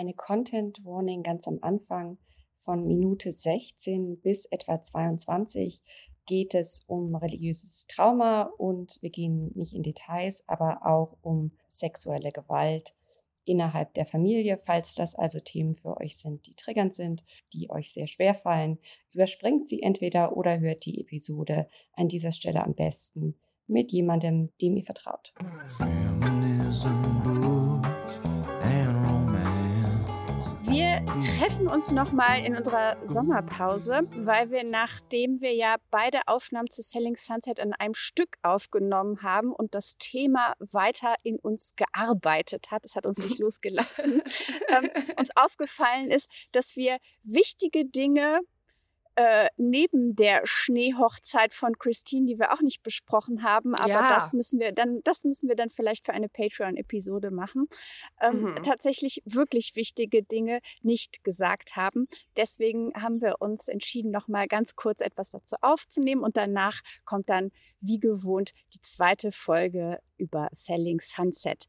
eine 0.00 0.14
Content 0.14 0.82
Warning 0.82 1.22
ganz 1.22 1.46
am 1.46 1.58
Anfang 1.60 2.16
von 2.56 2.86
Minute 2.86 3.32
16 3.34 4.18
bis 4.22 4.46
etwa 4.46 4.80
22 4.80 5.82
geht 6.24 6.54
es 6.54 6.84
um 6.86 7.14
religiöses 7.14 7.86
Trauma 7.86 8.44
und 8.56 8.96
wir 9.02 9.10
gehen 9.10 9.52
nicht 9.54 9.74
in 9.74 9.82
Details, 9.82 10.48
aber 10.48 10.86
auch 10.86 11.18
um 11.20 11.52
sexuelle 11.68 12.30
Gewalt 12.30 12.94
innerhalb 13.44 13.92
der 13.92 14.06
Familie. 14.06 14.58
Falls 14.64 14.94
das 14.94 15.14
also 15.14 15.38
Themen 15.38 15.74
für 15.74 15.98
euch 15.98 16.16
sind, 16.16 16.46
die 16.46 16.54
triggernd 16.54 16.94
sind, 16.94 17.22
die 17.52 17.68
euch 17.68 17.92
sehr 17.92 18.06
schwer 18.06 18.32
fallen, 18.32 18.78
überspringt 19.12 19.68
sie 19.68 19.82
entweder 19.82 20.34
oder 20.34 20.60
hört 20.60 20.86
die 20.86 20.98
Episode 21.02 21.68
an 21.92 22.08
dieser 22.08 22.32
Stelle 22.32 22.64
am 22.64 22.74
besten 22.74 23.38
mit 23.66 23.92
jemandem, 23.92 24.50
dem 24.62 24.78
ihr 24.78 24.84
vertraut. 24.84 25.34
Wir 25.38 27.19
treffen 31.18 31.66
uns 31.66 31.90
nochmal 31.92 32.44
in 32.44 32.56
unserer 32.56 32.96
Sommerpause, 33.04 34.02
weil 34.16 34.50
wir, 34.50 34.64
nachdem 34.64 35.40
wir 35.40 35.54
ja 35.54 35.76
beide 35.90 36.20
Aufnahmen 36.26 36.70
zu 36.70 36.82
Selling 36.82 37.16
Sunset 37.16 37.58
an 37.58 37.72
einem 37.72 37.94
Stück 37.94 38.36
aufgenommen 38.42 39.22
haben 39.22 39.52
und 39.52 39.74
das 39.74 39.96
Thema 39.98 40.54
weiter 40.58 41.14
in 41.24 41.38
uns 41.38 41.74
gearbeitet 41.76 42.70
hat, 42.70 42.84
es 42.84 42.94
hat 42.94 43.06
uns 43.06 43.18
nicht 43.18 43.38
losgelassen, 43.40 44.22
ähm, 44.68 44.88
uns 45.18 45.30
aufgefallen 45.34 46.08
ist, 46.08 46.30
dass 46.52 46.76
wir 46.76 46.98
wichtige 47.22 47.84
Dinge 47.84 48.40
äh, 49.20 49.48
neben 49.58 50.16
der 50.16 50.40
Schneehochzeit 50.44 51.52
von 51.52 51.78
Christine, 51.78 52.24
die 52.24 52.38
wir 52.38 52.54
auch 52.54 52.62
nicht 52.62 52.82
besprochen 52.82 53.42
haben, 53.42 53.74
aber 53.74 53.90
ja. 53.90 54.14
das 54.14 54.32
müssen 54.32 54.58
wir 54.58 54.72
dann, 54.72 55.00
das 55.04 55.24
müssen 55.24 55.46
wir 55.46 55.56
dann 55.56 55.68
vielleicht 55.68 56.06
für 56.06 56.14
eine 56.14 56.30
Patreon-Episode 56.30 57.30
machen. 57.30 57.68
Ähm, 58.22 58.44
mhm. 58.44 58.62
Tatsächlich 58.62 59.20
wirklich 59.26 59.76
wichtige 59.76 60.22
Dinge 60.22 60.60
nicht 60.80 61.22
gesagt 61.22 61.76
haben. 61.76 62.08
Deswegen 62.38 62.94
haben 62.94 63.20
wir 63.20 63.42
uns 63.42 63.68
entschieden, 63.68 64.10
noch 64.10 64.26
mal 64.26 64.48
ganz 64.48 64.74
kurz 64.74 65.02
etwas 65.02 65.28
dazu 65.28 65.56
aufzunehmen 65.60 66.22
und 66.22 66.38
danach 66.38 66.80
kommt 67.04 67.28
dann 67.28 67.50
wie 67.80 68.00
gewohnt 68.00 68.52
die 68.72 68.80
zweite 68.80 69.32
Folge 69.32 69.98
über 70.16 70.48
Selling 70.52 71.00
Sunset. 71.00 71.66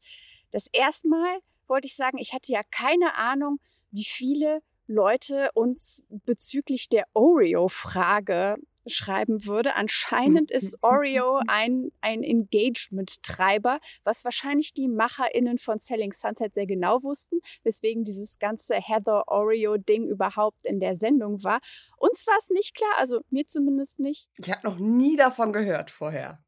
Das 0.52 0.68
erste 0.72 1.08
Mal 1.08 1.40
wollte 1.66 1.86
ich 1.86 1.96
sagen, 1.96 2.16
ich 2.16 2.32
hatte 2.32 2.50
ja 2.50 2.62
keine 2.70 3.14
Ahnung, 3.16 3.58
wie 3.90 4.04
viele 4.04 4.62
Leute 4.92 5.50
uns 5.54 6.02
bezüglich 6.08 6.88
der 6.88 7.04
Oreo-Frage 7.14 8.56
schreiben 8.86 9.46
würde. 9.46 9.74
Anscheinend 9.74 10.50
ist 10.50 10.78
Oreo 10.82 11.40
ein, 11.46 11.90
ein 12.00 12.22
Engagement-Treiber, 12.22 13.78
was 14.04 14.24
wahrscheinlich 14.24 14.72
die 14.72 14.88
MacherInnen 14.88 15.58
von 15.58 15.78
Selling 15.78 16.12
Sunset 16.12 16.54
sehr 16.54 16.66
genau 16.66 17.02
wussten, 17.02 17.40
weswegen 17.62 18.04
dieses 18.04 18.38
ganze 18.38 18.74
Heather 18.74 19.24
Oreo-Ding 19.28 20.08
überhaupt 20.08 20.64
in 20.64 20.80
der 20.80 20.94
Sendung 20.94 21.42
war. 21.44 21.60
Uns 21.96 22.26
war 22.26 22.36
es 22.38 22.50
nicht 22.50 22.74
klar, 22.74 22.92
also 22.98 23.20
mir 23.30 23.46
zumindest 23.46 24.00
nicht. 24.00 24.30
Ich 24.38 24.50
habe 24.50 24.66
noch 24.66 24.78
nie 24.78 25.16
davon 25.16 25.52
gehört 25.52 25.90
vorher. 25.90 26.42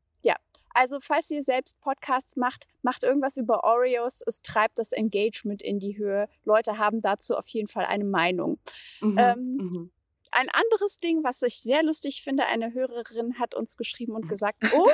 Also 0.75 0.99
falls 1.01 1.31
ihr 1.31 1.43
selbst 1.43 1.81
Podcasts 1.81 2.37
macht, 2.37 2.67
macht 2.83 3.05
irgendwas 3.05 3.37
über 3.37 3.65
Oreos. 3.65 4.23
Es 4.27 4.43
treibt 4.43 4.79
das 4.79 4.93
Engagement 4.93 5.63
in 5.63 5.79
die 5.79 5.97
Höhe. 5.97 6.29
Leute 6.45 6.79
haben 6.79 7.01
dazu 7.01 7.37
auf 7.37 7.49
jeden 7.49 7.69
Fall 7.69 7.87
eine 7.87 8.05
Meinung. 8.05 8.59
Mhm, 9.01 9.19
ähm, 9.19 9.57
mhm. 9.57 9.91
Ein 10.33 10.49
anderes 10.51 10.97
Ding, 10.97 11.23
was 11.23 11.43
ich 11.43 11.61
sehr 11.61 11.85
lustig 11.85 12.23
finde, 12.23 12.47
eine 12.47 12.75
Hörerin 12.75 13.39
hat 13.39 13.55
uns 13.55 13.77
geschrieben 13.77 14.15
und 14.15 14.29
gesagt, 14.29 14.59
oh, 14.75 14.91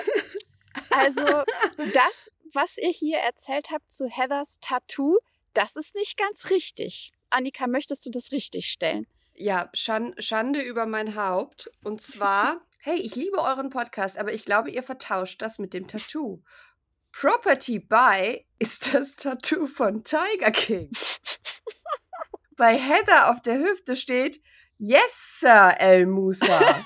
also 0.91 1.25
das, 1.95 2.31
was 2.53 2.77
ihr 2.77 2.91
hier 2.91 3.19
erzählt 3.19 3.71
habt 3.71 3.91
zu 3.91 4.07
Heathers 4.07 4.59
Tattoo, 4.61 5.19
das 5.55 5.77
ist 5.77 5.95
nicht 5.95 6.19
ganz 6.19 6.51
richtig. 6.51 7.13
Annika, 7.31 7.67
möchtest 7.67 8.05
du 8.05 8.11
das 8.11 8.33
richtig 8.33 8.67
stellen? 8.67 9.07
Ja, 9.35 9.71
Schande 9.73 10.61
über 10.61 10.85
mein 10.85 11.15
Haupt. 11.15 11.71
Und 11.83 12.03
zwar 12.03 12.61
Hey, 12.83 12.97
ich 12.97 13.15
liebe 13.15 13.37
euren 13.37 13.69
Podcast, 13.69 14.17
aber 14.17 14.33
ich 14.33 14.47
glaube, 14.47 14.71
ihr 14.71 14.83
vertauscht 14.83 15.43
das 15.43 15.59
mit 15.59 15.75
dem 15.75 15.87
Tattoo. 15.87 16.43
Property 17.13 17.79
by 17.79 18.47
ist 18.59 18.95
das 18.95 19.17
Tattoo 19.17 19.67
von 19.67 20.03
Tiger 20.03 20.51
King. 20.51 20.91
Bei 22.57 22.79
Heather 22.79 23.31
auf 23.31 23.43
der 23.43 23.59
Hüfte 23.59 23.97
steht 23.97 24.41
Yes, 24.79 25.41
Sir 25.41 25.75
El 25.79 26.07
Musa. 26.07 26.59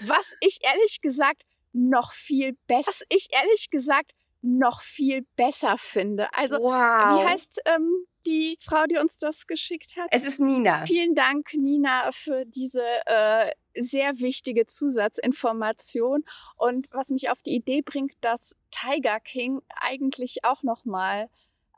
Was 0.00 0.36
ich 0.40 0.58
ehrlich 0.64 1.00
gesagt 1.00 1.44
noch 1.72 2.12
viel 2.12 2.58
besser, 2.66 2.90
was 2.90 3.04
ich 3.10 3.28
ehrlich 3.32 3.70
gesagt 3.70 4.12
noch 4.42 4.82
viel 4.82 5.24
besser 5.36 5.78
finde. 5.78 6.34
Also, 6.34 6.56
wow. 6.58 7.20
wie 7.20 7.28
heißt 7.28 7.60
ähm, 7.66 8.06
die 8.26 8.58
Frau, 8.60 8.84
die 8.90 8.98
uns 8.98 9.18
das 9.18 9.46
geschickt 9.46 9.96
hat? 9.96 10.08
Es 10.10 10.24
ist 10.24 10.40
Nina. 10.40 10.84
Vielen 10.86 11.14
Dank, 11.14 11.54
Nina, 11.54 12.10
für 12.12 12.44
diese 12.46 12.84
äh, 13.06 13.50
sehr 13.76 14.18
wichtige 14.18 14.66
Zusatzinformation 14.66 16.24
und 16.56 16.86
was 16.90 17.10
mich 17.10 17.30
auf 17.30 17.42
die 17.42 17.54
Idee 17.54 17.82
bringt, 17.82 18.12
dass 18.20 18.54
Tiger 18.70 19.20
King 19.20 19.60
eigentlich 19.80 20.44
auch 20.44 20.62
noch 20.62 20.84
mal 20.84 21.28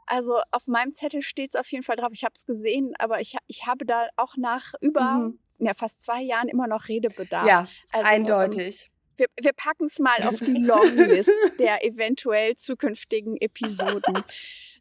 also 0.07 0.41
auf 0.53 0.67
meinem 0.69 0.95
Zettel 0.95 1.21
steht 1.21 1.51
es 1.51 1.57
auf 1.57 1.67
jeden 1.73 1.83
Fall 1.83 1.97
drauf. 1.97 2.11
Ich 2.13 2.25
habe 2.25 2.35
es 2.35 2.47
gesehen, 2.47 2.95
aber 2.99 3.21
ich, 3.21 3.37
ich 3.49 3.67
habe 3.67 3.85
da 3.85 4.07
auch 4.17 4.37
nach 4.37 4.75
über 4.81 5.03
mhm. 5.03 5.39
ja, 5.59 5.75
fast 5.75 6.03
zwei 6.03 6.23
Jahren 6.23 6.49
immer 6.49 6.67
noch 6.67 6.89
Redebedarf. 6.89 7.47
Ja, 7.47 7.67
also, 7.93 8.07
eindeutig. 8.07 8.85
Ähm, 8.85 8.91
wir, 9.19 9.27
wir 9.41 9.53
packen 9.53 9.87
es 9.87 9.99
mal 9.99 10.23
auf 10.25 10.39
die 10.39 10.59
Longlist 10.65 11.59
der 11.59 11.85
eventuell 11.85 12.55
zukünftigen 12.55 13.37
Episoden. 13.37 14.23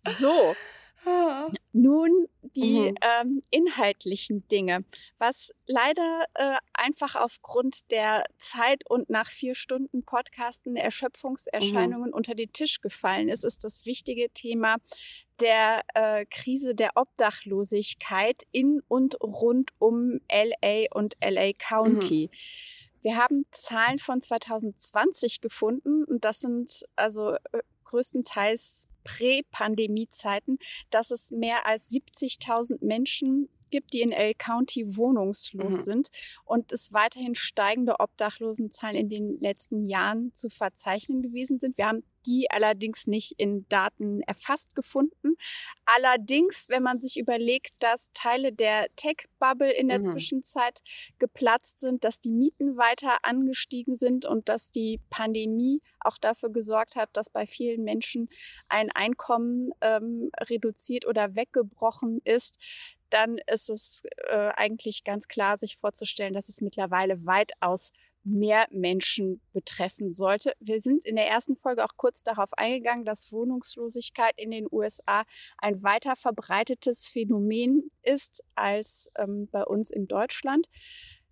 So, 0.07 0.55
nun 1.73 2.27
die 2.55 2.91
mhm. 2.91 2.95
ähm, 3.01 3.41
inhaltlichen 3.51 4.47
Dinge. 4.47 4.85
Was 5.17 5.53
leider 5.65 6.25
äh, 6.35 6.55
einfach 6.73 7.15
aufgrund 7.15 7.91
der 7.91 8.23
Zeit 8.37 8.89
und 8.89 9.09
nach 9.09 9.29
vier 9.29 9.55
Stunden 9.55 10.03
Podcasten 10.03 10.75
Erschöpfungserscheinungen 10.75 12.09
mhm. 12.09 12.15
unter 12.15 12.33
den 12.33 12.51
Tisch 12.53 12.81
gefallen 12.81 13.29
ist, 13.29 13.43
ist 13.43 13.63
das 13.63 13.85
wichtige 13.85 14.29
Thema 14.29 14.77
der 15.39 15.81
äh, 15.93 16.25
Krise 16.25 16.75
der 16.75 16.91
Obdachlosigkeit 16.95 18.43
in 18.51 18.81
und 18.87 19.21
rund 19.21 19.71
um 19.79 20.21
LA 20.31 20.85
und 20.93 21.17
LA 21.21 21.51
County. 21.57 22.29
Mhm. 22.31 22.37
Wir 23.01 23.17
haben 23.17 23.45
Zahlen 23.51 23.99
von 23.99 24.21
2020 24.21 25.41
gefunden 25.41 26.05
und 26.05 26.25
das 26.25 26.39
sind 26.39 26.85
also 26.95 27.33
äh, 27.33 27.61
größtenteils 27.83 28.87
Prä-Pandemie-Zeiten, 29.05 30.57
dass 30.89 31.11
es 31.11 31.31
mehr 31.31 31.65
als 31.65 31.89
70.000 31.89 32.83
Menschen 32.85 33.47
gibt, 33.71 33.93
die 33.93 34.01
in 34.01 34.11
L 34.11 34.33
County 34.35 34.95
wohnungslos 34.95 35.79
mhm. 35.79 35.83
sind 35.83 36.09
und 36.43 36.71
es 36.71 36.93
weiterhin 36.93 37.35
steigende 37.35 37.99
Obdachlosenzahlen 37.99 38.95
in 38.95 39.09
den 39.09 39.39
letzten 39.39 39.87
Jahren 39.87 40.33
zu 40.33 40.49
verzeichnen 40.49 41.21
gewesen 41.21 41.57
sind. 41.57 41.77
Wir 41.77 41.87
haben 41.87 42.03
die 42.25 42.49
allerdings 42.49 43.07
nicht 43.07 43.33
in 43.37 43.67
Daten 43.69 44.21
erfasst 44.21 44.75
gefunden. 44.75 45.35
Allerdings, 45.85 46.67
wenn 46.69 46.83
man 46.83 46.99
sich 46.99 47.17
überlegt, 47.17 47.73
dass 47.79 48.09
Teile 48.13 48.51
der 48.51 48.87
Tech-Bubble 48.95 49.71
in 49.71 49.87
der 49.87 49.99
mhm. 49.99 50.05
Zwischenzeit 50.05 50.79
geplatzt 51.19 51.79
sind, 51.79 52.03
dass 52.03 52.19
die 52.19 52.31
Mieten 52.31 52.77
weiter 52.77 53.17
angestiegen 53.23 53.95
sind 53.95 54.25
und 54.25 54.49
dass 54.49 54.71
die 54.71 54.99
Pandemie 55.09 55.81
auch 55.99 56.17
dafür 56.17 56.49
gesorgt 56.49 56.95
hat, 56.95 57.09
dass 57.13 57.29
bei 57.29 57.45
vielen 57.45 57.83
Menschen 57.83 58.29
ein 58.67 58.91
Einkommen 58.91 59.71
ähm, 59.81 60.29
reduziert 60.41 61.05
oder 61.05 61.35
weggebrochen 61.35 62.21
ist, 62.23 62.59
dann 63.09 63.37
ist 63.51 63.69
es 63.69 64.03
äh, 64.29 64.51
eigentlich 64.55 65.03
ganz 65.03 65.27
klar, 65.27 65.57
sich 65.57 65.77
vorzustellen, 65.77 66.33
dass 66.33 66.49
es 66.49 66.61
mittlerweile 66.61 67.25
weitaus 67.25 67.91
mehr 68.25 68.65
Menschen 68.71 69.39
betreffen 69.53 70.11
sollte. 70.11 70.53
Wir 70.59 70.81
sind 70.81 71.05
in 71.05 71.15
der 71.15 71.27
ersten 71.27 71.55
Folge 71.55 71.85
auch 71.85 71.95
kurz 71.95 72.23
darauf 72.23 72.53
eingegangen, 72.53 73.05
dass 73.05 73.31
Wohnungslosigkeit 73.31 74.33
in 74.37 74.49
den 74.49 74.67
USA 74.71 75.23
ein 75.59 75.83
weiter 75.83 76.15
verbreitetes 76.15 77.07
Phänomen 77.07 77.89
ist 78.01 78.43
als 78.55 79.11
ähm, 79.17 79.47
bei 79.51 79.63
uns 79.63 79.91
in 79.91 80.07
Deutschland. 80.07 80.67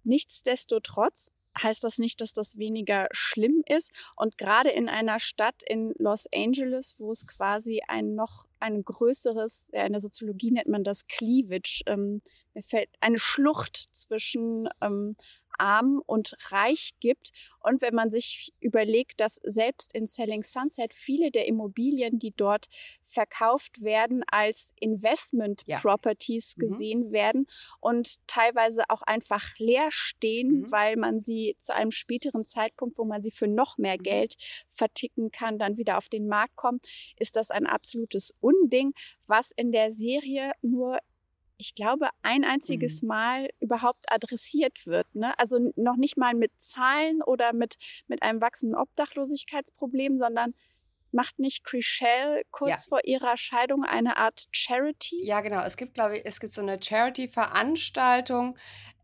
Nichtsdestotrotz 0.03 1.31
heißt 1.61 1.83
das 1.83 1.97
nicht, 1.97 2.21
dass 2.21 2.33
das 2.33 2.57
weniger 2.57 3.07
schlimm 3.11 3.63
ist. 3.67 3.91
Und 4.15 4.37
gerade 4.37 4.69
in 4.69 4.89
einer 4.89 5.19
Stadt 5.19 5.61
in 5.67 5.93
Los 5.97 6.27
Angeles, 6.33 6.95
wo 6.97 7.11
es 7.11 7.27
quasi 7.27 7.81
ein 7.87 8.15
noch 8.15 8.45
ein 8.59 8.83
größeres, 8.83 9.69
ja, 9.73 9.85
in 9.85 9.93
der 9.93 10.01
Soziologie 10.01 10.51
nennt 10.51 10.69
man 10.69 10.83
das 10.83 11.07
Cleavage, 11.07 11.83
ähm, 11.85 12.21
mir 12.53 12.63
fällt 12.63 12.89
eine 12.99 13.17
Schlucht 13.17 13.77
zwischen 13.91 14.69
ähm, 14.81 15.15
arm 15.57 16.01
und 16.05 16.35
reich 16.51 16.91
gibt. 16.99 17.31
Und 17.59 17.81
wenn 17.81 17.95
man 17.95 18.09
sich 18.09 18.53
überlegt, 18.59 19.19
dass 19.19 19.35
selbst 19.43 19.95
in 19.95 20.05
Selling 20.05 20.43
Sunset 20.43 20.93
viele 20.93 21.31
der 21.31 21.47
Immobilien, 21.47 22.19
die 22.19 22.31
dort 22.35 22.67
verkauft 23.03 23.81
werden, 23.81 24.23
als 24.27 24.73
Investment 24.79 25.63
ja. 25.65 25.79
Properties 25.79 26.55
mhm. 26.57 26.59
gesehen 26.59 27.11
werden 27.11 27.47
und 27.79 28.17
teilweise 28.27 28.83
auch 28.89 29.01
einfach 29.03 29.57
leer 29.57 29.87
stehen, 29.89 30.59
mhm. 30.59 30.71
weil 30.71 30.97
man 30.97 31.19
sie 31.19 31.55
zu 31.57 31.73
einem 31.73 31.91
späteren 31.91 32.45
Zeitpunkt, 32.45 32.97
wo 32.97 33.05
man 33.05 33.21
sie 33.21 33.31
für 33.31 33.47
noch 33.47 33.77
mehr 33.77 33.97
mhm. 33.97 34.03
Geld 34.03 34.35
verticken 34.69 35.31
kann, 35.31 35.57
dann 35.57 35.77
wieder 35.77 35.97
auf 35.97 36.09
den 36.09 36.27
Markt 36.27 36.55
kommt, 36.55 36.85
ist 37.17 37.35
das 37.35 37.51
ein 37.51 37.65
absolutes 37.65 38.33
Unding, 38.41 38.93
was 39.25 39.51
in 39.51 39.71
der 39.71 39.91
Serie 39.91 40.51
nur 40.61 40.99
ich 41.63 41.75
glaube, 41.75 42.09
ein 42.23 42.43
einziges 42.43 43.01
mhm. 43.01 43.07
Mal 43.07 43.49
überhaupt 43.61 44.11
adressiert 44.11 44.85
wird. 44.85 45.07
Ne? 45.15 45.37
Also 45.39 45.71
noch 45.77 45.95
nicht 45.95 46.17
mal 46.17 46.33
mit 46.33 46.51
Zahlen 46.57 47.21
oder 47.21 47.53
mit, 47.53 47.75
mit 48.07 48.21
einem 48.21 48.41
wachsenden 48.41 48.77
Obdachlosigkeitsproblem, 48.77 50.17
sondern 50.17 50.53
macht 51.13 51.39
nicht 51.39 51.63
Chriselle 51.63 52.41
kurz 52.51 52.85
ja. 52.85 52.89
vor 52.89 52.99
ihrer 53.05 53.37
Scheidung 53.37 53.85
eine 53.85 54.17
Art 54.17 54.45
Charity? 54.51 55.23
Ja, 55.23 55.39
genau. 55.39 55.63
Es 55.63 55.77
gibt, 55.77 55.93
glaube 55.93 56.17
ich, 56.17 56.25
es 56.25 56.41
gibt 56.41 56.51
so 56.51 56.61
eine 56.61 56.81
Charity-Veranstaltung. 56.81 58.57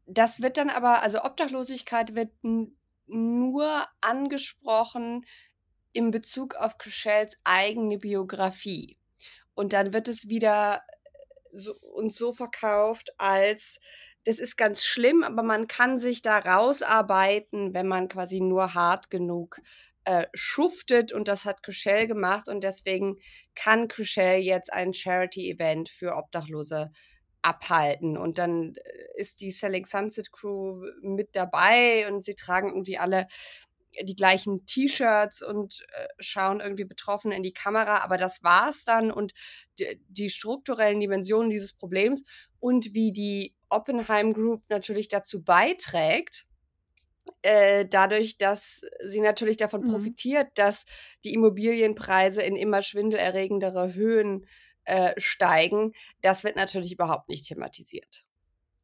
Das 0.06 0.41
wird 0.41 0.57
dann 0.57 0.69
aber, 0.69 1.01
also 1.01 1.23
Obdachlosigkeit 1.23 2.13
wird 2.13 2.31
nur 3.07 3.85
angesprochen 4.01 5.25
in 5.94 6.11
Bezug 6.11 6.56
auf 6.56 6.77
Chriselles 6.77 7.38
eigene 7.45 8.00
Biografie. 8.00 8.97
Und 9.53 9.71
dann 9.71 9.94
wird 9.94 10.09
es 10.09 10.27
wieder 10.27 10.81
so, 11.51 11.73
uns 11.93 12.15
so 12.15 12.33
verkauft, 12.33 13.13
als 13.17 13.79
das 14.25 14.39
ist 14.39 14.57
ganz 14.57 14.83
schlimm, 14.83 15.23
aber 15.23 15.43
man 15.43 15.67
kann 15.67 15.97
sich 15.97 16.21
da 16.21 16.39
rausarbeiten, 16.39 17.73
wenn 17.73 17.87
man 17.87 18.09
quasi 18.09 18.41
nur 18.41 18.73
hart 18.73 19.09
genug 19.09 19.59
äh, 20.03 20.25
schuftet 20.33 21.13
und 21.13 21.27
das 21.27 21.45
hat 21.45 21.63
Chriselle 21.63 22.07
gemacht 22.07 22.47
und 22.47 22.63
deswegen 22.63 23.17
kann 23.55 23.87
Chriselle 23.87 24.37
jetzt 24.37 24.71
ein 24.73 24.93
Charity-Event 24.93 25.89
für 25.89 26.15
Obdachlose 26.15 26.91
abhalten. 27.41 28.17
Und 28.17 28.37
dann 28.37 28.75
äh, 28.75 29.19
ist 29.19 29.41
die 29.41 29.51
Selling 29.51 29.85
Sunset 29.85 30.31
Crew 30.31 30.81
mit 31.01 31.35
dabei 31.35 32.07
und 32.07 32.23
sie 32.23 32.35
tragen 32.35 32.69
irgendwie 32.69 32.97
alle 32.97 33.27
die 34.03 34.15
gleichen 34.15 34.65
T-Shirts 34.65 35.41
und 35.41 35.86
äh, 35.94 36.07
schauen 36.19 36.59
irgendwie 36.59 36.86
betroffen 36.86 37.31
in 37.31 37.44
die 37.44 37.53
Kamera, 37.53 38.03
aber 38.03 38.18
das 38.18 38.44
war's 38.44 38.83
dann 38.83 39.12
und 39.12 39.33
die, 39.80 40.01
die 40.07 40.30
strukturellen 40.30 41.00
Dimensionen 41.00 41.50
dieses 41.50 41.74
Problems 41.74 42.24
und 42.59 42.94
wie 42.94 43.12
die 43.12 43.56
Oppenheim 43.69 44.33
Group 44.33 44.63
natürlich 44.69 45.07
dazu 45.07 45.44
beiträgt, 45.44 46.45
äh, 47.41 47.86
dadurch, 47.86 48.38
dass 48.38 48.81
sie 49.06 49.21
natürlich 49.21 49.57
davon 49.57 49.81
mhm. 49.81 49.92
profitiert, 49.92 50.47
dass 50.56 50.85
die 51.24 51.33
Immobilienpreise 51.33 52.42
in 52.42 52.56
immer 52.56 52.81
schwindelerregendere 52.81 53.94
Höhen 53.94 54.45
äh, 54.85 55.13
steigen, 55.18 55.94
das 56.21 56.44
wird 56.44 56.56
natürlich 56.56 56.92
überhaupt 56.92 57.30
nicht 57.30 57.47
thematisiert. 57.47 58.25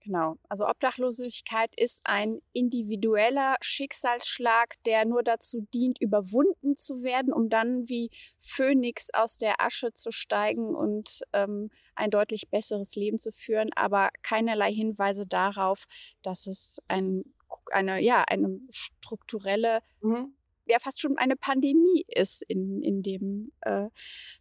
Genau. 0.06 0.36
Also 0.50 0.68
Obdachlosigkeit 0.68 1.74
ist 1.76 2.04
ein 2.06 2.40
individueller 2.54 3.56
Schicksalsschlag, 3.62 4.76
der 4.86 5.04
nur 5.04 5.24
dazu 5.24 5.62
dient, 5.74 6.00
überwunden 6.00 6.76
zu 6.76 7.02
werden, 7.02 7.34
um 7.34 7.50
dann 7.50 7.90
wie 7.90 8.12
Phönix 8.40 9.10
aus 9.16 9.40
der 9.40 9.62
Asche 9.62 9.94
zu 9.94 10.12
steigen 10.12 10.76
und 10.76 11.22
ähm, 11.34 11.72
ein 11.96 12.12
deutlich 12.12 12.52
besseres 12.52 12.96
Leben 12.96 13.18
zu 13.18 13.32
führen, 13.32 13.72
aber 13.76 14.10
keinerlei 14.22 14.72
Hinweise 14.72 15.26
darauf, 15.26 15.86
dass 16.22 16.46
es 16.46 16.78
ein, 16.88 17.24
eine, 17.72 18.00
ja, 18.00 18.24
eine 18.28 18.60
strukturelle 18.70 19.80
mhm 20.02 20.36
ja 20.66 20.80
fast 20.80 21.02
schon 21.02 21.18
eine 21.18 21.36
Pandemie 21.36 22.06
ist 22.08 22.42
in, 22.48 22.82
in 22.82 23.02
dem 23.02 23.52
äh, 23.62 23.88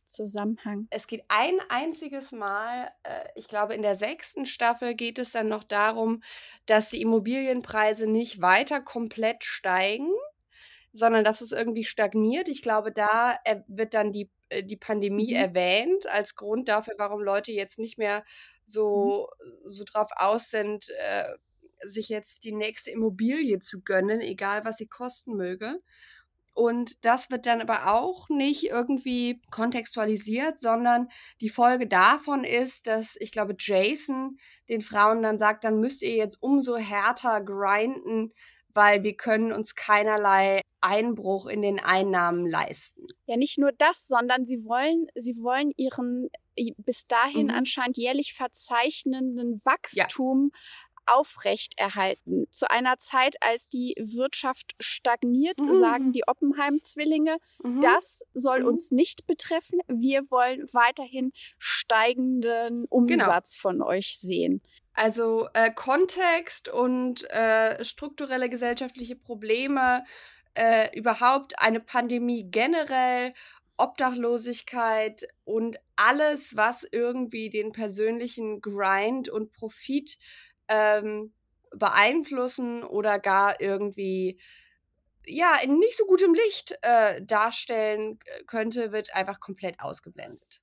Zusammenhang. 0.04 0.86
Es 0.90 1.06
geht 1.06 1.24
ein 1.28 1.58
einziges 1.68 2.32
Mal, 2.32 2.90
äh, 3.02 3.24
ich 3.34 3.48
glaube 3.48 3.74
in 3.74 3.82
der 3.82 3.96
sechsten 3.96 4.46
Staffel 4.46 4.94
geht 4.94 5.18
es 5.18 5.32
dann 5.32 5.48
noch 5.48 5.64
darum, 5.64 6.22
dass 6.66 6.90
die 6.90 7.02
Immobilienpreise 7.02 8.06
nicht 8.06 8.40
weiter 8.40 8.80
komplett 8.80 9.44
steigen, 9.44 10.10
sondern 10.92 11.24
dass 11.24 11.40
es 11.40 11.52
irgendwie 11.52 11.84
stagniert. 11.84 12.48
Ich 12.48 12.62
glaube, 12.62 12.92
da 12.92 13.36
äh, 13.44 13.60
wird 13.66 13.94
dann 13.94 14.12
die, 14.12 14.30
äh, 14.48 14.62
die 14.62 14.76
Pandemie 14.76 15.32
mhm. 15.32 15.40
erwähnt 15.40 16.06
als 16.06 16.36
Grund 16.36 16.68
dafür, 16.68 16.94
warum 16.98 17.20
Leute 17.20 17.52
jetzt 17.52 17.78
nicht 17.78 17.98
mehr 17.98 18.24
so, 18.64 19.28
mhm. 19.40 19.68
so 19.68 19.84
drauf 19.84 20.10
aus 20.16 20.50
sind, 20.50 20.88
äh, 20.90 21.24
sich 21.86 22.08
jetzt 22.08 22.44
die 22.44 22.52
nächste 22.52 22.90
Immobilie 22.90 23.58
zu 23.58 23.82
gönnen, 23.82 24.20
egal 24.20 24.64
was 24.64 24.76
sie 24.76 24.86
kosten 24.86 25.36
möge. 25.36 25.80
Und 26.54 27.04
das 27.04 27.30
wird 27.30 27.46
dann 27.46 27.60
aber 27.60 27.92
auch 27.92 28.28
nicht 28.28 28.64
irgendwie 28.70 29.42
kontextualisiert, 29.50 30.60
sondern 30.60 31.08
die 31.40 31.48
Folge 31.48 31.88
davon 31.88 32.44
ist, 32.44 32.86
dass 32.86 33.16
ich 33.20 33.32
glaube, 33.32 33.56
Jason 33.58 34.38
den 34.68 34.80
Frauen 34.80 35.22
dann 35.22 35.36
sagt, 35.36 35.64
dann 35.64 35.80
müsst 35.80 36.02
ihr 36.02 36.14
jetzt 36.14 36.40
umso 36.40 36.76
härter 36.76 37.40
grinden, 37.40 38.32
weil 38.72 39.02
wir 39.02 39.16
können 39.16 39.52
uns 39.52 39.74
keinerlei 39.74 40.60
Einbruch 40.80 41.46
in 41.46 41.62
den 41.62 41.80
Einnahmen 41.80 42.46
leisten. 42.46 43.06
Ja, 43.26 43.36
nicht 43.36 43.58
nur 43.58 43.72
das, 43.72 44.06
sondern 44.06 44.44
sie 44.44 44.64
wollen, 44.64 45.06
sie 45.14 45.42
wollen 45.42 45.72
ihren 45.76 46.28
bis 46.76 47.06
dahin 47.06 47.48
mhm. 47.48 47.54
anscheinend 47.54 47.96
jährlich 47.96 48.34
verzeichnenden 48.34 49.60
Wachstum 49.64 50.50
ja 50.52 50.60
aufrechterhalten. 51.06 52.46
Zu 52.50 52.70
einer 52.70 52.98
Zeit, 52.98 53.36
als 53.42 53.68
die 53.68 53.94
Wirtschaft 53.98 54.74
stagniert, 54.80 55.60
mhm. 55.60 55.78
sagen 55.78 56.12
die 56.12 56.26
Oppenheim-Zwillinge, 56.26 57.36
mhm. 57.62 57.80
das 57.80 58.22
soll 58.34 58.60
mhm. 58.60 58.66
uns 58.68 58.90
nicht 58.90 59.26
betreffen. 59.26 59.80
Wir 59.88 60.30
wollen 60.30 60.66
weiterhin 60.72 61.32
steigenden 61.58 62.82
genau. 62.82 62.88
Umsatz 62.90 63.54
genau. 63.54 63.62
von 63.62 63.82
euch 63.82 64.18
sehen. 64.18 64.62
Also 64.94 65.48
äh, 65.54 65.72
Kontext 65.72 66.68
und 66.68 67.28
äh, 67.30 67.84
strukturelle 67.84 68.48
gesellschaftliche 68.48 69.16
Probleme, 69.16 70.04
äh, 70.54 70.96
überhaupt 70.96 71.58
eine 71.58 71.80
Pandemie 71.80 72.48
generell 72.48 73.34
Obdachlosigkeit 73.76 75.26
und 75.44 75.78
alles, 75.96 76.56
was 76.56 76.86
irgendwie 76.90 77.50
den 77.50 77.72
persönlichen 77.72 78.60
Grind 78.60 79.28
und 79.28 79.52
Profit 79.52 80.16
ähm, 80.68 81.32
beeinflussen 81.70 82.84
oder 82.84 83.18
gar 83.18 83.60
irgendwie 83.60 84.38
ja 85.26 85.56
in 85.62 85.78
nicht 85.78 85.96
so 85.96 86.04
gutem 86.04 86.34
Licht 86.34 86.76
äh, 86.82 87.22
darstellen 87.22 88.18
könnte, 88.46 88.92
wird 88.92 89.14
einfach 89.14 89.40
komplett 89.40 89.80
ausgeblendet. 89.80 90.60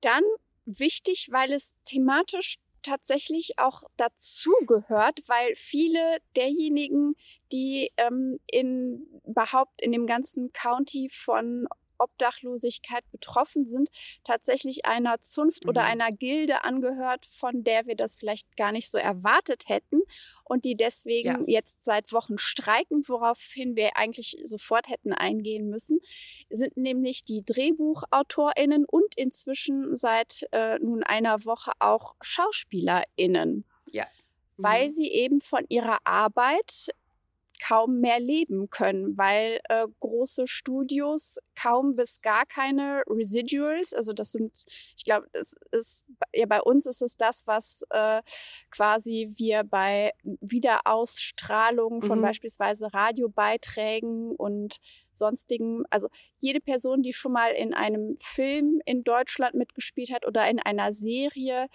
Dann 0.00 0.22
wichtig, 0.64 1.28
weil 1.30 1.52
es 1.52 1.74
thematisch 1.84 2.56
tatsächlich 2.82 3.58
auch 3.58 3.82
dazugehört, 3.96 5.20
weil 5.26 5.54
viele 5.54 6.18
derjenigen, 6.36 7.14
die 7.50 7.90
ähm, 7.96 8.38
in 8.46 9.06
überhaupt 9.24 9.82
in 9.82 9.90
dem 9.90 10.06
ganzen 10.06 10.52
County 10.52 11.08
von 11.08 11.66
Obdachlosigkeit 11.98 13.04
betroffen 13.10 13.64
sind, 13.64 13.88
tatsächlich 14.24 14.86
einer 14.86 15.20
Zunft 15.20 15.64
mhm. 15.64 15.70
oder 15.70 15.84
einer 15.84 16.10
Gilde 16.10 16.64
angehört, 16.64 17.26
von 17.26 17.64
der 17.64 17.86
wir 17.86 17.96
das 17.96 18.14
vielleicht 18.14 18.56
gar 18.56 18.72
nicht 18.72 18.90
so 18.90 18.98
erwartet 18.98 19.64
hätten 19.68 20.02
und 20.44 20.64
die 20.64 20.76
deswegen 20.76 21.44
ja. 21.48 21.58
jetzt 21.58 21.82
seit 21.82 22.12
Wochen 22.12 22.38
streiken, 22.38 23.02
woraufhin 23.08 23.76
wir 23.76 23.96
eigentlich 23.96 24.36
sofort 24.44 24.88
hätten 24.88 25.12
eingehen 25.12 25.68
müssen, 25.68 26.00
sind 26.50 26.76
nämlich 26.76 27.24
die 27.24 27.44
Drehbuchautorinnen 27.44 28.84
und 28.84 29.16
inzwischen 29.16 29.94
seit 29.94 30.46
äh, 30.52 30.78
nun 30.78 31.02
einer 31.02 31.44
Woche 31.44 31.72
auch 31.78 32.14
Schauspielerinnen. 32.20 33.64
Ja. 33.90 34.06
Weil 34.56 34.84
mhm. 34.84 34.90
sie 34.90 35.10
eben 35.10 35.40
von 35.40 35.64
ihrer 35.68 35.98
Arbeit 36.04 36.90
kaum 37.66 38.00
mehr 38.00 38.20
leben 38.20 38.68
können, 38.68 39.16
weil 39.16 39.60
äh, 39.68 39.86
große 40.00 40.46
Studios 40.46 41.38
kaum 41.54 41.96
bis 41.96 42.20
gar 42.20 42.44
keine 42.44 43.02
Residuals, 43.08 43.94
also 43.94 44.12
das 44.12 44.32
sind, 44.32 44.64
ich 44.96 45.04
glaube, 45.04 45.28
das 45.32 45.54
ist 45.72 46.04
ja 46.34 46.46
bei 46.46 46.60
uns 46.60 46.84
ist 46.86 47.00
es 47.00 47.16
das, 47.16 47.46
was 47.46 47.84
äh, 47.90 48.20
quasi 48.70 49.32
wir 49.36 49.64
bei 49.64 50.12
Wiederausstrahlung 50.40 52.02
von 52.02 52.18
mhm. 52.18 52.22
beispielsweise 52.22 52.92
Radiobeiträgen 52.92 54.36
und 54.36 54.76
sonstigen, 55.10 55.84
also 55.90 56.08
jede 56.40 56.60
Person, 56.60 57.02
die 57.02 57.12
schon 57.12 57.32
mal 57.32 57.52
in 57.52 57.72
einem 57.72 58.16
Film 58.18 58.80
in 58.84 59.04
Deutschland 59.04 59.54
mitgespielt 59.54 60.12
hat 60.12 60.26
oder 60.26 60.48
in 60.50 60.58
einer 60.58 60.92
Serie 60.92 61.68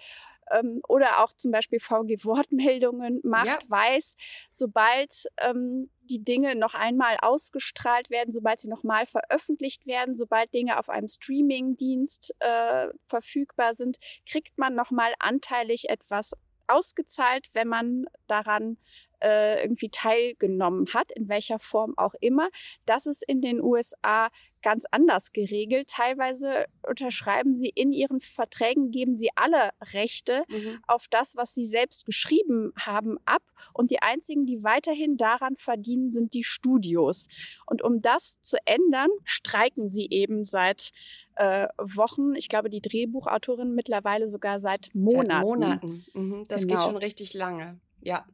ähm, 0.50 0.80
oder 0.88 1.22
auch 1.22 1.32
zum 1.32 1.50
Beispiel 1.50 1.80
VG-Wortmeldungen 1.80 3.20
macht, 3.22 3.46
ja. 3.46 3.58
weiß, 3.68 4.16
sobald 4.50 5.26
ähm, 5.40 5.90
die 6.02 6.22
Dinge 6.22 6.56
noch 6.56 6.74
einmal 6.74 7.16
ausgestrahlt 7.22 8.10
werden, 8.10 8.32
sobald 8.32 8.60
sie 8.60 8.68
nochmal 8.68 9.06
veröffentlicht 9.06 9.86
werden, 9.86 10.14
sobald 10.14 10.52
Dinge 10.52 10.78
auf 10.78 10.88
einem 10.88 11.08
Streaming-Dienst 11.08 12.34
äh, 12.40 12.88
verfügbar 13.06 13.74
sind, 13.74 13.98
kriegt 14.28 14.58
man 14.58 14.74
nochmal 14.74 15.12
anteilig 15.20 15.88
etwas 15.88 16.32
ausgezahlt, 16.70 17.50
wenn 17.52 17.68
man 17.68 18.06
daran 18.26 18.76
äh, 19.22 19.62
irgendwie 19.62 19.90
teilgenommen 19.90 20.86
hat, 20.94 21.12
in 21.12 21.28
welcher 21.28 21.58
Form 21.58 21.96
auch 21.96 22.14
immer. 22.20 22.48
Das 22.86 23.06
ist 23.06 23.22
in 23.22 23.40
den 23.40 23.60
USA 23.60 24.28
ganz 24.62 24.84
anders 24.90 25.32
geregelt. 25.32 25.88
Teilweise 25.88 26.66
unterschreiben 26.86 27.52
sie 27.52 27.68
in 27.68 27.92
ihren 27.92 28.20
Verträgen, 28.20 28.90
geben 28.90 29.14
sie 29.14 29.30
alle 29.34 29.70
Rechte 29.94 30.44
mhm. 30.48 30.82
auf 30.86 31.06
das, 31.08 31.36
was 31.36 31.54
sie 31.54 31.64
selbst 31.64 32.04
geschrieben 32.04 32.72
haben, 32.76 33.18
ab. 33.24 33.42
Und 33.72 33.90
die 33.90 34.02
einzigen, 34.02 34.46
die 34.46 34.64
weiterhin 34.64 35.16
daran 35.16 35.56
verdienen, 35.56 36.10
sind 36.10 36.34
die 36.34 36.44
Studios. 36.44 37.28
Und 37.66 37.82
um 37.82 38.00
das 38.00 38.40
zu 38.42 38.56
ändern, 38.64 39.10
streiken 39.24 39.88
sie 39.88 40.08
eben 40.10 40.44
seit 40.44 40.90
äh, 41.40 41.68
Wochen. 41.78 42.34
Ich 42.34 42.50
glaube, 42.50 42.68
die 42.68 42.82
Drehbuchautorin 42.82 43.74
mittlerweile 43.74 44.28
sogar 44.28 44.58
seit 44.58 44.90
Monaten. 44.92 45.30
Seit 45.30 45.42
Monaten. 45.42 46.04
Mhm. 46.12 46.44
Das 46.48 46.62
genau. 46.62 46.74
geht 46.74 46.84
schon 46.84 46.96
richtig 46.98 47.32
lange. 47.32 47.80
Ja, 48.02 48.26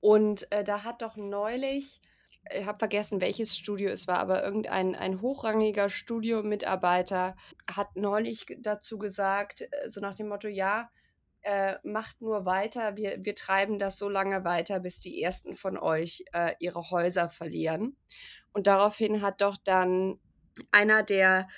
und 0.00 0.50
äh, 0.50 0.64
da 0.64 0.82
hat 0.82 1.02
doch 1.02 1.16
neulich, 1.16 2.00
ich 2.50 2.64
habe 2.64 2.78
vergessen, 2.78 3.20
welches 3.20 3.56
Studio 3.56 3.90
es 3.90 4.08
war, 4.08 4.18
aber 4.18 4.42
irgendein 4.42 4.94
ein 4.94 5.20
hochrangiger 5.20 5.90
Studiomitarbeiter 5.90 7.36
hat 7.70 7.96
neulich 7.96 8.46
dazu 8.58 8.98
gesagt, 8.98 9.60
äh, 9.60 9.90
so 9.90 10.00
nach 10.00 10.14
dem 10.14 10.28
Motto, 10.28 10.48
ja, 10.48 10.90
äh, 11.42 11.74
macht 11.82 12.22
nur 12.22 12.46
weiter, 12.46 12.96
wir, 12.96 13.18
wir 13.20 13.34
treiben 13.34 13.78
das 13.78 13.98
so 13.98 14.08
lange 14.08 14.42
weiter, 14.44 14.80
bis 14.80 15.00
die 15.00 15.22
ersten 15.22 15.54
von 15.54 15.76
euch 15.76 16.24
äh, 16.32 16.54
ihre 16.60 16.90
Häuser 16.90 17.28
verlieren. 17.28 17.96
Und 18.54 18.66
daraufhin 18.66 19.20
hat 19.20 19.42
doch 19.42 19.58
dann 19.62 20.18
einer 20.70 21.02
der 21.02 21.48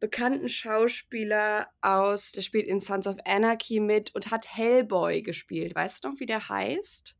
bekannten 0.00 0.48
Schauspieler 0.48 1.68
aus, 1.80 2.32
der 2.32 2.42
spielt 2.42 2.66
in 2.66 2.80
Sons 2.80 3.06
of 3.06 3.16
Anarchy 3.24 3.80
mit 3.80 4.14
und 4.14 4.30
hat 4.30 4.54
Hellboy 4.54 5.22
gespielt. 5.22 5.74
Weißt 5.74 6.04
du 6.04 6.10
noch, 6.10 6.20
wie 6.20 6.26
der 6.26 6.48
heißt? 6.48 7.14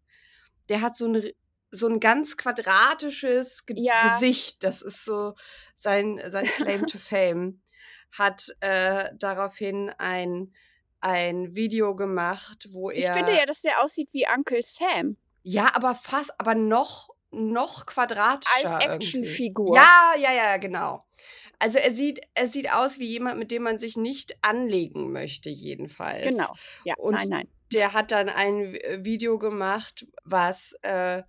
Der 0.68 0.80
hat 0.80 0.96
so 0.96 1.06
ein, 1.06 1.30
so 1.70 1.88
ein 1.88 2.00
ganz 2.00 2.36
quadratisches 2.36 3.66
Ge 3.66 3.76
ja. 3.78 4.14
Gesicht. 4.14 4.62
Das 4.64 4.82
ist 4.82 5.04
so 5.04 5.34
sein, 5.74 6.20
sein 6.26 6.44
Claim 6.56 6.86
to 6.86 6.98
Fame. 6.98 7.62
Hat 8.12 8.54
äh, 8.60 9.10
daraufhin 9.18 9.90
ein, 9.98 10.54
ein 11.00 11.54
Video 11.54 11.96
gemacht, 11.96 12.68
wo 12.70 12.90
er. 12.90 12.98
Ich 12.98 13.10
finde 13.10 13.32
ja, 13.36 13.46
dass 13.46 13.62
der 13.62 13.82
aussieht 13.82 14.10
wie 14.12 14.26
Uncle 14.32 14.62
Sam. 14.62 15.16
Ja, 15.42 15.74
aber 15.74 15.94
fast, 15.94 16.32
aber 16.38 16.54
noch, 16.54 17.10
noch 17.30 17.86
quadratischer. 17.86 18.76
Als 18.76 18.84
Actionfigur. 18.84 19.76
Ja, 19.76 20.14
ja, 20.16 20.32
ja, 20.32 20.56
genau. 20.56 21.04
Also 21.58 21.78
er 21.78 21.90
sieht, 21.90 22.20
er 22.34 22.48
sieht 22.48 22.72
aus 22.72 22.98
wie 22.98 23.06
jemand, 23.06 23.38
mit 23.38 23.50
dem 23.50 23.62
man 23.62 23.78
sich 23.78 23.96
nicht 23.96 24.36
anlegen 24.42 25.12
möchte, 25.12 25.50
jedenfalls. 25.50 26.24
Genau. 26.24 26.52
Ja, 26.84 26.94
Und 26.98 27.14
nein, 27.14 27.28
nein. 27.28 27.48
Der 27.72 27.92
hat 27.92 28.12
dann 28.12 28.28
ein 28.28 28.78
Video 28.98 29.38
gemacht, 29.38 30.06
was 30.22 30.76
äh, 30.82 31.22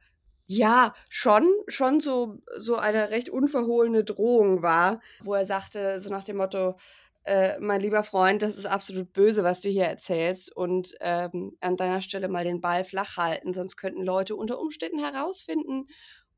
ja 0.47 0.93
schon, 1.09 1.49
schon 1.67 2.01
so, 2.01 2.39
so 2.55 2.75
eine 2.75 3.09
recht 3.09 3.29
unverhohlene 3.29 4.03
Drohung 4.03 4.61
war, 4.61 5.01
wo 5.23 5.33
er 5.33 5.45
sagte, 5.45 5.99
so 5.99 6.09
nach 6.09 6.23
dem 6.23 6.37
Motto, 6.37 6.75
äh, 7.23 7.59
mein 7.59 7.81
lieber 7.81 8.03
Freund, 8.03 8.43
das 8.43 8.55
ist 8.55 8.67
absolut 8.67 9.11
böse, 9.11 9.43
was 9.43 9.61
du 9.61 9.69
hier 9.69 9.85
erzählst 9.85 10.55
und 10.55 10.93
ähm, 11.01 11.57
an 11.59 11.75
deiner 11.75 12.03
Stelle 12.03 12.27
mal 12.27 12.43
den 12.43 12.61
Ball 12.61 12.83
flach 12.83 13.17
halten, 13.17 13.53
sonst 13.53 13.77
könnten 13.77 14.03
Leute 14.03 14.35
unter 14.35 14.59
Umständen 14.59 14.99
herausfinden, 14.99 15.87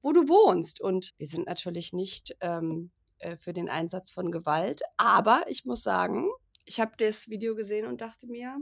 wo 0.01 0.13
du 0.13 0.29
wohnst. 0.29 0.79
Und 0.79 1.13
wir 1.17 1.27
sind 1.27 1.46
natürlich 1.46 1.91
nicht 1.91 2.38
ähm, 2.39 2.91
äh, 3.19 3.38
für 3.38 3.53
den 3.53 3.69
Einsatz 3.69 4.12
von 4.12 4.31
Gewalt. 4.31 4.81
Aber 4.97 5.43
ich 5.47 5.65
muss 5.65 5.83
sagen, 5.83 6.29
ich 6.65 6.79
habe 6.79 6.91
das 6.97 7.29
Video 7.29 7.55
gesehen 7.55 7.86
und 7.86 8.01
dachte 8.01 8.27
mir, 8.27 8.57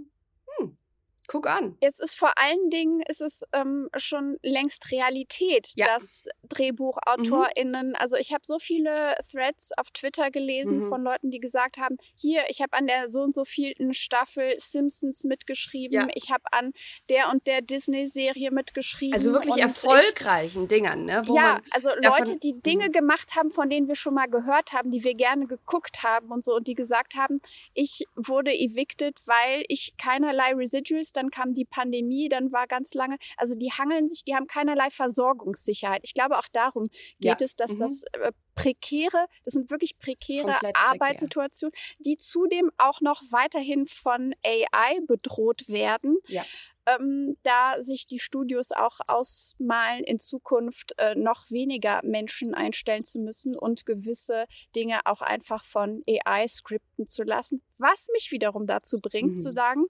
Guck 1.28 1.48
an. 1.48 1.78
Es 1.82 2.00
ist 2.00 2.18
vor 2.18 2.32
allen 2.38 2.70
Dingen, 2.70 3.02
ist 3.08 3.22
es 3.22 3.44
ähm, 3.54 3.90
schon 3.96 4.38
längst 4.44 4.92
Realität, 4.92 5.72
ja. 5.76 5.88
dass 5.88 6.28
DrehbuchautorInnen, 6.50 7.90
mhm. 7.90 7.96
also 7.98 8.16
ich 8.16 8.34
habe 8.34 8.42
so 8.44 8.60
viele 8.60 9.16
Threads 9.32 9.72
auf 9.78 9.92
Twitter 9.92 10.32
gelesen 10.32 10.80
mhm. 10.80 10.90
von 10.90 11.04
Leuten, 11.04 11.32
die 11.32 11.40
gesagt 11.40 11.78
haben, 11.78 11.98
hier, 12.16 12.44
ich 12.50 12.62
habe 12.62 12.74
an 12.74 12.88
der 12.88 13.08
so 13.08 13.22
und 13.22 13.34
so 13.34 13.46
vielten 13.46 13.94
Staffel 13.94 14.54
Simpsons 14.58 15.24
mitgeschrieben, 15.24 16.02
ja. 16.02 16.08
ich 16.14 16.32
habe 16.32 16.44
an 16.52 16.72
der 17.10 17.32
und 17.32 17.48
der 17.48 17.62
Disney-Serie 17.62 18.52
mitgeschrieben. 18.52 19.16
Also 19.16 19.32
wirklich 19.32 19.58
erfolgreichen 19.58 20.64
ich, 20.64 20.70
Dingern, 20.70 21.06
ne? 21.06 21.24
ja, 21.34 21.60
also 21.72 21.90
Leute, 22.02 22.38
die 22.38 22.60
Dinge 22.62 22.88
mhm. 22.88 22.92
gemacht 22.92 23.36
haben, 23.36 23.52
von 23.52 23.70
denen 23.70 23.88
wir 23.88 23.96
schon 23.96 24.14
mal 24.14 24.28
gehört 24.28 24.74
haben, 24.74 24.92
die 24.92 25.04
wir 25.04 25.14
gerne 25.14 25.48
geguckt 25.48 26.04
haben 26.04 26.32
und 26.32 26.44
so 26.44 26.56
und 26.56 26.68
die 26.68 26.76
gesagt 26.76 27.16
haben, 27.16 27.42
ich 27.74 28.06
wurde 28.16 28.54
evicted, 28.54 29.20
weil 29.26 29.64
ich 29.68 29.96
keinerlei 29.98 30.54
Residuals 30.54 31.12
dann 31.16 31.30
kam 31.30 31.54
die 31.54 31.66
Pandemie, 31.66 32.30
dann 32.30 32.52
war 32.52 32.68
ganz 32.68 32.94
lange, 32.94 33.18
also 33.38 33.56
die 33.56 33.72
hangeln 33.72 34.08
sich, 34.08 34.24
die 34.24 34.36
haben 34.36 34.48
keinerlei 34.48 34.90
Versorgungssicherheit. 34.90 36.02
Ich 36.04 36.14
glaube, 36.14 36.38
auch 36.38 36.48
darum 36.52 36.88
geht 37.20 37.42
ja. 37.42 37.46
es, 37.46 37.56
dass 37.56 37.74
mhm. 37.74 37.80
das 37.80 38.04
äh, 38.14 38.32
prekäre, 38.56 39.28
das 39.44 39.54
sind 39.54 39.70
wirklich 39.70 39.98
prekäre 40.00 40.52
Komplett 40.52 40.78
Arbeitssituationen, 40.78 41.72
prekär. 41.72 41.96
die 42.00 42.18
zudem 42.18 42.72
auch 42.78 43.02
noch 43.02 43.22
weiterhin 43.30 43.86
von 43.86 44.34
AI 44.46 45.00
bedroht 45.08 45.68
werden. 45.68 46.18
Ja. 46.28 46.44
Ähm, 46.88 47.36
da 47.42 47.82
sich 47.82 48.06
die 48.06 48.20
Studios 48.20 48.72
auch 48.72 49.00
ausmalen, 49.08 50.04
in 50.04 50.20
Zukunft 50.20 50.94
äh, 51.00 51.16
noch 51.16 51.50
weniger 51.50 52.02
Menschen 52.04 52.54
einstellen 52.54 53.04
zu 53.04 53.20
müssen 53.20 53.58
und 53.58 53.88
gewisse 53.88 54.46
Dinge 54.76 55.00
auch 55.06 55.22
einfach 55.22 55.64
von 55.64 56.04
AI 56.08 56.48
skripten 56.48 57.08
zu 57.08 57.24
lassen, 57.24 57.64
was 57.80 58.08
mich 58.14 58.32
wiederum 58.32 58.68
dazu 58.68 59.00
bringt 59.00 59.32
mhm. 59.32 59.38
zu 59.38 59.52
sagen, 59.52 59.86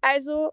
also, 0.00 0.50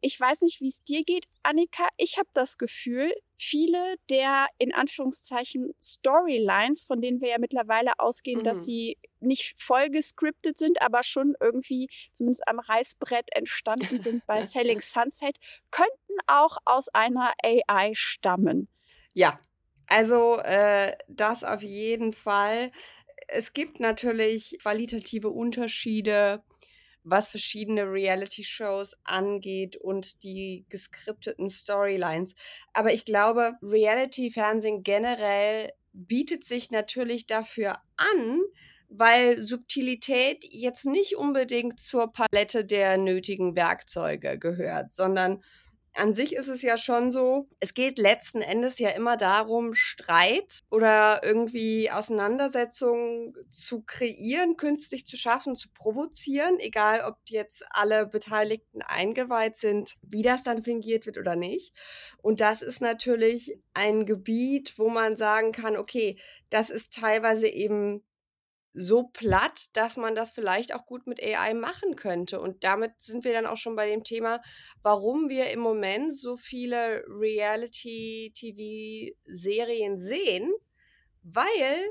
ich 0.00 0.18
weiß 0.18 0.42
nicht, 0.42 0.60
wie 0.60 0.68
es 0.68 0.82
dir 0.84 1.02
geht, 1.02 1.26
Annika. 1.42 1.88
Ich 1.96 2.18
habe 2.18 2.28
das 2.32 2.58
Gefühl, 2.58 3.12
viele 3.38 3.96
der 4.08 4.46
in 4.58 4.72
Anführungszeichen 4.72 5.74
Storylines, 5.80 6.84
von 6.84 7.00
denen 7.00 7.20
wir 7.20 7.30
ja 7.30 7.38
mittlerweile 7.38 7.98
ausgehen, 7.98 8.40
mhm. 8.40 8.44
dass 8.44 8.64
sie 8.64 8.98
nicht 9.20 9.60
voll 9.60 9.90
gescriptet 9.90 10.58
sind, 10.58 10.80
aber 10.82 11.02
schon 11.02 11.34
irgendwie 11.40 11.88
zumindest 12.12 12.46
am 12.46 12.58
Reißbrett 12.58 13.28
entstanden 13.34 13.98
sind 13.98 14.26
bei 14.26 14.42
Selling 14.42 14.80
Sunset, 14.80 15.36
könnten 15.70 16.18
auch 16.26 16.58
aus 16.64 16.88
einer 16.88 17.32
AI 17.42 17.92
stammen. 17.94 18.68
Ja, 19.14 19.40
also 19.88 20.38
äh, 20.38 20.96
das 21.08 21.44
auf 21.44 21.62
jeden 21.62 22.12
Fall. 22.12 22.70
Es 23.28 23.52
gibt 23.52 23.80
natürlich 23.80 24.58
qualitative 24.60 25.30
Unterschiede 25.30 26.42
was 27.06 27.28
verschiedene 27.28 27.90
Reality-Shows 27.90 28.96
angeht 29.04 29.76
und 29.76 30.22
die 30.24 30.66
geskripteten 30.68 31.48
Storylines. 31.48 32.34
Aber 32.72 32.92
ich 32.92 33.04
glaube, 33.04 33.52
Reality-Fernsehen 33.62 34.82
generell 34.82 35.72
bietet 35.92 36.44
sich 36.44 36.70
natürlich 36.70 37.26
dafür 37.26 37.76
an, 37.96 38.40
weil 38.88 39.38
Subtilität 39.38 40.44
jetzt 40.50 40.84
nicht 40.84 41.16
unbedingt 41.16 41.80
zur 41.80 42.12
Palette 42.12 42.64
der 42.64 42.98
nötigen 42.98 43.56
Werkzeuge 43.56 44.38
gehört, 44.38 44.92
sondern 44.92 45.42
an 45.96 46.14
sich 46.14 46.34
ist 46.34 46.48
es 46.48 46.62
ja 46.62 46.76
schon 46.76 47.10
so, 47.10 47.48
es 47.60 47.74
geht 47.74 47.98
letzten 47.98 48.42
Endes 48.42 48.78
ja 48.78 48.90
immer 48.90 49.16
darum, 49.16 49.74
Streit 49.74 50.60
oder 50.70 51.22
irgendwie 51.24 51.90
Auseinandersetzungen 51.90 53.34
zu 53.50 53.82
kreieren, 53.82 54.56
künstlich 54.56 55.06
zu 55.06 55.16
schaffen, 55.16 55.56
zu 55.56 55.68
provozieren, 55.70 56.58
egal 56.58 57.02
ob 57.06 57.16
jetzt 57.28 57.64
alle 57.70 58.06
Beteiligten 58.06 58.82
eingeweiht 58.82 59.56
sind, 59.56 59.96
wie 60.02 60.22
das 60.22 60.42
dann 60.42 60.62
fingiert 60.62 61.06
wird 61.06 61.18
oder 61.18 61.36
nicht. 61.36 61.72
Und 62.22 62.40
das 62.40 62.62
ist 62.62 62.80
natürlich 62.80 63.58
ein 63.74 64.06
Gebiet, 64.06 64.78
wo 64.78 64.88
man 64.88 65.16
sagen 65.16 65.52
kann, 65.52 65.76
okay, 65.76 66.18
das 66.50 66.70
ist 66.70 66.94
teilweise 66.94 67.48
eben 67.48 68.02
so 68.76 69.04
platt, 69.04 69.70
dass 69.72 69.96
man 69.96 70.14
das 70.14 70.30
vielleicht 70.30 70.74
auch 70.74 70.84
gut 70.84 71.06
mit 71.06 71.18
AI 71.22 71.54
machen 71.54 71.96
könnte. 71.96 72.38
Und 72.40 72.62
damit 72.62 73.00
sind 73.00 73.24
wir 73.24 73.32
dann 73.32 73.46
auch 73.46 73.56
schon 73.56 73.74
bei 73.74 73.88
dem 73.88 74.04
Thema, 74.04 74.42
warum 74.82 75.30
wir 75.30 75.48
im 75.50 75.60
Moment 75.60 76.14
so 76.14 76.36
viele 76.36 77.02
Reality-TV-Serien 77.08 79.98
sehen, 79.98 80.52
weil 81.22 81.88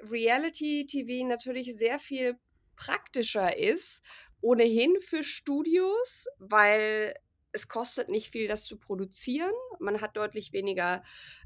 Reality-TV 0.00 1.26
natürlich 1.26 1.76
sehr 1.76 1.98
viel 1.98 2.38
praktischer 2.76 3.58
ist, 3.58 4.04
ohnehin 4.40 5.00
für 5.00 5.24
Studios, 5.24 6.28
weil 6.38 7.14
es 7.52 7.68
kostet 7.68 8.08
nicht 8.08 8.32
viel, 8.32 8.48
das 8.48 8.64
zu 8.64 8.78
produzieren. 8.78 9.52
Man 9.78 10.00
hat 10.00 10.16
deutlich 10.16 10.52
weniger, 10.52 11.04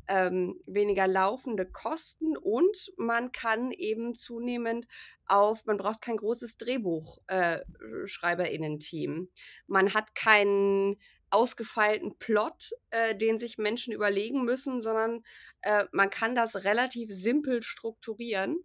ähm, 0.08 0.62
weniger 0.66 1.08
laufende 1.08 1.66
Kosten 1.66 2.36
und 2.36 2.92
man 2.96 3.32
kann 3.32 3.72
eben 3.72 4.14
zunehmend 4.14 4.86
auf, 5.26 5.66
man 5.66 5.76
braucht 5.76 6.00
kein 6.00 6.16
großes 6.16 6.58
Drehbuchschreiberinnen-Team. 6.58 9.22
Äh, 9.22 9.26
man 9.66 9.94
hat 9.94 10.14
keinen 10.14 10.96
ausgefeilten 11.30 12.18
Plot, 12.18 12.70
äh, 12.90 13.16
den 13.16 13.38
sich 13.38 13.58
Menschen 13.58 13.92
überlegen 13.92 14.44
müssen, 14.44 14.80
sondern 14.80 15.24
äh, 15.62 15.86
man 15.90 16.08
kann 16.08 16.36
das 16.36 16.64
relativ 16.64 17.12
simpel 17.12 17.62
strukturieren. 17.62 18.64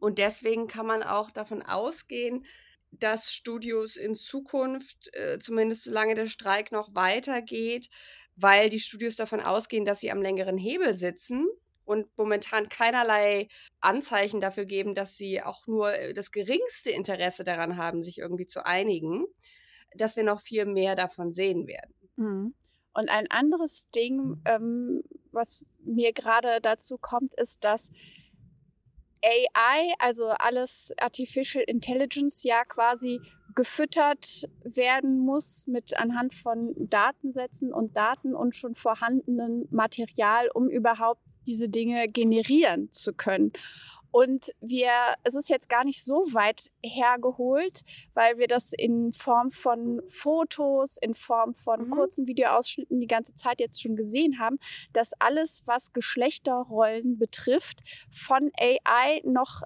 Und 0.00 0.18
deswegen 0.18 0.68
kann 0.68 0.86
man 0.86 1.02
auch 1.02 1.30
davon 1.30 1.62
ausgehen, 1.62 2.44
dass 2.90 3.32
Studios 3.32 3.96
in 3.96 4.14
Zukunft, 4.14 5.14
äh, 5.14 5.38
zumindest 5.38 5.84
solange 5.84 6.14
der 6.14 6.26
Streik 6.26 6.72
noch 6.72 6.94
weitergeht, 6.94 7.88
weil 8.36 8.70
die 8.70 8.80
Studios 8.80 9.16
davon 9.16 9.40
ausgehen, 9.40 9.84
dass 9.84 10.00
sie 10.00 10.10
am 10.10 10.22
längeren 10.22 10.58
Hebel 10.58 10.96
sitzen 10.96 11.46
und 11.84 12.06
momentan 12.16 12.68
keinerlei 12.68 13.48
Anzeichen 13.80 14.40
dafür 14.40 14.64
geben, 14.64 14.94
dass 14.94 15.16
sie 15.16 15.42
auch 15.42 15.66
nur 15.66 15.92
äh, 15.94 16.14
das 16.14 16.30
geringste 16.30 16.90
Interesse 16.90 17.44
daran 17.44 17.76
haben, 17.76 18.02
sich 18.02 18.18
irgendwie 18.18 18.46
zu 18.46 18.64
einigen, 18.64 19.26
dass 19.94 20.16
wir 20.16 20.22
noch 20.22 20.40
viel 20.40 20.66
mehr 20.66 20.96
davon 20.96 21.32
sehen 21.32 21.66
werden. 21.66 21.94
Mhm. 22.16 22.54
Und 22.94 23.10
ein 23.10 23.30
anderes 23.30 23.88
Ding, 23.90 24.42
ähm, 24.44 25.02
was 25.30 25.64
mir 25.84 26.12
gerade 26.12 26.60
dazu 26.60 26.98
kommt, 26.98 27.34
ist, 27.34 27.64
dass 27.64 27.90
AI, 29.22 29.92
also 29.98 30.28
alles 30.28 30.92
Artificial 30.98 31.64
Intelligence, 31.66 32.42
ja 32.44 32.64
quasi 32.64 33.20
gefüttert 33.54 34.48
werden 34.62 35.18
muss 35.18 35.66
mit 35.66 35.96
anhand 35.98 36.32
von 36.32 36.74
Datensätzen 36.76 37.72
und 37.72 37.96
Daten 37.96 38.34
und 38.34 38.54
schon 38.54 38.76
vorhandenem 38.76 39.66
Material, 39.70 40.48
um 40.54 40.68
überhaupt 40.68 41.22
diese 41.46 41.68
Dinge 41.68 42.08
generieren 42.08 42.92
zu 42.92 43.12
können. 43.12 43.52
Und 44.10 44.52
wir, 44.60 44.90
es 45.24 45.34
ist 45.34 45.48
jetzt 45.48 45.68
gar 45.68 45.84
nicht 45.84 46.04
so 46.04 46.24
weit 46.32 46.70
hergeholt, 46.82 47.82
weil 48.14 48.38
wir 48.38 48.48
das 48.48 48.72
in 48.72 49.12
Form 49.12 49.50
von 49.50 50.00
Fotos, 50.06 50.96
in 51.00 51.14
Form 51.14 51.54
von 51.54 51.86
mhm. 51.86 51.90
kurzen 51.90 52.26
Videoausschnitten 52.26 53.00
die 53.00 53.06
ganze 53.06 53.34
Zeit 53.34 53.60
jetzt 53.60 53.82
schon 53.82 53.96
gesehen 53.96 54.38
haben, 54.38 54.58
dass 54.92 55.12
alles, 55.18 55.62
was 55.66 55.92
Geschlechterrollen 55.92 57.18
betrifft, 57.18 57.80
von 58.10 58.50
AI 58.58 59.20
noch 59.24 59.62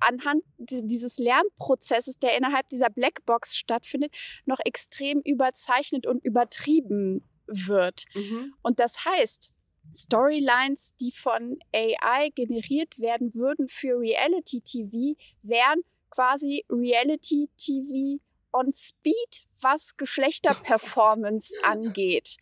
anhand 0.00 0.42
dieses 0.58 1.18
Lernprozesses, 1.18 2.18
der 2.18 2.36
innerhalb 2.36 2.68
dieser 2.68 2.90
Blackbox 2.90 3.56
stattfindet, 3.56 4.12
noch 4.44 4.58
extrem 4.64 5.20
überzeichnet 5.20 6.06
und 6.06 6.24
übertrieben 6.24 7.26
wird. 7.46 8.04
Mhm. 8.14 8.54
Und 8.62 8.80
das 8.80 9.04
heißt, 9.04 9.50
Storylines, 9.92 10.94
die 11.00 11.12
von 11.12 11.58
AI 11.74 12.30
generiert 12.34 12.98
werden 12.98 13.34
würden 13.34 13.68
für 13.68 13.98
Reality 13.98 14.60
TV, 14.60 15.16
wären 15.42 15.82
quasi 16.10 16.64
Reality 16.68 17.48
TV 17.56 18.20
on 18.52 18.70
Speed, 18.70 19.46
was 19.60 19.96
Geschlechterperformance 19.96 21.54
angeht. 21.62 22.36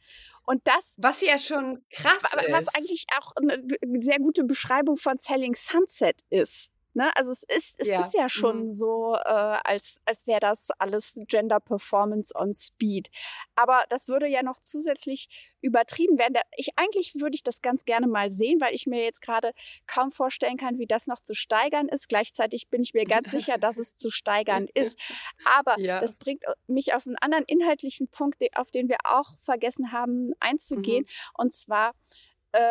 Und 0.45 0.67
das. 0.67 0.97
Was 0.99 1.21
ja 1.21 1.39
schon 1.39 1.85
krass 1.91 2.23
was 2.23 2.45
ist. 2.45 2.53
Was 2.53 2.75
eigentlich 2.75 3.07
auch 3.19 3.33
eine 3.37 3.63
sehr 4.01 4.19
gute 4.19 4.45
Beschreibung 4.45 4.97
von 4.97 5.17
Selling 5.17 5.55
Sunset 5.55 6.21
ist. 6.31 6.72
Ne? 6.95 7.11
Also 7.17 7.33
es 7.33 7.43
ist, 7.43 7.81
es 7.81 7.89
ja. 7.89 8.01
ist 8.01 8.15
ja 8.15 8.29
schon 8.29 8.63
mhm. 8.63 8.71
so, 8.71 9.15
äh, 9.15 9.29
als, 9.65 10.01
als 10.05 10.27
wäre 10.27 10.41
das 10.41 10.71
alles 10.79 11.19
Gender 11.27 11.59
Performance 11.59 12.35
on 12.35 12.53
Speed. 12.53 13.09
Aber 13.55 13.85
das 13.89 14.09
würde 14.09 14.27
ja 14.27 14.43
noch 14.43 14.59
zusätzlich 14.59 15.29
übertrieben 15.63 16.19
werden. 16.19 16.37
Ich, 16.57 16.71
eigentlich 16.77 17.15
würde 17.15 17.35
ich 17.35 17.43
das 17.43 17.63
ganz 17.63 17.85
gerne 17.85 18.07
mal 18.07 18.31
sehen, 18.31 18.61
weil 18.61 18.75
ich 18.75 18.87
mir 18.87 19.03
jetzt 19.03 19.23
gerade 19.23 19.53
kaum 19.87 20.11
vorstellen 20.11 20.57
kann, 20.57 20.79
wie 20.79 20.87
das 20.87 21.07
noch 21.07 21.21
zu 21.21 21.35
steigern 21.35 21.89
ist. 21.89 22.09
Gleichzeitig 22.09 22.69
bin 22.69 22.83
ich 22.83 22.93
mir 22.93 23.05
ganz 23.05 23.31
sicher, 23.31 23.57
dass 23.57 23.79
es 23.79 23.97
zu 23.97 24.11
steigern 24.11 24.69
ist. 24.75 24.99
Aber 25.59 25.79
ja. 25.79 26.01
das 26.01 26.17
bringt 26.17 26.45
mich 26.67 26.95
auf 26.95 27.07
einen 27.07 27.17
anderen 27.17 27.45
inhaltlichen 27.47 28.09
Punkt, 28.09 28.43
auf 28.57 28.71
den 28.71 28.89
wir 28.89 28.99
auch 29.05 29.39
vergessen 29.39 29.93
haben 29.93 30.33
einzugehen. 30.41 31.05
Mhm. 31.05 31.45
Und 31.45 31.53
zwar 31.55 31.91
äh, 31.91 31.93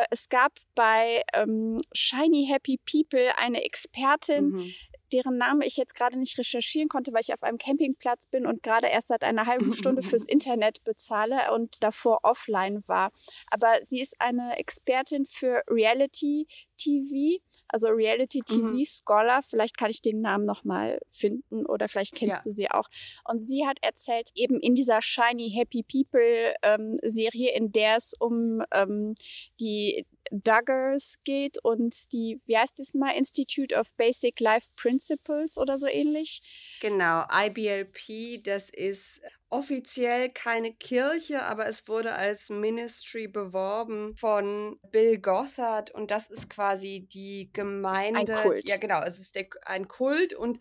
es 0.10 0.30
gab 0.30 0.54
bei 0.76 1.24
ähm, 1.34 1.80
Shiny 1.94 2.48
Happy 2.52 2.80
People 2.86 3.32
eine 3.38 3.64
Expertin, 3.64 4.50
mhm 4.52 4.72
deren 5.14 5.38
Name 5.38 5.66
ich 5.66 5.78
jetzt 5.78 5.96
gerade 5.96 6.18
nicht 6.18 6.38
recherchieren 6.38 6.90
konnte, 6.90 7.14
weil 7.14 7.22
ich 7.22 7.34
auf 7.34 7.44
einem 7.44 7.58
Campingplatz 7.58 8.28
bin 8.28 8.46
und 8.46 8.64
gerade 8.64 8.88
erst 8.88 9.10
seit 9.10 9.24
einer 9.24 9.46
halben 9.46 9.72
Stunde 9.72 10.02
fürs 10.02 10.28
Internet 10.28 10.84
bezahle 10.84 11.54
und 11.54 11.84
davor 11.84 12.20
offline 12.24 12.82
war. 12.88 13.12
Aber 13.48 13.72
sie 13.84 14.02
ist 14.02 14.16
eine 14.20 14.58
Expertin 14.58 15.26
für 15.26 15.62
Reality 15.70 16.48
TV, 16.82 17.42
also 17.68 17.90
Reality 17.90 18.42
TV 18.42 18.62
mhm. 18.62 18.86
Scholar. 18.86 19.42
Vielleicht 19.44 19.78
kann 19.78 19.92
ich 19.92 20.02
den 20.02 20.22
Namen 20.22 20.46
nochmal 20.46 21.00
finden 21.12 21.66
oder 21.66 21.88
vielleicht 21.88 22.16
kennst 22.16 22.38
ja. 22.38 22.44
du 22.44 22.52
sie 22.52 22.72
auch. 22.72 22.88
Und 23.26 23.40
sie 23.40 23.66
hat 23.68 23.78
erzählt, 23.82 24.30
eben 24.36 24.60
in 24.60 24.76
dieser 24.76 25.02
Shiny 25.02 25.52
Happy 25.52 25.84
People 25.84 26.56
ähm, 26.64 26.96
Serie, 27.04 27.54
in 27.56 27.72
der 27.72 27.98
es 27.98 28.14
um 28.20 28.62
ähm, 28.74 29.14
die 29.60 30.06
Duggars 30.32 31.18
geht 31.24 31.58
und 31.64 31.94
die, 32.14 32.40
wie 32.46 32.58
heißt 32.58 32.80
das 32.80 32.94
mal, 32.94 33.12
Institute 33.12 33.76
of 33.76 33.94
Basic 33.96 34.40
Life 34.40 34.68
Principles 34.76 35.58
oder 35.58 35.78
so 35.78 35.88
ähnlich. 35.88 36.42
Genau, 36.80 37.26
IBLP, 37.32 38.44
das 38.44 38.70
ist 38.70 39.22
offiziell 39.50 40.30
keine 40.30 40.74
Kirche, 40.74 41.44
aber 41.44 41.68
es 41.68 41.88
wurde 41.88 42.14
als 42.14 42.50
Ministry 42.50 43.28
beworben 43.28 44.16
von 44.16 44.80
Bill 44.92 45.20
Gothard 45.20 45.92
und 45.92 46.10
das 46.10 46.30
ist 46.30 46.50
quasi 46.50 47.08
die 47.12 47.50
Gemeinde. 47.52 48.20
Ein 48.20 48.44
Kult. 48.44 48.70
Ja, 48.70 48.78
genau, 48.78 49.02
es 49.02 49.20
ist 49.20 49.36
der, 49.36 49.48
ein 49.66 49.88
Kult 49.88 50.34
und 50.34 50.60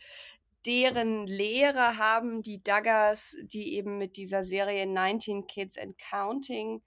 deren 0.67 1.27
Lehre 1.27 1.97
haben 1.97 2.43
die 2.43 2.63
Duggars, 2.63 3.37
die 3.45 3.75
eben 3.75 3.97
mit 3.97 4.17
dieser 4.17 4.43
Serie 4.43 4.87
19 4.87 5.47
Kids 5.47 5.79
and 5.79 5.97
Counting 5.99 6.83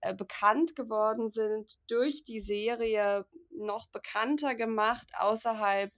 äh, 0.00 0.14
bekannt 0.14 0.76
geworden 0.76 1.28
sind, 1.28 1.78
durch 1.88 2.24
die 2.24 2.40
Serie 2.40 3.26
noch 3.50 3.88
bekannter 3.88 4.54
gemacht 4.54 5.10
außerhalb 5.18 5.92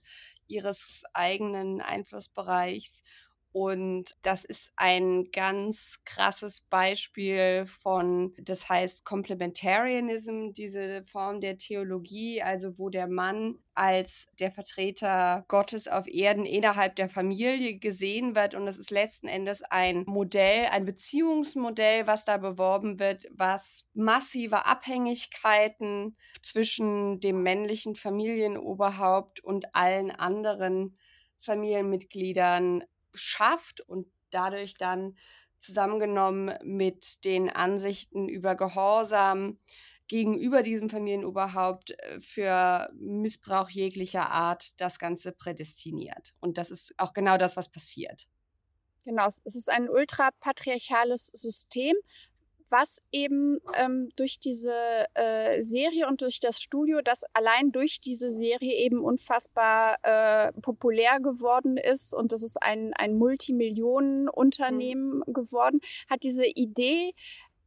ihres 0.47 1.03
eigenen 1.13 1.81
Einflussbereichs 1.81 3.03
und 3.51 4.15
das 4.21 4.45
ist 4.45 4.73
ein 4.75 5.31
ganz 5.31 6.01
krasses 6.05 6.61
Beispiel 6.61 7.65
von, 7.65 8.35
das 8.37 8.69
heißt 8.69 9.05
Complementarianism, 9.05 10.51
diese 10.53 11.03
Form 11.03 11.41
der 11.41 11.57
Theologie, 11.57 12.43
also 12.43 12.77
wo 12.77 12.89
der 12.89 13.07
Mann 13.07 13.57
als 13.73 14.27
der 14.39 14.51
Vertreter 14.51 15.45
Gottes 15.47 15.87
auf 15.87 16.07
Erden 16.07 16.45
innerhalb 16.45 16.95
der 16.95 17.09
Familie 17.09 17.79
gesehen 17.79 18.35
wird. 18.35 18.53
Und 18.53 18.67
es 18.67 18.77
ist 18.77 18.91
letzten 18.91 19.27
Endes 19.27 19.63
ein 19.63 20.03
Modell, 20.05 20.67
ein 20.71 20.85
Beziehungsmodell, 20.85 22.05
was 22.05 22.25
da 22.25 22.37
beworben 22.37 22.99
wird, 22.99 23.25
was 23.31 23.85
massive 23.93 24.67
Abhängigkeiten 24.67 26.17
zwischen 26.43 27.19
dem 27.19 27.41
männlichen 27.41 27.95
Familienoberhaupt 27.95 29.43
und 29.43 29.73
allen 29.73 30.11
anderen 30.11 30.97
Familienmitgliedern 31.39 32.83
schafft 33.19 33.81
und 33.81 34.07
dadurch 34.29 34.75
dann 34.75 35.17
zusammengenommen 35.59 36.53
mit 36.63 37.23
den 37.25 37.49
Ansichten 37.49 38.29
über 38.29 38.55
Gehorsam 38.55 39.59
gegenüber 40.07 40.63
diesem 40.63 40.89
Familienoberhaupt 40.89 41.91
äh, 41.91 42.19
für 42.19 42.89
Missbrauch 42.95 43.69
jeglicher 43.69 44.31
Art 44.31 44.79
das 44.81 44.99
Ganze 44.99 45.31
prädestiniert. 45.31 46.33
Und 46.39 46.57
das 46.57 46.71
ist 46.71 46.93
auch 46.97 47.13
genau 47.13 47.37
das, 47.37 47.55
was 47.55 47.69
passiert. 47.69 48.27
Genau, 49.05 49.27
es 49.27 49.55
ist 49.55 49.69
ein 49.69 49.87
ultrapatriarchales 49.87 51.27
System, 51.27 51.95
was 52.69 52.99
eben 53.11 53.59
ähm, 53.75 54.09
durch 54.15 54.39
diese 54.39 54.73
äh, 55.13 55.61
Serie 55.61 56.07
und 56.07 56.21
durch 56.21 56.39
das 56.39 56.61
Studio, 56.61 57.01
das 57.03 57.23
allein 57.33 57.71
durch 57.71 57.99
diese 57.99 58.31
Serie 58.31 58.73
eben 58.73 58.99
unfassbar 58.99 59.97
äh, 60.03 60.51
populär 60.61 61.19
geworden 61.19 61.77
ist 61.77 62.13
und 62.13 62.31
das 62.31 62.43
ist 62.43 62.61
ein, 62.61 62.93
ein 62.93 63.17
Multimillionenunternehmen 63.17 65.23
mhm. 65.25 65.33
geworden, 65.33 65.81
hat 66.09 66.23
diese 66.23 66.45
Idee 66.45 67.13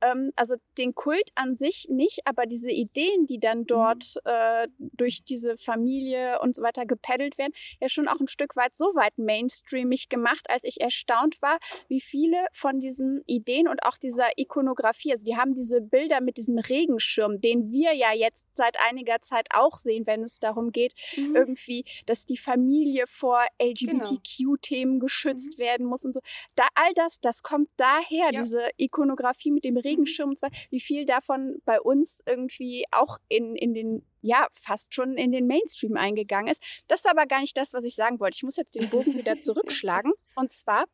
ähm, 0.02 0.30
also 0.36 0.56
den 0.78 0.94
Kult 0.94 1.30
an 1.34 1.54
sich 1.54 1.86
nicht, 1.88 2.20
aber 2.24 2.46
diese 2.46 2.70
Ideen, 2.70 3.26
die 3.26 3.38
dann 3.38 3.60
mhm. 3.60 3.66
dort 3.66 4.14
mhm. 4.24 4.30
äh, 4.30 4.68
durch 4.78 5.24
diese 5.24 5.56
Familie 5.56 6.40
und 6.40 6.56
so 6.56 6.62
weiter 6.62 6.86
gepeddelt 6.86 7.38
werden, 7.38 7.52
ja 7.80 7.88
schon 7.88 8.08
auch 8.08 8.20
ein 8.20 8.28
Stück 8.28 8.56
weit 8.56 8.74
so 8.74 8.86
weit 8.94 9.16
mainstreamig 9.18 10.08
gemacht, 10.08 10.46
als 10.48 10.64
ich 10.64 10.80
erstaunt 10.80 11.40
war, 11.40 11.58
wie 11.88 12.00
viele 12.00 12.36
von 12.52 12.80
diesen 12.80 13.22
Ideen 13.26 13.68
und 13.68 13.84
auch 13.84 13.98
dieser 13.98 14.26
Ikonografie, 14.36 15.12
also 15.12 15.24
die 15.24 15.36
haben 15.36 15.52
diese 15.52 15.80
Bilder 15.80 16.20
mit 16.20 16.36
diesem 16.36 16.58
Regenschirm, 16.58 17.38
den 17.38 17.70
wir 17.70 17.94
ja 17.94 18.12
jetzt 18.14 18.54
seit 18.56 18.78
einiger 18.88 19.20
Zeit 19.20 19.48
auch 19.54 19.78
sehen, 19.78 20.06
wenn 20.06 20.22
es 20.22 20.38
darum 20.38 20.72
geht, 20.72 20.94
mhm. 21.16 21.36
irgendwie, 21.36 21.84
dass 22.06 22.26
die 22.26 22.36
Familie 22.36 23.06
vor 23.06 23.44
LGBTQ-Themen 23.62 24.94
genau. 24.94 25.04
geschützt 25.04 25.58
mhm. 25.58 25.62
werden 25.62 25.86
muss 25.86 26.04
und 26.04 26.12
so. 26.12 26.20
Da 26.54 26.66
all 26.74 26.92
das, 26.94 27.20
das 27.20 27.42
kommt 27.42 27.70
daher, 27.76 28.30
ja. 28.32 28.42
diese 28.42 28.68
Ikonografie 28.76 29.50
mit 29.50 29.64
dem 29.64 29.76
Regenschirm 29.76 29.91
Regenschirm, 29.92 30.34
wie 30.70 30.80
viel 30.80 31.04
davon 31.04 31.60
bei 31.64 31.80
uns 31.80 32.22
irgendwie 32.26 32.84
auch 32.90 33.18
in, 33.28 33.54
in 33.56 33.74
den 33.74 34.04
ja, 34.22 34.46
fast 34.52 34.94
schon 34.94 35.16
in 35.16 35.32
den 35.32 35.46
Mainstream 35.46 35.96
eingegangen 35.96 36.50
ist. 36.50 36.62
Das 36.86 37.04
war 37.04 37.10
aber 37.10 37.26
gar 37.26 37.40
nicht 37.40 37.56
das, 37.56 37.72
was 37.72 37.84
ich 37.84 37.94
sagen 37.94 38.20
wollte. 38.20 38.36
Ich 38.36 38.42
muss 38.44 38.56
jetzt 38.56 38.74
den 38.74 38.88
Bogen 38.88 39.16
wieder 39.18 39.38
zurückschlagen. 39.38 40.12
Und 40.36 40.52
zwar 40.52 40.84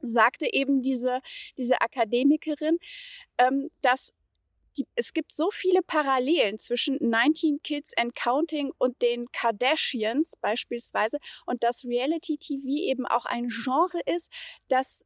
sagte 0.00 0.52
eben 0.52 0.82
diese, 0.82 1.20
diese 1.56 1.80
Akademikerin, 1.80 2.78
ähm, 3.38 3.68
dass 3.82 4.12
die, 4.76 4.86
es 4.94 5.14
gibt 5.14 5.32
so 5.32 5.50
viele 5.50 5.80
Parallelen 5.80 6.58
zwischen 6.58 6.98
19 7.00 7.62
Kids 7.62 7.96
and 7.96 8.14
Counting 8.14 8.72
und 8.78 9.00
den 9.00 9.30
Kardashians 9.32 10.34
beispielsweise 10.40 11.18
und 11.46 11.62
dass 11.62 11.84
Reality 11.84 12.36
TV 12.36 12.66
eben 12.66 13.06
auch 13.06 13.24
ein 13.24 13.48
Genre 13.48 14.00
ist, 14.04 14.30
das 14.68 15.04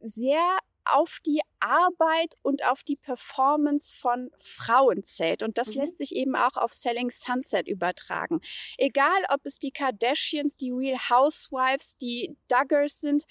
sehr 0.00 0.58
auf 0.84 1.18
die 1.24 1.40
Arbeit 1.60 2.34
und 2.42 2.64
auf 2.64 2.82
die 2.82 2.96
Performance 2.96 3.94
von 3.94 4.30
Frauen 4.38 5.02
zählt. 5.02 5.42
Und 5.42 5.58
das 5.58 5.74
mhm. 5.74 5.82
lässt 5.82 5.98
sich 5.98 6.14
eben 6.14 6.34
auch 6.36 6.56
auf 6.56 6.72
Selling 6.72 7.10
Sunset 7.10 7.68
übertragen. 7.68 8.40
Egal, 8.78 9.22
ob 9.30 9.40
es 9.44 9.58
die 9.58 9.70
Kardashians, 9.70 10.56
die 10.56 10.70
Real 10.70 10.98
Housewives, 11.10 11.96
die 11.96 12.36
Duggars 12.48 13.00
sind, 13.00 13.24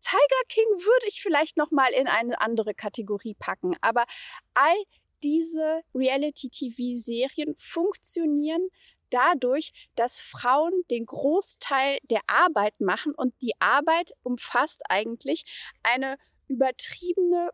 Tiger 0.00 0.42
King 0.48 0.66
würde 0.66 1.06
ich 1.08 1.22
vielleicht 1.22 1.56
noch 1.56 1.70
mal 1.70 1.90
in 1.92 2.06
eine 2.06 2.40
andere 2.40 2.74
Kategorie 2.74 3.34
packen, 3.38 3.74
aber 3.80 4.04
all 4.52 4.76
diese 5.22 5.80
Reality-TV-Serien 5.94 7.54
funktionieren 7.56 8.68
dadurch, 9.08 9.72
dass 9.94 10.20
Frauen 10.20 10.72
den 10.90 11.06
Großteil 11.06 11.98
der 12.10 12.20
Arbeit 12.26 12.80
machen 12.80 13.14
und 13.14 13.32
die 13.40 13.54
Arbeit 13.60 14.12
umfasst 14.22 14.82
eigentlich 14.88 15.44
eine 15.82 16.18
übertriebene 16.48 17.50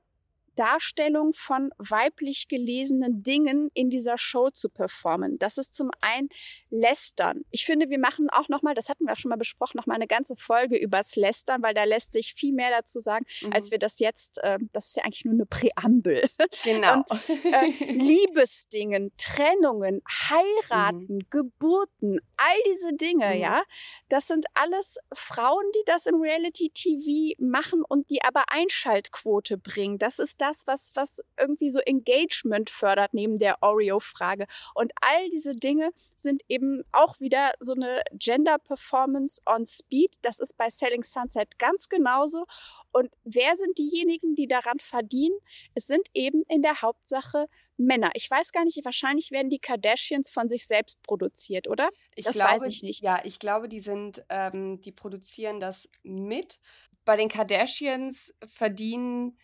Darstellung 0.60 1.32
von 1.32 1.70
weiblich 1.78 2.46
gelesenen 2.46 3.22
Dingen 3.22 3.70
in 3.72 3.88
dieser 3.88 4.18
Show 4.18 4.50
zu 4.50 4.68
performen. 4.68 5.38
Das 5.38 5.56
ist 5.56 5.72
zum 5.74 5.90
einen 6.02 6.28
Lästern. 6.68 7.46
Ich 7.50 7.64
finde, 7.64 7.88
wir 7.88 7.98
machen 7.98 8.28
auch 8.28 8.50
nochmal, 8.50 8.74
das 8.74 8.90
hatten 8.90 9.06
wir 9.06 9.16
schon 9.16 9.30
mal 9.30 9.38
besprochen, 9.38 9.78
nochmal 9.78 9.96
eine 9.96 10.06
ganze 10.06 10.36
Folge 10.36 10.76
übers 10.76 11.16
Lästern, 11.16 11.62
weil 11.62 11.72
da 11.72 11.84
lässt 11.84 12.12
sich 12.12 12.34
viel 12.34 12.52
mehr 12.52 12.68
dazu 12.70 12.98
sagen, 13.00 13.24
mhm. 13.40 13.54
als 13.54 13.70
wir 13.70 13.78
das 13.78 14.00
jetzt, 14.00 14.36
äh, 14.42 14.58
das 14.72 14.88
ist 14.88 14.96
ja 14.96 15.04
eigentlich 15.04 15.24
nur 15.24 15.34
eine 15.34 15.46
Präambel. 15.46 16.28
Genau. 16.64 17.02
Und, 17.08 17.28
äh, 17.28 17.92
Liebesdingen, 17.92 19.12
Trennungen, 19.16 20.02
Heiraten, 20.28 21.14
mhm. 21.14 21.26
Geburten, 21.30 22.20
all 22.36 22.56
diese 22.66 22.94
Dinge, 22.94 23.34
mhm. 23.34 23.40
ja, 23.40 23.62
das 24.08 24.26
sind 24.26 24.44
alles 24.54 24.98
Frauen, 25.14 25.64
die 25.74 25.82
das 25.86 26.06
im 26.06 26.20
Reality-TV 26.20 27.34
machen 27.38 27.82
und 27.88 28.10
die 28.10 28.22
aber 28.22 28.44
Einschaltquote 28.50 29.56
bringen. 29.56 29.98
Das 29.98 30.18
ist 30.18 30.40
das, 30.40 30.49
was, 30.66 30.92
was 30.94 31.22
irgendwie 31.38 31.70
so 31.70 31.80
Engagement 31.80 32.70
fördert 32.70 33.14
neben 33.14 33.38
der 33.38 33.62
Oreo-Frage. 33.62 34.46
Und 34.74 34.92
all 35.00 35.28
diese 35.28 35.54
Dinge 35.54 35.90
sind 36.16 36.42
eben 36.48 36.82
auch 36.92 37.20
wieder 37.20 37.52
so 37.60 37.74
eine 37.74 38.02
Gender 38.12 38.58
Performance 38.58 39.40
on 39.46 39.66
Speed. 39.66 40.16
Das 40.22 40.40
ist 40.40 40.56
bei 40.56 40.70
Selling 40.70 41.02
Sunset 41.02 41.58
ganz 41.58 41.88
genauso. 41.88 42.46
Und 42.92 43.10
wer 43.24 43.56
sind 43.56 43.78
diejenigen, 43.78 44.34
die 44.34 44.46
daran 44.46 44.78
verdienen? 44.78 45.38
Es 45.74 45.86
sind 45.86 46.06
eben 46.14 46.42
in 46.48 46.62
der 46.62 46.82
Hauptsache 46.82 47.46
Männer. 47.80 48.10
Ich 48.14 48.30
weiß 48.30 48.52
gar 48.52 48.64
nicht, 48.64 48.78
wahrscheinlich 48.84 49.30
werden 49.30 49.48
die 49.48 49.58
Kardashians 49.58 50.30
von 50.30 50.48
sich 50.48 50.66
selbst 50.66 51.02
produziert, 51.02 51.66
oder? 51.68 51.88
Ich 52.14 52.26
das 52.26 52.34
glaube, 52.34 52.52
weiß 52.52 52.66
ich 52.66 52.82
nicht. 52.82 53.02
Ja, 53.02 53.20
ich 53.24 53.38
glaube, 53.38 53.68
die 53.68 53.80
sind, 53.80 54.22
ähm, 54.28 54.80
die 54.82 54.92
produzieren 54.92 55.60
das 55.60 55.88
mit. 56.02 56.60
Bei 57.04 57.16
den 57.16 57.28
Kardashians 57.28 58.34
verdienen 58.46 59.38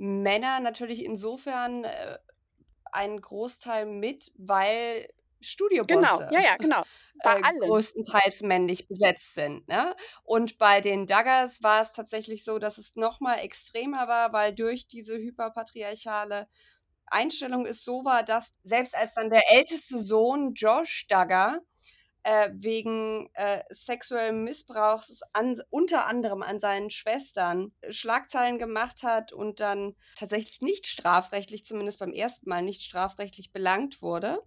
Männer 0.00 0.60
natürlich 0.60 1.04
insofern 1.04 1.84
äh, 1.84 2.18
einen 2.90 3.20
Großteil 3.20 3.84
mit, 3.84 4.32
weil 4.34 5.06
Studiobosse. 5.42 5.90
Genau, 5.94 6.32
ja, 6.32 6.40
ja, 6.40 6.56
genau. 6.56 6.82
Bei 7.22 7.38
äh, 7.38 7.42
allen. 7.42 7.58
größtenteils 7.60 8.40
männlich 8.40 8.88
besetzt 8.88 9.34
sind. 9.34 9.68
Ne? 9.68 9.94
Und 10.24 10.56
bei 10.56 10.80
den 10.80 11.06
Daggers 11.06 11.62
war 11.62 11.82
es 11.82 11.92
tatsächlich 11.92 12.44
so, 12.44 12.58
dass 12.58 12.78
es 12.78 12.96
noch 12.96 13.20
mal 13.20 13.34
extremer 13.34 14.08
war, 14.08 14.32
weil 14.32 14.54
durch 14.54 14.86
diese 14.86 15.18
hyperpatriarchale 15.18 16.48
Einstellung 17.04 17.66
es 17.66 17.84
so 17.84 18.02
war, 18.06 18.22
dass 18.22 18.54
selbst 18.62 18.96
als 18.96 19.14
dann 19.14 19.28
der 19.28 19.52
älteste 19.52 19.98
Sohn 19.98 20.54
Josh 20.54 21.06
Duggar 21.08 21.60
äh, 22.22 22.50
wegen 22.52 23.30
äh, 23.34 23.62
sexuellen 23.70 24.44
Missbrauchs 24.44 25.22
an, 25.32 25.56
unter 25.70 26.06
anderem 26.06 26.42
an 26.42 26.60
seinen 26.60 26.90
Schwestern 26.90 27.72
Schlagzeilen 27.88 28.58
gemacht 28.58 29.02
hat 29.02 29.32
und 29.32 29.60
dann 29.60 29.94
tatsächlich 30.16 30.60
nicht 30.60 30.86
strafrechtlich, 30.86 31.64
zumindest 31.64 31.98
beim 31.98 32.12
ersten 32.12 32.48
Mal 32.48 32.62
nicht 32.62 32.82
strafrechtlich 32.82 33.52
belangt 33.52 34.02
wurde. 34.02 34.42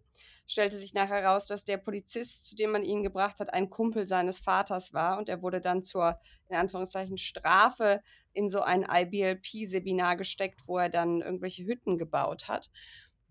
Stellte 0.46 0.78
sich 0.78 0.94
nachher 0.94 1.22
heraus, 1.22 1.48
dass 1.48 1.64
der 1.64 1.78
Polizist, 1.78 2.46
zu 2.46 2.56
dem 2.56 2.72
man 2.72 2.84
ihn 2.84 3.02
gebracht 3.02 3.40
hat, 3.40 3.54
ein 3.54 3.70
Kumpel 3.70 4.08
seines 4.08 4.40
Vaters 4.40 4.94
war 4.94 5.18
und 5.18 5.30
er 5.30 5.42
wurde 5.42 5.62
dann 5.62 5.82
zur, 5.82 6.20
in 6.50 6.58
Anführungszeichen, 6.58 7.18
Strafe 7.18 8.02
in 8.34 8.50
so 8.50 8.62
ein 8.62 8.86
IBLP-Seminar 8.88 10.18
gesteckt, 10.18 10.62
wo 10.68 10.78
er 10.78 10.90
dann 10.90 11.22
irgendwelche 11.22 11.66
Hütten 11.66 11.98
gebaut 11.98 12.50
hat. 12.50 12.70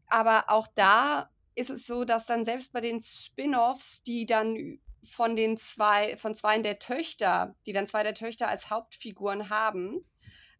Aber 0.06 0.44
auch 0.48 0.66
da 0.74 1.30
ist 1.54 1.70
es 1.70 1.86
so, 1.86 2.04
dass 2.04 2.26
dann 2.26 2.44
selbst 2.44 2.72
bei 2.72 2.80
den 2.80 3.00
Spin-offs, 3.00 4.02
die 4.02 4.26
dann 4.26 4.78
von 5.04 5.36
den 5.36 5.56
zwei, 5.56 6.16
von 6.16 6.34
zwei 6.34 6.58
der 6.60 6.78
Töchter, 6.78 7.54
die 7.66 7.72
dann 7.72 7.86
zwei 7.86 8.02
der 8.02 8.14
Töchter 8.14 8.48
als 8.48 8.70
Hauptfiguren 8.70 9.50
haben, 9.50 10.04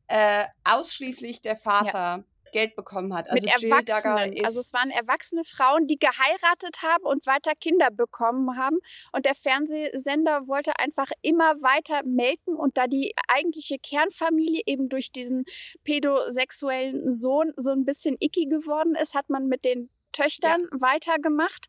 äh, 0.09 0.45
ausschließlich 0.65 1.43
der 1.43 1.57
Vater 1.57 1.93
ja. 1.99 2.25
Geld 2.53 2.77
bekommen 2.77 3.15
hat. 3.15 3.31
Also 3.31 3.43
Mit 3.43 3.63
Erwachsenen. 3.63 4.45
also 4.45 4.61
es 4.61 4.73
waren 4.73 4.91
erwachsene 4.91 5.43
Frauen, 5.43 5.87
die 5.87 5.99
geheiratet 5.99 6.83
haben 6.83 7.05
und 7.05 7.27
weiter 7.27 7.53
Kinder 7.59 7.91
bekommen 7.91 8.59
haben. 8.59 8.79
Und 9.13 9.25
der 9.25 9.35
Fernsehsender 9.35 10.47
wollte 10.47 10.79
einfach 10.79 11.11
immer 11.23 11.55
weiter 11.63 12.03
melken. 12.05 12.55
Und 12.55 12.77
da 12.77 12.87
die 12.87 13.15
eigentliche 13.29 13.79
Kernfamilie 13.79 14.63
eben 14.67 14.89
durch 14.89 15.11
diesen 15.11 15.45
pädosexuellen 15.83 17.11
Sohn 17.11 17.53
so 17.57 17.71
ein 17.71 17.85
bisschen 17.85 18.17
icky 18.21 18.47
geworden 18.47 18.95
ist, 18.95 19.15
hat 19.15 19.31
man 19.31 19.47
mit 19.47 19.65
den 19.65 19.89
Töchtern 20.12 20.62
ja. 20.62 20.81
weitergemacht 20.81 21.66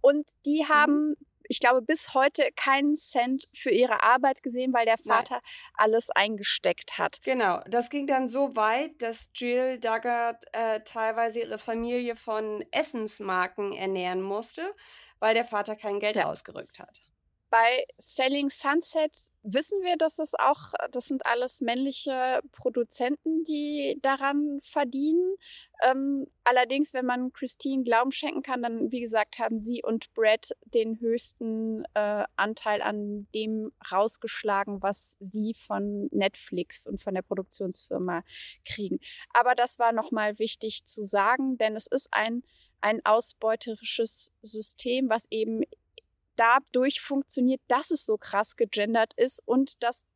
und 0.00 0.28
die 0.44 0.62
mhm. 0.62 0.68
haben 0.68 1.08
mhm 1.08 1.16
ich 1.48 1.60
glaube, 1.60 1.82
bis 1.82 2.14
heute 2.14 2.48
keinen 2.56 2.94
Cent 2.94 3.44
für 3.54 3.70
ihre 3.70 4.02
Arbeit 4.02 4.42
gesehen, 4.42 4.72
weil 4.72 4.84
der 4.84 4.98
Vater 4.98 5.34
Nein. 5.34 5.42
alles 5.74 6.10
eingesteckt 6.10 6.98
hat. 6.98 7.20
Genau, 7.22 7.60
das 7.68 7.90
ging 7.90 8.06
dann 8.06 8.28
so 8.28 8.56
weit, 8.56 9.00
dass 9.02 9.30
Jill 9.34 9.78
Duggart 9.78 10.44
äh, 10.52 10.80
teilweise 10.80 11.40
ihre 11.40 11.58
Familie 11.58 12.16
von 12.16 12.64
Essensmarken 12.70 13.72
ernähren 13.72 14.22
musste, 14.22 14.74
weil 15.18 15.34
der 15.34 15.44
Vater 15.44 15.76
kein 15.76 16.00
Geld 16.00 16.16
ja. 16.16 16.26
ausgerückt 16.26 16.78
hat. 16.78 17.02
Bei 17.48 17.86
Selling 17.96 18.50
Sunset 18.50 19.16
wissen 19.42 19.80
wir, 19.82 19.96
dass 19.96 20.18
es 20.18 20.34
auch, 20.34 20.72
das 20.90 21.06
sind 21.06 21.26
alles 21.26 21.60
männliche 21.60 22.40
Produzenten, 22.50 23.44
die 23.44 23.98
daran 24.02 24.58
verdienen. 24.60 25.36
Ähm, 25.82 26.26
allerdings, 26.44 26.92
wenn 26.92 27.06
man 27.06 27.32
Christine 27.32 27.84
Glauben 27.84 28.10
schenken 28.10 28.42
kann, 28.42 28.62
dann, 28.62 28.90
wie 28.90 29.00
gesagt, 29.00 29.38
haben 29.38 29.60
sie 29.60 29.82
und 29.82 30.12
Brad 30.14 30.50
den 30.74 30.98
höchsten 30.98 31.84
äh, 31.94 32.24
Anteil 32.34 32.82
an 32.82 33.28
dem 33.34 33.70
rausgeschlagen, 33.92 34.82
was 34.82 35.16
sie 35.20 35.54
von 35.54 36.08
Netflix 36.10 36.86
und 36.86 37.00
von 37.00 37.14
der 37.14 37.22
Produktionsfirma 37.22 38.22
kriegen. 38.64 38.98
Aber 39.32 39.54
das 39.54 39.78
war 39.78 39.92
nochmal 39.92 40.38
wichtig 40.38 40.84
zu 40.84 41.02
sagen, 41.02 41.56
denn 41.58 41.76
es 41.76 41.86
ist 41.86 42.08
ein 42.12 42.42
ein 42.82 43.00
ausbeuterisches 43.04 44.32
System, 44.42 45.08
was 45.08 45.26
eben 45.30 45.62
dadurch 46.36 47.00
funktioniert, 47.00 47.60
dass 47.68 47.90
es 47.90 48.06
so 48.06 48.16
krass 48.16 48.56
gegendert 48.56 49.12
ist 49.16 49.42
und 49.46 49.82
dass 49.82 50.06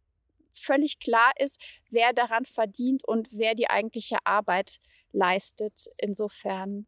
völlig 0.53 0.99
klar 0.99 1.33
ist, 1.39 1.61
wer 1.91 2.13
daran 2.13 2.45
verdient 2.45 3.07
und 3.07 3.29
wer 3.33 3.55
die 3.55 3.71
eigentliche 3.71 4.19
Arbeit 4.25 4.79
leistet. 5.13 5.87
Insofern 5.97 6.87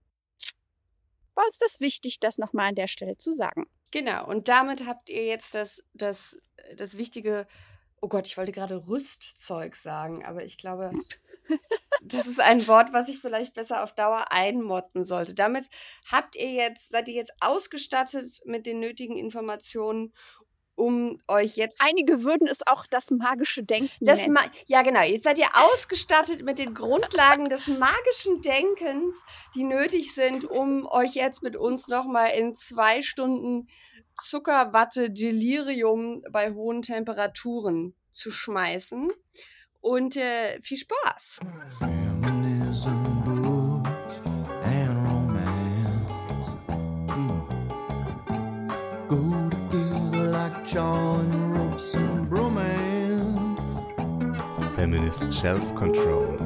war 1.34 1.44
uns 1.44 1.58
das 1.58 1.80
wichtig, 1.80 2.20
das 2.20 2.38
nochmal 2.38 2.68
an 2.68 2.74
der 2.74 2.88
Stelle 2.88 3.16
zu 3.16 3.32
sagen. 3.32 3.66
Genau, 3.90 4.26
und 4.26 4.48
damit 4.48 4.86
habt 4.86 5.08
ihr 5.08 5.24
jetzt 5.26 5.54
das, 5.54 5.82
das, 5.92 6.38
das 6.76 6.96
wichtige 6.96 7.46
Oh 8.04 8.08
Gott, 8.08 8.26
ich 8.26 8.36
wollte 8.36 8.50
gerade 8.50 8.88
Rüstzeug 8.88 9.76
sagen, 9.76 10.24
aber 10.24 10.44
ich 10.44 10.58
glaube, 10.58 10.90
das 12.02 12.26
ist 12.26 12.40
ein 12.40 12.66
Wort, 12.66 12.92
was 12.92 13.08
ich 13.08 13.20
vielleicht 13.20 13.54
besser 13.54 13.84
auf 13.84 13.94
Dauer 13.94 14.24
einmotten 14.32 15.04
sollte. 15.04 15.34
Damit 15.34 15.68
habt 16.10 16.34
ihr 16.34 16.50
jetzt, 16.50 16.88
seid 16.88 17.06
ihr 17.06 17.14
jetzt 17.14 17.32
ausgestattet 17.38 18.42
mit 18.44 18.66
den 18.66 18.80
nötigen 18.80 19.16
Informationen, 19.16 20.12
um 20.74 21.20
euch 21.28 21.56
jetzt. 21.56 21.80
Einige 21.80 22.24
würden 22.24 22.48
es 22.48 22.66
auch 22.66 22.86
das 22.88 23.12
magische 23.12 23.62
Denken 23.62 23.92
das 24.04 24.22
nennen. 24.22 24.32
Ma 24.32 24.40
ja, 24.66 24.82
genau. 24.82 25.02
Jetzt 25.02 25.22
seid 25.22 25.38
ihr 25.38 25.50
ausgestattet 25.54 26.42
mit 26.42 26.58
den 26.58 26.74
Grundlagen 26.74 27.48
des 27.50 27.68
magischen 27.68 28.42
Denkens, 28.42 29.14
die 29.54 29.62
nötig 29.62 30.12
sind, 30.12 30.44
um 30.44 30.86
euch 30.86 31.14
jetzt 31.14 31.44
mit 31.44 31.56
uns 31.56 31.86
nochmal 31.86 32.30
in 32.30 32.56
zwei 32.56 33.02
Stunden 33.02 33.68
Zuckerwatte 33.68 33.91
Delirium 35.10 36.22
bei 36.30 36.52
hohen 36.52 36.82
Temperaturen 36.82 37.94
zu 38.10 38.30
schmeißen. 38.30 39.10
Und 39.80 40.16
äh, 40.16 40.60
viel 40.60 40.78
Spaß! 40.78 41.40
Feminist 54.76 55.32
Self-Control. 55.32 56.36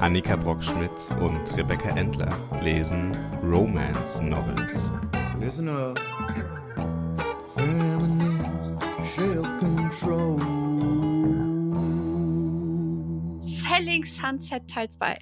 Annika 0.00 0.36
Brockschmidt 0.36 0.90
und 1.20 1.56
Rebecca 1.56 1.90
Endler 1.90 2.28
lesen 2.62 3.12
Romance 3.42 4.20
Novels. 4.22 4.90
Listen 5.38 5.68
up. 5.68 5.98
Feminist 7.54 8.74
Self-Control. 9.14 10.38
Selling 13.38 14.04
Sunset 14.04 14.66
Teil 14.66 14.88
2. 14.88 15.18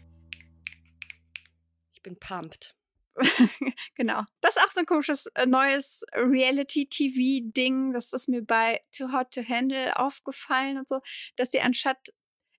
Ich 1.93 2.03
bin 2.03 2.17
pumped. 2.21 2.77
genau. 3.97 4.23
Das 4.41 4.55
ist 4.55 4.63
auch 4.63 4.71
so 4.71 4.81
ein 4.81 4.87
komisches 4.87 5.27
äh, 5.35 5.47
neues 5.47 6.05
Reality-TV-Ding. 6.15 7.93
Das 7.93 8.13
ist 8.13 8.29
mir 8.29 8.43
bei 8.43 8.83
Too 8.97 9.11
Hot 9.11 9.33
to 9.33 9.43
Handle 9.43 9.97
aufgefallen 9.97 10.79
und 10.79 10.89
so, 10.89 11.01
dass 11.37 11.51
sie 11.51 11.61
anstatt 11.61 11.99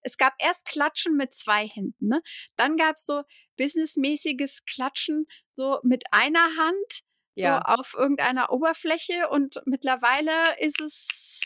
es 0.02 0.18
gab 0.18 0.34
erst 0.40 0.66
Klatschen 0.68 1.18
mit 1.18 1.34
zwei 1.34 1.68
Händen, 1.68 2.08
ne? 2.08 2.22
Dann 2.58 2.78
gab 2.78 2.96
es 2.96 3.06
so 3.06 3.24
businessmäßiges 3.58 4.66
Klatschen 4.66 5.26
so 5.50 5.80
mit 5.84 6.04
einer 6.12 6.56
Hand, 6.58 7.04
ja. 7.36 7.58
so 7.58 7.82
auf 7.82 7.94
irgendeiner 7.94 8.52
Oberfläche 8.52 9.30
und 9.30 9.62
mittlerweile 9.66 10.32
ist 10.60 10.82
es 10.82 11.42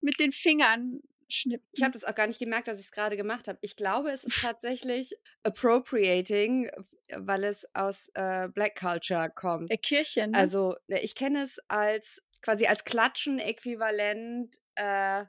mit 0.00 0.18
den 0.18 0.32
Fingern 0.32 1.00
schnippen. 1.28 1.66
Ich 1.72 1.82
habe 1.82 1.92
das 1.92 2.04
auch 2.04 2.14
gar 2.14 2.26
nicht 2.26 2.38
gemerkt, 2.38 2.68
dass 2.68 2.78
ich 2.78 2.86
es 2.86 2.92
gerade 2.92 3.16
gemacht 3.16 3.48
habe. 3.48 3.58
Ich 3.60 3.76
glaube, 3.76 4.10
es 4.10 4.24
ist 4.24 4.42
tatsächlich 4.42 5.16
appropriating, 5.42 6.70
weil 7.16 7.44
es 7.44 7.66
aus 7.74 8.08
äh, 8.14 8.48
Black 8.48 8.78
Culture 8.78 9.30
kommt. 9.30 9.70
Der 9.70 9.78
Kirche, 9.78 10.26
ne? 10.28 10.38
Also, 10.38 10.76
ne, 10.86 11.00
ich 11.00 11.14
kenne 11.14 11.42
es 11.42 11.58
als 11.68 12.22
quasi 12.42 12.66
als 12.66 12.84
Klatschen-Äquivalent 12.84 14.60
äh, 14.76 15.24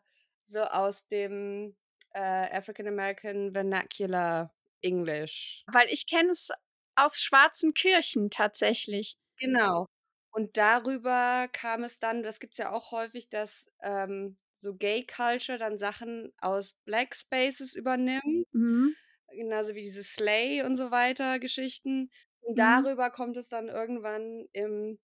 so 0.46 0.62
aus 0.62 1.08
dem 1.08 1.76
äh, 2.13 2.20
African 2.20 2.88
American 2.88 3.54
Vernacular 3.54 4.54
English. 4.82 5.63
Weil 5.68 5.88
ich 5.90 6.08
kenne 6.08 6.32
es 6.32 6.50
aus 6.96 7.22
schwarzen 7.22 7.74
Kirchen 7.74 8.30
tatsächlich. 8.30 9.18
Genau. 9.39 9.88
Und 10.32 10.58
darüber 10.58 11.47
kam 11.52 11.84
es 11.84 12.00
dann, 12.00 12.21
das 12.23 12.39
gibt 12.39 12.54
es 12.54 12.60
ja 12.60 12.71
auch 12.71 12.91
häufig, 12.91 13.30
dass 13.30 13.67
ähm, 13.82 14.38
so 14.54 14.76
Gay 14.76 15.06
Culture 15.06 15.58
dann 15.58 15.78
Sachen 15.78 16.32
aus 16.38 16.73
Black 16.86 17.15
Spaces 17.15 17.73
übernimmt. 17.76 18.47
Mhm. 18.52 18.95
Genauso 19.32 19.76
wie 19.76 19.82
diese 19.82 20.04
Slay 20.04 20.63
und 20.63 20.76
so 20.76 20.91
weiter 20.91 21.39
Geschichten. 21.39 22.10
Und 22.41 22.52
mhm. 22.52 22.56
darüber 22.56 23.10
kommt 23.10 23.38
es 23.38 23.50
dann 23.50 23.67
irgendwann 23.67 24.47
im 24.54 25.00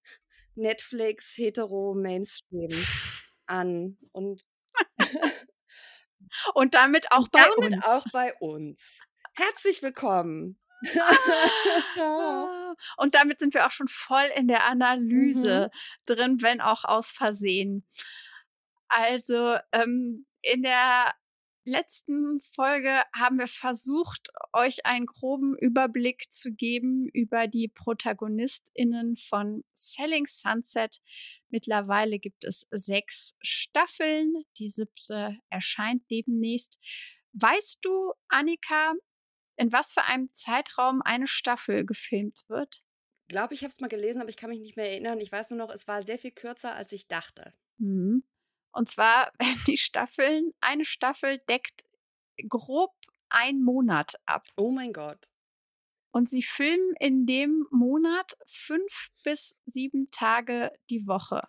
Netflix 0.56 1.36
hetero 1.38 1.94
Mainstream 1.94 2.72
an. 3.46 3.98
Und, 4.12 4.44
und 6.54 6.74
damit 6.74 7.12
auch 7.12 7.28
bei 7.28 7.42
damit 7.42 7.76
uns. 7.76 7.86
auch 7.86 8.06
bei 8.12 8.34
uns. 8.40 9.02
Herzlich 9.36 9.82
willkommen. 9.82 10.60
und 12.98 13.16
damit 13.16 13.40
sind 13.40 13.54
wir 13.54 13.66
auch 13.66 13.72
schon 13.72 13.88
voll 13.88 14.30
in 14.36 14.48
der 14.48 14.66
Analyse 14.66 15.72
mhm. 15.72 15.78
drin, 16.06 16.42
wenn 16.42 16.62
auch 16.62 16.84
aus 16.84 17.12
Versehen. 17.12 17.86
Also 18.88 19.58
ähm, 19.72 20.26
in 20.42 20.64
der 20.64 21.14
letzten 21.66 22.42
Folge 22.42 23.04
haben 23.16 23.40
wir 23.40 23.48
versucht, 23.48 24.30
euch 24.52 24.86
einen 24.86 25.06
groben 25.06 25.58
Überblick 25.58 26.32
zu 26.32 26.52
geben 26.52 27.08
über 27.14 27.48
die 27.48 27.70
ProtagonistInnen 27.70 29.16
von 29.16 29.64
Selling 29.74 30.26
Sunset. 30.28 31.02
Mittlerweile 31.50 32.20
gibt 32.20 32.44
es 32.44 32.68
sechs 32.72 33.36
Staffeln. 33.42 34.34
Die 34.58 34.68
siebte 34.68 35.38
erscheint 35.50 36.04
demnächst. 36.12 36.80
Weißt 37.34 37.80
du, 37.84 38.14
Annika, 38.28 38.94
in 39.56 39.72
was 39.72 39.94
für 39.94 40.04
einem 40.04 40.32
Zeitraum 40.32 41.02
eine 41.02 41.28
Staffel 41.28 41.86
gefilmt 41.86 42.44
wird? 42.48 42.84
Ich 43.28 43.30
glaube, 43.30 43.54
ich 43.54 43.62
habe 43.62 43.70
es 43.70 43.80
mal 43.80 43.88
gelesen, 43.88 44.22
aber 44.22 44.30
ich 44.30 44.38
kann 44.38 44.50
mich 44.50 44.60
nicht 44.60 44.76
mehr 44.76 44.90
erinnern. 44.90 45.20
Ich 45.20 45.32
weiß 45.32 45.52
nur 45.52 45.60
noch, 45.60 45.74
es 45.74 45.88
war 45.88 46.04
sehr 46.04 46.20
viel 46.20 46.32
kürzer, 46.32 46.76
als 46.76 46.92
ich 46.92 47.08
dachte. 47.08 47.54
Mhm. 47.78 48.24
Und 48.72 48.90
zwar 48.90 49.32
die 49.68 49.78
Staffeln, 49.78 50.52
eine 50.62 50.86
Staffel 50.86 51.40
deckt 51.50 51.84
grob 52.50 52.94
einen 53.30 53.64
Monat 53.64 54.20
ab. 54.26 54.46
Oh 54.58 54.72
mein 54.72 54.94
Gott. 54.94 55.30
Und 56.12 56.30
sie 56.30 56.44
filmen 56.44 56.94
in 57.00 57.26
dem 57.26 57.66
Monat 57.72 58.38
fünf 58.46 59.10
bis 59.24 59.56
sieben 59.66 60.08
Tage 60.08 60.72
die 60.90 61.08
Woche. 61.08 61.42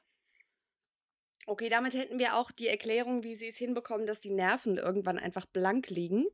Okay, 1.46 1.68
damit 1.68 1.92
hätten 1.92 2.18
wir 2.18 2.36
auch 2.36 2.50
die 2.50 2.68
Erklärung, 2.68 3.22
wie 3.22 3.34
sie 3.34 3.48
es 3.48 3.58
hinbekommen, 3.58 4.06
dass 4.06 4.20
die 4.20 4.30
Nerven 4.30 4.78
irgendwann 4.78 5.18
einfach 5.18 5.44
blank 5.44 5.90
liegen, 5.90 6.24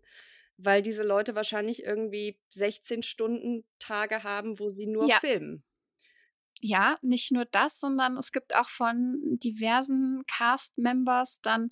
weil 0.64 0.82
diese 0.82 1.02
Leute 1.02 1.34
wahrscheinlich 1.34 1.84
irgendwie 1.84 2.38
16 2.48 3.02
Stunden 3.02 3.64
Tage 3.78 4.22
haben, 4.22 4.58
wo 4.58 4.70
sie 4.70 4.86
nur 4.86 5.08
ja. 5.08 5.18
filmen 5.20 5.64
ja, 6.60 6.98
nicht 7.02 7.32
nur 7.32 7.46
das, 7.46 7.80
sondern 7.80 8.16
es 8.16 8.32
gibt 8.32 8.54
auch 8.54 8.68
von 8.68 9.18
diversen 9.42 10.22
Cast-Members 10.26 11.40
dann 11.42 11.70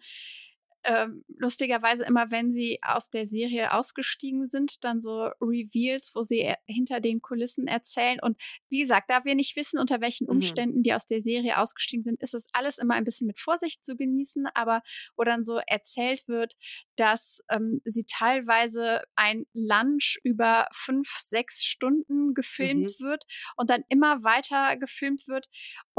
äh, 0.82 1.06
lustigerweise 1.36 2.04
immer, 2.04 2.30
wenn 2.30 2.52
sie 2.52 2.78
aus 2.82 3.10
der 3.10 3.26
Serie 3.26 3.72
ausgestiegen 3.72 4.46
sind, 4.46 4.84
dann 4.84 5.00
so 5.00 5.30
Reveals, 5.40 6.12
wo 6.14 6.22
sie 6.22 6.54
hinter 6.66 7.00
den 7.00 7.20
Kulissen 7.20 7.66
erzählen. 7.66 8.18
Und 8.20 8.40
wie 8.68 8.80
gesagt, 8.80 9.10
da 9.10 9.24
wir 9.24 9.34
nicht 9.34 9.56
wissen, 9.56 9.78
unter 9.78 10.00
welchen 10.00 10.24
mhm. 10.24 10.34
Umständen 10.36 10.82
die 10.82 10.94
aus 10.94 11.06
der 11.06 11.20
Serie 11.20 11.58
ausgestiegen 11.58 12.02
sind, 12.02 12.22
ist 12.22 12.34
es 12.34 12.46
alles 12.52 12.78
immer 12.78 12.94
ein 12.94 13.04
bisschen 13.04 13.26
mit 13.26 13.40
Vorsicht 13.40 13.84
zu 13.84 13.96
genießen. 13.96 14.46
Aber 14.54 14.82
wo 15.16 15.24
dann 15.24 15.44
so 15.44 15.60
erzählt 15.66 16.28
wird, 16.28 16.54
dass 16.96 17.42
ähm, 17.50 17.80
sie 17.84 18.04
teilweise 18.04 19.02
ein 19.14 19.46
Lunch 19.52 20.18
über 20.22 20.68
fünf, 20.72 21.08
sechs 21.20 21.64
Stunden 21.64 22.34
gefilmt 22.34 22.94
mhm. 22.98 23.04
wird 23.04 23.24
und 23.56 23.70
dann 23.70 23.84
immer 23.88 24.22
weiter 24.22 24.76
gefilmt 24.76 25.28
wird 25.28 25.48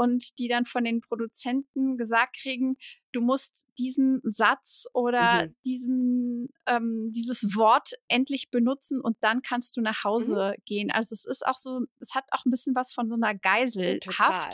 und 0.00 0.38
die 0.38 0.48
dann 0.48 0.64
von 0.64 0.82
den 0.82 1.02
Produzenten 1.02 1.98
gesagt 1.98 2.38
kriegen, 2.40 2.78
du 3.12 3.20
musst 3.20 3.66
diesen 3.78 4.22
Satz 4.24 4.86
oder 4.94 5.48
mhm. 5.48 5.56
diesen, 5.66 6.48
ähm, 6.64 7.12
dieses 7.14 7.54
Wort 7.54 7.92
endlich 8.08 8.50
benutzen 8.50 9.02
und 9.02 9.18
dann 9.20 9.42
kannst 9.42 9.76
du 9.76 9.82
nach 9.82 10.02
mhm. 10.02 10.08
Hause 10.08 10.54
mhm. 10.56 10.62
gehen. 10.64 10.90
Also 10.90 11.12
es 11.12 11.26
ist 11.26 11.46
auch 11.46 11.58
so, 11.58 11.82
es 11.98 12.14
hat 12.14 12.24
auch 12.30 12.46
ein 12.46 12.50
bisschen 12.50 12.74
was 12.74 12.90
von 12.90 13.10
so 13.10 13.14
einer 13.14 13.34
Geiselhaft. 13.34 14.00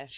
Total. 0.01 0.09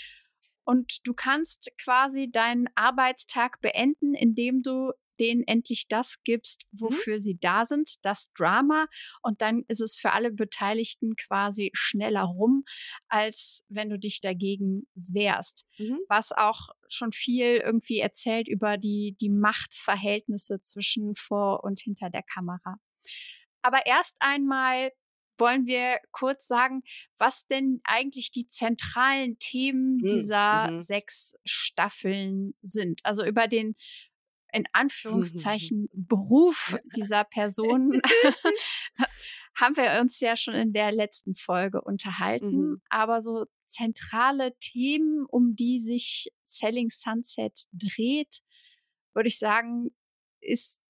Und 0.64 1.06
du 1.06 1.12
kannst 1.12 1.72
quasi 1.76 2.30
deinen 2.30 2.66
Arbeitstag 2.74 3.60
beenden, 3.60 4.14
indem 4.14 4.62
du 4.62 4.92
denen 5.18 5.42
endlich 5.46 5.86
das 5.88 6.22
gibst, 6.24 6.64
mhm. 6.72 6.80
wofür 6.80 7.14
mhm. 7.14 7.20
sie 7.20 7.38
da 7.38 7.64
sind, 7.64 7.96
das 8.02 8.32
Drama. 8.34 8.86
Und 9.22 9.40
dann 9.40 9.64
ist 9.68 9.80
es 9.80 9.96
für 9.96 10.12
alle 10.12 10.30
Beteiligten 10.32 11.16
quasi 11.16 11.70
schneller 11.74 12.24
rum, 12.24 12.64
als 13.08 13.64
wenn 13.68 13.90
du 13.90 13.98
dich 13.98 14.20
dagegen 14.20 14.86
wehrst. 14.94 15.66
Mhm. 15.78 15.98
Was 16.08 16.32
auch 16.32 16.68
schon 16.88 17.12
viel 17.12 17.56
irgendwie 17.64 17.98
erzählt 18.00 18.48
über 18.48 18.76
die, 18.76 19.16
die 19.20 19.30
Machtverhältnisse 19.30 20.60
zwischen 20.60 21.14
vor 21.14 21.64
und 21.64 21.80
hinter 21.80 22.10
der 22.10 22.22
Kamera. 22.22 22.78
Aber 23.62 23.86
erst 23.86 24.16
einmal 24.20 24.92
wollen 25.38 25.66
wir 25.66 26.00
kurz 26.10 26.46
sagen, 26.46 26.82
was 27.16 27.46
denn 27.46 27.80
eigentlich 27.84 28.30
die 28.30 28.46
zentralen 28.46 29.38
Themen 29.38 29.98
hm, 30.00 30.06
dieser 30.06 30.70
mhm. 30.72 30.80
sechs 30.80 31.34
Staffeln 31.44 32.54
sind. 32.62 33.00
Also 33.04 33.24
über 33.24 33.46
den 33.46 33.76
in 34.58 34.66
Anführungszeichen 34.72 35.88
Beruf 35.92 36.76
dieser 36.96 37.24
Person 37.24 38.00
haben 39.54 39.76
wir 39.76 40.00
uns 40.00 40.18
ja 40.20 40.36
schon 40.36 40.54
in 40.54 40.72
der 40.72 40.90
letzten 40.92 41.34
Folge 41.34 41.80
unterhalten. 41.80 42.70
Mhm. 42.70 42.80
Aber 42.90 43.20
so 43.22 43.46
zentrale 43.66 44.56
Themen, 44.58 45.26
um 45.26 45.56
die 45.56 45.80
sich 45.80 46.28
Selling 46.42 46.90
Sunset 46.90 47.64
dreht, 47.72 48.42
würde 49.14 49.28
ich 49.28 49.38
sagen, 49.38 49.90
ist 50.40 50.82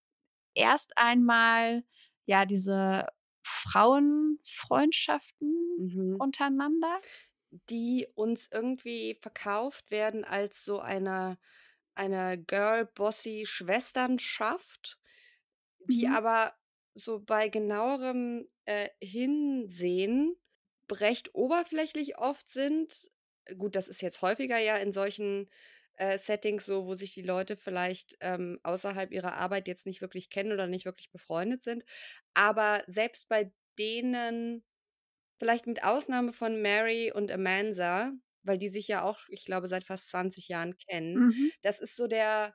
erst 0.54 0.98
einmal 0.98 1.84
ja 2.26 2.44
diese 2.44 3.06
Frauenfreundschaften 3.42 5.54
mhm. 5.78 6.16
untereinander. 6.18 7.00
Die 7.70 8.06
uns 8.14 8.46
irgendwie 8.52 9.16
verkauft 9.22 9.90
werden 9.90 10.24
als 10.24 10.66
so 10.66 10.80
eine 10.80 11.38
eine 11.98 12.38
Girl-Bossy-Schwesternschaft, 12.38 14.98
die 15.90 16.06
mhm. 16.06 16.14
aber 16.14 16.54
so 16.94 17.20
bei 17.20 17.48
genauerem 17.48 18.46
äh, 18.64 18.88
Hinsehen 19.00 20.36
recht 20.90 21.34
oberflächlich 21.34 22.18
oft 22.18 22.48
sind. 22.48 23.10
Gut, 23.56 23.76
das 23.76 23.88
ist 23.88 24.00
jetzt 24.00 24.22
häufiger 24.22 24.58
ja 24.58 24.76
in 24.76 24.92
solchen 24.92 25.50
äh, 25.96 26.16
Settings 26.16 26.66
so, 26.66 26.86
wo 26.86 26.94
sich 26.94 27.14
die 27.14 27.22
Leute 27.22 27.56
vielleicht 27.56 28.16
ähm, 28.20 28.58
außerhalb 28.62 29.12
ihrer 29.12 29.34
Arbeit 29.34 29.68
jetzt 29.68 29.86
nicht 29.86 30.00
wirklich 30.00 30.30
kennen 30.30 30.52
oder 30.52 30.66
nicht 30.66 30.84
wirklich 30.84 31.10
befreundet 31.10 31.62
sind. 31.62 31.84
Aber 32.34 32.82
selbst 32.86 33.28
bei 33.28 33.52
denen, 33.78 34.64
vielleicht 35.38 35.66
mit 35.66 35.84
Ausnahme 35.84 36.32
von 36.32 36.62
Mary 36.62 37.12
und 37.12 37.30
Amanda, 37.30 38.12
weil 38.48 38.58
die 38.58 38.70
sich 38.70 38.88
ja 38.88 39.02
auch, 39.02 39.20
ich 39.28 39.44
glaube, 39.44 39.68
seit 39.68 39.84
fast 39.84 40.08
20 40.08 40.48
Jahren 40.48 40.76
kennen. 40.78 41.28
Mhm. 41.28 41.52
Das 41.62 41.80
ist 41.80 41.96
so 41.96 42.06
der, 42.08 42.54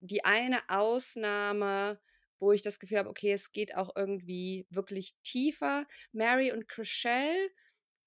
die 0.00 0.24
eine 0.24 0.60
Ausnahme, 0.68 2.00
wo 2.38 2.52
ich 2.52 2.62
das 2.62 2.78
Gefühl 2.78 2.98
habe, 2.98 3.08
okay, 3.08 3.32
es 3.32 3.50
geht 3.50 3.74
auch 3.74 3.96
irgendwie 3.96 4.66
wirklich 4.70 5.14
tiefer. 5.22 5.86
Mary 6.12 6.52
und 6.52 6.68
Chriselle 6.68 7.50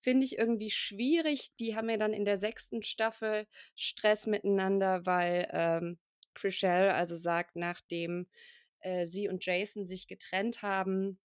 finde 0.01 0.25
ich 0.25 0.37
irgendwie 0.37 0.69
schwierig. 0.69 1.49
Die 1.59 1.75
haben 1.75 1.89
ja 1.89 1.97
dann 1.97 2.13
in 2.13 2.25
der 2.25 2.37
sechsten 2.37 2.83
Staffel 2.83 3.47
Stress 3.75 4.27
miteinander, 4.27 5.05
weil 5.05 5.49
ähm, 5.51 5.99
Chriselle 6.35 6.93
also 6.93 7.17
sagt, 7.17 7.55
nachdem 7.55 8.27
äh, 8.81 9.05
sie 9.05 9.27
und 9.27 9.43
Jason 9.43 9.83
sich 9.83 10.07
getrennt 10.07 10.61
haben, 10.61 11.19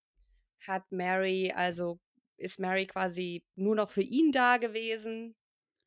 hat 0.59 0.91
Mary, 0.91 1.53
also 1.55 1.99
ist 2.37 2.59
Mary 2.59 2.87
quasi 2.87 3.45
nur 3.55 3.75
noch 3.75 3.91
für 3.91 4.01
ihn 4.01 4.31
da 4.31 4.57
gewesen. 4.57 5.35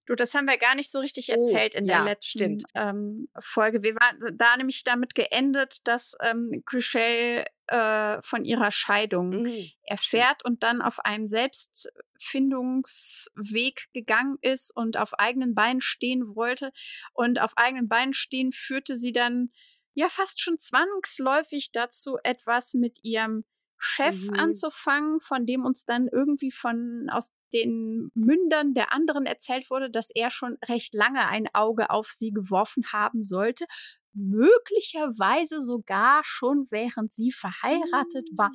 Du, 0.08 0.14
das 0.14 0.32
haben 0.32 0.46
wir 0.46 0.56
gar 0.56 0.74
nicht 0.74 0.90
so 0.90 1.00
richtig 1.00 1.28
oh, 1.28 1.34
erzählt 1.34 1.74
oh, 1.74 1.80
in 1.80 1.86
der 1.86 1.98
ja, 1.98 2.04
letzten 2.04 2.62
ähm, 2.74 3.28
Folge. 3.38 3.82
Wir 3.82 3.94
waren 3.94 4.38
da 4.38 4.56
nämlich 4.56 4.82
damit 4.82 5.14
geendet, 5.14 5.86
dass 5.86 6.16
ähm, 6.22 6.62
Chriselle 6.64 7.44
äh, 7.66 8.22
von 8.22 8.46
ihrer 8.46 8.70
Scheidung 8.70 9.42
mhm. 9.42 9.70
erfährt 9.82 10.42
und 10.46 10.62
dann 10.62 10.80
auf 10.80 11.00
einem 11.00 11.26
Selbstfindungsweg 11.26 13.88
gegangen 13.92 14.38
ist 14.40 14.74
und 14.74 14.96
auf 14.96 15.12
eigenen 15.12 15.54
Beinen 15.54 15.82
stehen 15.82 16.34
wollte. 16.34 16.72
Und 17.12 17.38
auf 17.38 17.52
eigenen 17.56 17.86
Beinen 17.86 18.14
stehen 18.14 18.52
führte 18.52 18.96
sie 18.96 19.12
dann 19.12 19.50
ja 19.92 20.08
fast 20.08 20.40
schon 20.40 20.56
zwangsläufig 20.56 21.70
dazu, 21.70 22.16
etwas 22.24 22.72
mit 22.72 23.00
ihrem 23.02 23.44
Chef 23.76 24.16
mhm. 24.16 24.40
anzufangen, 24.40 25.20
von 25.20 25.44
dem 25.44 25.66
uns 25.66 25.84
dann 25.84 26.08
irgendwie 26.10 26.50
von 26.50 27.10
aus 27.12 27.30
den 27.52 28.10
Mündern 28.14 28.74
der 28.74 28.92
anderen 28.92 29.26
erzählt 29.26 29.70
wurde, 29.70 29.90
dass 29.90 30.10
er 30.10 30.30
schon 30.30 30.58
recht 30.68 30.94
lange 30.94 31.26
ein 31.26 31.48
Auge 31.54 31.90
auf 31.90 32.08
sie 32.12 32.30
geworfen 32.30 32.92
haben 32.92 33.22
sollte. 33.22 33.66
Möglicherweise 34.12 35.60
sogar 35.60 36.22
schon 36.24 36.66
während 36.70 37.12
sie 37.12 37.30
verheiratet 37.30 38.28
war. 38.36 38.50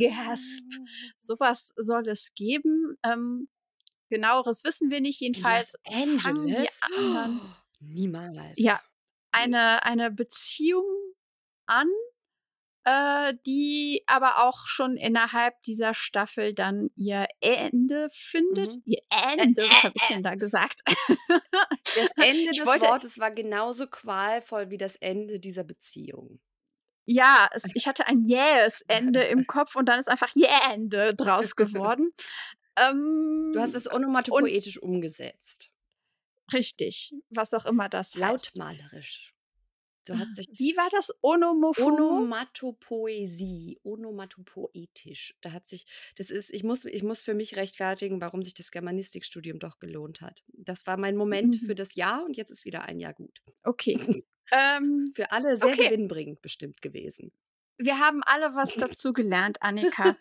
Gasp! 0.00 0.72
Sowas 1.16 1.72
soll 1.76 2.08
es 2.08 2.34
geben. 2.34 2.96
Ähm, 3.04 3.48
genaueres 4.08 4.64
wissen 4.64 4.90
wir 4.90 5.00
nicht. 5.00 5.20
Jedenfalls 5.20 5.76
Los 5.86 6.24
Angeles. 6.26 6.80
Oh, 6.98 7.28
niemals. 7.80 8.54
Ja, 8.56 8.80
eine, 9.30 9.84
eine 9.84 10.10
Beziehung 10.10 10.86
an 11.66 11.88
äh, 12.84 13.34
die 13.46 14.02
aber 14.06 14.44
auch 14.44 14.66
schon 14.66 14.96
innerhalb 14.96 15.60
dieser 15.62 15.94
Staffel 15.94 16.54
dann 16.54 16.90
ihr 16.96 17.26
Ende 17.40 18.08
findet. 18.10 18.76
Mhm. 18.76 18.82
Ihr 18.84 19.02
Ende, 19.26 19.62
was 19.62 19.82
habe 19.82 19.94
ich 19.96 20.06
denn 20.08 20.22
da 20.22 20.34
gesagt? 20.34 20.82
Das 20.86 22.10
Ende 22.16 22.50
des 22.52 22.66
Wortes 22.66 23.18
war 23.18 23.30
genauso 23.30 23.86
qualvoll 23.86 24.70
wie 24.70 24.78
das 24.78 24.96
Ende 24.96 25.40
dieser 25.40 25.64
Beziehung. 25.64 26.40
Ja, 27.04 27.48
es, 27.52 27.64
ich 27.74 27.86
hatte 27.86 28.06
ein 28.06 28.24
Yes-Ende 28.24 29.22
im 29.24 29.46
Kopf 29.46 29.76
und 29.76 29.86
dann 29.86 29.98
ist 29.98 30.08
einfach 30.08 30.34
Yeah-Ende 30.36 31.14
draus 31.14 31.56
geworden. 31.56 32.12
ähm, 32.76 33.52
du 33.54 33.60
hast 33.60 33.74
es 33.74 33.90
onomatopoetisch 33.90 34.80
umgesetzt. 34.80 35.70
Richtig, 36.52 37.12
was 37.30 37.52
auch 37.54 37.66
immer 37.66 37.88
das 37.88 38.14
heißt. 38.14 38.18
Lautmalerisch. 38.56 39.34
So 40.08 40.18
hat 40.18 40.34
sich 40.34 40.48
Wie 40.58 40.74
war 40.74 40.88
das? 40.90 41.12
Onomophono? 41.20 42.16
Onomatopoesie, 42.16 43.78
onomatopoetisch. 43.82 45.34
Da 45.42 45.52
hat 45.52 45.66
sich, 45.66 45.84
das 46.16 46.30
ist, 46.30 46.48
ich 46.48 46.64
muss, 46.64 46.86
ich 46.86 47.02
muss 47.02 47.20
für 47.22 47.34
mich 47.34 47.56
rechtfertigen, 47.56 48.18
warum 48.18 48.42
sich 48.42 48.54
das 48.54 48.70
Germanistikstudium 48.70 49.58
doch 49.58 49.78
gelohnt 49.78 50.22
hat. 50.22 50.42
Das 50.54 50.86
war 50.86 50.96
mein 50.96 51.14
Moment 51.14 51.60
mhm. 51.60 51.66
für 51.66 51.74
das 51.74 51.94
Jahr 51.94 52.24
und 52.24 52.38
jetzt 52.38 52.50
ist 52.50 52.64
wieder 52.64 52.84
ein 52.84 52.98
Jahr 52.98 53.12
gut. 53.12 53.42
Okay. 53.64 53.98
ähm, 54.50 55.12
für 55.14 55.30
alle 55.30 55.58
sehr 55.58 55.74
okay. 55.74 55.90
gewinnbringend 55.90 56.40
bestimmt 56.40 56.80
gewesen. 56.80 57.30
Wir 57.76 57.98
haben 57.98 58.22
alle 58.22 58.54
was 58.54 58.74
dazu 58.76 59.12
gelernt, 59.12 59.60
Annika. 59.60 60.16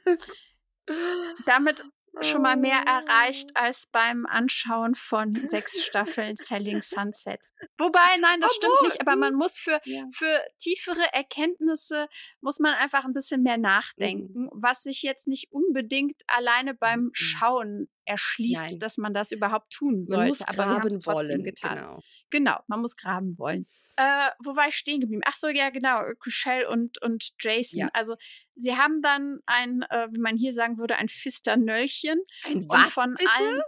Damit 1.46 1.86
schon 2.22 2.42
mal 2.42 2.58
mehr 2.58 2.80
erreicht 2.86 3.52
oh. 3.56 3.60
als 3.60 3.88
beim 3.92 4.26
Anschauen 4.26 4.96
von 4.96 5.36
sechs 5.46 5.84
Staffeln 5.84 6.36
Selling 6.36 6.82
Sunset. 6.82 7.40
Wobei, 7.78 8.18
nein, 8.22 8.42
das 8.42 8.52
Obwohl, 8.58 8.78
stimmt 8.78 8.94
nicht, 8.94 9.02
aber 9.02 9.16
man 9.16 9.36
muss 9.36 9.58
für, 9.58 9.80
ja. 9.86 10.04
für 10.14 10.42
tiefere 10.60 11.14
Erkenntnisse, 11.14 12.08
muss 12.42 12.60
man 12.60 12.76
einfach 12.76 13.06
ein 13.06 13.14
bisschen 13.14 13.44
mehr 13.44 13.58
nachdenken, 13.58 14.44
mhm. 14.44 14.50
was 14.54 14.84
sich 14.84 15.02
jetzt 15.02 15.28
nicht 15.28 15.52
unbedingt 15.52 16.22
alleine 16.28 16.74
beim 16.74 17.06
mhm. 17.06 17.12
Schauen 17.14 17.90
erschließt, 18.06 18.62
nein. 18.62 18.80
dass 18.80 18.98
man 18.98 19.14
das 19.14 19.32
überhaupt 19.32 19.72
tun 19.72 20.04
sollte. 20.04 20.22
Man 20.22 20.28
muss 20.30 20.42
aber 20.42 20.58
wir 20.58 20.66
haben 20.66 20.88
es 20.88 21.00
trotzdem 21.00 21.30
wollen, 21.30 21.44
getan. 21.44 21.76
Genau. 21.76 22.00
Genau, 22.30 22.60
man 22.68 22.82
muss 22.82 22.96
graben 22.96 23.38
wollen. 23.38 23.68
Äh, 23.96 24.30
wo 24.44 24.56
war 24.56 24.68
ich 24.68 24.76
stehen 24.76 25.02
geblieben? 25.02 25.24
Ach 25.26 25.36
so, 25.36 25.48
ja, 25.48 25.72
genau. 25.72 26.04
Kushel 26.20 26.66
und, 26.66 27.02
und 27.02 27.34
Jason. 27.40 27.80
Ja. 27.80 27.90
Also, 27.94 28.16
sie 28.56 28.78
haben 28.78 29.02
dann 29.02 29.40
ein, 29.48 29.82
äh, 29.90 30.08
wie 30.12 30.20
man 30.20 30.38
hier 30.38 30.54
sagen 30.54 30.78
würde, 30.78 30.98
ein 30.98 31.10
Fisternöllchen. 31.10 32.20
Ein 32.46 32.70
was, 32.70 32.94
von 32.94 33.16
bitte? 33.16 33.30
allen. 33.36 33.62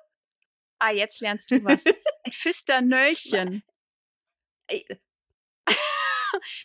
Ah, 0.78 0.92
jetzt 0.92 1.20
lernst 1.20 1.52
du 1.52 1.64
was. 1.64 1.84
ein 2.24 2.32
Fisternöllchen. 2.32 3.64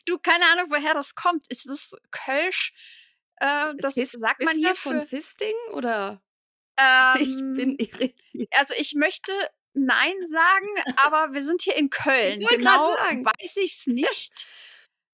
du, 0.06 0.18
keine 0.18 0.44
Ahnung, 0.52 0.66
woher 0.68 0.92
das 0.92 1.14
kommt. 1.14 1.46
Ist 1.48 1.66
das 1.66 1.96
Kölsch? 2.10 2.74
Äh, 3.36 3.74
das 3.78 3.94
Fist, 3.94 4.18
sagt 4.18 4.42
man 4.42 4.56
hier 4.56 4.74
für, 4.74 4.90
von 4.90 5.06
Fisting 5.06 5.54
oder? 5.72 6.20
Ähm, 6.76 7.16
ich 7.20 7.36
bin 7.56 7.76
irritiert. 7.78 8.48
Also 8.50 8.74
ich 8.76 8.96
möchte 8.96 9.30
Nein 9.74 10.14
sagen, 10.26 10.68
aber 10.96 11.34
wir 11.34 11.44
sind 11.44 11.62
hier 11.62 11.76
in 11.76 11.90
Köln. 11.90 12.40
Ich 12.40 12.48
genau 12.48 12.94
sagen. 12.96 13.24
weiß 13.24 13.56
ich 13.56 13.74
es 13.74 13.86
nicht. 13.86 14.46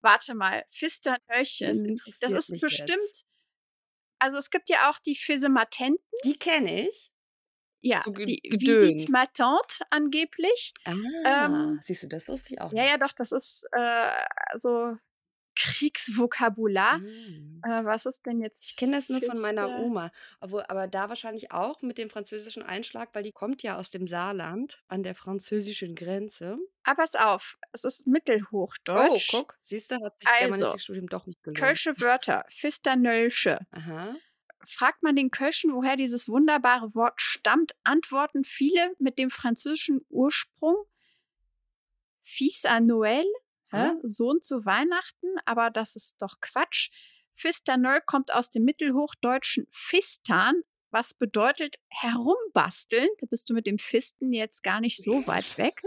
Warte 0.03 0.35
mal, 0.35 0.65
Fisternöllchen. 0.71 2.01
Das, 2.07 2.19
das 2.21 2.51
ist 2.51 2.61
bestimmt. 2.61 2.91
Jetzt. 2.91 3.27
Also 4.19 4.39
es 4.39 4.51
gibt 4.51 4.69
ja 4.69 4.91
auch 4.91 4.99
die 4.99 5.17
Fisematenten. 5.17 5.99
Die 6.25 6.39
kenne 6.39 6.89
ich. 6.89 7.11
Ja, 7.83 8.03
so 8.05 8.11
die 8.13 8.43
Visite 8.45 9.11
Matante 9.11 9.83
angeblich. 9.89 10.75
Ah, 10.85 11.47
ähm, 11.47 11.81
siehst 11.83 12.03
du, 12.03 12.09
das 12.09 12.29
wusste 12.29 12.53
ich 12.53 12.61
auch. 12.61 12.73
Ja, 12.73 12.85
ja, 12.85 12.99
doch, 12.99 13.13
das 13.13 13.33
ist 13.33 13.67
äh, 13.73 14.25
so 14.59 14.97
Kriegsvokabular. 15.57 16.99
Mhm. 16.99 17.61
Äh, 17.65 17.85
was 17.85 18.07
ist 18.07 18.25
denn 18.27 18.41
jetzt? 18.41 18.71
Ich 18.71 18.77
kenne 18.77 18.97
das 18.97 19.09
nur 19.09 19.21
von 19.21 19.41
meiner 19.41 19.81
Oma. 19.81 20.11
Obwohl, 20.41 20.65
aber 20.69 20.87
da 20.87 21.09
wahrscheinlich 21.09 21.53
auch 21.53 21.83
mit 21.83 21.99
dem 21.99 22.09
französischen 22.09 22.63
Einschlag, 22.63 23.11
weil 23.13 23.23
die 23.23 23.33
kommt 23.33 23.63
ja 23.63 23.77
aus 23.77 23.91
dem 23.91 24.07
Saarland 24.07 24.83
an 24.89 25.03
der 25.03 25.15
französischen 25.15 25.95
Grenze. 25.95 26.59
Aber 26.83 27.03
pass 27.03 27.15
auf, 27.15 27.59
es 27.73 27.85
ist 27.85 28.07
Mittelhochdeutsch. 28.07 29.35
Oh, 29.35 29.39
guck, 29.39 29.59
siehst 29.63 29.91
du, 29.91 29.97
hat 29.97 30.19
sich 30.19 30.29
also, 30.29 30.41
Germanistikstudium 30.41 31.09
doch 31.09 31.27
nicht 31.27 31.43
gelohnt. 31.43 31.59
Kölsche 31.59 32.01
Wörter, 32.01 32.45
Fisternölsche. 32.49 33.61
Aha. 33.71 34.15
Fragt 34.67 35.03
man 35.03 35.17
den 35.17 35.31
Kölschen, 35.31 35.73
woher 35.73 35.97
dieses 35.97 36.29
wunderbare 36.29 36.95
Wort 36.95 37.21
stammt, 37.21 37.73
antworten 37.83 38.45
viele 38.45 38.95
mit 38.99 39.19
dem 39.19 39.31
französischen 39.31 40.05
Ursprung 40.11 40.77
Fils 42.23 42.65
à 42.65 42.81
Noël, 42.81 43.25
hä? 43.71 43.93
Sohn 44.03 44.41
zu 44.41 44.65
Weihnachten, 44.65 45.29
aber 45.45 45.71
das 45.71 45.97
ist 45.97 46.21
doch 46.21 46.41
Quatsch. 46.41 46.91
Fisternöll 47.35 48.01
kommt 48.05 48.33
aus 48.33 48.51
dem 48.51 48.65
mittelhochdeutschen 48.65 49.67
Fistan, 49.73 50.63
was 50.91 51.15
bedeutet 51.15 51.77
herumbasteln. 51.89 53.09
Da 53.19 53.27
bist 53.27 53.49
du 53.49 53.55
mit 53.55 53.67
dem 53.67 53.79
Fisten 53.79 54.33
jetzt 54.33 54.63
gar 54.63 54.81
nicht 54.81 55.03
so 55.03 55.27
weit 55.27 55.57
weg. 55.59 55.81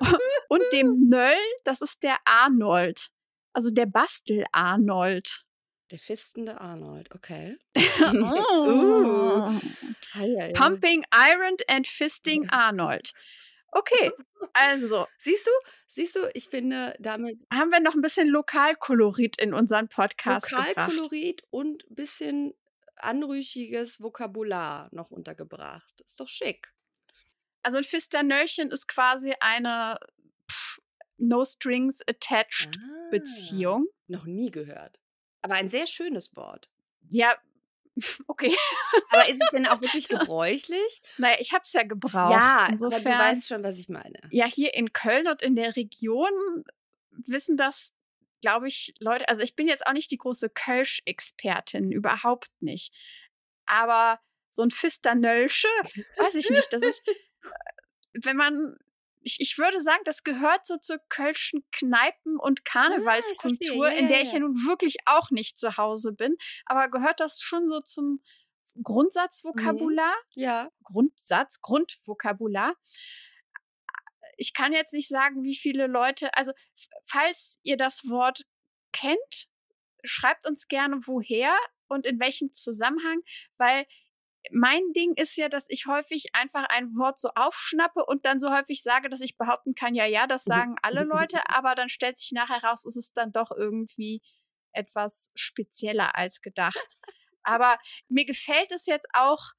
Und 0.48 0.62
dem 0.72 1.08
Nöll, 1.08 1.36
das 1.64 1.82
ist 1.82 2.02
der 2.02 2.16
Arnold. 2.24 3.10
Also 3.52 3.70
der 3.70 3.86
Bastel-Arnold. 3.86 5.44
Der 5.90 5.98
fistende 5.98 6.58
Arnold, 6.58 7.14
okay. 7.14 7.58
oh. 7.76 9.50
uh. 9.50 10.52
Pumping 10.54 11.04
Iron 11.12 11.56
and 11.68 11.86
Fisting 11.86 12.48
Arnold. 12.48 13.12
Okay, 13.74 14.12
also. 14.52 15.06
Siehst 15.18 15.46
du, 15.46 15.50
siehst 15.86 16.14
du, 16.14 16.20
ich 16.34 16.48
finde, 16.50 16.94
damit. 16.98 17.42
Haben 17.50 17.70
wir 17.70 17.80
noch 17.80 17.94
ein 17.94 18.02
bisschen 18.02 18.28
Lokalkolorit 18.28 19.40
in 19.40 19.54
unseren 19.54 19.88
Podcast 19.88 20.50
Lokalkolorit 20.50 21.42
und 21.50 21.84
ein 21.90 21.94
bisschen 21.94 22.54
anrüchiges 22.96 24.00
Vokabular 24.00 24.88
noch 24.92 25.10
untergebracht. 25.10 26.02
Ist 26.04 26.20
doch 26.20 26.28
schick. 26.28 26.72
Also 27.62 27.78
ein 27.78 27.84
Fisternöllchen 27.84 28.70
ist 28.70 28.88
quasi 28.88 29.34
eine 29.40 29.98
pff, 30.50 30.80
No 31.16 31.44
Strings 31.44 32.02
Attached 32.06 32.78
ah, 32.78 33.08
Beziehung. 33.10 33.86
Noch 34.06 34.26
nie 34.26 34.50
gehört. 34.50 35.00
Aber 35.40 35.54
ein 35.54 35.70
sehr 35.70 35.86
schönes 35.86 36.36
Wort. 36.36 36.68
Ja, 37.08 37.36
Okay. 38.26 38.54
Aber 39.10 39.28
ist 39.28 39.42
es 39.42 39.50
denn 39.50 39.66
auch 39.66 39.80
wirklich 39.80 40.08
gebräuchlich? 40.08 41.00
Naja, 41.18 41.36
ich 41.40 41.52
habe 41.52 41.62
es 41.64 41.72
ja 41.72 41.82
gebraucht. 41.82 42.32
Ja, 42.32 42.68
Insofern, 42.70 43.00
aber 43.00 43.10
du 43.10 43.18
weißt 43.18 43.48
schon, 43.48 43.62
was 43.62 43.78
ich 43.78 43.88
meine. 43.88 44.18
Ja, 44.30 44.46
hier 44.46 44.74
in 44.74 44.92
Köln 44.92 45.28
und 45.28 45.42
in 45.42 45.56
der 45.56 45.76
Region 45.76 46.30
wissen 47.10 47.56
das, 47.56 47.92
glaube 48.40 48.68
ich, 48.68 48.94
Leute. 48.98 49.28
Also 49.28 49.42
ich 49.42 49.56
bin 49.56 49.68
jetzt 49.68 49.86
auch 49.86 49.92
nicht 49.92 50.10
die 50.10 50.16
große 50.16 50.48
Kölsch-Expertin, 50.50 51.92
überhaupt 51.92 52.50
nicht. 52.60 52.94
Aber 53.66 54.20
so 54.50 54.62
ein 54.62 54.70
Fisternölsche, 54.70 55.68
weiß 56.16 56.34
ich 56.34 56.50
nicht. 56.50 56.72
Das 56.72 56.82
ist, 56.82 57.02
äh, 57.08 57.12
wenn 58.14 58.36
man 58.36 58.76
ich, 59.22 59.40
ich 59.40 59.58
würde 59.58 59.80
sagen, 59.80 60.02
das 60.04 60.24
gehört 60.24 60.66
so 60.66 60.76
zur 60.76 60.98
kölschen 61.08 61.64
Kneipen- 61.72 62.38
und 62.38 62.60
ah, 62.60 62.62
Karnevalskultur, 62.64 63.90
ja, 63.90 63.96
in 63.96 64.08
der 64.08 64.22
ich 64.22 64.32
ja 64.32 64.40
nun 64.40 64.54
wirklich 64.66 64.96
auch 65.06 65.30
nicht 65.30 65.58
zu 65.58 65.76
Hause 65.76 66.12
bin. 66.12 66.36
Aber 66.66 66.88
gehört 66.88 67.20
das 67.20 67.40
schon 67.40 67.66
so 67.66 67.80
zum 67.80 68.22
Grundsatzvokabular? 68.82 70.14
Mhm. 70.36 70.42
Ja. 70.42 70.70
Grundsatz, 70.82 71.60
Grundvokabular. 71.60 72.74
Ich 74.36 74.54
kann 74.54 74.72
jetzt 74.72 74.92
nicht 74.92 75.08
sagen, 75.08 75.44
wie 75.44 75.54
viele 75.54 75.86
Leute, 75.86 76.34
also 76.34 76.52
falls 77.04 77.58
ihr 77.62 77.76
das 77.76 78.08
Wort 78.08 78.44
kennt, 78.92 79.48
schreibt 80.04 80.46
uns 80.46 80.68
gerne 80.68 80.98
woher 81.06 81.56
und 81.86 82.06
in 82.06 82.18
welchem 82.18 82.50
Zusammenhang, 82.50 83.20
weil 83.56 83.86
mein 84.50 84.92
Ding 84.94 85.14
ist 85.14 85.36
ja, 85.36 85.48
dass 85.48 85.66
ich 85.68 85.86
häufig 85.86 86.34
einfach 86.34 86.66
ein 86.68 86.94
Wort 86.96 87.18
so 87.18 87.30
aufschnappe 87.34 88.04
und 88.04 88.24
dann 88.24 88.40
so 88.40 88.50
häufig 88.50 88.82
sage, 88.82 89.08
dass 89.08 89.20
ich 89.20 89.36
behaupten 89.36 89.74
kann, 89.74 89.94
ja, 89.94 90.06
ja, 90.06 90.26
das 90.26 90.44
sagen 90.44 90.76
alle 90.82 91.04
Leute, 91.04 91.40
aber 91.48 91.74
dann 91.74 91.88
stellt 91.88 92.18
sich 92.18 92.32
nachher 92.32 92.62
raus, 92.62 92.84
ist 92.84 92.96
es 92.96 93.12
dann 93.12 93.32
doch 93.32 93.50
irgendwie 93.56 94.22
etwas 94.72 95.28
spezieller 95.34 96.16
als 96.16 96.40
gedacht. 96.40 96.98
Aber 97.42 97.78
mir 98.08 98.24
gefällt 98.24 98.72
es 98.72 98.86
jetzt 98.86 99.08
auch, 99.12 99.52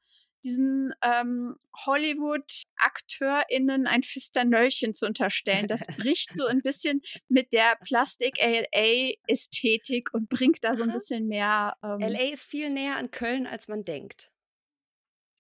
diesen 0.44 0.94
ähm, 1.02 1.56
Hollywood-AkteurInnen 1.86 3.88
ein 3.88 4.04
Fisternöllchen 4.04 4.94
zu 4.94 5.06
unterstellen. 5.06 5.70
Das 5.70 5.88
bricht 5.98 6.36
so 6.36 6.46
ein 6.46 6.62
bisschen 6.62 7.02
mit 7.30 7.54
der 7.54 7.78
Plastik-LA-Ästhetik 7.78 10.14
und 10.14 10.28
bringt 10.28 10.66
da 10.66 10.76
so 10.76 10.84
ein 10.84 10.92
bisschen 10.94 11.28
mehr. 11.28 11.78
Ähm, 11.82 12.00
LA 12.00 12.34
ist 12.34 12.50
viel 12.50 12.72
näher 12.72 12.98
an 12.98 13.12
Köln, 13.12 13.48
als 13.48 13.70
man 13.70 13.84
denkt. 13.84 14.33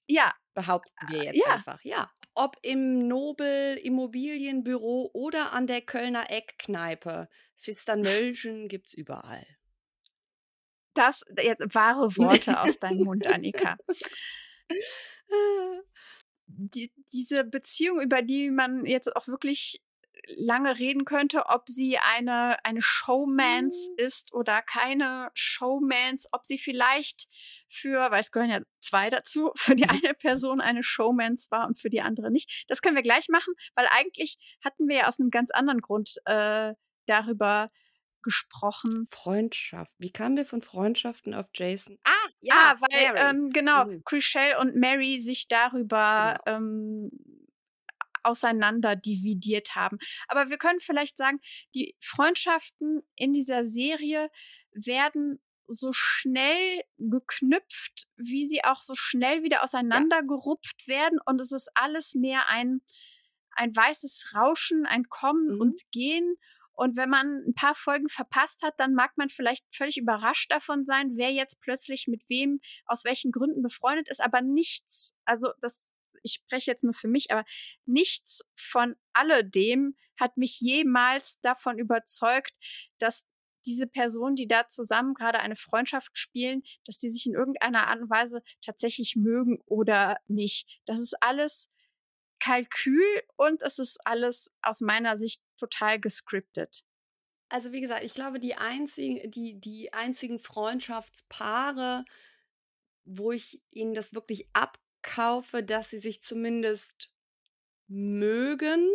Ja. 0.08 0.34
Behaupten 0.54 0.94
wir 1.10 1.24
jetzt 1.24 1.40
ja. 1.40 1.54
einfach, 1.54 1.80
ja. 1.84 2.12
Ob 2.36 2.58
im 2.62 3.08
Nobel 3.08 3.78
Immobilienbüro 3.78 5.10
oder 5.14 5.54
an 5.54 5.68
der 5.68 5.82
Kölner 5.82 6.30
Eckkneipe. 6.30 7.30
Fisternöllchen 7.56 8.68
gibt's 8.68 8.94
überall. 8.94 9.46
Das 10.94 11.24
jetzt 11.42 11.74
wahre 11.74 12.16
Worte 12.18 12.60
aus 12.60 12.78
deinem 12.80 13.04
Mund, 13.04 13.28
Annika. 13.28 13.78
Die, 16.46 16.92
diese 17.12 17.44
Beziehung, 17.44 18.00
über 18.02 18.22
die 18.22 18.52
man 18.52 18.86
jetzt 18.86 19.16
auch 19.16 19.28
wirklich 19.28 19.82
lange 20.28 20.80
reden 20.80 21.06
könnte, 21.06 21.48
ob 21.48 21.68
sie 21.68 21.98
eine, 21.98 22.64
eine 22.64 22.82
Showmance 22.82 23.92
mhm. 23.92 24.06
ist 24.06 24.34
oder 24.34 24.62
keine 24.62 25.30
Showmance, 25.34 26.28
ob 26.32 26.46
sie 26.46 26.58
vielleicht 26.58 27.28
für, 27.68 28.12
weil 28.12 28.22
es 28.22 28.32
gehören 28.32 28.50
ja 28.50 28.60
zwei 28.80 29.10
dazu, 29.10 29.52
für 29.56 29.76
die 29.76 29.88
eine 29.88 30.14
Person 30.14 30.62
eine 30.62 30.84
Showmance 30.84 31.52
war 31.52 31.68
und 31.68 31.80
für 31.80 31.90
die 31.90 32.02
andere 32.02 32.32
nicht. 32.32 32.66
Das 32.68 32.82
können 32.82 32.96
wir 32.96 33.04
gleich 33.04 33.28
machen, 33.30 33.54
weil 33.76 33.88
eigentlich 33.92 34.38
hatten 34.64 34.88
wir 34.88 34.98
ja 34.98 35.08
aus 35.08 35.20
einem 35.20 35.30
ganz 35.30 35.52
anderen 35.52 35.82
Grund 35.82 36.16
äh, 36.26 36.74
darüber 37.06 37.70
gesprochen. 38.24 39.06
Freundschaft. 39.12 39.92
Wie 39.98 40.12
kamen 40.12 40.38
wir 40.38 40.46
von 40.46 40.62
Freundschaften 40.62 41.34
auf 41.34 41.48
Jason? 41.54 42.00
Ah, 42.06 42.30
ja, 42.40 42.54
ah, 42.56 42.76
weil 42.80 43.14
ähm, 43.18 43.50
genau, 43.50 43.86
mhm. 43.86 44.04
Chriselle 44.06 44.60
und 44.60 44.76
Mary 44.76 45.20
sich 45.20 45.48
darüber 45.50 46.40
genau. 46.46 46.58
ähm, 46.58 47.12
auseinander 48.24 48.96
dividiert 48.96 49.76
haben. 49.76 49.98
Aber 50.28 50.50
wir 50.50 50.58
können 50.58 50.80
vielleicht 50.80 51.18
sagen, 51.18 51.40
die 51.74 51.96
Freundschaften 52.00 53.02
in 53.16 53.34
dieser 53.34 53.66
Serie 53.66 54.30
werden 54.74 55.40
so 55.68 55.92
schnell 55.94 56.84
geknüpft, 56.98 58.08
wie 58.18 58.46
sie 58.46 58.64
auch 58.64 58.82
so 58.82 58.96
schnell 58.96 59.44
wieder 59.44 59.64
auseinandergerupft 59.64 60.84
ja. 60.86 60.96
werden. 60.96 61.20
Und 61.26 61.40
es 61.40 61.52
ist 61.52 61.70
alles 61.76 62.16
mehr 62.16 62.50
ein, 62.50 62.82
ein 63.52 63.76
weißes 63.76 64.34
Rauschen, 64.36 64.86
ein 64.86 65.10
Kommen 65.10 65.56
mhm. 65.56 65.62
und 65.62 65.82
Gehen. 65.92 66.36
Und 66.76 66.96
wenn 66.96 67.10
man 67.10 67.44
ein 67.48 67.54
paar 67.54 67.76
Folgen 67.76 68.10
verpasst 68.10 68.64
hat, 68.64 68.80
dann 68.80 68.96
mag 68.96 69.16
man 69.16 69.30
vielleicht 69.30 69.64
völlig 69.76 69.98
überrascht 69.98 70.52
davon 70.52 70.84
sein, 70.84 71.12
wer 71.16 71.32
jetzt 71.32 71.62
plötzlich 71.62 72.08
mit 72.08 72.28
wem 72.30 72.62
aus 72.86 73.04
welchen 73.06 73.32
Gründen 73.32 73.62
befreundet 73.62 74.10
ist, 74.10 74.22
aber 74.22 74.42
nichts, 74.42 75.14
also 75.24 75.52
das 75.62 75.93
ich 76.24 76.34
spreche 76.34 76.72
jetzt 76.72 76.84
nur 76.84 76.94
für 76.94 77.08
mich, 77.08 77.32
aber 77.32 77.46
nichts 77.86 78.44
von 78.56 78.96
alledem 79.14 79.96
hat 80.20 80.38
mich 80.38 80.60
jemals 80.60 81.40
davon 81.42 81.80
überzeugt, 81.80 82.54
dass 82.98 83.26
diese 83.66 83.88
Personen, 83.88 84.36
die 84.36 84.48
da 84.48 84.68
zusammen 84.68 85.14
gerade 85.14 85.40
eine 85.40 85.56
Freundschaft 85.56 86.18
spielen, 86.18 86.64
dass 86.86 86.98
die 86.98 87.10
sich 87.10 87.26
in 87.26 87.34
irgendeiner 87.34 87.88
Art 87.88 88.02
und 88.02 88.10
Weise 88.10 88.44
tatsächlich 88.62 89.16
mögen 89.16 89.60
oder 89.66 90.18
nicht. 90.28 90.82
Das 90.86 91.00
ist 91.00 91.16
alles 91.22 91.70
Kalkül 92.40 93.22
und 93.38 93.64
es 93.64 93.80
ist 93.80 94.06
alles 94.06 94.52
aus 94.62 94.82
meiner 94.82 95.16
Sicht 95.16 95.42
total 95.58 96.00
gescriptet. 96.00 96.84
Also 97.50 97.72
wie 97.72 97.82
gesagt, 97.82 98.04
ich 98.04 98.14
glaube, 98.14 98.40
die 98.40 98.56
einzigen, 98.56 99.30
die, 99.32 99.60
die 99.60 99.94
einzigen 99.94 100.40
Freundschaftspaare, 100.40 102.04
wo 103.06 103.32
ich 103.32 103.62
ihnen 103.70 103.94
das 103.94 104.14
wirklich 104.14 104.48
ab 104.54 104.80
kaufe, 105.04 105.64
dass 105.64 105.90
sie 105.90 106.00
sich 106.00 106.22
zumindest 106.22 107.12
mögen, 107.88 108.90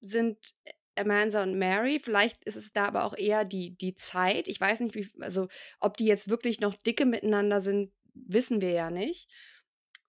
sind 0.00 0.54
Amanda 0.96 1.42
und 1.42 1.58
Mary. 1.58 1.98
Vielleicht 1.98 2.44
ist 2.44 2.56
es 2.56 2.72
da 2.72 2.86
aber 2.86 3.04
auch 3.04 3.16
eher 3.16 3.44
die, 3.44 3.76
die 3.76 3.94
Zeit. 3.94 4.48
Ich 4.48 4.60
weiß 4.60 4.80
nicht, 4.80 4.94
wie, 4.94 5.10
also 5.20 5.48
ob 5.80 5.96
die 5.96 6.06
jetzt 6.06 6.28
wirklich 6.28 6.60
noch 6.60 6.74
dicke 6.74 7.06
miteinander 7.06 7.60
sind, 7.60 7.92
wissen 8.14 8.60
wir 8.60 8.70
ja 8.70 8.90
nicht. 8.90 9.28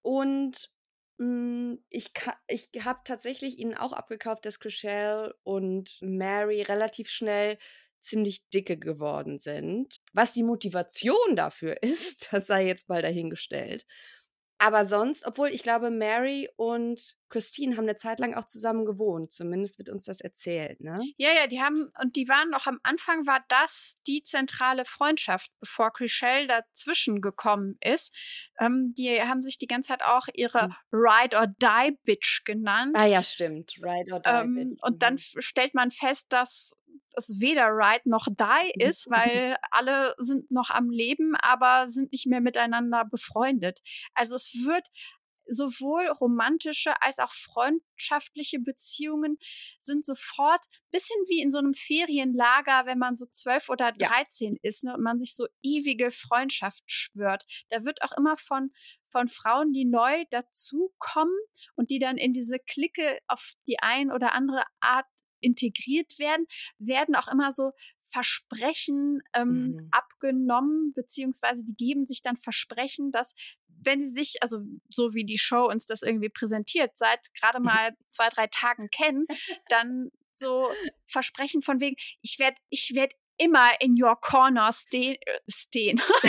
Und 0.02 0.70
mh, 1.18 1.26
hm, 1.26 1.84
ich, 1.88 2.12
ich 2.46 2.68
habe 2.84 3.00
tatsächlich 3.04 3.58
ihnen 3.58 3.74
auch 3.74 3.92
abgekauft, 3.92 4.44
dass 4.44 4.60
Chriselle 4.60 5.34
und 5.42 5.98
Mary 6.00 6.62
relativ 6.62 7.08
schnell 7.08 7.58
ziemlich 7.98 8.48
dicke 8.50 8.78
geworden 8.78 9.38
sind. 9.38 9.96
Was 10.12 10.32
die 10.32 10.44
Motivation 10.44 11.34
dafür 11.34 11.76
ist, 11.82 12.32
das 12.32 12.46
sei 12.46 12.66
jetzt 12.66 12.88
mal 12.88 13.02
dahingestellt. 13.02 13.84
Aber 14.58 14.86
sonst, 14.86 15.26
obwohl 15.26 15.48
ich 15.48 15.62
glaube, 15.62 15.90
Mary 15.90 16.48
und 16.56 17.16
Christine 17.28 17.76
haben 17.76 17.84
eine 17.84 17.96
Zeit 17.96 18.20
lang 18.20 18.34
auch 18.34 18.46
zusammen 18.46 18.86
gewohnt. 18.86 19.32
Zumindest 19.32 19.78
wird 19.78 19.90
uns 19.90 20.04
das 20.04 20.20
erzählt, 20.20 20.80
ne? 20.80 20.98
Ja, 21.18 21.30
ja, 21.32 21.46
die 21.46 21.60
haben, 21.60 21.90
und 22.02 22.16
die 22.16 22.28
waren 22.28 22.48
noch 22.50 22.66
am 22.66 22.78
Anfang, 22.82 23.26
war 23.26 23.44
das 23.48 23.96
die 24.06 24.22
zentrale 24.22 24.84
Freundschaft, 24.84 25.50
bevor 25.60 25.92
Chriselle 25.92 26.46
dazwischen 26.46 27.20
gekommen 27.20 27.76
ist. 27.80 28.14
Ähm, 28.58 28.94
die 28.96 29.20
haben 29.20 29.42
sich 29.42 29.58
die 29.58 29.66
ganze 29.66 29.88
Zeit 29.88 30.02
auch 30.02 30.28
ihre 30.34 30.64
hm. 30.64 30.74
Ride 30.92 31.36
or 31.36 31.46
Die 31.48 31.98
Bitch 32.04 32.44
genannt. 32.44 32.94
Ah 32.96 33.06
ja, 33.06 33.22
stimmt. 33.22 33.74
Ride 33.82 34.12
or 34.12 34.20
Die 34.20 34.30
ähm, 34.30 34.54
Bitch. 34.54 34.82
Und 34.82 35.02
dann 35.02 35.14
mhm. 35.14 35.40
stellt 35.40 35.74
man 35.74 35.90
fest, 35.90 36.26
dass 36.30 36.72
es 37.14 37.40
weder 37.40 37.68
Ride 37.68 38.08
noch 38.08 38.26
Die 38.26 38.84
mhm. 38.84 38.90
ist, 38.90 39.10
weil 39.10 39.56
alle 39.70 40.14
sind 40.18 40.50
noch 40.50 40.70
am 40.70 40.90
Leben, 40.90 41.34
aber 41.36 41.88
sind 41.88 42.12
nicht 42.12 42.26
mehr 42.26 42.40
miteinander 42.40 43.04
befreundet. 43.04 43.80
Also 44.14 44.34
es 44.36 44.52
wird 44.64 44.88
sowohl 45.48 46.06
romantische 46.08 47.00
als 47.02 47.18
auch 47.18 47.32
freundschaftliche 47.32 48.58
Beziehungen 48.58 49.38
sind 49.80 50.04
sofort 50.04 50.64
bisschen 50.90 51.18
wie 51.28 51.42
in 51.42 51.50
so 51.50 51.58
einem 51.58 51.74
Ferienlager, 51.74 52.86
wenn 52.86 52.98
man 52.98 53.16
so 53.16 53.26
zwölf 53.26 53.68
oder 53.68 53.92
dreizehn 53.92 54.54
ja. 54.54 54.68
ist 54.68 54.84
ne, 54.84 54.94
und 54.94 55.02
man 55.02 55.18
sich 55.18 55.34
so 55.34 55.46
ewige 55.62 56.10
Freundschaft 56.10 56.84
schwört. 56.86 57.44
Da 57.70 57.84
wird 57.84 58.02
auch 58.02 58.12
immer 58.16 58.36
von 58.36 58.72
von 59.08 59.28
Frauen, 59.28 59.72
die 59.72 59.86
neu 59.86 60.24
dazukommen 60.30 61.38
und 61.74 61.90
die 61.90 61.98
dann 61.98 62.18
in 62.18 62.32
diese 62.32 62.58
Clique 62.58 63.18
auf 63.28 63.54
die 63.66 63.78
ein 63.78 64.10
oder 64.10 64.32
andere 64.32 64.64
Art 64.80 65.06
integriert 65.40 66.18
werden, 66.18 66.46
werden 66.78 67.14
auch 67.14 67.28
immer 67.28 67.52
so 67.52 67.72
Versprechen 68.02 69.20
ähm, 69.34 69.48
mhm. 69.48 69.88
abgenommen, 69.90 70.92
beziehungsweise 70.94 71.64
die 71.64 71.74
geben 71.74 72.04
sich 72.04 72.22
dann 72.22 72.36
Versprechen, 72.36 73.10
dass 73.10 73.34
wenn 73.68 74.04
sie 74.04 74.12
sich, 74.12 74.42
also 74.42 74.60
so 74.88 75.14
wie 75.14 75.24
die 75.24 75.38
Show 75.38 75.68
uns 75.68 75.86
das 75.86 76.02
irgendwie 76.02 76.28
präsentiert, 76.28 76.96
seit 76.96 77.32
gerade 77.34 77.60
mal 77.60 77.96
zwei, 78.08 78.28
drei 78.28 78.46
Tagen 78.46 78.88
kennen, 78.90 79.26
dann 79.68 80.10
so 80.34 80.68
Versprechen 81.06 81.62
von 81.62 81.80
wegen, 81.80 81.96
ich 82.22 82.38
werde, 82.38 82.56
ich 82.68 82.94
werde 82.94 83.14
immer 83.38 83.70
in 83.80 84.02
your 84.02 84.16
corner 84.20 84.72
stehen. 84.72 85.16
Äh, 85.20 85.38
stehen. 85.48 86.00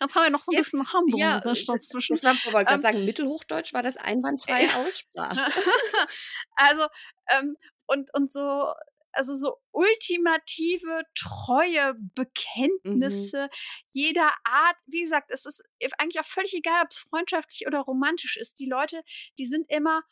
Jetzt 0.00 0.14
haben 0.14 0.24
wir 0.24 0.30
noch 0.30 0.42
so 0.42 0.52
ein 0.52 0.56
Jetzt, 0.56 0.72
bisschen 0.72 0.92
Hamburg 0.92 1.18
ja, 1.18 1.40
dazwischen. 1.40 2.18
Das 2.20 2.24
war, 2.24 2.52
wollte 2.52 2.74
ähm, 2.74 2.80
sagen, 2.80 3.04
Mittelhochdeutsch 3.04 3.72
war 3.72 3.82
das 3.82 3.96
einwandfreie 3.96 4.66
äh, 4.66 4.72
Aussprache. 4.74 5.52
also, 6.56 6.86
ähm, 7.30 7.56
und, 7.86 8.12
und 8.14 8.30
so, 8.30 8.72
also 9.12 9.34
so 9.34 9.58
ultimative, 9.72 11.02
treue 11.14 11.94
mhm. 11.94 12.10
Bekenntnisse 12.14 13.44
mhm. 13.44 13.48
jeder 13.90 14.32
Art. 14.44 14.76
Wie 14.86 15.02
gesagt, 15.02 15.30
es 15.32 15.46
ist 15.46 15.62
eigentlich 15.98 16.20
auch 16.20 16.26
völlig 16.26 16.54
egal, 16.54 16.82
ob 16.82 16.90
es 16.90 16.98
freundschaftlich 16.98 17.66
oder 17.66 17.80
romantisch 17.80 18.36
ist. 18.36 18.58
Die 18.58 18.68
Leute, 18.68 19.02
die 19.38 19.46
sind 19.46 19.70
immer 19.70 20.02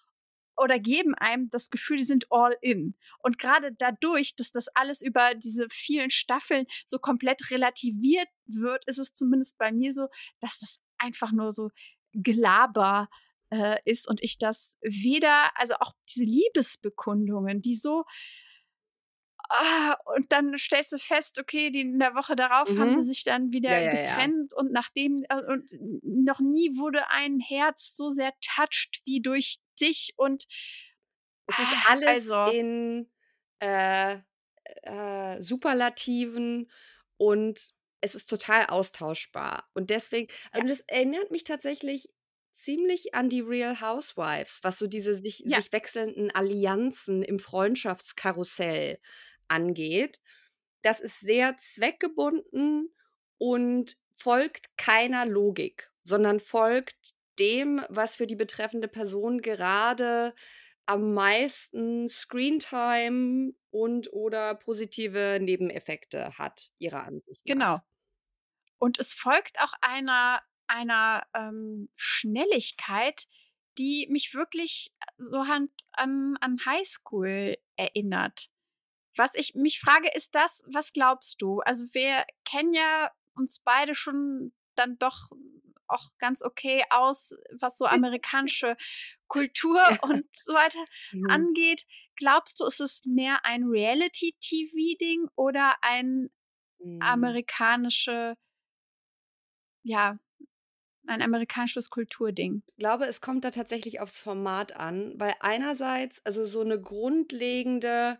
oder 0.56 0.78
geben 0.78 1.14
einem 1.14 1.48
das 1.48 1.70
Gefühl, 1.70 1.96
die 1.96 2.04
sind 2.04 2.26
all 2.30 2.56
in. 2.60 2.94
Und 3.18 3.38
gerade 3.38 3.72
dadurch, 3.72 4.36
dass 4.36 4.50
das 4.50 4.68
alles 4.68 5.00
über 5.02 5.34
diese 5.34 5.66
vielen 5.70 6.10
Staffeln 6.10 6.66
so 6.86 6.98
komplett 6.98 7.50
relativiert 7.50 8.28
wird, 8.46 8.84
ist 8.86 8.98
es 8.98 9.12
zumindest 9.12 9.58
bei 9.58 9.72
mir 9.72 9.92
so, 9.92 10.08
dass 10.40 10.58
das 10.60 10.80
einfach 10.98 11.32
nur 11.32 11.52
so 11.52 11.70
Gelaber 12.12 13.08
äh, 13.52 13.76
ist 13.84 14.08
und 14.08 14.22
ich 14.22 14.38
das 14.38 14.78
weder, 14.80 15.50
also 15.56 15.74
auch 15.74 15.92
diese 16.08 16.24
Liebesbekundungen, 16.24 17.60
die 17.60 17.74
so 17.74 18.04
Ah, 19.54 19.96
und 20.16 20.32
dann 20.32 20.56
stellst 20.56 20.92
du 20.92 20.98
fest, 20.98 21.38
okay, 21.38 21.70
die 21.70 21.82
in 21.82 21.98
der 21.98 22.14
Woche 22.14 22.36
darauf 22.36 22.70
mhm. 22.70 22.80
haben 22.80 22.94
sie 22.94 23.02
sich 23.02 23.22
dann 23.22 23.52
wieder 23.52 23.78
ja, 23.78 23.92
ja, 23.92 24.02
getrennt 24.02 24.52
ja. 24.52 24.58
und 24.58 24.72
nachdem 24.72 25.26
äh, 25.28 25.42
und 25.44 25.70
noch 26.02 26.40
nie 26.40 26.78
wurde 26.78 27.10
ein 27.10 27.38
Herz 27.38 27.94
so 27.94 28.08
sehr 28.08 28.32
touched 28.40 29.02
wie 29.04 29.20
durch 29.20 29.58
dich 29.78 30.14
und 30.16 30.46
es 31.48 31.58
ist 31.58 31.72
ah, 31.72 31.90
alles 31.90 32.30
also, 32.30 32.56
in 32.56 33.10
äh, 33.58 34.20
äh, 34.84 35.42
Superlativen 35.42 36.70
und 37.18 37.74
es 38.00 38.14
ist 38.14 38.30
total 38.30 38.66
austauschbar 38.66 39.68
und 39.74 39.90
deswegen 39.90 40.32
und 40.56 40.70
das 40.70 40.80
erinnert 40.82 41.30
mich 41.30 41.44
tatsächlich 41.44 42.08
ziemlich 42.52 43.14
an 43.14 43.28
die 43.28 43.40
Real 43.40 43.80
Housewives, 43.80 44.60
was 44.62 44.78
so 44.78 44.86
diese 44.86 45.14
sich, 45.14 45.38
sich 45.38 45.72
wechselnden 45.72 46.30
Allianzen 46.30 47.22
im 47.22 47.38
Freundschaftskarussell 47.38 48.98
angeht. 49.48 50.20
Das 50.82 51.00
ist 51.00 51.20
sehr 51.20 51.56
zweckgebunden 51.58 52.94
und 53.38 53.96
folgt 54.10 54.76
keiner 54.76 55.26
Logik, 55.26 55.90
sondern 56.02 56.40
folgt 56.40 57.14
dem, 57.38 57.84
was 57.88 58.16
für 58.16 58.26
die 58.26 58.36
betreffende 58.36 58.88
Person 58.88 59.40
gerade 59.40 60.34
am 60.86 61.14
meisten 61.14 62.08
Screentime 62.08 63.54
und 63.70 64.12
oder 64.12 64.54
positive 64.54 65.38
Nebeneffekte 65.40 66.36
hat, 66.38 66.70
ihrer 66.78 67.04
Ansicht 67.04 67.46
nach. 67.46 67.54
Genau. 67.54 67.78
Und 68.78 68.98
es 68.98 69.14
folgt 69.14 69.60
auch 69.60 69.74
einer, 69.80 70.42
einer 70.72 71.26
ähm, 71.34 71.88
Schnelligkeit, 71.96 73.26
die 73.78 74.06
mich 74.10 74.34
wirklich 74.34 74.92
so 75.18 75.38
an, 75.38 75.68
an, 75.92 76.36
an 76.40 76.58
Highschool 76.64 77.58
erinnert. 77.76 78.50
Was 79.16 79.34
ich 79.34 79.54
mich 79.54 79.80
frage, 79.80 80.08
ist 80.14 80.34
das, 80.34 80.64
was 80.66 80.92
glaubst 80.92 81.42
du? 81.42 81.60
Also 81.60 81.84
wir 81.92 82.24
kennen 82.44 82.72
ja 82.72 83.10
uns 83.34 83.58
beide 83.58 83.94
schon 83.94 84.52
dann 84.74 84.98
doch 84.98 85.30
auch 85.88 86.16
ganz 86.18 86.42
okay 86.42 86.82
aus, 86.90 87.34
was 87.52 87.76
so 87.76 87.84
amerikanische 87.84 88.76
Kultur 89.28 89.80
und 90.02 90.24
so 90.34 90.54
weiter 90.54 90.82
angeht. 91.28 91.86
Glaubst 92.16 92.60
du, 92.60 92.64
ist 92.64 92.80
es 92.80 93.04
mehr 93.04 93.44
ein 93.44 93.64
Reality-TV-Ding 93.64 95.28
oder 95.36 95.76
ein 95.82 96.30
mhm. 96.78 97.02
amerikanische, 97.02 98.36
ja, 99.82 100.18
ein 101.06 101.22
amerikanisches 101.22 101.90
Kulturding? 101.90 102.62
Ich 102.66 102.76
glaube, 102.76 103.06
es 103.06 103.20
kommt 103.20 103.44
da 103.44 103.50
tatsächlich 103.50 104.00
aufs 104.00 104.18
Format 104.18 104.76
an, 104.76 105.14
weil 105.16 105.34
einerseits, 105.40 106.24
also 106.24 106.44
so 106.44 106.60
eine 106.60 106.80
grundlegende 106.80 108.18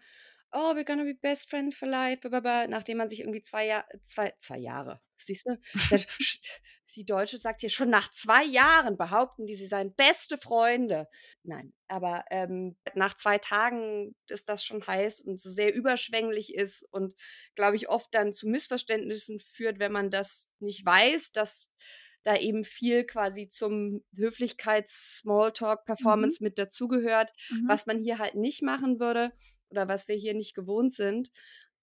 oh, 0.53 0.75
we're 0.75 0.85
gonna 0.85 1.05
be 1.05 1.15
best 1.15 1.49
friends 1.49 1.75
for 1.75 1.89
life, 1.89 2.21
blablabla, 2.21 2.67
nachdem 2.69 2.99
man 2.99 3.09
sich 3.09 3.21
irgendwie 3.21 3.41
zwei, 3.41 3.67
Jahr, 3.67 3.87
zwei, 4.03 4.33
zwei 4.39 4.59
Jahre, 4.59 5.01
siehst 5.17 5.47
du? 5.47 5.57
die 6.95 7.07
Deutsche 7.07 7.39
sagt 7.39 7.61
hier 7.61 7.71
schon 7.71 7.89
nach 7.89 8.11
zwei 8.11 8.45
Jahren 8.45 8.99
behaupten 8.99 9.47
die, 9.47 9.55
sie 9.55 9.67
seien 9.67 9.95
beste 9.95 10.37
Freunde. 10.37 11.09
Nein, 11.43 11.73
aber 11.89 12.25
ähm, 12.31 12.77
nach 12.95 13.15
zwei 13.15 13.39
Tagen 13.39 14.15
ist 14.29 14.51
das 14.51 14.63
schon 14.63 14.87
heiß 14.87 15.21
und 15.21 15.41
so 15.41 15.49
sehr 15.49 15.75
überschwänglich 15.75 16.55
ist 16.55 16.87
und, 16.91 17.15
glaube 17.55 17.77
ich, 17.77 17.89
oft 17.89 18.15
dann 18.15 18.35
zu 18.35 18.47
Missverständnissen 18.47 19.39
führt, 19.41 19.79
wenn 19.79 19.93
man 19.93 20.11
das 20.11 20.51
nicht 20.61 20.85
weiß, 20.85 21.33
dass 21.33 21.71
da 22.23 22.37
eben 22.37 22.65
viel 22.65 23.05
quasi 23.05 23.49
zum 23.49 24.03
Höflichkeits-Smalltalk-Performance 24.17 26.39
mhm. 26.41 26.47
mit 26.47 26.59
dazugehört, 26.59 27.33
mhm. 27.51 27.69
was 27.69 27.87
man 27.87 27.99
hier 27.99 28.19
halt 28.19 28.35
nicht 28.35 28.63
machen 28.63 28.99
würde 29.01 29.33
oder 29.71 29.89
was 29.89 30.09
wir 30.09 30.17
hier 30.17 30.35
nicht 30.35 30.55
gewohnt 30.55 30.93
sind. 30.93 31.31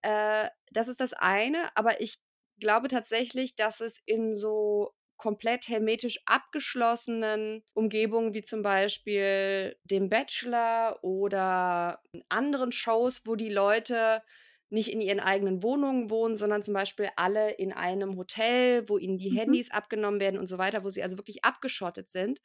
Äh, 0.01 0.49
das 0.71 0.87
ist 0.87 0.99
das 0.99 1.13
eine, 1.13 1.75
aber 1.75 2.01
ich 2.01 2.19
glaube 2.59 2.87
tatsächlich, 2.87 3.55
dass 3.55 3.81
es 3.81 3.99
in 4.05 4.35
so 4.35 4.91
komplett 5.17 5.67
hermetisch 5.67 6.19
abgeschlossenen 6.25 7.63
Umgebungen 7.73 8.33
wie 8.33 8.41
zum 8.41 8.63
Beispiel 8.63 9.75
dem 9.83 10.09
Bachelor 10.09 11.03
oder 11.03 12.01
anderen 12.29 12.71
Shows, 12.71 13.23
wo 13.25 13.35
die 13.35 13.49
Leute 13.49 14.21
nicht 14.69 14.89
in 14.89 15.01
ihren 15.01 15.19
eigenen 15.19 15.63
Wohnungen 15.63 16.09
wohnen, 16.09 16.35
sondern 16.35 16.61
zum 16.61 16.73
Beispiel 16.73 17.09
alle 17.15 17.51
in 17.51 17.73
einem 17.73 18.17
Hotel, 18.17 18.87
wo 18.87 18.97
ihnen 18.97 19.17
die 19.17 19.31
mhm. 19.31 19.37
Handys 19.37 19.71
abgenommen 19.71 20.19
werden 20.19 20.39
und 20.39 20.47
so 20.47 20.57
weiter, 20.57 20.83
wo 20.83 20.89
sie 20.89 21.03
also 21.03 21.17
wirklich 21.17 21.43
abgeschottet 21.43 22.09
sind, 22.09 22.39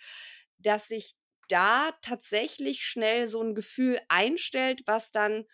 dass 0.58 0.88
sich 0.88 1.14
da 1.48 1.90
tatsächlich 2.00 2.82
schnell 2.82 3.28
so 3.28 3.42
ein 3.42 3.54
Gefühl 3.54 4.00
einstellt, 4.08 4.82
was 4.86 5.12
dann 5.12 5.44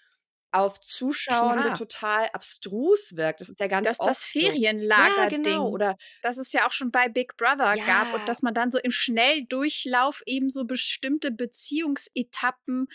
auf 0.53 0.81
Zuschauende 0.81 1.65
Klar. 1.65 1.79
total 1.79 2.29
abstrus 2.33 3.17
wirkt. 3.17 3.41
Das 3.41 3.49
ist 3.49 3.61
ja 3.61 3.69
ganz 3.69 3.87
dass 3.87 3.99
das 3.99 4.25
Ferienlager 4.25 5.23
ja, 5.23 5.29
genau. 5.29 5.69
oder 5.69 5.97
das 6.23 6.39
es 6.39 6.53
ja 6.53 6.67
auch 6.67 6.73
schon 6.73 6.91
bei 6.91 7.09
Big 7.09 7.37
Brother 7.37 7.75
ja. 7.75 7.85
gab 7.85 8.13
und 8.15 8.27
dass 8.29 8.43
man 8.43 8.53
dann 8.55 8.71
so 8.71 8.79
im 8.79 8.91
Schnelldurchlauf 8.91 10.23
eben 10.27 10.51
so 10.51 10.65
bestimmte 10.65 11.31
Beziehungsetappen 11.31 12.89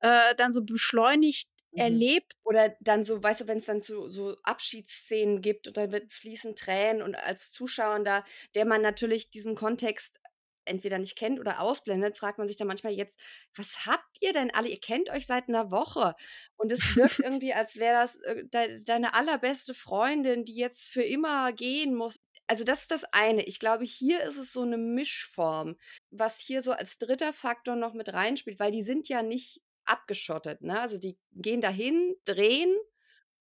äh, 0.00 0.34
dann 0.36 0.52
so 0.52 0.64
beschleunigt. 0.64 1.48
Erlebt. 1.76 2.34
Oder 2.44 2.76
dann 2.80 3.04
so, 3.04 3.22
weißt 3.22 3.42
du, 3.42 3.48
wenn 3.48 3.58
es 3.58 3.66
dann 3.66 3.80
so, 3.80 4.08
so 4.08 4.36
Abschiedsszenen 4.42 5.40
gibt 5.40 5.68
und 5.68 5.76
dann 5.76 5.92
wird 5.92 6.12
fließen 6.12 6.56
Tränen 6.56 7.02
und 7.02 7.16
als 7.16 7.52
Zuschauer 7.52 8.00
da, 8.04 8.24
der 8.54 8.64
man 8.64 8.82
natürlich 8.82 9.30
diesen 9.30 9.54
Kontext 9.54 10.20
entweder 10.64 10.98
nicht 10.98 11.16
kennt 11.16 11.40
oder 11.40 11.60
ausblendet, 11.60 12.18
fragt 12.18 12.38
man 12.38 12.46
sich 12.46 12.56
dann 12.56 12.68
manchmal 12.68 12.92
jetzt, 12.92 13.20
was 13.54 13.86
habt 13.86 14.16
ihr 14.20 14.32
denn 14.32 14.50
alle? 14.50 14.68
Ihr 14.68 14.80
kennt 14.80 15.10
euch 15.10 15.26
seit 15.26 15.48
einer 15.48 15.70
Woche. 15.70 16.14
Und 16.56 16.72
es 16.72 16.96
wirkt 16.96 17.18
irgendwie, 17.20 17.54
als 17.54 17.76
wäre 17.76 17.94
das 17.94 18.16
äh, 18.16 18.44
de 18.46 18.84
deine 18.84 19.14
allerbeste 19.14 19.74
Freundin, 19.74 20.44
die 20.44 20.56
jetzt 20.56 20.90
für 20.90 21.02
immer 21.02 21.52
gehen 21.52 21.94
muss. 21.94 22.20
Also 22.46 22.64
das 22.64 22.82
ist 22.82 22.90
das 22.90 23.04
eine. 23.12 23.42
Ich 23.44 23.58
glaube, 23.58 23.84
hier 23.84 24.22
ist 24.22 24.36
es 24.36 24.52
so 24.52 24.62
eine 24.62 24.76
Mischform, 24.76 25.76
was 26.10 26.40
hier 26.40 26.60
so 26.62 26.72
als 26.72 26.98
dritter 26.98 27.32
Faktor 27.32 27.76
noch 27.76 27.94
mit 27.94 28.12
reinspielt, 28.12 28.60
weil 28.60 28.72
die 28.72 28.82
sind 28.82 29.08
ja 29.08 29.22
nicht 29.22 29.62
abgeschottet. 29.86 30.62
Ne? 30.62 30.80
Also 30.80 30.98
die 30.98 31.18
gehen 31.32 31.60
dahin, 31.60 32.14
drehen 32.24 32.74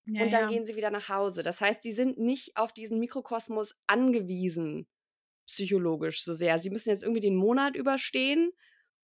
ja, 0.06 0.24
und 0.24 0.34
dann 0.34 0.44
ja. 0.44 0.48
gehen 0.48 0.66
sie 0.66 0.76
wieder 0.76 0.92
nach 0.92 1.10
Hause. 1.10 1.44
Das 1.44 1.62
heißt, 1.62 1.84
die 1.84 1.92
sind 1.92 2.18
nicht 2.18 2.58
auf 2.58 2.74
diesen 2.74 3.00
Mikrokosmos 3.00 3.76
angewiesen 3.88 4.88
psychologisch 5.46 6.24
so 6.24 6.34
sehr. 6.34 6.60
Sie 6.60 6.70
müssen 6.70 6.90
jetzt 6.90 7.04
irgendwie 7.04 7.22
den 7.22 7.36
Monat 7.36 7.76
überstehen 7.76 8.52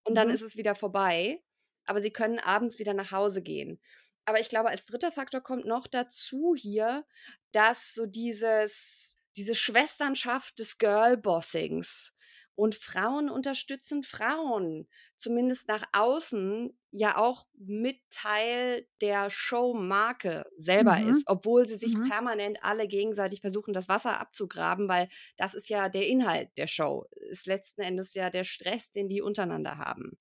und 0.04 0.16
dann 0.16 0.28
mhm. 0.28 0.34
ist 0.34 0.42
es 0.42 0.56
wieder 0.56 0.76
vorbei. 0.76 1.44
Aber 1.86 2.02
sie 2.02 2.12
können 2.12 2.40
abends 2.40 2.78
wieder 2.78 2.94
nach 2.94 3.12
Hause 3.12 3.42
gehen. 3.42 3.82
Aber 4.26 4.40
ich 4.40 4.50
glaube, 4.50 4.70
als 4.70 4.86
dritter 4.86 5.12
Faktor 5.12 5.42
kommt 5.42 5.66
noch 5.66 5.88
dazu 5.88 6.54
hier, 6.56 7.06
dass 7.52 7.96
so 7.96 8.06
dieses, 8.06 9.18
diese 9.38 9.56
Schwesternschaft 9.56 10.60
des 10.60 10.78
Girlbossings 10.78 12.14
und 12.54 12.76
Frauen 12.76 13.30
unterstützen 13.30 14.04
Frauen, 14.04 14.88
zumindest 15.16 15.68
nach 15.68 15.84
außen, 15.94 16.79
ja 16.92 17.18
auch 17.18 17.46
mit 17.58 18.00
Teil 18.10 18.88
der 19.02 19.30
Showmarke 19.30 20.46
selber 20.58 20.98
mhm. 20.98 21.10
ist, 21.10 21.24
obwohl 21.28 21.68
sie 21.68 21.76
sich 21.76 21.96
mhm. 21.96 22.10
permanent 22.10 22.58
alle 22.64 22.88
gegenseitig 22.88 23.42
versuchen, 23.42 23.74
das 23.74 23.88
Wasser 23.88 24.20
abzugraben, 24.20 24.90
weil 24.90 25.08
das 25.38 25.54
ist 25.54 25.70
ja 25.70 25.90
der 25.90 26.08
Inhalt 26.08 26.50
der 26.58 26.68
Show, 26.68 27.06
ist 27.30 27.46
letzten 27.46 27.82
Endes 27.82 28.14
ja 28.16 28.30
der 28.30 28.44
Stress, 28.44 28.92
den 28.92 29.08
die 29.08 29.22
untereinander 29.22 29.78
haben. 29.78 30.18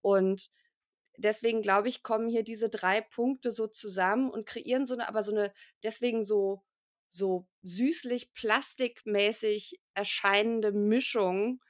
Und 0.00 0.50
deswegen 1.16 1.62
glaube 1.62 1.88
ich, 1.88 2.02
kommen 2.02 2.28
hier 2.28 2.42
diese 2.42 2.68
drei 2.68 3.00
Punkte 3.00 3.52
so 3.52 3.68
zusammen 3.68 4.28
und 4.28 4.46
kreieren 4.46 4.86
so 4.86 4.94
eine, 4.94 5.08
aber 5.08 5.22
so 5.22 5.32
eine, 5.32 5.52
deswegen 5.82 6.22
so 6.22 6.62
so 7.12 7.46
süßlich 7.62 8.32
plastikmäßig 8.32 9.78
erscheinende 9.94 10.72
Mischung, 10.72 11.60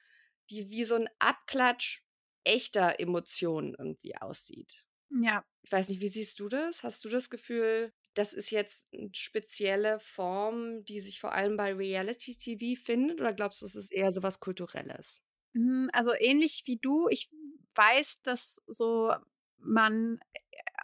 die 0.51 0.71
wie 0.71 0.85
so 0.85 0.95
ein 0.95 1.09
Abklatsch 1.19 2.05
echter 2.45 3.01
Emotionen 3.01 3.75
irgendwie 3.79 4.17
aussieht. 4.17 4.85
Ja. 5.11 5.45
Ich 5.63 5.71
weiß 5.71 5.89
nicht, 5.89 6.01
wie 6.01 6.09
siehst 6.09 6.41
du 6.41 6.49
das? 6.49 6.83
Hast 6.83 7.05
du 7.05 7.09
das 7.09 7.31
Gefühl, 7.31 7.93
das 8.15 8.35
ist 8.35 8.51
jetzt 8.51 8.89
eine 8.93 9.11
spezielle 9.15 10.01
Form, 10.01 10.85
die 10.85 11.01
sich 11.01 11.21
vor 11.21 11.33
allem 11.33 11.57
bei 11.57 11.73
Reality 11.73 12.37
TV 12.37 12.81
findet? 12.81 13.21
Oder 13.21 13.33
glaubst 13.33 13.63
du, 13.63 13.67
es 13.67 13.77
ist 13.77 13.93
eher 13.93 14.13
so 14.13 14.23
was 14.23 14.41
Kulturelles? 14.41 15.23
Hm, 15.55 15.89
also 15.93 16.13
ähnlich 16.19 16.63
wie 16.67 16.79
du. 16.79 17.09
Ich 17.09 17.31
weiß, 17.75 18.23
dass 18.23 18.63
so 18.67 19.13
man 19.59 20.19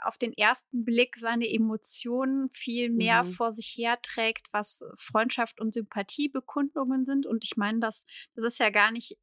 auf 0.05 0.19
den 0.19 0.33
ersten 0.33 0.85
Blick 0.85 1.17
seine 1.17 1.51
Emotionen 1.51 2.51
viel 2.51 2.91
mehr 2.91 3.25
mhm. 3.25 3.33
vor 3.33 3.51
sich 3.51 3.75
herträgt, 3.77 4.47
was 4.53 4.85
Freundschaft 4.97 5.61
und 5.61 5.75
Sympathiebekundungen 5.75 7.05
sind. 7.05 7.27
Und 7.27 7.45
ich 7.45 7.57
meine, 7.57 7.81
das, 7.81 8.07
das 8.35 8.45
ist 8.45 8.59
ja 8.59 8.71
gar 8.71 8.93
nicht, 8.93 9.19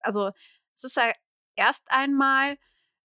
also 0.00 0.30
es 0.74 0.84
ist 0.84 0.96
ja 0.96 1.12
erst 1.56 1.90
einmal, 1.90 2.56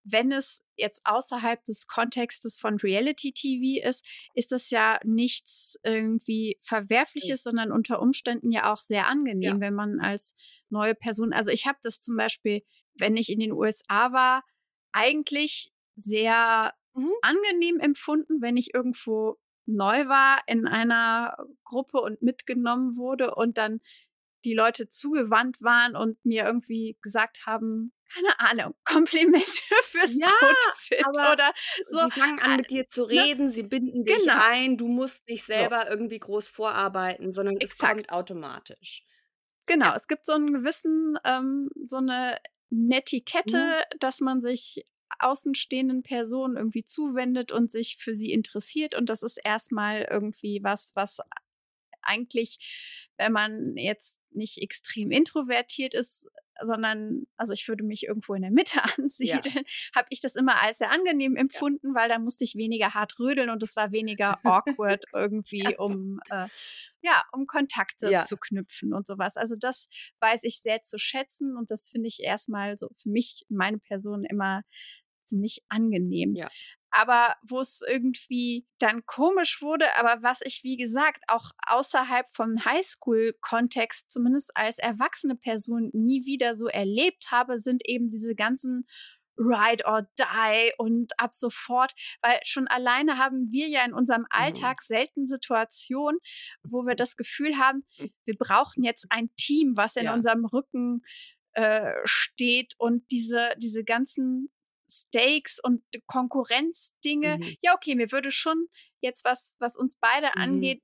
wenn 0.04 0.32
es 0.32 0.64
jetzt 0.76 1.02
außerhalb 1.04 1.64
des 1.64 1.86
Kontextes 1.86 2.58
von 2.58 2.76
Reality 2.76 3.32
TV 3.32 3.86
ist, 3.86 4.04
ist 4.34 4.50
das 4.50 4.70
ja 4.70 4.98
nichts 5.04 5.78
irgendwie 5.84 6.58
Verwerfliches, 6.60 7.44
mhm. 7.44 7.50
sondern 7.50 7.72
unter 7.72 8.00
Umständen 8.00 8.50
ja 8.50 8.72
auch 8.72 8.80
sehr 8.80 9.08
angenehm, 9.08 9.54
ja. 9.54 9.60
wenn 9.60 9.74
man 9.74 10.00
als 10.00 10.34
neue 10.70 10.94
Person, 10.94 11.32
also 11.32 11.50
ich 11.50 11.66
habe 11.66 11.78
das 11.82 12.00
zum 12.00 12.16
Beispiel 12.16 12.62
wenn 12.94 13.16
ich 13.16 13.30
in 13.30 13.40
den 13.40 13.52
USA 13.52 14.12
war, 14.12 14.44
eigentlich 14.92 15.72
sehr 15.94 16.74
mhm. 16.94 17.12
angenehm 17.22 17.80
empfunden, 17.80 18.40
wenn 18.40 18.56
ich 18.56 18.74
irgendwo 18.74 19.38
neu 19.66 20.06
war 20.08 20.42
in 20.46 20.66
einer 20.66 21.36
Gruppe 21.64 22.00
und 22.00 22.20
mitgenommen 22.22 22.96
wurde 22.96 23.34
und 23.34 23.58
dann 23.58 23.80
die 24.44 24.54
Leute 24.54 24.88
zugewandt 24.88 25.60
waren 25.60 25.94
und 25.94 26.22
mir 26.24 26.44
irgendwie 26.44 26.98
gesagt 27.00 27.46
haben, 27.46 27.92
keine 28.14 28.38
Ahnung, 28.38 28.74
Komplimente 28.84 29.46
fürs 29.84 30.14
ja, 30.16 30.28
Outfit 30.28 31.06
aber 31.06 31.32
oder 31.32 31.52
so. 31.84 31.98
Sie 32.06 32.20
fangen 32.20 32.38
an 32.40 32.56
mit 32.56 32.70
dir 32.70 32.88
zu 32.88 33.06
ne? 33.06 33.22
reden, 33.22 33.44
ne? 33.46 33.50
sie 33.50 33.62
binden 33.62 34.04
dich 34.04 34.18
genau. 34.18 34.34
ein, 34.48 34.76
du 34.76 34.86
musst 34.88 35.26
nicht 35.28 35.44
selber 35.44 35.84
so. 35.84 35.92
irgendwie 35.92 36.18
groß 36.18 36.50
vorarbeiten, 36.50 37.32
sondern 37.32 37.56
Exakt. 37.56 37.72
es 37.72 37.88
kommt 38.08 38.12
automatisch. 38.12 39.04
Genau, 39.66 39.86
ja. 39.86 39.96
es 39.96 40.08
gibt 40.08 40.26
so 40.26 40.32
einen 40.32 40.52
gewissen, 40.52 41.18
ähm, 41.24 41.70
so 41.82 41.96
eine 41.96 42.38
Netiquette, 42.70 43.56
mhm. 43.56 43.98
dass 43.98 44.20
man 44.20 44.40
sich 44.40 44.84
außenstehenden 45.18 46.02
Personen 46.02 46.56
irgendwie 46.56 46.84
zuwendet 46.84 47.52
und 47.52 47.70
sich 47.70 47.98
für 47.98 48.14
sie 48.14 48.32
interessiert. 48.32 48.94
Und 48.94 49.08
das 49.08 49.22
ist 49.22 49.38
erstmal 49.44 50.08
irgendwie 50.10 50.60
was, 50.62 50.92
was 50.94 51.20
eigentlich, 52.02 52.58
wenn 53.16 53.32
man 53.32 53.76
jetzt 53.76 54.20
nicht 54.30 54.58
extrem 54.58 55.10
introvertiert 55.10 55.94
ist, 55.94 56.26
sondern, 56.64 57.24
also 57.36 57.52
ich 57.52 57.66
würde 57.68 57.84
mich 57.84 58.04
irgendwo 58.04 58.34
in 58.34 58.42
der 58.42 58.50
Mitte 58.50 58.80
ansiedeln, 58.98 59.54
ja. 59.54 59.62
habe 59.94 60.06
ich 60.10 60.20
das 60.20 60.34
immer 60.34 60.60
als 60.62 60.78
sehr 60.78 60.90
angenehm 60.90 61.36
empfunden, 61.36 61.88
ja. 61.88 61.94
weil 61.94 62.08
da 62.08 62.18
musste 62.18 62.44
ich 62.44 62.54
weniger 62.54 62.94
hart 62.94 63.18
rödeln 63.18 63.50
und 63.50 63.62
es 63.62 63.76
war 63.76 63.92
weniger 63.92 64.38
awkward 64.44 65.04
irgendwie, 65.12 65.76
um 65.76 66.20
äh, 66.30 66.48
ja, 67.04 67.24
um 67.32 67.46
Kontakte 67.46 68.10
ja. 68.10 68.22
zu 68.22 68.36
knüpfen 68.36 68.94
und 68.94 69.06
sowas. 69.06 69.36
Also 69.36 69.56
das 69.58 69.86
weiß 70.20 70.44
ich 70.44 70.60
sehr 70.60 70.82
zu 70.82 70.98
schätzen 70.98 71.56
und 71.56 71.70
das 71.72 71.88
finde 71.88 72.06
ich 72.06 72.20
erstmal 72.22 72.76
so 72.76 72.88
für 72.96 73.10
mich, 73.10 73.44
meine 73.48 73.78
Person 73.78 74.24
immer 74.24 74.62
ziemlich 75.20 75.64
angenehm. 75.68 76.34
Ja 76.34 76.48
aber 76.92 77.36
wo 77.42 77.60
es 77.60 77.82
irgendwie 77.86 78.66
dann 78.78 79.04
komisch 79.06 79.62
wurde, 79.62 79.86
aber 79.96 80.22
was 80.22 80.40
ich, 80.42 80.62
wie 80.62 80.76
gesagt, 80.76 81.24
auch 81.26 81.50
außerhalb 81.66 82.26
vom 82.32 82.64
Highschool-Kontext, 82.64 84.10
zumindest 84.10 84.56
als 84.56 84.78
erwachsene 84.78 85.36
Person, 85.36 85.90
nie 85.94 86.26
wieder 86.26 86.54
so 86.54 86.68
erlebt 86.68 87.30
habe, 87.30 87.58
sind 87.58 87.82
eben 87.86 88.08
diese 88.08 88.34
ganzen 88.34 88.86
Ride 89.38 89.84
or 89.86 90.06
Die 90.18 90.72
und 90.76 91.12
ab 91.18 91.34
sofort, 91.34 91.92
weil 92.20 92.38
schon 92.44 92.68
alleine 92.68 93.16
haben 93.16 93.50
wir 93.50 93.68
ja 93.68 93.84
in 93.84 93.94
unserem 93.94 94.22
mhm. 94.22 94.28
Alltag 94.30 94.82
selten 94.82 95.26
Situationen, 95.26 96.20
wo 96.62 96.84
wir 96.84 96.94
das 96.96 97.16
Gefühl 97.16 97.56
haben, 97.56 97.84
wir 98.24 98.36
brauchen 98.38 98.82
jetzt 98.82 99.06
ein 99.10 99.34
Team, 99.36 99.76
was 99.76 99.96
in 99.96 100.04
ja. 100.04 100.14
unserem 100.14 100.44
Rücken 100.44 101.02
äh, 101.54 101.92
steht 102.04 102.74
und 102.78 103.10
diese, 103.10 103.52
diese 103.58 103.84
ganzen 103.84 104.50
Stakes 105.00 105.58
und 105.62 105.82
Konkurrenzdinge. 106.06 107.38
Mhm. 107.38 107.56
Ja, 107.62 107.74
okay, 107.74 107.94
mir 107.94 108.12
würde 108.12 108.30
schon 108.30 108.66
jetzt 109.00 109.24
was, 109.24 109.56
was 109.58 109.76
uns 109.76 109.96
beide 109.96 110.28
mhm. 110.34 110.42
angeht, 110.42 110.82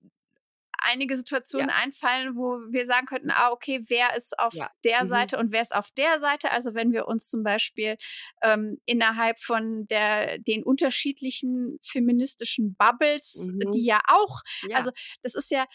einige 0.80 1.16
Situationen 1.16 1.68
ja. 1.68 1.74
einfallen, 1.74 2.36
wo 2.36 2.58
wir 2.70 2.86
sagen 2.86 3.06
könnten, 3.06 3.30
ah, 3.30 3.50
okay, 3.50 3.82
wer 3.88 4.16
ist 4.16 4.38
auf 4.38 4.54
ja. 4.54 4.70
der 4.84 5.04
mhm. 5.04 5.08
Seite 5.08 5.38
und 5.38 5.52
wer 5.52 5.60
ist 5.60 5.74
auf 5.74 5.90
der 5.96 6.18
Seite? 6.18 6.50
Also 6.50 6.74
wenn 6.74 6.92
wir 6.92 7.06
uns 7.06 7.28
zum 7.28 7.42
Beispiel 7.42 7.96
ähm, 8.42 8.78
innerhalb 8.86 9.38
von 9.40 9.86
der, 9.88 10.38
den 10.38 10.62
unterschiedlichen 10.62 11.78
feministischen 11.82 12.74
Bubbles, 12.76 13.50
mhm. 13.52 13.70
die 13.72 13.84
ja 13.84 14.00
auch, 14.06 14.40
ja. 14.68 14.76
also 14.76 14.90
das 15.22 15.34
ist 15.34 15.50
ja, 15.50 15.66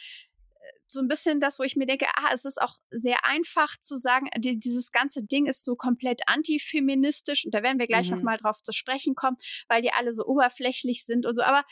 so 0.87 0.99
ein 0.99 1.07
bisschen 1.07 1.39
das, 1.39 1.59
wo 1.59 1.63
ich 1.63 1.75
mir 1.75 1.85
denke, 1.85 2.07
ah, 2.15 2.29
es 2.33 2.45
ist 2.45 2.61
auch 2.61 2.75
sehr 2.91 3.25
einfach 3.25 3.77
zu 3.79 3.97
sagen, 3.97 4.29
die, 4.37 4.59
dieses 4.59 4.91
ganze 4.91 5.23
Ding 5.25 5.47
ist 5.47 5.63
so 5.63 5.75
komplett 5.75 6.21
antifeministisch 6.27 7.45
und 7.45 7.53
da 7.53 7.63
werden 7.63 7.79
wir 7.79 7.87
gleich 7.87 8.09
mhm. 8.09 8.17
nochmal 8.17 8.37
drauf 8.37 8.61
zu 8.61 8.71
sprechen 8.71 9.15
kommen, 9.15 9.37
weil 9.67 9.81
die 9.81 9.91
alle 9.91 10.13
so 10.13 10.25
oberflächlich 10.25 11.05
sind 11.05 11.25
und 11.25 11.35
so. 11.35 11.41
Aber 11.41 11.63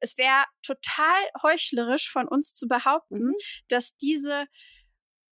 es 0.00 0.18
wäre 0.18 0.44
total 0.62 1.22
heuchlerisch 1.42 2.10
von 2.10 2.26
uns 2.26 2.54
zu 2.54 2.66
behaupten, 2.66 3.26
mhm. 3.26 3.34
dass 3.68 3.96
diese 3.96 4.46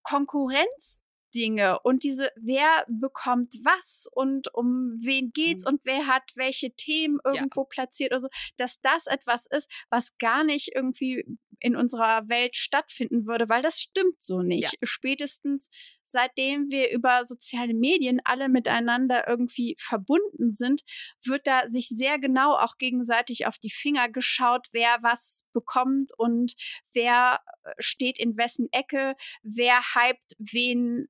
Konkurrenz 0.03 1.01
Dinge 1.35 1.81
und 1.81 2.03
diese, 2.03 2.31
wer 2.37 2.85
bekommt 2.89 3.55
was 3.65 4.09
und 4.13 4.53
um 4.55 4.93
wen 5.01 5.31
geht's 5.33 5.65
mhm. 5.65 5.75
und 5.75 5.85
wer 5.85 6.07
hat 6.07 6.31
welche 6.35 6.73
Themen 6.73 7.19
irgendwo 7.25 7.63
ja. 7.63 7.67
platziert 7.69 8.13
oder 8.13 8.21
so, 8.21 8.29
dass 8.57 8.81
das 8.81 9.07
etwas 9.07 9.47
ist, 9.47 9.71
was 9.91 10.17
gar 10.19 10.45
nicht 10.45 10.73
irgendwie 10.75 11.25
in 11.61 11.77
unserer 11.77 12.29
Welt 12.29 12.57
stattfinden 12.57 13.27
würde, 13.27 13.49
weil 13.49 13.63
das 13.63 13.81
stimmt 13.81 14.23
so 14.23 14.43
nicht. 14.43 14.73
Ja. 14.73 14.79
Spätestens 14.83 15.69
seitdem 16.03 16.71
wir 16.71 16.91
über 16.91 17.25
soziale 17.25 17.75
Medien 17.75 18.21
alle 18.25 18.49
miteinander 18.49 19.29
irgendwie 19.29 19.77
verbunden 19.79 20.51
sind, 20.51 20.83
wird 21.25 21.47
da 21.47 21.69
sich 21.69 21.89
sehr 21.89 22.19
genau 22.19 22.57
auch 22.57 22.79
gegenseitig 22.79 23.47
auf 23.47 23.59
die 23.59 23.71
Finger 23.71 24.09
geschaut, 24.09 24.69
wer 24.73 24.99
was 25.03 25.45
bekommt 25.53 26.13
und 26.17 26.55
wer 26.93 27.41
äh, 27.63 27.73
steht 27.79 28.19
in 28.19 28.37
wessen 28.37 28.69
Ecke, 28.73 29.15
wer 29.43 29.81
hypt 29.95 30.35
wen, 30.39 31.09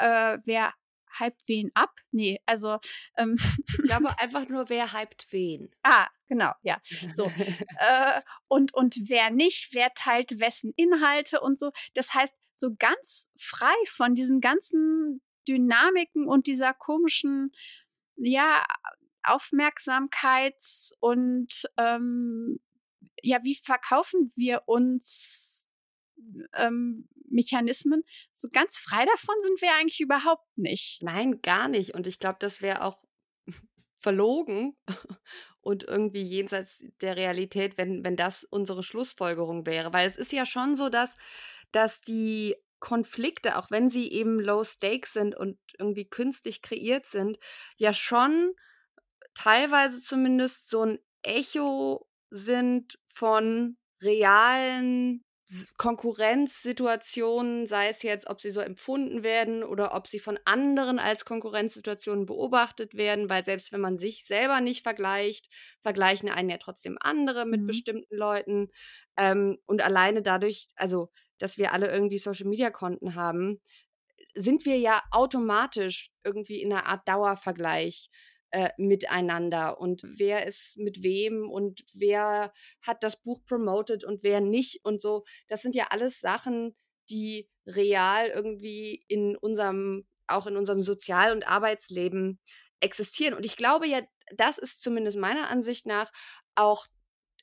äh, 0.00 0.38
wer 0.44 0.72
hypt 1.18 1.48
wen 1.48 1.70
ab? 1.74 1.94
Nee, 2.10 2.40
also 2.46 2.78
ähm, 3.16 3.36
ich 3.68 3.78
glaube 3.84 4.08
einfach 4.18 4.48
nur, 4.48 4.68
wer 4.68 4.92
hypt 4.92 5.26
wen. 5.30 5.70
Ah, 5.82 6.08
genau, 6.28 6.52
ja. 6.62 6.78
So. 7.14 7.24
äh, 7.78 8.20
und, 8.48 8.74
und 8.74 8.96
wer 9.08 9.30
nicht, 9.30 9.72
wer 9.72 9.92
teilt 9.94 10.38
wessen 10.38 10.72
Inhalte 10.76 11.40
und 11.40 11.58
so. 11.58 11.72
Das 11.94 12.14
heißt, 12.14 12.34
so 12.52 12.74
ganz 12.78 13.30
frei 13.38 13.74
von 13.86 14.14
diesen 14.14 14.40
ganzen 14.40 15.22
Dynamiken 15.46 16.26
und 16.26 16.46
dieser 16.46 16.74
komischen, 16.74 17.52
ja, 18.16 18.64
Aufmerksamkeits- 19.22 20.92
und 21.00 21.68
ähm, 21.76 22.60
ja, 23.22 23.42
wie 23.42 23.56
verkaufen 23.56 24.32
wir 24.36 24.62
uns 24.66 25.68
ähm, 26.54 27.08
Mechanismen. 27.30 28.02
So 28.32 28.48
ganz 28.52 28.78
frei 28.78 29.04
davon 29.04 29.34
sind 29.40 29.60
wir 29.60 29.74
eigentlich 29.74 30.00
überhaupt 30.00 30.56
nicht. 30.56 30.98
Nein, 31.02 31.40
gar 31.42 31.68
nicht. 31.68 31.94
Und 31.94 32.06
ich 32.06 32.18
glaube, 32.18 32.36
das 32.40 32.62
wäre 32.62 32.82
auch 32.82 33.00
verlogen 34.00 34.76
und 35.60 35.84
irgendwie 35.84 36.22
jenseits 36.22 36.84
der 37.00 37.16
Realität, 37.16 37.76
wenn, 37.76 38.04
wenn 38.04 38.16
das 38.16 38.44
unsere 38.44 38.82
Schlussfolgerung 38.82 39.66
wäre. 39.66 39.92
Weil 39.92 40.06
es 40.06 40.16
ist 40.16 40.32
ja 40.32 40.46
schon 40.46 40.76
so, 40.76 40.88
dass, 40.88 41.16
dass 41.72 42.00
die 42.00 42.56
Konflikte, 42.78 43.56
auch 43.56 43.70
wenn 43.70 43.88
sie 43.88 44.12
eben 44.12 44.38
low 44.38 44.62
stakes 44.62 45.12
sind 45.12 45.36
und 45.36 45.58
irgendwie 45.78 46.08
künstlich 46.08 46.62
kreiert 46.62 47.06
sind, 47.06 47.38
ja 47.76 47.92
schon 47.92 48.54
teilweise 49.34 50.02
zumindest 50.02 50.68
so 50.68 50.82
ein 50.82 50.98
Echo 51.22 52.08
sind 52.30 52.98
von 53.12 53.76
realen 54.00 55.24
Konkurrenzsituationen, 55.76 57.68
sei 57.68 57.88
es 57.88 58.02
jetzt, 58.02 58.28
ob 58.28 58.40
sie 58.40 58.50
so 58.50 58.60
empfunden 58.60 59.22
werden 59.22 59.62
oder 59.62 59.94
ob 59.94 60.08
sie 60.08 60.18
von 60.18 60.40
anderen 60.44 60.98
als 60.98 61.24
Konkurrenzsituationen 61.24 62.26
beobachtet 62.26 62.94
werden, 62.94 63.30
weil 63.30 63.44
selbst 63.44 63.70
wenn 63.72 63.80
man 63.80 63.96
sich 63.96 64.24
selber 64.24 64.60
nicht 64.60 64.82
vergleicht, 64.82 65.48
vergleichen 65.82 66.28
einen 66.28 66.50
ja 66.50 66.58
trotzdem 66.58 66.98
andere 67.00 67.46
mit 67.46 67.62
mhm. 67.62 67.66
bestimmten 67.68 68.16
Leuten. 68.16 68.70
Ähm, 69.16 69.58
und 69.66 69.82
alleine 69.82 70.20
dadurch, 70.20 70.66
also, 70.74 71.10
dass 71.38 71.58
wir 71.58 71.72
alle 71.72 71.90
irgendwie 71.92 72.18
Social-Media-Konten 72.18 73.14
haben, 73.14 73.60
sind 74.34 74.64
wir 74.64 74.78
ja 74.78 75.02
automatisch 75.12 76.10
irgendwie 76.24 76.60
in 76.60 76.72
einer 76.72 76.86
Art 76.86 77.06
Dauervergleich 77.06 78.10
äh, 78.56 78.70
miteinander 78.78 79.78
und 79.82 80.00
wer 80.02 80.46
ist 80.46 80.78
mit 80.78 81.02
wem 81.02 81.50
und 81.50 81.84
wer 81.92 82.54
hat 82.80 83.02
das 83.02 83.20
Buch 83.20 83.44
promoted 83.44 84.02
und 84.02 84.22
wer 84.22 84.40
nicht 84.40 84.82
und 84.82 84.98
so. 84.98 85.24
Das 85.46 85.60
sind 85.60 85.74
ja 85.74 85.88
alles 85.90 86.22
Sachen, 86.22 86.74
die 87.10 87.50
real 87.66 88.28
irgendwie 88.28 89.04
in 89.08 89.36
unserem, 89.36 90.06
auch 90.26 90.46
in 90.46 90.56
unserem 90.56 90.80
Sozial- 90.80 91.32
und 91.32 91.46
Arbeitsleben 91.46 92.40
existieren. 92.80 93.34
Und 93.34 93.44
ich 93.44 93.58
glaube 93.58 93.86
ja, 93.86 94.00
das 94.34 94.56
ist 94.56 94.80
zumindest 94.80 95.18
meiner 95.18 95.50
Ansicht 95.50 95.84
nach 95.84 96.10
auch 96.54 96.86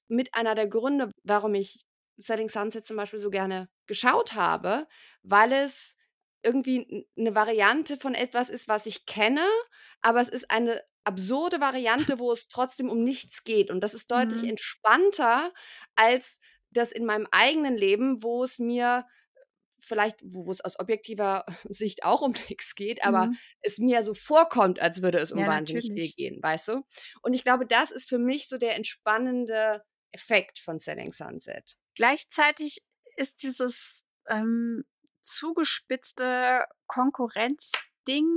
mit 0.08 0.34
einer 0.34 0.56
der 0.56 0.68
Gründe, 0.68 1.12
warum 1.24 1.54
ich 1.54 1.86
Setting 2.18 2.50
Sunset 2.50 2.88
zum 2.88 2.98
Beispiel 2.98 3.20
so 3.20 3.30
gerne 3.30 3.70
geschaut 3.86 4.34
habe, 4.34 4.88
weil 5.22 5.54
es 5.54 5.96
irgendwie 6.42 7.08
eine 7.16 7.36
Variante 7.36 7.98
von 7.98 8.16
etwas 8.16 8.50
ist, 8.50 8.68
was 8.68 8.88
ich 8.88 9.06
kenne, 9.06 9.46
aber 10.02 10.20
es 10.22 10.30
ist 10.30 10.50
eine 10.50 10.82
absurde 11.04 11.60
Variante, 11.60 12.20
wo 12.20 12.32
es 12.32 12.48
trotzdem 12.48 12.90
um 12.90 13.04
nichts 13.04 13.44
geht. 13.44 13.70
Und 13.70 13.82
das 13.82 13.94
ist 13.94 14.12
deutlich 14.12 14.44
mhm. 14.44 14.50
entspannter 14.50 15.52
als 15.96 16.40
das 16.72 16.92
in 16.92 17.06
meinem 17.06 17.28
eigenen 17.32 17.76
Leben, 17.76 18.24
wo 18.24 18.44
es 18.44 18.60
mir 18.60 19.06
vielleicht, 19.80 20.22
wo, 20.24 20.46
wo 20.48 20.52
es 20.52 20.62
aus 20.62 20.80
objektiver 20.80 21.46
Sicht 21.70 22.04
auch 22.04 22.22
um 22.22 22.34
nichts 22.50 22.76
geht, 22.76 23.06
aber 23.06 23.28
mhm. 23.28 23.38
es 23.62 23.80
mir 23.80 24.04
so 24.04 24.14
vorkommt, 24.14 24.80
als 24.80 25.02
würde 25.02 25.20
es 25.20 25.32
um 25.32 25.40
ja, 25.40 25.48
wahnsinnig 25.48 25.86
viel 25.86 26.12
gehen, 26.12 26.42
weißt 26.42 26.70
du? 26.70 26.84
Und 27.22 27.34
ich 27.34 27.44
glaube, 27.44 27.66
das 27.66 27.92
ist 27.92 28.10
für 28.10 28.20
mich 28.20 28.48
so 28.48 28.58
der 28.58 28.76
entspannende 28.76 29.84
Effekt 30.12 30.60
von 30.60 30.80
Selling 30.80 31.12
Sunset. 31.12 31.78
Gleichzeitig 31.96 32.80
ist 33.18 33.44
dieses 33.44 34.06
ähm, 34.30 34.84
zugespitzte 35.22 36.66
Konkurrenzding 36.88 38.28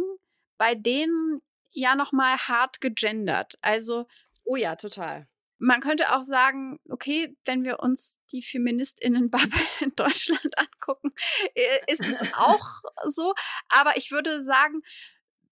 bei 0.59 0.75
denen 0.75 1.43
ja 1.77 1.95
nochmal 1.95 2.37
hart 2.39 2.81
gegendert. 2.81 3.55
Also. 3.61 4.07
Oh 4.45 4.57
ja, 4.57 4.77
total. 4.77 5.29
Man 5.59 5.81
könnte 5.81 6.15
auch 6.15 6.23
sagen, 6.23 6.81
okay, 6.91 7.35
wenn 7.45 7.65
wir 7.65 7.81
uns 7.81 8.19
die 8.33 8.43
Feministinnen-Bubble 8.43 9.61
in 9.81 9.95
Deutschland 9.97 10.59
angucken, 10.59 11.11
äh, 11.55 11.79
ist 11.87 12.05
es 12.05 12.35
auch 12.35 12.83
so. 13.07 13.35
Aber 13.69 13.97
ich 13.97 14.11
würde 14.11 14.43
sagen, 14.43 14.83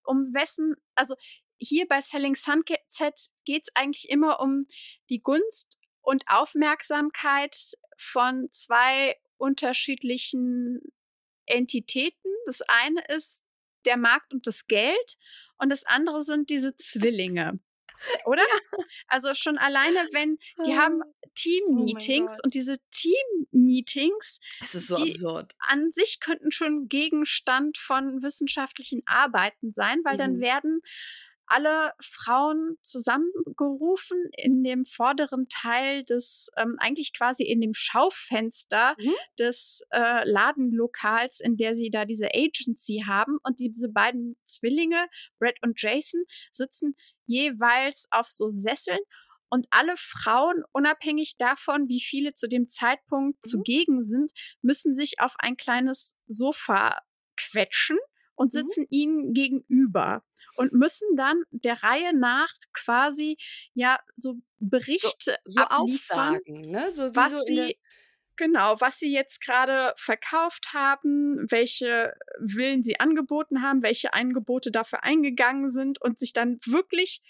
um 0.03 0.35
wessen, 0.35 0.77
also 0.95 1.15
hier 1.59 1.87
bei 1.89 2.01
Selling 2.01 2.35
Sunset 2.35 3.31
geht 3.45 3.63
es 3.63 3.75
eigentlich 3.75 4.11
immer 4.11 4.41
um 4.41 4.67
die 5.09 5.23
Gunst 5.23 5.79
und 6.03 6.25
Aufmerksamkeit 6.27 7.57
von 7.97 8.49
zwei 8.51 9.17
unterschiedlichen 9.39 10.81
Entitäten. 11.47 12.31
Das 12.45 12.61
eine 12.63 13.03
ist 13.09 13.43
der 13.85 13.97
Markt 13.97 14.33
und 14.33 14.47
das 14.47 14.67
Geld 14.67 15.17
und 15.59 15.71
das 15.71 15.85
andere 15.87 16.23
sind 16.23 16.51
diese 16.51 16.75
Zwillinge. 16.77 17.61
Oder? 18.25 18.43
Also 19.07 19.35
schon 19.35 19.59
alleine, 19.59 19.99
wenn 20.13 20.39
die 20.67 20.77
haben 20.77 21.01
oh 21.03 21.29
Team-Meetings 21.35 22.33
oh 22.33 22.41
und 22.45 22.55
diese 22.55 22.77
Team-Meetings, 22.91 24.41
so 24.63 24.97
absurd. 24.97 25.53
An 25.59 25.91
sich 25.91 26.21
könnten 26.21 26.51
schon 26.51 26.89
Gegenstand 26.89 27.79
von 27.79 28.23
wissenschaftlichen 28.23 29.03
Arbeiten 29.07 29.71
sein, 29.71 30.01
weil 30.05 30.15
mhm. 30.15 30.19
dann 30.19 30.41
werden 30.41 30.81
alle 31.47 31.93
Frauen 32.01 32.77
zusammengerufen 32.81 34.31
in 34.37 34.63
dem 34.65 34.85
vorderen 34.85 35.49
Teil 35.49 36.05
des, 36.05 36.51
ähm, 36.57 36.77
eigentlich 36.79 37.13
quasi 37.13 37.43
in 37.45 37.61
dem 37.61 37.75
Schaufenster 37.75 38.97
mhm. 38.99 39.13
des 39.39 39.83
äh, 39.91 40.29
Ladenlokals, 40.29 41.41
in 41.41 41.57
der 41.57 41.75
sie 41.75 41.91
da 41.91 42.05
diese 42.05 42.29
Agency 42.35 43.05
haben. 43.07 43.39
Und 43.43 43.61
diese 43.61 43.89
beiden 43.89 44.37
Zwillinge, 44.45 45.07
Brett 45.39 45.59
und 45.63 45.81
Jason, 45.81 46.25
sitzen 46.51 46.97
jeweils 47.27 48.09
auf 48.11 48.29
so 48.29 48.49
Sesseln 48.49 49.01
und 49.55 49.67
alle 49.71 49.95
Frauen, 49.97 50.65
unabhängig 50.73 51.37
davon, 51.37 51.89
wie 51.89 52.01
viele 52.01 52.35
zu 52.35 52.49
dem 52.49 52.67
Zeitpunkt 52.67 53.39
mhm. 53.45 53.49
zugegen 53.49 54.03
sind, 54.03 54.33
müssen 54.63 54.95
sich 54.95 55.21
auf 55.21 55.35
ein 55.39 55.57
kleines 55.57 56.17
Sofa 56.27 56.99
quetschen 57.37 57.99
und 58.35 58.53
mhm. 58.53 58.59
sitzen 58.59 58.81
mhm. 58.81 58.89
ihnen 58.91 59.33
gegenüber 59.33 60.25
und 60.57 60.73
müssen 60.73 61.17
dann 61.17 61.43
der 61.51 61.83
Reihe 61.83 62.17
nach 62.17 62.53
quasi 62.73 63.37
ja 63.75 63.99
so 64.17 64.37
Berichte 64.59 65.37
so, 65.45 65.61
so 65.61 65.67
aufsagen, 65.69 66.71
ne? 66.71 66.91
So 66.91 67.15
was 67.15 67.33
so 67.33 67.39
sie 67.41 67.77
Genau, 68.37 68.81
was 68.81 68.99
sie 68.99 69.13
jetzt 69.13 69.41
gerade 69.41 69.95
verkauft 69.97 70.71
haben, 70.75 71.47
welche 71.51 72.15
Villen 72.45 72.83
sie 72.83 72.99
angeboten 72.99 73.63
haben, 73.63 73.83
welche 73.83 74.13
Angebote 74.13 74.73
dafür 74.73 75.05
eingegangen 75.05 75.71
sind 75.71 76.03
und 76.03 76.19
sich 76.19 76.33
dann 76.33 76.59
wirklich, 76.67 77.23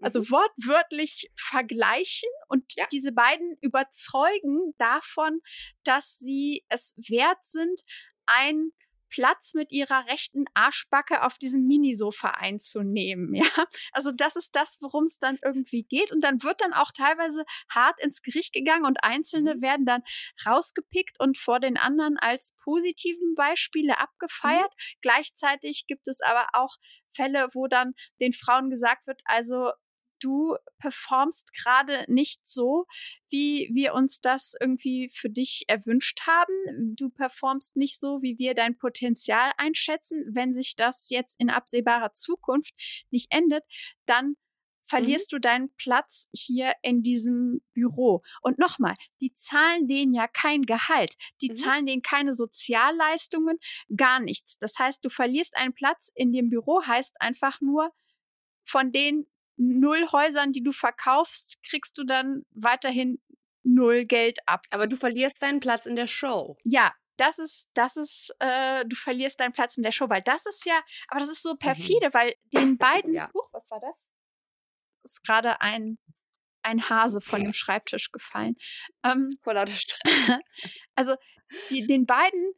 also 0.00 0.20
mhm. 0.20 0.30
wortwörtlich 0.30 1.30
vergleichen 1.34 2.28
und 2.48 2.64
ja. 2.74 2.86
diese 2.90 3.12
beiden 3.12 3.58
überzeugen 3.60 4.72
davon, 4.78 5.40
dass 5.84 6.18
sie 6.18 6.64
es 6.70 6.94
wert 6.96 7.44
sind, 7.44 7.80
ein 8.24 8.70
Platz 9.08 9.54
mit 9.54 9.72
ihrer 9.72 10.06
rechten 10.06 10.44
Arschbacke 10.54 11.22
auf 11.22 11.38
diesem 11.38 11.66
Minisofa 11.66 12.30
einzunehmen. 12.30 13.34
Ja, 13.46 13.66
also 13.92 14.12
das 14.16 14.34
ist 14.36 14.56
das, 14.56 14.78
worum 14.80 15.04
es 15.04 15.18
dann 15.18 15.38
irgendwie 15.44 15.82
geht. 15.82 16.10
Und 16.10 16.24
dann 16.24 16.42
wird 16.42 16.60
dann 16.60 16.72
auch 16.72 16.90
teilweise 16.90 17.44
hart 17.68 18.02
ins 18.02 18.22
Gericht 18.22 18.52
gegangen 18.52 18.86
und 18.86 19.04
Einzelne 19.04 19.56
mhm. 19.56 19.62
werden 19.62 19.86
dann 19.86 20.02
rausgepickt 20.46 21.20
und 21.20 21.36
vor 21.38 21.60
den 21.60 21.76
anderen 21.76 22.16
als 22.18 22.54
positiven 22.62 23.34
Beispiele 23.34 23.98
abgefeiert. 23.98 24.72
Mhm. 24.72 24.98
Gleichzeitig 25.02 25.84
gibt 25.86 26.08
es 26.08 26.20
aber 26.22 26.48
auch 26.54 26.76
Fälle, 27.10 27.48
wo 27.52 27.66
dann 27.66 27.94
den 28.20 28.32
Frauen 28.32 28.70
gesagt 28.70 29.06
wird, 29.06 29.20
also 29.24 29.70
du 30.26 30.56
performst 30.78 31.52
gerade 31.52 32.04
nicht 32.08 32.46
so, 32.46 32.86
wie 33.30 33.70
wir 33.72 33.94
uns 33.94 34.20
das 34.20 34.54
irgendwie 34.60 35.08
für 35.14 35.30
dich 35.30 35.64
erwünscht 35.68 36.22
haben. 36.26 36.96
Du 36.96 37.10
performst 37.10 37.76
nicht 37.76 38.00
so, 38.00 38.22
wie 38.22 38.38
wir 38.38 38.54
dein 38.54 38.76
Potenzial 38.76 39.52
einschätzen. 39.56 40.24
Wenn 40.32 40.52
sich 40.52 40.74
das 40.74 41.08
jetzt 41.10 41.38
in 41.40 41.48
absehbarer 41.48 42.12
Zukunft 42.12 42.74
nicht 43.10 43.32
endet, 43.32 43.62
dann 44.04 44.30
mhm. 44.30 44.36
verlierst 44.84 45.32
mhm. 45.32 45.36
du 45.36 45.40
deinen 45.40 45.74
Platz 45.76 46.28
hier 46.32 46.72
in 46.82 47.02
diesem 47.02 47.62
Büro. 47.72 48.22
Und 48.42 48.58
nochmal, 48.58 48.96
die 49.20 49.32
zahlen 49.32 49.86
denen 49.86 50.12
ja 50.12 50.26
kein 50.26 50.62
Gehalt, 50.62 51.14
die 51.40 51.50
mhm. 51.50 51.54
zahlen 51.54 51.86
denen 51.86 52.02
keine 52.02 52.32
Sozialleistungen, 52.32 53.58
gar 53.96 54.18
nichts. 54.18 54.58
Das 54.58 54.76
heißt, 54.76 55.04
du 55.04 55.08
verlierst 55.08 55.56
einen 55.56 55.72
Platz 55.74 56.10
in 56.16 56.32
dem 56.32 56.50
Büro, 56.50 56.82
heißt 56.84 57.20
einfach 57.20 57.60
nur, 57.60 57.92
von 58.68 58.90
den 58.90 59.28
null 59.56 60.10
Häusern, 60.12 60.52
die 60.52 60.62
du 60.62 60.72
verkaufst, 60.72 61.58
kriegst 61.68 61.96
du 61.98 62.04
dann 62.04 62.44
weiterhin 62.50 63.20
null 63.62 64.04
Geld 64.04 64.38
ab. 64.46 64.66
Aber 64.70 64.86
du 64.86 64.96
verlierst 64.96 65.42
deinen 65.42 65.60
Platz 65.60 65.86
in 65.86 65.96
der 65.96 66.06
Show. 66.06 66.56
Ja, 66.64 66.92
das 67.16 67.38
ist, 67.38 67.68
das 67.74 67.96
ist, 67.96 68.34
äh, 68.40 68.84
du 68.86 68.94
verlierst 68.94 69.40
deinen 69.40 69.52
Platz 69.52 69.76
in 69.76 69.82
der 69.82 69.90
Show, 69.90 70.08
weil 70.08 70.22
das 70.22 70.46
ist 70.46 70.64
ja, 70.66 70.80
aber 71.08 71.20
das 71.20 71.30
ist 71.30 71.42
so 71.42 71.52
mhm. 71.52 71.58
perfide, 71.58 72.08
mhm. 72.08 72.14
weil 72.14 72.34
den 72.54 72.78
beiden, 72.78 73.14
ja. 73.14 73.30
Huch, 73.32 73.48
was 73.52 73.70
war 73.70 73.80
das? 73.80 74.10
Ist 75.02 75.24
gerade 75.24 75.60
ein, 75.60 75.98
ein 76.62 76.88
Hase 76.88 77.20
von 77.20 77.42
dem 77.42 77.52
Schreibtisch 77.52 78.10
gefallen. 78.12 78.56
Ähm, 79.04 79.30
Vor 79.42 79.54
lauter 79.54 79.72
also, 80.94 81.16
die, 81.70 81.86
den 81.86 82.06
beiden, 82.06 82.52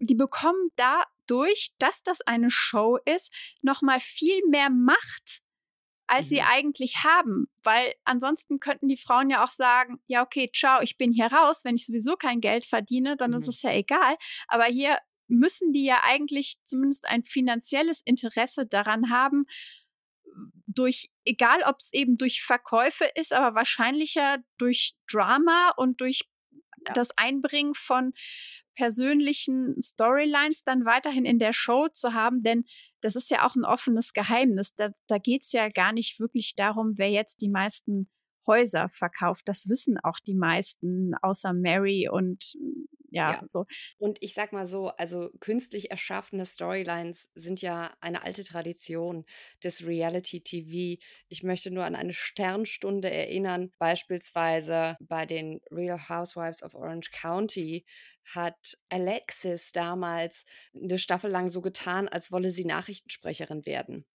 die 0.00 0.14
bekommen 0.14 0.70
dadurch, 0.76 1.72
dass 1.78 2.02
das 2.02 2.20
eine 2.22 2.50
Show 2.50 2.98
ist, 3.04 3.32
nochmal 3.62 4.00
viel 4.00 4.40
mehr 4.48 4.70
Macht 4.70 5.41
als 6.12 6.26
mhm. 6.26 6.28
sie 6.28 6.42
eigentlich 6.42 6.96
haben. 7.04 7.48
Weil 7.62 7.94
ansonsten 8.04 8.60
könnten 8.60 8.86
die 8.86 8.98
Frauen 8.98 9.30
ja 9.30 9.42
auch 9.44 9.50
sagen, 9.50 9.98
ja, 10.06 10.22
okay, 10.22 10.50
ciao, 10.54 10.82
ich 10.82 10.98
bin 10.98 11.10
hier 11.12 11.26
raus. 11.26 11.64
Wenn 11.64 11.76
ich 11.76 11.86
sowieso 11.86 12.16
kein 12.16 12.40
Geld 12.40 12.64
verdiene, 12.64 13.16
dann 13.16 13.30
mhm. 13.30 13.38
ist 13.38 13.48
es 13.48 13.62
ja 13.62 13.72
egal. 13.72 14.16
Aber 14.46 14.64
hier 14.64 14.98
müssen 15.28 15.72
die 15.72 15.86
ja 15.86 16.00
eigentlich 16.02 16.56
zumindest 16.64 17.08
ein 17.08 17.24
finanzielles 17.24 18.02
Interesse 18.04 18.66
daran 18.66 19.08
haben, 19.08 19.46
durch, 20.66 21.10
egal 21.24 21.62
ob 21.64 21.76
es 21.78 21.92
eben 21.92 22.16
durch 22.16 22.42
Verkäufe 22.42 23.06
ist, 23.14 23.32
aber 23.32 23.54
wahrscheinlicher 23.54 24.38
durch 24.58 24.94
Drama 25.10 25.72
und 25.76 26.00
durch 26.00 26.28
ja. 26.86 26.92
das 26.92 27.16
Einbringen 27.16 27.74
von 27.74 28.12
persönlichen 28.74 29.78
Storylines 29.80 30.64
dann 30.64 30.84
weiterhin 30.84 31.24
in 31.24 31.38
der 31.38 31.52
Show 31.52 31.88
zu 31.88 32.12
haben, 32.14 32.42
denn 32.42 32.64
das 33.02 33.16
ist 33.16 33.30
ja 33.30 33.46
auch 33.46 33.54
ein 33.54 33.64
offenes 33.64 34.14
Geheimnis. 34.14 34.74
Da, 34.74 34.90
da 35.08 35.18
geht 35.18 35.42
es 35.42 35.52
ja 35.52 35.68
gar 35.68 35.92
nicht 35.92 36.18
wirklich 36.20 36.54
darum, 36.54 36.94
wer 36.96 37.10
jetzt 37.10 37.42
die 37.42 37.50
meisten 37.50 38.08
Häuser 38.46 38.88
verkauft. 38.88 39.42
Das 39.46 39.68
wissen 39.68 39.98
auch 39.98 40.18
die 40.18 40.34
meisten, 40.34 41.14
außer 41.22 41.52
Mary 41.52 42.08
und 42.08 42.56
ja, 43.12 43.32
ja, 43.32 43.44
so. 43.50 43.66
Und 43.98 44.18
ich 44.22 44.32
sag 44.32 44.52
mal 44.52 44.64
so, 44.64 44.88
also 44.88 45.30
künstlich 45.38 45.90
erschaffene 45.90 46.46
Storylines 46.46 47.30
sind 47.34 47.60
ja 47.60 47.92
eine 48.00 48.22
alte 48.22 48.42
Tradition 48.42 49.26
des 49.62 49.86
Reality 49.86 50.40
TV. 50.40 51.00
Ich 51.28 51.42
möchte 51.42 51.70
nur 51.70 51.84
an 51.84 51.94
eine 51.94 52.14
Sternstunde 52.14 53.10
erinnern, 53.10 53.70
beispielsweise 53.78 54.96
bei 55.00 55.26
den 55.26 55.60
Real 55.70 56.08
Housewives 56.08 56.62
of 56.62 56.74
Orange 56.74 57.10
County 57.10 57.84
hat 58.24 58.78
Alexis 58.88 59.72
damals 59.72 60.44
eine 60.74 60.98
Staffel 60.98 61.30
lang 61.30 61.50
so 61.50 61.60
getan, 61.60 62.08
als 62.08 62.32
wolle 62.32 62.50
sie 62.50 62.64
Nachrichtensprecherin 62.64 63.66
werden 63.66 64.06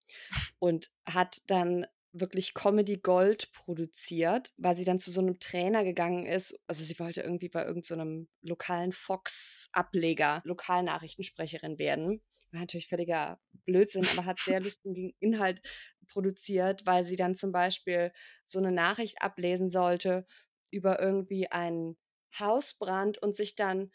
und 0.60 0.90
hat 1.06 1.38
dann 1.48 1.86
wirklich 2.14 2.54
Comedy 2.54 2.98
Gold 2.98 3.52
produziert, 3.52 4.54
weil 4.58 4.76
sie 4.76 4.86
dann 4.86 5.00
zu 5.00 5.12
so 5.12 5.22
einem 5.22 5.40
Trainer 5.40 5.84
gegangen 5.84 6.26
ist. 6.26 6.60
Also 6.68 6.84
sie 6.84 6.98
wollte 7.00 7.22
irgendwie 7.22 7.50
bei 7.50 7.66
irgendeinem 7.66 8.28
so 8.42 8.50
lokalen 8.50 8.92
Fox-Ableger 8.92 10.42
Lokalnachrichtensprecherin 10.44 11.80
werden. 11.80 12.22
War 12.52 12.62
natürlich 12.62 12.88
völliger 12.88 13.40
Blödsinn, 13.66 14.08
aber 14.14 14.26
hat 14.26 14.40
sehr 14.40 14.60
lustigen 14.62 15.14
Inhalt 15.20 15.62
produziert, 16.08 16.86
weil 16.86 17.04
sie 17.04 17.18
dann 17.18 17.36
zum 17.36 17.52
Beispiel 17.52 18.12
so 18.46 18.60
eine 18.60 18.72
Nachricht 18.72 19.22
ablesen 19.22 19.70
sollte 19.70 20.26
über 20.72 21.00
irgendwie 21.00 21.52
einen 21.52 21.98
Hausbrand 22.40 23.18
und 23.22 23.36
sich 23.36 23.56
dann 23.56 23.92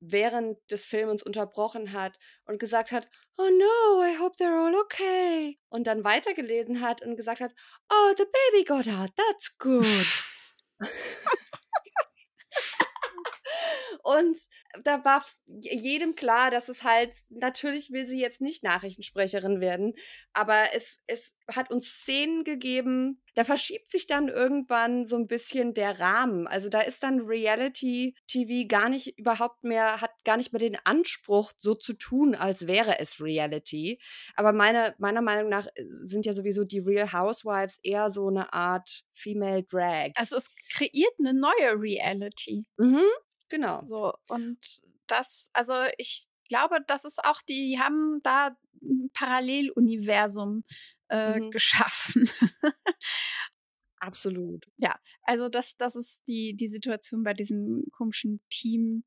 während 0.00 0.58
des 0.70 0.86
Films 0.86 1.22
unterbrochen 1.22 1.92
hat 1.92 2.18
und 2.44 2.58
gesagt 2.58 2.92
hat, 2.92 3.08
oh 3.36 3.48
no, 3.48 4.02
I 4.04 4.18
hope 4.20 4.36
they're 4.36 4.66
all 4.66 4.74
okay. 4.74 5.58
Und 5.68 5.86
dann 5.86 6.04
weitergelesen 6.04 6.80
hat 6.80 7.02
und 7.02 7.16
gesagt 7.16 7.40
hat, 7.40 7.52
oh, 7.90 8.14
the 8.16 8.24
baby 8.24 8.64
got 8.64 8.88
out, 8.88 9.10
that's 9.16 9.56
good. 9.58 9.84
Und 14.04 14.38
da 14.82 15.02
war 15.04 15.24
jedem 15.46 16.14
klar, 16.14 16.50
dass 16.50 16.68
es 16.68 16.84
halt, 16.84 17.14
natürlich 17.30 17.90
will 17.90 18.06
sie 18.06 18.20
jetzt 18.20 18.42
nicht 18.42 18.62
Nachrichtensprecherin 18.62 19.62
werden, 19.62 19.94
aber 20.34 20.74
es, 20.74 21.02
es 21.06 21.36
hat 21.50 21.72
uns 21.72 21.86
Szenen 21.86 22.44
gegeben, 22.44 23.22
da 23.34 23.44
verschiebt 23.44 23.90
sich 23.90 24.06
dann 24.06 24.28
irgendwann 24.28 25.06
so 25.06 25.16
ein 25.16 25.26
bisschen 25.26 25.74
der 25.74 25.98
Rahmen. 26.00 26.46
Also 26.46 26.68
da 26.68 26.80
ist 26.80 27.02
dann 27.02 27.20
Reality 27.20 28.14
TV 28.28 28.68
gar 28.68 28.88
nicht 28.88 29.18
überhaupt 29.18 29.64
mehr, 29.64 30.00
hat 30.00 30.12
gar 30.24 30.36
nicht 30.36 30.52
mehr 30.52 30.60
den 30.60 30.76
Anspruch, 30.84 31.52
so 31.56 31.74
zu 31.74 31.94
tun, 31.94 32.34
als 32.34 32.66
wäre 32.66 33.00
es 33.00 33.20
Reality. 33.20 33.98
Aber 34.36 34.52
meine, 34.52 34.94
meiner 34.98 35.22
Meinung 35.22 35.48
nach 35.48 35.66
äh, 35.74 35.84
sind 35.88 36.26
ja 36.26 36.32
sowieso 36.32 36.64
die 36.64 36.78
Real 36.78 37.12
Housewives 37.12 37.80
eher 37.82 38.10
so 38.10 38.28
eine 38.28 38.52
Art 38.52 39.02
Female 39.12 39.64
Drag. 39.64 40.12
Also 40.16 40.36
es 40.36 40.54
kreiert 40.76 41.14
eine 41.18 41.34
neue 41.34 41.80
Reality. 41.80 42.64
Mhm, 42.76 43.02
genau. 43.48 43.84
So, 43.84 44.12
und 44.28 44.58
das, 45.06 45.50
also 45.52 45.74
ich 45.98 46.28
glaube, 46.48 46.78
das 46.86 47.04
ist 47.04 47.24
auch, 47.24 47.42
die 47.42 47.78
haben 47.78 48.20
da 48.22 48.56
ein 48.82 49.10
Paralleluniversum 49.12 50.64
äh, 51.08 51.38
mhm. 51.38 51.50
geschaffen. 51.50 52.28
Absolut. 53.98 54.66
Ja, 54.78 54.98
also 55.22 55.48
das, 55.48 55.76
das 55.76 55.96
ist 55.96 56.28
die, 56.28 56.54
die 56.54 56.68
Situation 56.68 57.22
bei 57.22 57.32
diesen 57.32 57.90
komischen 57.92 58.40
Team. 58.50 59.04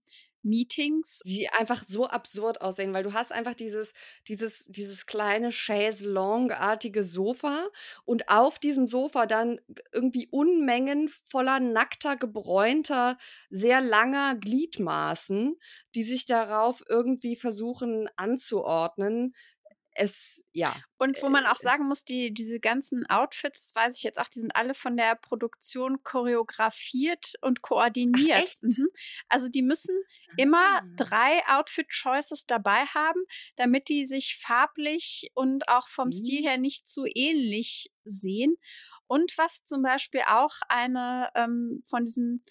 Meetings. 0.48 1.22
Die 1.26 1.50
einfach 1.50 1.84
so 1.84 2.08
absurd 2.08 2.62
aussehen, 2.62 2.94
weil 2.94 3.04
du 3.04 3.14
hast 3.14 3.32
einfach 3.32 3.54
dieses, 3.54 3.94
dieses, 4.28 4.66
dieses 4.66 5.06
kleine 5.06 5.52
Chaise-Longue-artige 5.52 7.04
Sofa 7.04 7.68
und 8.06 8.30
auf 8.30 8.60
diesem 8.60 8.88
Sofa 8.88 9.26
dann 9.26 9.60
irgendwie 9.92 10.28
Unmengen 10.32 11.10
voller 11.10 11.60
nackter, 11.60 12.16
gebräunter, 12.16 13.18
sehr 13.50 13.82
langer 13.82 14.36
Gliedmaßen, 14.36 15.56
die 15.96 16.04
sich 16.04 16.26
darauf 16.26 16.84
irgendwie 16.88 17.36
versuchen 17.36 18.10
anzuordnen 18.16 19.34
es, 19.98 20.46
ja. 20.54 20.76
Und 20.98 21.22
wo 21.22 21.30
man 21.30 21.46
auch 21.46 21.60
äh, 21.60 21.64
sagen 21.64 21.88
muss, 21.88 22.06
die, 22.06 22.34
diese 22.34 22.60
ganzen 22.60 23.06
Outfits, 23.08 23.62
das 23.62 23.76
weiß 23.76 23.98
ich 23.98 24.04
jetzt 24.04 24.20
auch, 24.20 24.30
die 24.30 24.40
sind 24.40 24.56
alle 24.56 24.74
von 24.74 24.96
der 24.96 25.16
Produktion 25.16 26.04
choreografiert 26.04 27.34
und 27.42 27.62
koordiniert. 27.62 28.38
Ach, 28.38 28.44
echt? 28.44 28.64
Mhm. 28.64 28.88
Also 29.28 29.50
die 29.50 29.62
müssen 29.62 29.96
immer 30.38 30.82
ah. 30.82 30.84
drei 30.96 31.42
Outfit-Choices 31.48 32.46
dabei 32.46 32.86
haben, 32.86 33.22
damit 33.56 33.90
die 33.90 34.06
sich 34.06 34.38
farblich 34.40 35.32
und 35.34 35.68
auch 35.68 35.88
vom 35.88 36.08
mhm. 36.08 36.14
Stil 36.14 36.44
her 36.44 36.58
nicht 36.58 36.88
zu 36.88 37.06
ähnlich 37.06 37.92
sehen. 38.04 38.56
Und 39.08 39.38
was 39.38 39.64
zum 39.64 39.82
Beispiel 39.82 40.22
auch 40.28 40.54
eine 40.70 41.30
ähm, 41.36 41.82
von 41.86 42.06
diesem, 42.06 42.42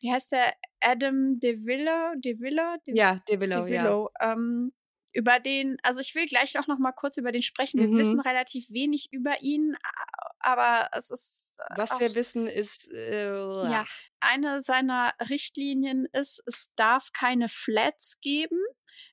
wie 0.00 0.12
heißt 0.12 0.32
der, 0.32 0.52
Adam 0.80 1.38
DeVillo, 1.38 2.14
DeVillo? 2.16 2.76
De 2.86 2.96
ja, 2.96 3.20
DeVillo, 3.28 3.64
DeVillo 3.64 4.10
ja. 4.20 4.32
Ähm, 4.32 4.72
über 5.12 5.40
den, 5.40 5.76
also 5.82 6.00
ich 6.00 6.14
will 6.14 6.26
gleich 6.26 6.58
auch 6.58 6.66
noch 6.66 6.78
mal 6.78 6.92
kurz 6.92 7.16
über 7.16 7.32
den 7.32 7.42
sprechen. 7.42 7.80
Wir 7.80 7.88
mhm. 7.88 7.98
wissen 7.98 8.20
relativ 8.20 8.70
wenig 8.70 9.08
über 9.12 9.42
ihn, 9.42 9.76
aber 10.40 10.88
es 10.92 11.10
ist. 11.10 11.58
Äh, 11.58 11.78
Was 11.78 11.92
auch, 11.92 12.00
wir 12.00 12.14
wissen 12.14 12.46
ist. 12.46 12.90
Äh, 12.90 13.26
ja, 13.70 13.84
eine 14.20 14.62
seiner 14.62 15.14
Richtlinien 15.28 16.06
ist, 16.12 16.42
es 16.46 16.72
darf 16.76 17.12
keine 17.12 17.48
Flats 17.48 18.20
geben. 18.20 18.58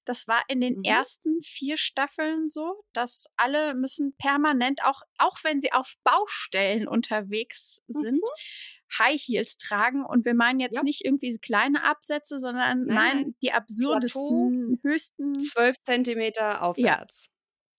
Das 0.05 0.27
war 0.27 0.43
in 0.47 0.61
den 0.61 0.77
mhm. 0.77 0.83
ersten 0.83 1.41
vier 1.41 1.77
Staffeln 1.77 2.47
so, 2.47 2.83
dass 2.93 3.25
alle 3.37 3.73
müssen 3.75 4.15
permanent, 4.17 4.83
auch, 4.83 5.01
auch 5.17 5.37
wenn 5.43 5.61
sie 5.61 5.71
auf 5.71 5.95
Baustellen 6.03 6.87
unterwegs 6.87 7.81
sind, 7.87 8.13
mhm 8.13 8.69
High 8.97 9.21
Heels 9.21 9.57
tragen. 9.57 10.05
Und 10.05 10.25
wir 10.25 10.33
meinen 10.33 10.59
jetzt 10.59 10.77
ja. 10.77 10.83
nicht 10.83 11.05
irgendwie 11.05 11.37
kleine 11.37 11.83
Absätze, 11.83 12.39
sondern 12.39 12.85
nein, 12.85 12.95
nein 12.95 13.35
die 13.41 13.51
absurdesten, 13.51 14.79
Plateau, 14.81 14.89
höchsten. 14.89 15.39
Zwölf 15.39 15.75
Zentimeter 15.83 16.63
aufwärts. 16.63 17.29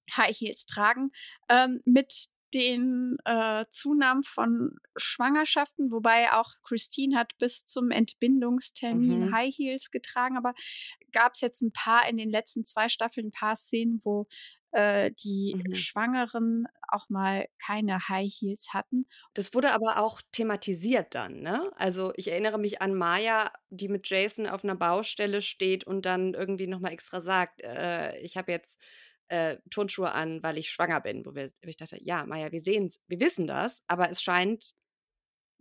Ja, 0.08 0.16
High 0.18 0.36
Heels 0.36 0.66
tragen. 0.66 1.10
Ähm, 1.48 1.80
mit 1.84 2.26
den 2.54 3.16
äh, 3.24 3.64
Zunahmen 3.70 4.22
von 4.22 4.76
Schwangerschaften, 4.96 5.90
wobei 5.90 6.32
auch 6.32 6.54
Christine 6.62 7.18
hat 7.18 7.36
bis 7.38 7.64
zum 7.64 7.90
Entbindungstermin 7.90 9.26
mhm. 9.26 9.34
High 9.34 9.54
Heels 9.54 9.90
getragen, 9.90 10.36
aber 10.36 10.54
gab 11.12 11.34
es 11.34 11.40
jetzt 11.40 11.62
ein 11.62 11.72
paar 11.72 12.08
in 12.08 12.16
den 12.16 12.30
letzten 12.30 12.64
zwei 12.64 12.88
Staffeln 12.88 13.28
ein 13.28 13.32
paar 13.32 13.56
Szenen, 13.56 14.00
wo 14.04 14.26
äh, 14.72 15.10
die 15.12 15.54
mhm. 15.56 15.74
Schwangeren 15.74 16.66
auch 16.88 17.08
mal 17.08 17.46
keine 17.64 18.08
High 18.08 18.32
Heels 18.32 18.68
hatten. 18.72 19.06
Das 19.34 19.54
wurde 19.54 19.72
aber 19.72 19.98
auch 19.98 20.20
thematisiert 20.32 21.14
dann, 21.14 21.40
ne? 21.40 21.70
Also 21.76 22.12
ich 22.16 22.30
erinnere 22.30 22.58
mich 22.58 22.80
an 22.80 22.94
Maya, 22.94 23.50
die 23.70 23.88
mit 23.88 24.08
Jason 24.08 24.46
auf 24.46 24.64
einer 24.64 24.76
Baustelle 24.76 25.42
steht 25.42 25.84
und 25.84 26.06
dann 26.06 26.34
irgendwie 26.34 26.66
nochmal 26.66 26.92
extra 26.92 27.20
sagt, 27.20 27.62
äh, 27.62 28.18
ich 28.20 28.36
habe 28.36 28.52
jetzt 28.52 28.80
äh, 29.30 29.58
Turnschuhe 29.70 30.12
an, 30.12 30.42
weil 30.42 30.58
ich 30.58 30.70
schwanger 30.70 31.00
bin. 31.00 31.24
Wo, 31.24 31.34
wir, 31.34 31.50
wo 31.62 31.68
ich 31.68 31.76
dachte, 31.76 31.98
ja, 32.02 32.26
Maya, 32.26 32.50
wir 32.50 32.60
sehen 32.60 32.92
wir 33.06 33.20
wissen 33.20 33.46
das, 33.46 33.82
aber 33.86 34.10
es 34.10 34.20
scheint 34.20 34.74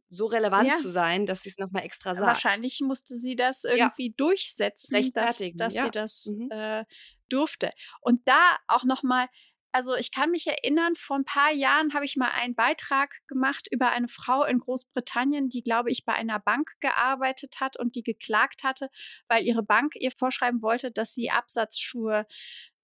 so 0.09 0.25
relevant 0.25 0.69
ja. 0.69 0.73
zu 0.73 0.89
sein, 0.89 1.27
dass 1.27 1.43
sie 1.43 1.49
es 1.49 1.59
nochmal 1.59 1.83
extra 1.83 2.15
sagt. 2.15 2.27
Wahrscheinlich 2.27 2.81
musste 2.81 3.15
sie 3.15 3.35
das 3.35 3.63
irgendwie 3.63 4.07
ja. 4.07 4.13
durchsetzen, 4.17 5.11
dass, 5.13 5.39
dass 5.55 5.75
ja. 5.75 5.83
sie 5.83 5.91
das 5.91 6.25
mhm. 6.25 6.49
äh, 6.51 6.83
durfte. 7.29 7.71
Und 8.01 8.27
da 8.27 8.57
auch 8.67 8.85
nochmal, 8.85 9.27
also 9.71 9.95
ich 9.95 10.11
kann 10.11 10.31
mich 10.31 10.47
erinnern, 10.47 10.95
vor 10.95 11.17
ein 11.17 11.25
paar 11.25 11.51
Jahren 11.53 11.93
habe 11.93 12.05
ich 12.05 12.15
mal 12.15 12.31
einen 12.31 12.55
Beitrag 12.55 13.15
gemacht 13.27 13.67
über 13.69 13.91
eine 13.91 14.07
Frau 14.07 14.45
in 14.45 14.57
Großbritannien, 14.57 15.47
die, 15.49 15.61
glaube 15.61 15.91
ich, 15.91 16.05
bei 16.05 16.13
einer 16.13 16.39
Bank 16.39 16.71
gearbeitet 16.79 17.59
hat 17.59 17.77
und 17.77 17.93
die 17.93 18.03
geklagt 18.03 18.63
hatte, 18.63 18.89
weil 19.27 19.45
ihre 19.45 19.61
Bank 19.61 19.93
ihr 19.95 20.11
vorschreiben 20.11 20.63
wollte, 20.63 20.91
dass 20.91 21.13
sie 21.13 21.29
Absatzschuhe 21.29 22.25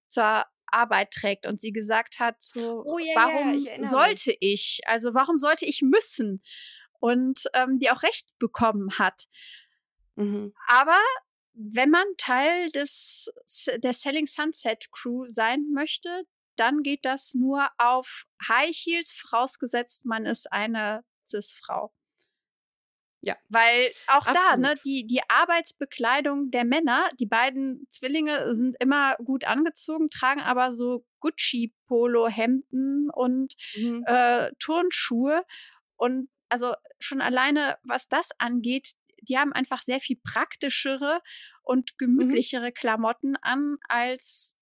zur 0.06 0.44
Arbeit 0.70 1.10
trägt 1.10 1.46
und 1.46 1.60
sie 1.60 1.72
gesagt 1.72 2.18
hat, 2.18 2.42
so, 2.42 2.82
oh, 2.84 2.98
yeah, 2.98 3.14
warum 3.14 3.54
yeah, 3.54 3.80
ich 3.80 3.88
sollte 3.88 4.30
mich. 4.30 4.38
ich? 4.40 4.80
Also 4.86 5.14
warum 5.14 5.38
sollte 5.38 5.64
ich 5.64 5.82
müssen? 5.82 6.42
Und 6.98 7.44
ähm, 7.54 7.78
die 7.78 7.90
auch 7.90 8.02
recht 8.02 8.38
bekommen 8.38 8.98
hat. 8.98 9.26
Mhm. 10.16 10.54
Aber 10.66 10.98
wenn 11.54 11.90
man 11.90 12.06
Teil 12.18 12.70
des, 12.70 13.30
der 13.76 13.92
Selling 13.92 14.26
Sunset 14.26 14.90
Crew 14.92 15.26
sein 15.26 15.70
möchte, 15.72 16.24
dann 16.56 16.82
geht 16.82 17.04
das 17.04 17.34
nur 17.34 17.68
auf 17.78 18.24
High 18.48 18.74
Heels, 18.74 19.12
vorausgesetzt 19.12 20.06
man 20.06 20.26
ist 20.26 20.50
eine 20.52 21.04
Cis-Frau. 21.26 21.92
Ja. 23.22 23.34
Weil 23.48 23.90
auch 24.06 24.26
Absolut. 24.26 24.38
da, 24.38 24.56
ne, 24.56 24.74
die, 24.84 25.06
die 25.06 25.20
Arbeitsbekleidung 25.28 26.50
der 26.50 26.64
Männer, 26.64 27.08
die 27.18 27.26
beiden 27.26 27.86
Zwillinge 27.88 28.54
sind 28.54 28.76
immer 28.78 29.16
gut 29.16 29.44
angezogen, 29.44 30.08
tragen 30.10 30.40
aber 30.40 30.72
so 30.72 31.04
Gucci-Polo-Hemden 31.20 33.10
und 33.10 33.54
mhm. 33.74 34.04
äh, 34.06 34.50
Turnschuhe. 34.58 35.42
Und 35.96 36.28
also 36.48 36.74
schon 37.00 37.20
alleine, 37.20 37.78
was 37.82 38.08
das 38.08 38.30
angeht, 38.38 38.92
die 39.22 39.38
haben 39.38 39.52
einfach 39.52 39.82
sehr 39.82 40.00
viel 40.00 40.18
praktischere 40.22 41.20
und 41.62 41.92
mhm. 41.92 41.96
gemütlichere 41.98 42.68
mhm. 42.68 42.74
Klamotten 42.74 43.36
an 43.42 43.76
als 43.88 44.56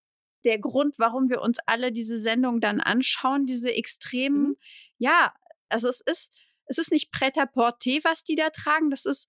der 0.45 0.59
Grund, 0.59 0.99
warum 0.99 1.29
wir 1.31 1.41
uns 1.41 1.59
alle 1.67 1.93
diese 1.93 2.19
Sendung 2.19 2.61
dann 2.61 2.81
anschauen, 2.81 3.47
diese 3.47 3.73
extremen, 3.73 4.49
mhm. 4.49 4.57
ja, 4.99 5.35
also 5.69 5.89
es 5.89 6.01
ist, 6.01 6.33
es 6.67 6.79
ist 6.79 6.93
nicht 6.93 7.11
Pret-à-Porter, 7.13 7.99
was 8.03 8.25
die 8.25 8.35
da 8.35 8.51
tragen, 8.51 8.91
das 8.91 9.05
ist 9.05 9.29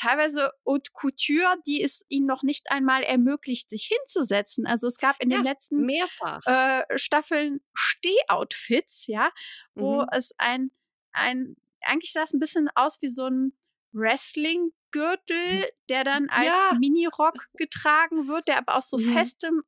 teilweise 0.00 0.52
Haute 0.66 0.90
Couture, 0.92 1.56
die 1.66 1.82
es 1.82 2.04
ihnen 2.08 2.26
noch 2.26 2.42
nicht 2.42 2.70
einmal 2.70 3.02
ermöglicht, 3.02 3.68
sich 3.68 3.84
hinzusetzen. 3.84 4.66
Also 4.66 4.86
es 4.86 4.96
gab 4.96 5.20
in 5.20 5.30
ja, 5.30 5.38
den 5.38 5.44
letzten 5.44 5.84
mehrfach. 5.84 6.40
Äh, 6.46 6.84
Staffeln 6.96 7.60
Stehoutfits, 7.74 9.06
ja, 9.06 9.30
wo 9.74 10.02
mhm. 10.02 10.08
es 10.12 10.32
ein, 10.38 10.70
ein, 11.12 11.56
eigentlich 11.82 12.12
sah 12.12 12.22
es 12.22 12.32
ein 12.32 12.40
bisschen 12.40 12.70
aus 12.74 13.00
wie 13.02 13.08
so 13.08 13.26
ein 13.26 13.52
Wrestling-Gürtel, 13.92 15.68
der 15.88 16.04
dann 16.04 16.28
als 16.30 16.46
ja. 16.46 16.78
Minirock 16.78 17.48
getragen 17.54 18.26
wird, 18.28 18.48
der 18.48 18.58
aber 18.58 18.76
aus 18.76 18.88
so 18.88 18.96
mhm. 18.96 19.12
festem, 19.12 19.62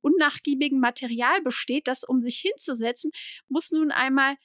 unnachgiebigen 0.00 0.80
Material 0.80 1.40
besteht, 1.40 1.88
das 1.88 2.04
um 2.04 2.20
sich 2.20 2.38
hinzusetzen, 2.38 3.10
muss 3.48 3.70
nun 3.70 3.90
einmal 3.90 4.36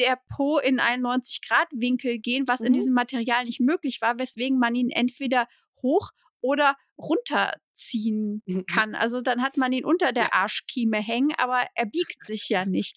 der 0.00 0.18
Po 0.28 0.58
in 0.58 0.80
einen 0.80 1.04
90-Grad-Winkel 1.04 2.18
gehen, 2.18 2.48
was 2.48 2.60
mhm. 2.60 2.66
in 2.66 2.72
diesem 2.72 2.94
Material 2.94 3.44
nicht 3.44 3.60
möglich 3.60 4.00
war, 4.00 4.18
weswegen 4.18 4.58
man 4.58 4.74
ihn 4.74 4.90
entweder 4.90 5.46
hoch 5.82 6.10
oder 6.40 6.76
runterziehen 6.98 8.42
mhm. 8.46 8.66
kann. 8.66 8.94
Also 8.94 9.20
dann 9.20 9.42
hat 9.42 9.56
man 9.56 9.72
ihn 9.72 9.84
unter 9.84 10.12
der 10.12 10.34
Arschkieme 10.34 10.98
hängen, 10.98 11.32
aber 11.36 11.66
er 11.74 11.86
biegt 11.86 12.24
sich 12.24 12.48
ja 12.48 12.64
nicht. 12.64 12.96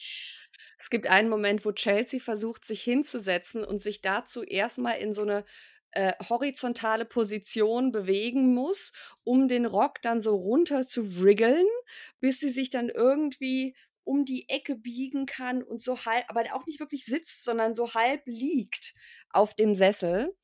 Es 0.78 0.90
gibt 0.90 1.08
einen 1.08 1.30
Moment, 1.30 1.66
wo 1.66 1.72
Chelsea 1.72 2.20
versucht, 2.20 2.66
sich 2.66 2.82
hinzusetzen 2.84 3.64
und 3.64 3.82
sich 3.82 4.02
dazu 4.02 4.44
erstmal 4.44 4.98
in 4.98 5.14
so 5.14 5.24
eine 5.24 5.46
äh, 5.92 6.14
horizontale 6.28 7.06
Position 7.06 7.92
bewegen 7.92 8.54
muss, 8.54 8.92
um 9.24 9.48
den 9.48 9.66
Rock 9.66 10.02
dann 10.02 10.22
so 10.22 10.36
runter 10.36 10.86
zu 10.86 11.22
wriggeln, 11.22 11.68
bis 12.20 12.40
sie 12.40 12.50
sich 12.50 12.70
dann 12.70 12.90
irgendwie 12.90 13.76
um 14.04 14.26
die 14.26 14.50
Ecke 14.50 14.76
biegen 14.76 15.26
kann 15.26 15.64
und 15.64 15.82
so 15.82 16.06
halb, 16.06 16.26
aber 16.30 16.44
auch 16.54 16.66
nicht 16.66 16.80
wirklich 16.80 17.06
sitzt, 17.06 17.44
sondern 17.44 17.74
so 17.74 17.94
halb 17.94 18.22
liegt 18.26 18.94
auf 19.30 19.54
dem 19.56 19.76
Sessel. 19.76 20.36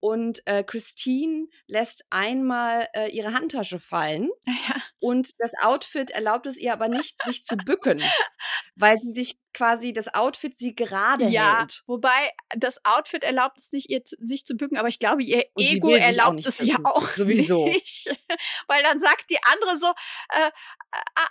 und 0.00 0.42
äh, 0.46 0.62
Christine 0.64 1.48
lässt 1.66 2.04
einmal 2.10 2.86
äh, 2.94 3.10
ihre 3.10 3.34
Handtasche 3.34 3.78
fallen 3.80 4.28
Ja. 4.46 4.76
und 5.00 5.32
das 5.40 5.52
Outfit 5.62 6.10
erlaubt 6.12 6.46
es 6.46 6.56
ihr 6.58 6.72
aber 6.72 6.88
nicht, 6.88 7.22
sich 7.24 7.42
zu 7.44 7.56
bücken, 7.56 8.00
weil 8.76 8.96
sie 9.02 9.12
sich 9.12 9.38
quasi 9.54 9.92
das 9.92 10.12
Outfit 10.14 10.56
sie 10.56 10.74
gerade 10.74 11.24
Ja, 11.26 11.60
hält. 11.60 11.82
wobei 11.86 12.32
das 12.56 12.84
Outfit 12.84 13.24
erlaubt 13.24 13.58
es 13.58 13.72
nicht, 13.72 13.90
ihr 13.90 14.02
sich 14.04 14.44
zu 14.44 14.54
bücken, 14.56 14.76
aber 14.76 14.88
ich 14.88 14.98
glaube, 14.98 15.22
ihr 15.22 15.44
Und 15.54 15.64
Ego 15.64 15.90
erlaubt 15.94 16.46
es 16.46 16.58
ja 16.60 16.76
auch 16.84 17.02
Sowieso. 17.16 17.64
nicht. 17.66 18.06
Weil 18.68 18.82
dann 18.82 19.00
sagt 19.00 19.30
die 19.30 19.38
andere 19.50 19.78
so, 19.78 19.86
äh, 19.86 20.50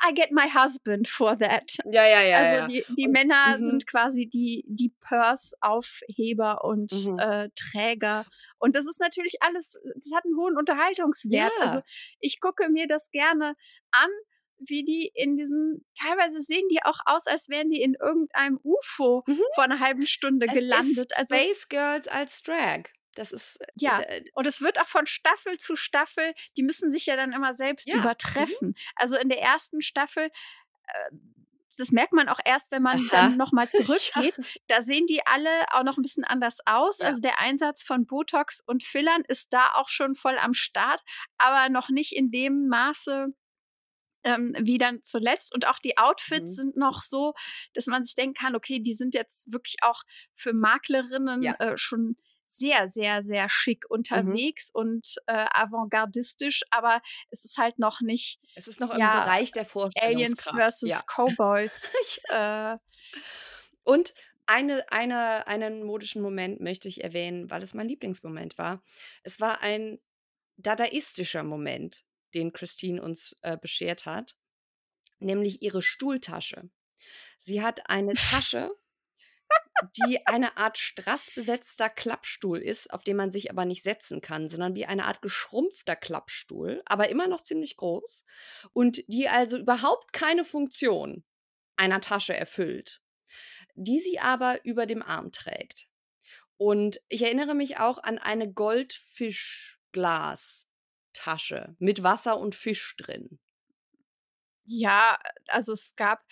I, 0.09 0.13
get 0.13 0.32
my 0.32 0.49
husband 0.53 1.07
for 1.07 1.38
that. 1.38 1.78
Ja, 1.91 2.05
ja, 2.05 2.22
ja. 2.22 2.38
also 2.38 2.53
ja. 2.61 2.68
die, 2.68 2.86
die 2.97 3.05
Und- 3.05 3.11
Männer 3.13 3.57
mhm. 3.57 3.70
sind 3.70 3.88
quasi 3.88 4.28
die, 4.28 4.63
die 4.68 4.93
Purse-Aufheber 5.01 6.63
und 6.63 6.91
Mhm. 6.91 7.20
äh, 7.20 7.49
Träger. 7.55 8.26
Und 8.57 8.76
das 8.76 8.86
ist 8.86 8.99
natürlich 8.99 9.36
alles, 9.41 9.78
das 9.95 10.11
hat 10.15 10.26
einen 10.26 10.38
hohen 10.38 10.57
Unterhaltungswert. 10.57 11.51
Ja. 11.59 11.65
Also 11.65 11.82
ich 12.20 12.39
gucke 12.39 12.70
mir 12.70 12.88
das 12.88 13.09
gerne 13.11 13.55
an, 13.91 14.09
wie 14.60 14.84
die 14.84 15.12
in 15.14 15.36
diesen, 15.38 15.86
teilweise 15.99 16.41
sehen 16.41 16.68
die 16.72 16.84
auch 16.84 16.99
aus, 17.05 17.28
als 17.28 17.49
wären 17.49 17.70
die 17.70 17.82
in 17.82 17.93
irgendeinem 17.95 18.60
UFO 18.64 19.24
Mhm. 19.28 19.39
vor 19.55 19.64
einer 19.64 19.80
halben 19.80 20.08
Stunde 20.08 20.47
Es 20.47 20.53
gelandet. 20.53 20.97
Ist 21.12 21.18
Also 21.18 21.36
Space 21.36 21.70
Girls 21.70 22.08
als 22.08 22.41
Drag. 22.43 22.84
Das 23.16 23.32
ist 23.32 23.58
äh, 23.62 23.66
Ja. 23.78 23.97
d- 24.01 24.30
Und 24.34 24.45
es 24.47 24.62
wird 24.62 24.80
auch 24.80 24.88
von 24.88 25.05
Staffel 25.08 25.58
zu 25.58 25.76
Staffel, 25.76 26.34
die 26.55 26.64
müssen 26.64 26.91
sich 26.91 27.05
ja 27.08 27.16
dann 27.16 27.34
immer 27.34 27.53
selbst 27.53 27.88
Ja, 27.88 27.95
mhm. 27.95 28.01
übertreffen. 28.01 28.76
Also 28.95 29.18
in 29.18 29.30
der 29.30 29.41
ersten 29.41 29.82
Staffel, 29.82 30.26
äh, 30.26 31.10
das 31.78 31.91
merkt 31.91 32.14
man 32.14 32.28
auch 32.28 32.39
erst, 32.43 32.72
wenn 32.72 32.82
man 32.82 32.97
Aha. 32.97 33.08
dann 33.12 33.38
nochmal 33.38 33.70
zurückgeht. 33.72 34.34
Da 34.68 34.82
sehen 34.82 35.05
die 35.05 35.22
alle 35.28 35.49
auch 35.72 35.84
noch 35.84 35.97
ein 35.97 36.01
bisschen 36.01 36.24
anders 36.24 36.58
aus. 36.66 36.99
Ja. 36.99 37.05
Also 37.08 37.20
der 37.20 37.39
Einsatz 37.39 37.84
von 37.84 38.08
Botox 38.08 38.62
und 38.66 38.84
Fillern 38.84 39.24
ist 39.28 39.53
da 39.53 39.74
auch 39.76 39.89
schon 39.89 40.16
voll 40.16 40.38
am 40.39 40.53
Start, 40.55 41.01
aber 41.38 41.70
noch 41.70 41.89
nicht 41.89 42.14
in 42.16 42.32
dem 42.32 42.68
Maße, 42.68 43.28
ähm, 44.24 44.53
wie 44.59 44.78
dann 44.78 45.03
zuletzt. 45.03 45.53
Und 45.53 45.68
auch 45.68 45.80
die 45.80 45.97
Outfits 45.97 46.51
Mhm. 46.51 46.55
sind 46.55 46.78
noch 46.78 47.03
so, 47.03 47.34
dass 47.74 47.88
man 47.88 48.03
sich 48.03 48.15
denken 48.15 48.34
kann, 48.36 48.55
okay, 48.55 48.80
die 48.80 48.93
sind 48.93 49.13
jetzt 49.13 49.51
wirklich 49.51 49.78
auch 49.82 50.01
für 50.36 50.53
Maklerinnen 50.53 51.43
Ja. 51.43 51.55
äh, 51.59 51.78
schon 51.78 52.18
sehr, 52.45 52.88
sehr, 52.88 53.24
sehr 53.24 53.49
schick 53.49 53.86
Mhm. 53.89 53.89
unterwegs 53.89 54.70
und 54.74 55.15
äh, 55.28 55.45
avantgardistisch, 55.51 56.63
aber 56.72 57.01
es 57.30 57.43
ist 57.43 57.57
halt 57.57 57.78
noch 57.80 57.99
nicht 58.01 58.39
Es 58.55 58.68
ist 58.68 58.80
noch 58.82 58.91
Ja, 58.91 58.99
im 59.07 59.11
Bereich 59.11 59.51
der 59.53 59.65
Aliens 59.95 60.45
Vorstellungskraft. 60.45 60.55
versus 60.55 60.89
Ja. 60.89 61.05
Cowboys. 61.05 61.93
äh, 62.30 62.78
Und 63.84 64.13
eine, 64.45 64.89
eine, 64.91 65.47
einen 65.47 65.84
modischen 65.84 66.22
Moment 66.22 66.61
möchte 66.61 66.88
ich 66.88 67.03
erwähnen, 67.03 67.49
weil 67.49 67.63
es 67.63 67.74
mein 67.74 67.88
Lieblingsmoment 67.89 68.57
war. 68.57 68.82
Es 69.24 69.39
war 69.41 69.61
ein 69.61 69.99
dadaistischer 70.57 71.43
Moment, 71.43 72.05
den 72.34 72.53
Christine 72.53 73.01
uns 73.01 73.36
äh, 73.41 73.57
beschert 73.57 74.05
hat, 74.05 74.36
nämlich 75.19 75.61
ihre 75.61 75.82
Stuhltasche. 75.82 76.69
Sie 77.38 77.61
hat 77.61 77.89
eine 77.89 78.13
Tasche, 78.13 78.71
die 79.95 80.25
eine 80.25 80.57
Art 80.57 80.78
strassbesetzter 80.78 81.89
Klappstuhl 81.89 82.57
ist, 82.59 82.91
auf 82.93 83.03
dem 83.03 83.17
man 83.17 83.32
sich 83.32 83.51
aber 83.51 83.65
nicht 83.65 83.84
setzen 83.84 84.21
kann, 84.21 84.49
sondern 84.49 84.75
wie 84.75 84.86
eine 84.86 85.05
Art 85.05 85.21
geschrumpfter 85.21 85.95
Klappstuhl, 85.95 86.82
aber 86.86 87.09
immer 87.09 87.28
noch 87.28 87.43
ziemlich 87.43 87.78
groß 87.78 88.25
und 88.73 89.03
die 89.07 89.30
also 89.30 89.57
überhaupt 89.57 90.13
keine 90.13 90.45
Funktion 90.45 91.23
einer 91.75 92.01
Tasche 92.01 92.36
erfüllt, 92.36 93.01
die 93.75 93.99
sie 93.99 94.19
aber 94.19 94.65
über 94.65 94.86
dem 94.86 95.03
Arm 95.03 95.32
trägt. 95.32 95.88
Und 96.57 96.99
ich 97.07 97.21
erinnere 97.21 97.53
mich 97.53 97.78
auch 97.78 97.99
an 97.99 98.17
eine 98.17 98.51
Goldfischglastasche 101.18 101.76
mit 101.80 102.03
Wasser 102.03 102.39
und 102.39 102.55
Fisch 102.55 102.95
drin. 102.97 103.39
ja, 104.70 105.18
also 105.47 105.72
es 105.74 105.95
gab 105.95 106.26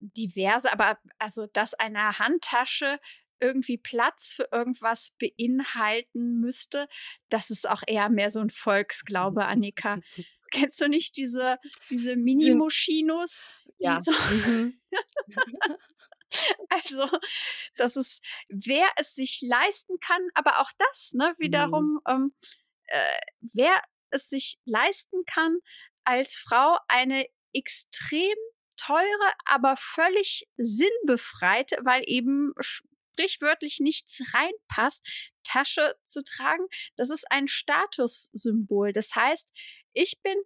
diverse, 0.00 0.72
aber 0.72 0.98
also 1.18 1.46
dass 1.46 1.74
eine 1.74 2.18
Handtasche 2.18 2.98
irgendwie 3.40 3.78
Platz 3.78 4.32
für 4.34 4.48
irgendwas 4.50 5.14
beinhalten 5.18 6.40
müsste, 6.40 6.88
das 7.28 7.50
ist 7.50 7.68
auch 7.68 7.82
eher 7.86 8.08
mehr 8.08 8.30
so 8.30 8.40
ein 8.40 8.50
Volksglaube, 8.50 9.44
Annika. 9.46 10.00
Kennst 10.50 10.80
du 10.80 10.88
nicht 10.88 11.16
diese, 11.16 11.58
diese 11.88 12.16
Mini-Moschinos? 12.16 13.44
Ja. 13.78 14.00
So, 14.00 14.10
Mhm. 14.10 14.74
also, 16.70 17.08
das 17.76 17.96
ist, 17.96 18.24
wer 18.48 18.88
es 18.96 19.14
sich 19.14 19.40
leisten 19.42 20.00
kann, 20.00 20.22
aber 20.34 20.60
auch 20.60 20.72
das, 20.78 21.12
ne, 21.12 21.34
wiederum, 21.38 22.00
ähm, 22.08 22.34
äh, 22.86 23.18
wer 23.52 23.82
es 24.10 24.28
sich 24.28 24.58
leisten 24.64 25.24
kann, 25.26 25.58
als 26.04 26.36
Frau 26.36 26.78
eine 26.88 27.26
extrem 27.52 28.36
teure, 28.76 29.32
aber 29.44 29.76
völlig 29.76 30.48
sinnbefreite, 30.56 31.78
weil 31.82 32.02
eben 32.06 32.52
sprichwörtlich 32.60 33.80
nichts 33.80 34.20
reinpasst, 34.32 35.06
Tasche 35.42 35.96
zu 36.04 36.22
tragen, 36.22 36.66
das 36.96 37.10
ist 37.10 37.30
ein 37.30 37.48
Statussymbol. 37.48 38.92
Das 38.92 39.14
heißt, 39.14 39.52
ich 39.92 40.20
bin 40.22 40.36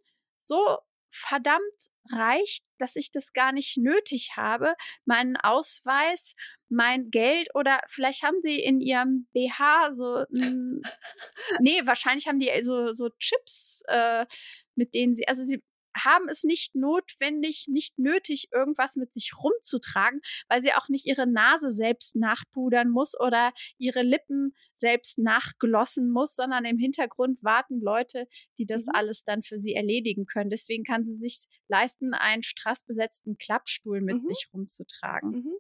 so 0.41 0.79
verdammt 1.13 1.63
reich, 2.11 2.61
dass 2.79 2.97
ich 2.97 3.11
das 3.11 3.33
gar 3.33 3.53
nicht 3.53 3.77
nötig 3.79 4.33
habe, 4.37 4.75
meinen 5.05 5.37
Ausweis, 5.37 6.35
mein 6.69 7.11
Geld 7.11 7.49
oder 7.55 7.81
vielleicht 7.89 8.23
haben 8.23 8.39
sie 8.39 8.59
in 8.61 8.81
ihrem 8.81 9.29
BH 9.33 9.93
so, 9.93 10.25
n- 10.35 10.83
nee, 11.61 11.81
wahrscheinlich 11.85 12.27
haben 12.27 12.41
die 12.41 12.51
so, 12.63 12.93
so 12.93 13.11
Chips, 13.19 13.83
äh, 13.89 14.27
mit 14.75 14.95
denen 14.95 15.15
sie, 15.15 15.29
also 15.29 15.45
sie 15.45 15.63
haben 15.97 16.29
es 16.29 16.45
nicht 16.45 16.75
notwendig, 16.75 17.67
nicht 17.69 17.99
nötig, 17.99 18.49
irgendwas 18.53 18.97
mit 18.97 19.13
sich 19.13 19.33
rumzutragen, 19.37 20.21
weil 20.49 20.61
sie 20.63 20.73
auch 20.75 20.89
nicht 20.89 21.07
ihre 21.07 21.27
Nase 21.27 21.71
selbst 21.71 22.17
nachpudern 22.17 22.89
muss 22.91 23.19
oder 23.19 23.53
ihre 23.79 24.03
Lippen 24.03 24.55
selbst 24.75 25.19
nachglossen 25.19 26.11
muss, 26.11 26.35
sondern 26.35 26.65
im 26.65 26.79
Hintergrund 26.79 27.43
warten 27.43 27.81
Leute, 27.81 28.27
die 28.59 28.67
das 28.67 28.87
Mhm. 28.87 28.93
alles 28.95 29.25
dann 29.25 29.43
für 29.43 29.59
sie 29.59 29.75
erledigen 29.75 30.27
können. 30.27 30.51
Deswegen 30.51 30.85
kann 30.85 31.05
sie 31.05 31.15
sich 31.15 31.45
leisten, 31.69 32.15
einen 32.15 32.43
strassbesetzten 32.43 33.37
Klappstuhl 33.39 34.01
mit 34.01 34.19
Mhm. 34.19 34.23
sich 34.23 34.49
rumzutragen. 34.53 35.31
Mhm. 35.31 35.53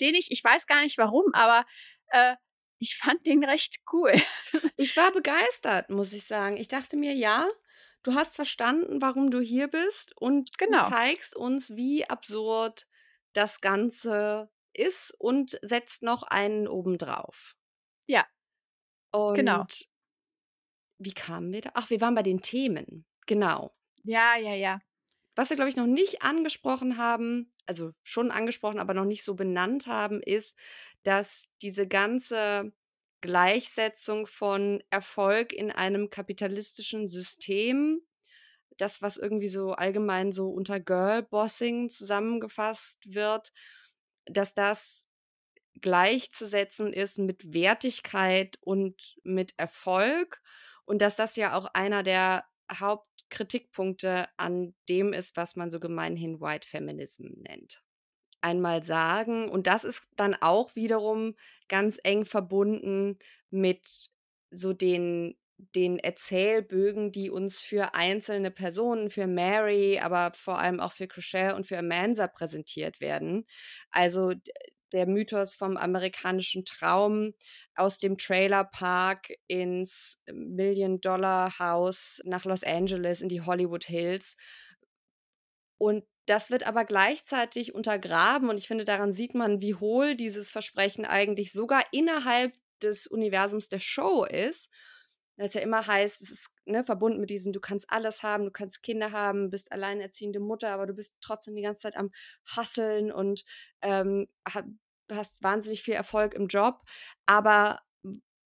Den 0.00 0.14
ich, 0.14 0.30
ich 0.30 0.42
weiß 0.44 0.66
gar 0.66 0.82
nicht 0.82 0.98
warum, 0.98 1.26
aber 1.32 1.66
äh, 2.08 2.36
ich 2.78 2.96
fand 2.96 3.24
den 3.26 3.44
recht 3.44 3.76
cool. 3.92 4.12
Ich 4.76 4.96
war 4.96 5.10
begeistert, 5.12 5.90
muss 5.90 6.12
ich 6.12 6.24
sagen. 6.26 6.56
Ich 6.56 6.68
dachte 6.68 6.96
mir, 6.96 7.14
ja, 7.14 7.48
du 8.06 8.14
hast 8.14 8.36
verstanden, 8.36 9.02
warum 9.02 9.30
du 9.30 9.40
hier 9.40 9.68
bist 9.68 10.16
und 10.16 10.50
Genau. 10.58 10.78
du 10.78 10.84
zeigst 10.90 11.36
uns, 11.36 11.76
wie 11.76 12.08
absurd 12.08 12.86
das 13.32 13.60
Ganze 13.60 14.50
ist 14.72 15.12
und 15.18 15.58
setzt 15.62 16.02
noch 16.02 16.22
einen 16.22 16.68
obendrauf. 16.68 17.56
Ja, 18.06 18.26
Und 19.12 19.32
genau. 19.32 19.68
wie 20.98 21.12
kamen 21.12 21.52
wir 21.52 21.62
da? 21.62 21.70
Ach, 21.74 21.88
wir 21.90 22.00
waren 22.02 22.14
bei 22.14 22.22
den 22.22 22.42
Themen. 22.42 23.06
Genau. 23.26 23.74
Ja, 24.04 24.36
ja, 24.36 24.54
ja. 24.54 24.80
Was 25.34 25.50
wir, 25.50 25.56
glaube 25.56 25.68
ich, 25.68 25.76
noch 25.76 25.86
nicht 25.86 26.22
angesprochen 26.22 26.96
haben, 26.96 27.52
also 27.66 27.92
schon 28.02 28.30
angesprochen, 28.30 28.78
aber 28.78 28.94
noch 28.94 29.04
nicht 29.04 29.22
so 29.22 29.34
benannt 29.34 29.86
haben, 29.86 30.22
ist, 30.22 30.58
dass 31.02 31.48
diese 31.62 31.86
ganze 31.86 32.72
Gleichsetzung 33.26 34.28
von 34.28 34.84
Erfolg 34.90 35.52
in 35.52 35.72
einem 35.72 36.10
kapitalistischen 36.10 37.08
System, 37.08 38.00
das, 38.78 39.02
was 39.02 39.16
irgendwie 39.16 39.48
so 39.48 39.72
allgemein 39.72 40.30
so 40.30 40.48
unter 40.48 40.78
Girlbossing 40.78 41.90
zusammengefasst 41.90 43.12
wird, 43.12 43.52
dass 44.26 44.54
das 44.54 45.08
gleichzusetzen 45.80 46.92
ist 46.92 47.18
mit 47.18 47.52
Wertigkeit 47.52 48.58
und 48.60 49.16
mit 49.24 49.54
Erfolg 49.56 50.40
und 50.84 51.02
dass 51.02 51.16
das 51.16 51.34
ja 51.34 51.54
auch 51.58 51.66
einer 51.74 52.04
der 52.04 52.44
Hauptkritikpunkte 52.72 54.28
an 54.36 54.76
dem 54.88 55.12
ist, 55.12 55.36
was 55.36 55.56
man 55.56 55.68
so 55.68 55.80
gemeinhin 55.80 56.40
White 56.40 56.68
Feminism 56.68 57.26
nennt. 57.38 57.82
Einmal 58.46 58.84
sagen, 58.84 59.48
und 59.48 59.66
das 59.66 59.82
ist 59.82 60.08
dann 60.14 60.36
auch 60.40 60.76
wiederum 60.76 61.34
ganz 61.66 61.98
eng 62.04 62.24
verbunden 62.24 63.18
mit 63.50 64.08
so 64.52 64.72
den, 64.72 65.36
den 65.74 65.98
Erzählbögen, 65.98 67.10
die 67.10 67.28
uns 67.28 67.60
für 67.60 67.94
einzelne 67.94 68.52
Personen, 68.52 69.10
für 69.10 69.26
Mary, 69.26 69.98
aber 69.98 70.32
vor 70.36 70.60
allem 70.60 70.78
auch 70.78 70.92
für 70.92 71.08
Crochet 71.08 71.54
und 71.54 71.66
für 71.66 71.76
Amanza 71.76 72.28
präsentiert 72.28 73.00
werden. 73.00 73.46
Also 73.90 74.32
der 74.92 75.06
Mythos 75.06 75.56
vom 75.56 75.76
amerikanischen 75.76 76.64
Traum 76.64 77.32
aus 77.74 77.98
dem 77.98 78.16
Trailerpark 78.16 79.32
ins 79.48 80.22
Million-Dollar-Haus 80.32 82.22
nach 82.24 82.44
Los 82.44 82.62
Angeles 82.62 83.22
in 83.22 83.28
die 83.28 83.40
Hollywood 83.40 83.84
Hills. 83.84 84.36
Und 85.78 86.04
das 86.26 86.50
wird 86.50 86.66
aber 86.66 86.84
gleichzeitig 86.84 87.74
untergraben 87.74 88.48
und 88.50 88.58
ich 88.58 88.68
finde, 88.68 88.84
daran 88.84 89.12
sieht 89.12 89.34
man, 89.34 89.62
wie 89.62 89.74
hohl 89.74 90.16
dieses 90.16 90.50
Versprechen 90.50 91.04
eigentlich 91.04 91.52
sogar 91.52 91.82
innerhalb 91.92 92.54
des 92.82 93.06
Universums 93.06 93.68
der 93.68 93.78
Show 93.80 94.24
ist, 94.24 94.70
Das 95.38 95.54
ja 95.54 95.60
immer 95.60 95.86
heißt, 95.86 96.22
es 96.22 96.30
ist 96.30 96.54
ne, 96.64 96.82
verbunden 96.84 97.20
mit 97.20 97.30
diesem, 97.30 97.52
du 97.52 97.60
kannst 97.60 97.90
alles 97.90 98.22
haben, 98.22 98.44
du 98.46 98.50
kannst 98.50 98.82
Kinder 98.82 99.12
haben, 99.12 99.50
bist 99.50 99.70
alleinerziehende 99.72 100.40
Mutter, 100.40 100.70
aber 100.70 100.86
du 100.86 100.94
bist 100.94 101.16
trotzdem 101.20 101.54
die 101.54 101.62
ganze 101.62 101.82
Zeit 101.82 101.96
am 101.96 102.10
Hasseln 102.46 103.12
und 103.12 103.44
ähm, 103.82 104.28
hast 105.10 105.42
wahnsinnig 105.42 105.82
viel 105.82 105.94
Erfolg 105.94 106.34
im 106.34 106.46
Job. 106.48 106.82
Aber 107.26 107.80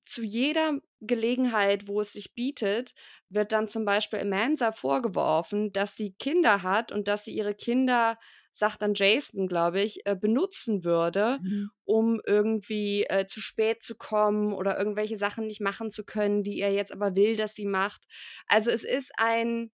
zu 0.04 0.22
jeder 0.22 0.80
Gelegenheit, 1.00 1.88
wo 1.88 2.00
es 2.00 2.12
sich 2.12 2.34
bietet, 2.34 2.94
wird 3.28 3.52
dann 3.52 3.68
zum 3.68 3.84
Beispiel 3.84 4.20
Amanza 4.20 4.72
vorgeworfen, 4.72 5.72
dass 5.72 5.96
sie 5.96 6.12
Kinder 6.18 6.62
hat 6.62 6.92
und 6.92 7.08
dass 7.08 7.24
sie 7.24 7.32
ihre 7.32 7.54
Kinder 7.54 8.18
sagt 8.52 8.82
dann 8.82 8.94
Jason, 8.94 9.46
glaube 9.46 9.80
ich, 9.80 10.06
äh, 10.06 10.16
benutzen 10.16 10.84
würde, 10.84 11.38
mhm. 11.42 11.70
um 11.84 12.20
irgendwie 12.26 13.04
äh, 13.04 13.26
zu 13.26 13.40
spät 13.40 13.82
zu 13.82 13.96
kommen 13.96 14.52
oder 14.52 14.76
irgendwelche 14.76 15.16
Sachen 15.16 15.46
nicht 15.46 15.60
machen 15.60 15.90
zu 15.90 16.04
können, 16.04 16.42
die 16.42 16.60
er 16.60 16.72
jetzt 16.72 16.92
aber 16.92 17.14
will, 17.16 17.36
dass 17.36 17.54
sie 17.54 17.66
macht. 17.66 18.02
Also 18.46 18.70
es 18.70 18.84
ist 18.84 19.12
ein 19.18 19.70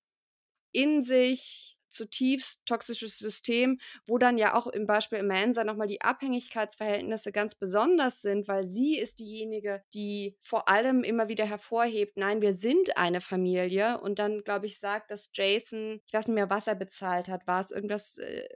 in 0.73 1.03
sich 1.03 1.76
zutiefst 1.89 2.61
toxisches 2.67 3.19
System, 3.19 3.79
wo 4.07 4.19
dann 4.19 4.39
ja 4.39 4.55
auch 4.55 4.67
im 4.67 4.87
Beispiel 4.87 5.19
Amansa 5.19 5.65
nochmal 5.65 5.87
die 5.87 6.03
Abhängigkeitsverhältnisse 6.03 7.33
ganz 7.33 7.55
besonders 7.55 8.23
sind, 8.23 8.49
weil 8.49 8.65
sie 8.65 8.99
ist 8.99 9.19
diejenige, 9.19 9.83
die 9.95 10.37
vor 10.41 10.69
allem 10.69 11.05
immer 11.05 11.29
wieder 11.29 11.45
hervorhebt, 11.45 12.17
nein, 12.17 12.43
wir 12.43 12.55
sind 12.55 12.97
eine 12.97 13.21
Familie 13.21 14.01
und 14.01 14.19
dann, 14.19 14.43
glaube 14.43 14.67
ich, 14.67 14.79
sagt, 14.79 15.11
dass 15.11 15.31
Jason, 15.33 16.01
ich 16.07 16.13
weiß 16.13 16.29
nicht 16.29 16.35
mehr, 16.35 16.51
was 16.51 16.67
er 16.67 16.75
bezahlt 16.75 17.29
hat, 17.29 17.47
war 17.47 17.61
es 17.61 17.71
irgendwas 17.71 18.19
äh, 18.19 18.49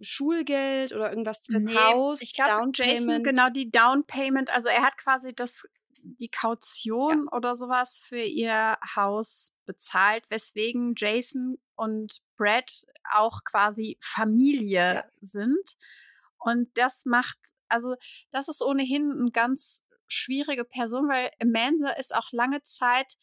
Schulgeld 0.00 0.92
oder 0.92 1.10
irgendwas 1.10 1.42
fürs 1.44 1.64
nee, 1.64 1.74
Haus? 1.74 2.22
Ich 2.22 2.34
glaube, 2.34 2.70
Jason, 2.74 3.22
genau 3.22 3.50
die 3.50 3.70
Down 3.70 4.04
Payment, 4.06 4.50
also 4.50 4.68
er 4.68 4.82
hat 4.82 4.96
quasi 4.96 5.34
das 5.34 5.68
die 6.04 6.28
Kaution 6.28 7.26
ja. 7.26 7.36
oder 7.36 7.56
sowas 7.56 7.98
für 7.98 8.20
ihr 8.20 8.76
Haus 8.94 9.56
bezahlt, 9.66 10.24
weswegen 10.30 10.94
Jason 10.96 11.58
und 11.76 12.20
Brad 12.36 12.84
auch 13.12 13.42
quasi 13.44 13.96
Familie 14.00 14.94
ja. 14.94 15.04
sind. 15.20 15.76
Und 16.38 16.68
das 16.74 17.06
macht, 17.06 17.38
also 17.68 17.96
das 18.30 18.48
ist 18.48 18.62
ohnehin 18.62 19.10
eine 19.12 19.30
ganz 19.30 19.82
schwierige 20.06 20.64
Person, 20.64 21.08
weil 21.08 21.30
Amanda 21.40 21.90
ist 21.92 22.14
auch 22.14 22.30
lange 22.32 22.62
Zeit 22.62 23.14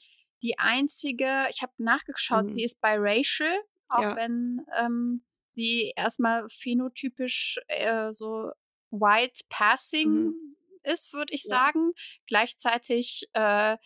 die 0.41 0.57
einzige, 0.57 1.45
ich 1.51 1.61
habe 1.61 1.73
nachgeschaut, 1.77 2.45
mhm. 2.45 2.49
sie 2.49 2.63
ist 2.63 2.81
biracial, 2.81 3.55
auch 3.89 4.01
ja. 4.01 4.15
wenn 4.15 4.65
ähm, 4.75 5.23
sie 5.49 5.93
erstmal 5.95 6.49
phänotypisch 6.49 7.59
äh, 7.67 8.11
so 8.11 8.51
white 8.89 9.43
passing 9.49 10.09
mhm 10.09 10.55
ist, 10.83 11.13
würde 11.13 11.33
ich 11.33 11.43
ja. 11.45 11.57
sagen. 11.57 11.91
Gleichzeitig 12.27 13.29
äh, 13.33 13.77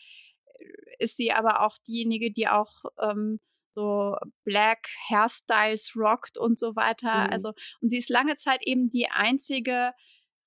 ist 0.99 1.17
sie 1.17 1.31
aber 1.31 1.65
auch 1.65 1.75
diejenige, 1.87 2.31
die 2.31 2.47
auch 2.47 2.83
ähm, 3.01 3.39
so 3.67 4.15
Black 4.43 4.87
Hairstyles 5.09 5.93
rockt 5.95 6.37
und 6.37 6.57
so 6.57 6.75
weiter. 6.75 7.25
Mhm. 7.25 7.33
Also, 7.33 7.53
und 7.81 7.89
sie 7.89 7.97
ist 7.97 8.09
lange 8.09 8.35
Zeit 8.35 8.59
eben 8.65 8.89
die 8.89 9.09
einzige 9.09 9.91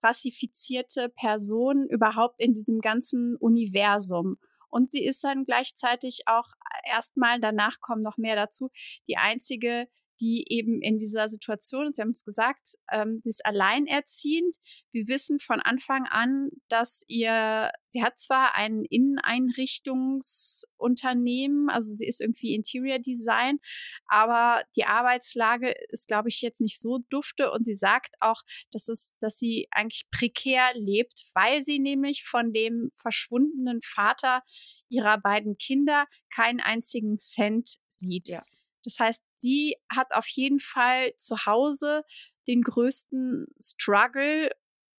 rassifizierte 0.02 1.08
Person 1.08 1.86
überhaupt 1.88 2.40
in 2.40 2.54
diesem 2.54 2.80
ganzen 2.80 3.36
Universum. 3.36 4.38
Und 4.70 4.90
sie 4.90 5.04
ist 5.04 5.24
dann 5.24 5.44
gleichzeitig 5.44 6.22
auch 6.26 6.48
erstmal, 6.84 7.40
danach 7.40 7.80
kommen 7.80 8.02
noch 8.02 8.16
mehr 8.16 8.36
dazu, 8.36 8.70
die 9.08 9.16
einzige, 9.16 9.88
die 10.20 10.44
eben 10.48 10.82
in 10.82 10.98
dieser 10.98 11.28
Situation. 11.28 11.92
Sie 11.92 12.02
haben 12.02 12.10
es 12.10 12.24
gesagt, 12.24 12.76
ähm, 12.90 13.20
sie 13.22 13.28
ist 13.30 13.46
alleinerziehend. 13.46 14.56
Wir 14.90 15.06
wissen 15.08 15.38
von 15.38 15.60
Anfang 15.60 16.06
an, 16.06 16.50
dass 16.68 17.04
ihr, 17.08 17.70
sie 17.88 18.02
hat 18.02 18.18
zwar 18.18 18.56
ein 18.56 18.84
Inneneinrichtungsunternehmen, 18.84 21.70
also 21.70 21.92
sie 21.92 22.06
ist 22.06 22.20
irgendwie 22.20 22.54
Interior 22.54 22.98
Design, 22.98 23.60
aber 24.06 24.64
die 24.76 24.84
Arbeitslage 24.84 25.74
ist, 25.90 26.08
glaube 26.08 26.28
ich, 26.28 26.42
jetzt 26.42 26.60
nicht 26.60 26.80
so 26.80 26.98
dufte. 27.10 27.52
Und 27.52 27.64
sie 27.64 27.74
sagt 27.74 28.16
auch, 28.20 28.42
dass 28.72 28.88
es, 28.88 29.12
dass 29.20 29.38
sie 29.38 29.68
eigentlich 29.70 30.10
prekär 30.10 30.72
lebt, 30.74 31.26
weil 31.34 31.62
sie 31.62 31.78
nämlich 31.78 32.24
von 32.24 32.52
dem 32.52 32.90
verschwundenen 32.94 33.80
Vater 33.82 34.42
ihrer 34.88 35.18
beiden 35.18 35.58
Kinder 35.58 36.06
keinen 36.30 36.60
einzigen 36.60 37.18
Cent 37.18 37.76
sieht. 37.88 38.28
Ja. 38.28 38.44
Das 38.84 38.98
heißt, 38.98 39.22
sie 39.36 39.76
hat 39.90 40.12
auf 40.12 40.26
jeden 40.28 40.58
Fall 40.58 41.14
zu 41.16 41.46
Hause 41.46 42.04
den 42.46 42.62
größten 42.62 43.46
Struggle 43.60 44.50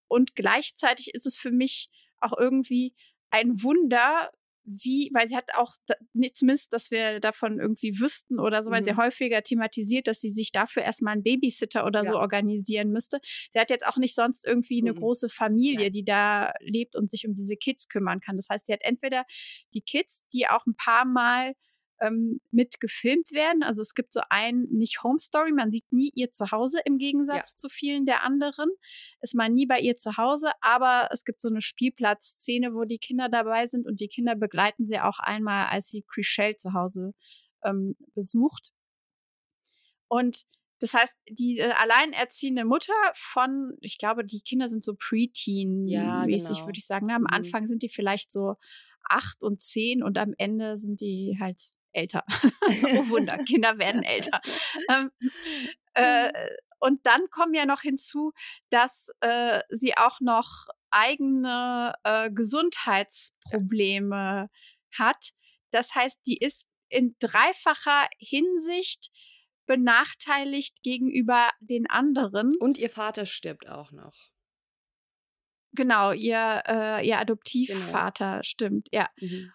und 0.07 0.35
gleichzeitig 0.35 1.13
ist 1.13 1.25
es 1.25 1.37
für 1.37 1.51
mich 1.51 1.89
auch 2.19 2.37
irgendwie 2.37 2.93
ein 3.31 3.61
Wunder, 3.63 4.31
wie, 4.63 5.09
weil 5.13 5.27
sie 5.27 5.35
hat 5.35 5.55
auch, 5.55 5.73
zumindest, 6.33 6.73
dass 6.73 6.91
wir 6.91 7.19
davon 7.19 7.59
irgendwie 7.59 7.99
wüssten 7.99 8.39
oder 8.39 8.61
so, 8.61 8.69
weil 8.69 8.81
mhm. 8.81 8.85
sie 8.85 8.95
häufiger 8.95 9.41
thematisiert, 9.41 10.07
dass 10.07 10.19
sie 10.19 10.29
sich 10.29 10.51
dafür 10.51 10.83
erstmal 10.83 11.13
einen 11.13 11.23
Babysitter 11.23 11.85
oder 11.85 12.03
ja. 12.03 12.11
so 12.11 12.17
organisieren 12.17 12.91
müsste. 12.91 13.19
Sie 13.51 13.59
hat 13.59 13.71
jetzt 13.71 13.85
auch 13.85 13.97
nicht 13.97 14.13
sonst 14.13 14.45
irgendwie 14.45 14.81
eine 14.81 14.93
mhm. 14.93 14.97
große 14.97 15.29
Familie, 15.29 15.85
ja. 15.85 15.89
die 15.89 16.03
da 16.03 16.53
lebt 16.59 16.95
und 16.95 17.09
sich 17.09 17.27
um 17.27 17.33
diese 17.33 17.55
Kids 17.55 17.87
kümmern 17.87 18.19
kann. 18.19 18.35
Das 18.35 18.49
heißt, 18.49 18.67
sie 18.67 18.73
hat 18.73 18.81
entweder 18.83 19.25
die 19.73 19.81
Kids, 19.81 20.21
die 20.31 20.47
auch 20.47 20.65
ein 20.67 20.75
paar 20.75 21.05
Mal 21.05 21.55
ähm, 22.01 22.39
mit 22.51 22.79
gefilmt 22.79 23.31
werden. 23.31 23.63
Also 23.63 23.81
es 23.81 23.93
gibt 23.93 24.13
so 24.13 24.21
ein, 24.29 24.67
nicht 24.71 25.03
Home 25.03 25.19
Story, 25.19 25.51
man 25.51 25.71
sieht 25.71 25.91
nie 25.91 26.11
ihr 26.15 26.31
Zuhause 26.31 26.79
im 26.85 26.97
Gegensatz 26.97 27.51
ja. 27.51 27.55
zu 27.55 27.69
vielen 27.69 28.05
der 28.05 28.23
anderen. 28.23 28.69
Ist 29.21 29.35
man 29.35 29.53
nie 29.53 29.65
bei 29.65 29.79
ihr 29.79 29.95
zu 29.95 30.17
Hause, 30.17 30.51
aber 30.61 31.09
es 31.11 31.25
gibt 31.25 31.41
so 31.41 31.49
eine 31.49 31.61
Spielplatzszene, 31.61 32.73
wo 32.73 32.83
die 32.83 32.99
Kinder 32.99 33.29
dabei 33.29 33.65
sind 33.65 33.85
und 33.85 33.99
die 33.99 34.07
Kinder 34.07 34.35
begleiten 34.35 34.85
sie 34.85 34.99
auch 34.99 35.19
einmal, 35.19 35.67
als 35.67 35.87
sie 35.87 36.03
Chriselle 36.07 36.55
zu 36.55 36.73
Hause 36.73 37.13
ähm, 37.63 37.95
besucht. 38.15 38.71
Und 40.07 40.45
das 40.79 40.93
heißt, 40.93 41.15
die 41.29 41.59
äh, 41.59 41.71
alleinerziehende 41.71 42.63
Mutter 42.63 42.93
von, 43.13 43.73
ich 43.81 43.97
glaube, 43.97 44.25
die 44.25 44.41
Kinder 44.41 44.69
sind 44.69 44.83
so 44.83 44.93
Preteen-mäßig, 44.93 45.91
ja, 45.91 46.25
genau. 46.25 46.65
würde 46.65 46.77
ich 46.77 46.87
sagen. 46.87 47.07
Ne? 47.07 47.15
Am 47.15 47.21
mhm. 47.23 47.27
Anfang 47.27 47.67
sind 47.67 47.83
die 47.83 47.89
vielleicht 47.89 48.31
so 48.31 48.55
acht 49.03 49.43
und 49.43 49.61
zehn 49.61 50.03
und 50.03 50.17
am 50.17 50.33
Ende 50.37 50.77
sind 50.77 51.01
die 51.01 51.37
halt 51.39 51.59
älter. 51.91 52.23
oh 52.29 53.09
Wunder, 53.09 53.37
Kinder 53.45 53.77
werden 53.77 54.03
älter. 54.03 54.41
Ähm, 54.89 55.11
äh, 55.93 56.31
und 56.79 57.05
dann 57.05 57.29
kommen 57.29 57.53
ja 57.53 57.65
noch 57.65 57.81
hinzu, 57.81 58.31
dass 58.69 59.09
äh, 59.19 59.59
sie 59.69 59.97
auch 59.97 60.21
noch 60.21 60.69
eigene 60.91 61.93
äh, 62.03 62.31
Gesundheitsprobleme 62.31 64.49
hat. 64.97 65.31
Das 65.71 65.95
heißt, 65.95 66.21
die 66.25 66.37
ist 66.37 66.69
in 66.89 67.15
dreifacher 67.19 68.07
Hinsicht 68.17 69.11
benachteiligt 69.65 70.81
gegenüber 70.81 71.51
den 71.59 71.87
anderen. 71.89 72.55
Und 72.59 72.77
ihr 72.79 72.89
Vater 72.89 73.27
stirbt 73.27 73.69
auch 73.69 73.91
noch. 73.91 74.15
Genau, 75.73 76.11
ihr, 76.11 76.63
äh, 76.65 77.05
ihr 77.05 77.11
genau. 77.11 77.21
Adoptivvater 77.21 78.31
genau. 78.31 78.43
stimmt, 78.43 78.87
ja. 78.91 79.07
Mhm. 79.17 79.51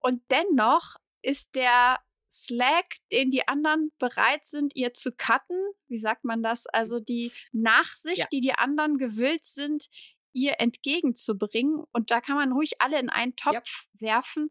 Und 0.00 0.24
dennoch 0.32 0.96
ist 1.22 1.54
der 1.54 1.98
Slack, 2.30 2.96
den 3.12 3.30
die 3.30 3.46
anderen 3.46 3.92
bereit 3.98 4.44
sind, 4.44 4.74
ihr 4.74 4.94
zu 4.94 5.12
cutten. 5.12 5.60
Wie 5.88 5.98
sagt 5.98 6.24
man 6.24 6.42
das? 6.42 6.66
Also 6.66 6.98
die 6.98 7.30
Nachsicht, 7.52 8.18
ja. 8.18 8.26
die 8.32 8.40
die 8.40 8.54
anderen 8.54 8.96
gewillt 8.96 9.44
sind, 9.44 9.88
ihr 10.32 10.58
entgegenzubringen. 10.58 11.84
Und 11.92 12.10
da 12.10 12.20
kann 12.20 12.36
man 12.36 12.52
ruhig 12.52 12.80
alle 12.80 12.98
in 12.98 13.10
einen 13.10 13.36
Topf 13.36 13.86
ja. 13.94 14.08
werfen. 14.08 14.48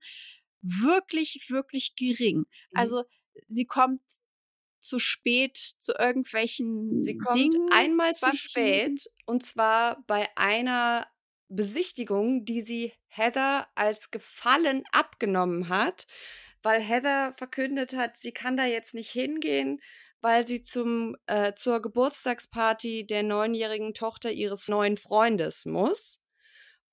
Wirklich, 0.61 1.47
wirklich 1.49 1.95
gering. 1.95 2.37
Mhm. 2.37 2.45
Also 2.73 3.03
sie 3.47 3.65
kommt 3.65 4.01
zu 4.79 4.99
spät 4.99 5.57
zu 5.57 5.93
irgendwelchen 5.93 6.99
Sie 6.99 7.17
kommt 7.17 7.37
Dingen, 7.37 7.69
einmal 7.71 8.13
zu 8.13 8.33
spät 8.33 8.87
Minuten. 8.87 9.09
und 9.25 9.43
zwar 9.43 10.03
bei 10.07 10.27
einer 10.35 11.07
Besichtigung, 11.49 12.45
die 12.45 12.61
sie 12.61 12.93
Heather 13.07 13.67
als 13.75 14.09
Gefallen 14.09 14.83
abgenommen 14.91 15.69
hat, 15.69 16.07
weil 16.63 16.81
Heather 16.81 17.33
verkündet 17.37 17.93
hat, 17.93 18.17
sie 18.17 18.31
kann 18.31 18.57
da 18.57 18.65
jetzt 18.65 18.93
nicht 18.93 19.11
hingehen, 19.11 19.81
weil 20.21 20.45
sie 20.45 20.61
zum, 20.61 21.15
äh, 21.25 21.53
zur 21.53 21.81
Geburtstagsparty 21.81 23.05
der 23.07 23.23
neunjährigen 23.23 23.93
Tochter 23.93 24.31
ihres 24.31 24.67
neuen 24.67 24.97
Freundes 24.97 25.65
muss. 25.65 26.21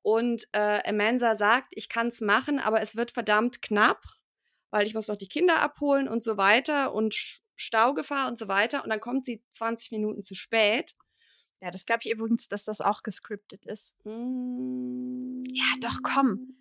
Und 0.02 0.48
äh, 0.52 0.80
Amanda 0.88 1.34
sagt, 1.34 1.68
ich 1.72 1.88
kann 1.88 2.08
es 2.08 2.20
machen, 2.20 2.58
aber 2.58 2.80
es 2.80 2.96
wird 2.96 3.10
verdammt 3.10 3.60
knapp, 3.60 4.02
weil 4.70 4.86
ich 4.86 4.94
muss 4.94 5.08
noch 5.08 5.16
die 5.16 5.28
Kinder 5.28 5.60
abholen 5.60 6.08
und 6.08 6.22
so 6.22 6.38
weiter 6.38 6.94
und 6.94 7.40
Staugefahr 7.56 8.28
und 8.28 8.38
so 8.38 8.48
weiter. 8.48 8.84
Und 8.84 8.90
dann 8.90 9.00
kommt 9.00 9.26
sie 9.26 9.44
20 9.50 9.90
Minuten 9.90 10.22
zu 10.22 10.34
spät. 10.34 10.94
Ja, 11.60 11.70
das 11.70 11.86
glaube 11.86 12.00
ich 12.04 12.10
übrigens, 12.12 12.48
dass 12.48 12.64
das 12.64 12.80
auch 12.80 13.02
gescriptet 13.02 13.66
ist. 13.66 13.94
Mm, 14.04 15.42
Ja, 15.52 15.64
doch, 15.80 15.98
komm. 16.02 16.54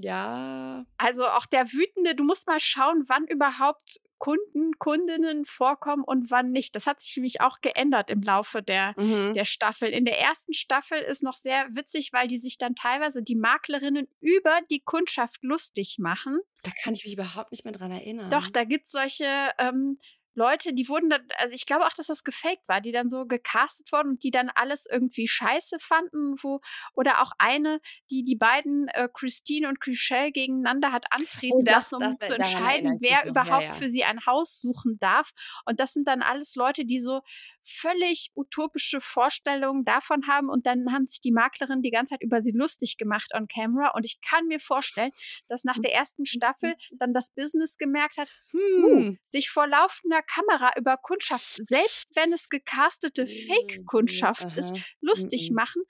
Ja. 0.00 0.84
Also 0.96 1.26
auch 1.26 1.46
der 1.46 1.66
Wütende, 1.72 2.14
du 2.14 2.24
musst 2.24 2.46
mal 2.46 2.60
schauen, 2.60 3.04
wann 3.08 3.26
überhaupt 3.26 4.00
Kunden, 4.18 4.72
Kundinnen 4.78 5.44
vorkommen 5.44 6.02
und 6.04 6.30
wann 6.30 6.50
nicht. 6.50 6.74
Das 6.74 6.86
hat 6.86 6.98
sich 7.00 7.16
nämlich 7.16 7.40
auch 7.40 7.60
geändert 7.60 8.10
im 8.10 8.22
Laufe 8.22 8.62
der, 8.62 8.94
Mhm. 8.96 9.34
der 9.34 9.44
Staffel. 9.44 9.88
In 9.90 10.04
der 10.04 10.18
ersten 10.20 10.52
Staffel 10.54 10.98
ist 10.98 11.22
noch 11.22 11.36
sehr 11.36 11.66
witzig, 11.74 12.12
weil 12.12 12.26
die 12.26 12.38
sich 12.38 12.58
dann 12.58 12.74
teilweise 12.74 13.22
die 13.22 13.36
Maklerinnen 13.36 14.08
über 14.20 14.58
die 14.70 14.80
Kundschaft 14.80 15.42
lustig 15.42 15.96
machen. 15.98 16.38
Da 16.64 16.72
kann 16.82 16.94
ich 16.94 17.04
mich 17.04 17.12
überhaupt 17.14 17.52
nicht 17.52 17.64
mehr 17.64 17.72
dran 17.74 17.92
erinnern. 17.92 18.30
Doch, 18.30 18.48
da 18.50 18.64
gibt 18.64 18.86
es 18.86 18.90
solche 18.92 19.50
ähm, 19.58 19.98
Leute, 20.38 20.72
die 20.72 20.88
wurden 20.88 21.10
dann, 21.10 21.26
also 21.38 21.52
ich 21.54 21.66
glaube 21.66 21.84
auch, 21.84 21.92
dass 21.92 22.06
das 22.06 22.22
gefaked 22.22 22.62
war, 22.68 22.80
die 22.80 22.92
dann 22.92 23.08
so 23.08 23.26
gecastet 23.26 23.90
wurden 23.92 24.10
und 24.10 24.22
die 24.22 24.30
dann 24.30 24.50
alles 24.54 24.86
irgendwie 24.90 25.26
scheiße 25.26 25.78
fanden, 25.80 26.36
wo, 26.42 26.60
oder 26.94 27.20
auch 27.22 27.32
eine, 27.38 27.80
die 28.10 28.22
die 28.22 28.36
beiden, 28.36 28.86
äh, 28.88 29.08
Christine 29.12 29.68
und 29.68 29.80
Chriselle 29.80 30.30
gegeneinander 30.30 30.92
hat 30.92 31.06
antreten 31.10 31.56
Oh, 31.58 31.62
das- 31.62 31.74
lassen, 31.90 31.94
um 31.96 32.00
das- 32.02 32.18
zu 32.20 32.34
entscheiden, 32.34 32.98
wer 33.00 33.16
noch. 33.18 33.24
Ja, 33.24 33.30
überhaupt 33.30 33.64
ja. 33.64 33.74
für 33.74 33.88
sie 33.90 34.04
ein 34.04 34.24
Haus 34.26 34.60
suchen 34.60 34.96
darf. 35.00 35.30
Und 35.66 35.80
das 35.80 35.92
sind 35.92 36.06
dann 36.06 36.22
alles 36.22 36.54
Leute, 36.54 36.84
die 36.84 37.00
so 37.00 37.22
völlig 37.64 38.30
utopische 38.34 39.00
Vorstellungen 39.00 39.84
davon 39.84 40.26
haben 40.28 40.48
und 40.48 40.66
dann 40.66 40.92
haben 40.92 41.04
sich 41.06 41.20
die 41.20 41.32
Maklerinnen 41.32 41.82
die 41.82 41.90
ganze 41.90 42.10
Zeit 42.14 42.22
über 42.22 42.40
sie 42.40 42.52
lustig 42.52 42.96
gemacht 42.96 43.32
on 43.34 43.46
camera. 43.48 43.90
Und 43.94 44.06
ich 44.06 44.20
kann 44.20 44.46
mir 44.46 44.60
vorstellen, 44.60 45.10
dass 45.48 45.64
nach 45.64 45.78
der 45.78 45.92
ersten 45.94 46.24
Staffel 46.24 46.74
dann 46.92 47.12
das 47.12 47.30
Business 47.34 47.76
gemerkt 47.76 48.16
hat, 48.18 48.28
Hm. 48.52 49.18
sich 49.24 49.50
vor 49.50 49.66
laufender 49.66 50.22
Kamera 50.32 50.72
über 50.78 50.96
Kundschaft, 50.98 51.46
selbst 51.56 52.14
wenn 52.16 52.32
es 52.32 52.48
gecastete 52.48 53.26
Fake-Kundschaft 53.26 54.52
ist, 54.56 54.72
Aha. 54.76 54.82
lustig 55.00 55.50
Mhm. 55.50 55.56
machen, 55.56 55.82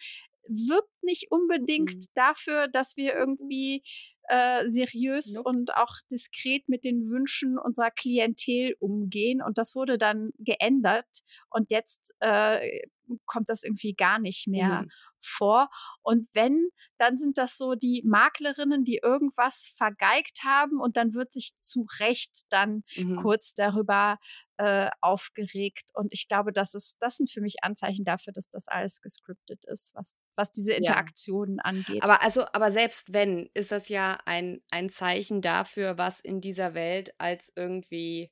wirbt 0.48 0.90
nicht 1.02 1.26
unbedingt 1.30 1.94
Mhm. 1.94 2.06
dafür, 2.14 2.68
dass 2.68 2.96
wir 2.96 3.14
irgendwie 3.14 3.82
äh, 4.30 4.68
seriös 4.68 5.34
Nope. 5.36 5.48
und 5.48 5.74
auch 5.74 5.94
diskret 6.10 6.68
mit 6.68 6.84
den 6.84 7.08
Wünschen 7.10 7.58
unserer 7.58 7.90
Klientel 7.90 8.74
umgehen. 8.78 9.40
Und 9.42 9.56
das 9.56 9.74
wurde 9.74 9.96
dann 9.96 10.32
geändert. 10.38 11.06
Und 11.50 11.70
jetzt 11.70 12.14
äh, 12.20 12.82
kommt 13.26 13.48
das 13.48 13.62
irgendwie 13.62 13.94
gar 13.94 14.18
nicht 14.18 14.46
mehr 14.48 14.84
Mhm. 14.84 14.90
vor. 15.20 15.68
Und 16.02 16.28
wenn, 16.32 16.68
dann 16.98 17.16
sind 17.16 17.38
das 17.38 17.56
so 17.56 17.74
die 17.74 18.02
Maklerinnen, 18.06 18.84
die 18.84 19.00
irgendwas 19.02 19.72
vergeigt 19.76 20.40
haben 20.44 20.80
und 20.80 20.96
dann 20.96 21.14
wird 21.14 21.32
sich 21.32 21.56
zu 21.56 21.86
Recht 21.98 22.42
dann 22.50 22.82
Mhm. 22.96 23.28
kurz 23.28 23.54
darüber 23.54 24.18
äh, 24.58 24.90
aufgeregt. 25.00 25.90
Und 25.94 26.12
ich 26.12 26.28
glaube, 26.28 26.52
das 26.52 26.74
ist, 26.74 26.96
das 27.00 27.16
sind 27.16 27.30
für 27.30 27.40
mich 27.40 27.56
Anzeichen 27.62 28.04
dafür, 28.04 28.32
dass 28.32 28.48
das 28.50 28.68
alles 28.68 29.00
gescriptet 29.00 29.64
ist, 29.66 29.92
was, 29.94 30.14
was 30.36 30.52
diese 30.52 30.72
Interaktionen 30.72 31.60
angeht. 31.60 32.00
Aber 32.00 32.22
also, 32.22 32.44
aber 32.52 32.70
selbst 32.70 33.12
wenn, 33.12 33.50
ist 33.54 33.72
das 33.72 33.88
ja 33.88 34.18
ein, 34.24 34.62
ein 34.70 34.88
Zeichen 34.88 35.42
dafür, 35.42 35.98
was 35.98 36.20
in 36.20 36.40
dieser 36.40 36.74
Welt 36.74 37.14
als 37.18 37.52
irgendwie 37.56 38.30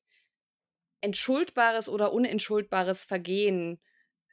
entschuldbares 1.00 1.88
oder 1.88 2.12
unentschuldbares 2.12 3.04
Vergehen 3.04 3.80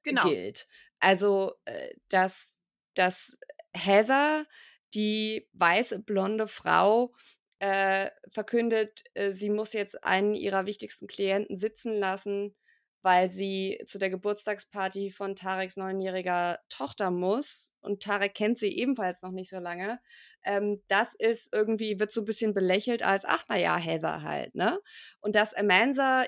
genau. 0.03 0.27
gilt. 0.27 0.67
Also, 0.99 1.53
äh, 1.65 1.93
dass, 2.09 2.61
dass 2.93 3.37
Heather, 3.73 4.45
die 4.93 5.47
weiße, 5.53 5.99
blonde 5.99 6.47
Frau, 6.47 7.13
äh, 7.59 8.09
verkündet, 8.27 9.03
äh, 9.13 9.31
sie 9.31 9.49
muss 9.49 9.73
jetzt 9.73 10.03
einen 10.03 10.33
ihrer 10.33 10.65
wichtigsten 10.65 11.07
Klienten 11.07 11.55
sitzen 11.55 11.93
lassen, 11.93 12.55
weil 13.03 13.29
sie 13.29 13.81
zu 13.85 13.99
der 13.99 14.09
Geburtstagsparty 14.09 15.11
von 15.11 15.35
Tareks 15.35 15.77
neunjähriger 15.77 16.59
Tochter 16.69 17.11
muss. 17.11 17.75
Und 17.81 18.01
Tarek 18.01 18.33
kennt 18.33 18.59
sie 18.59 18.77
ebenfalls 18.77 19.21
noch 19.21 19.31
nicht 19.31 19.49
so 19.49 19.59
lange. 19.59 19.99
Ähm, 20.43 20.81
das 20.87 21.13
ist 21.15 21.53
irgendwie, 21.53 21.99
wird 21.99 22.11
so 22.11 22.21
ein 22.21 22.25
bisschen 22.25 22.53
belächelt 22.53 23.03
als, 23.03 23.25
ach 23.25 23.45
naja, 23.49 23.75
Heather 23.77 24.23
halt, 24.23 24.55
ne? 24.55 24.79
Und 25.19 25.35
dass 25.35 25.53
Amanza 25.53 26.25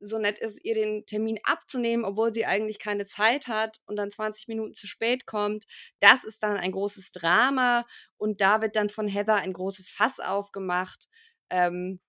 so 0.00 0.18
nett 0.18 0.38
ist, 0.38 0.64
ihr 0.64 0.74
den 0.74 1.06
Termin 1.06 1.38
abzunehmen, 1.44 2.04
obwohl 2.04 2.32
sie 2.32 2.46
eigentlich 2.46 2.78
keine 2.78 3.06
Zeit 3.06 3.46
hat 3.48 3.78
und 3.86 3.96
dann 3.96 4.10
20 4.10 4.48
Minuten 4.48 4.74
zu 4.74 4.86
spät 4.86 5.26
kommt. 5.26 5.64
Das 6.00 6.24
ist 6.24 6.42
dann 6.42 6.56
ein 6.56 6.72
großes 6.72 7.12
Drama 7.12 7.86
und 8.16 8.40
da 8.40 8.60
wird 8.60 8.76
dann 8.76 8.88
von 8.88 9.08
Heather 9.08 9.36
ein 9.36 9.52
großes 9.52 9.90
Fass 9.90 10.20
aufgemacht, 10.20 11.08
ähm, 11.50 12.00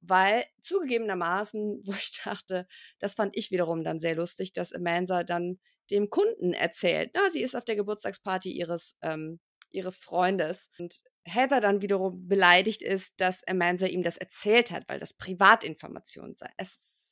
weil 0.00 0.44
zugegebenermaßen, 0.60 1.82
wo 1.84 1.92
ich 1.92 2.20
dachte, 2.24 2.66
das 2.98 3.14
fand 3.14 3.36
ich 3.36 3.50
wiederum 3.50 3.84
dann 3.84 4.00
sehr 4.00 4.14
lustig, 4.14 4.52
dass 4.52 4.72
Amanza 4.72 5.24
dann 5.24 5.58
dem 5.90 6.10
Kunden 6.10 6.52
erzählt, 6.52 7.10
na, 7.14 7.30
sie 7.30 7.42
ist 7.42 7.54
auf 7.56 7.64
der 7.64 7.76
Geburtstagsparty 7.76 8.50
ihres, 8.50 8.96
ähm, 9.02 9.40
ihres 9.70 9.98
Freundes 9.98 10.70
und 10.78 11.02
Heather 11.24 11.60
dann 11.60 11.82
wiederum 11.82 12.26
beleidigt 12.26 12.82
ist, 12.82 13.20
dass 13.20 13.46
Amanza 13.46 13.86
ihm 13.86 14.02
das 14.02 14.16
erzählt 14.16 14.70
hat, 14.70 14.88
weil 14.88 14.98
das 14.98 15.12
Privatinformationen 15.14 16.34
sei. 16.34 16.50
Es 16.56 17.07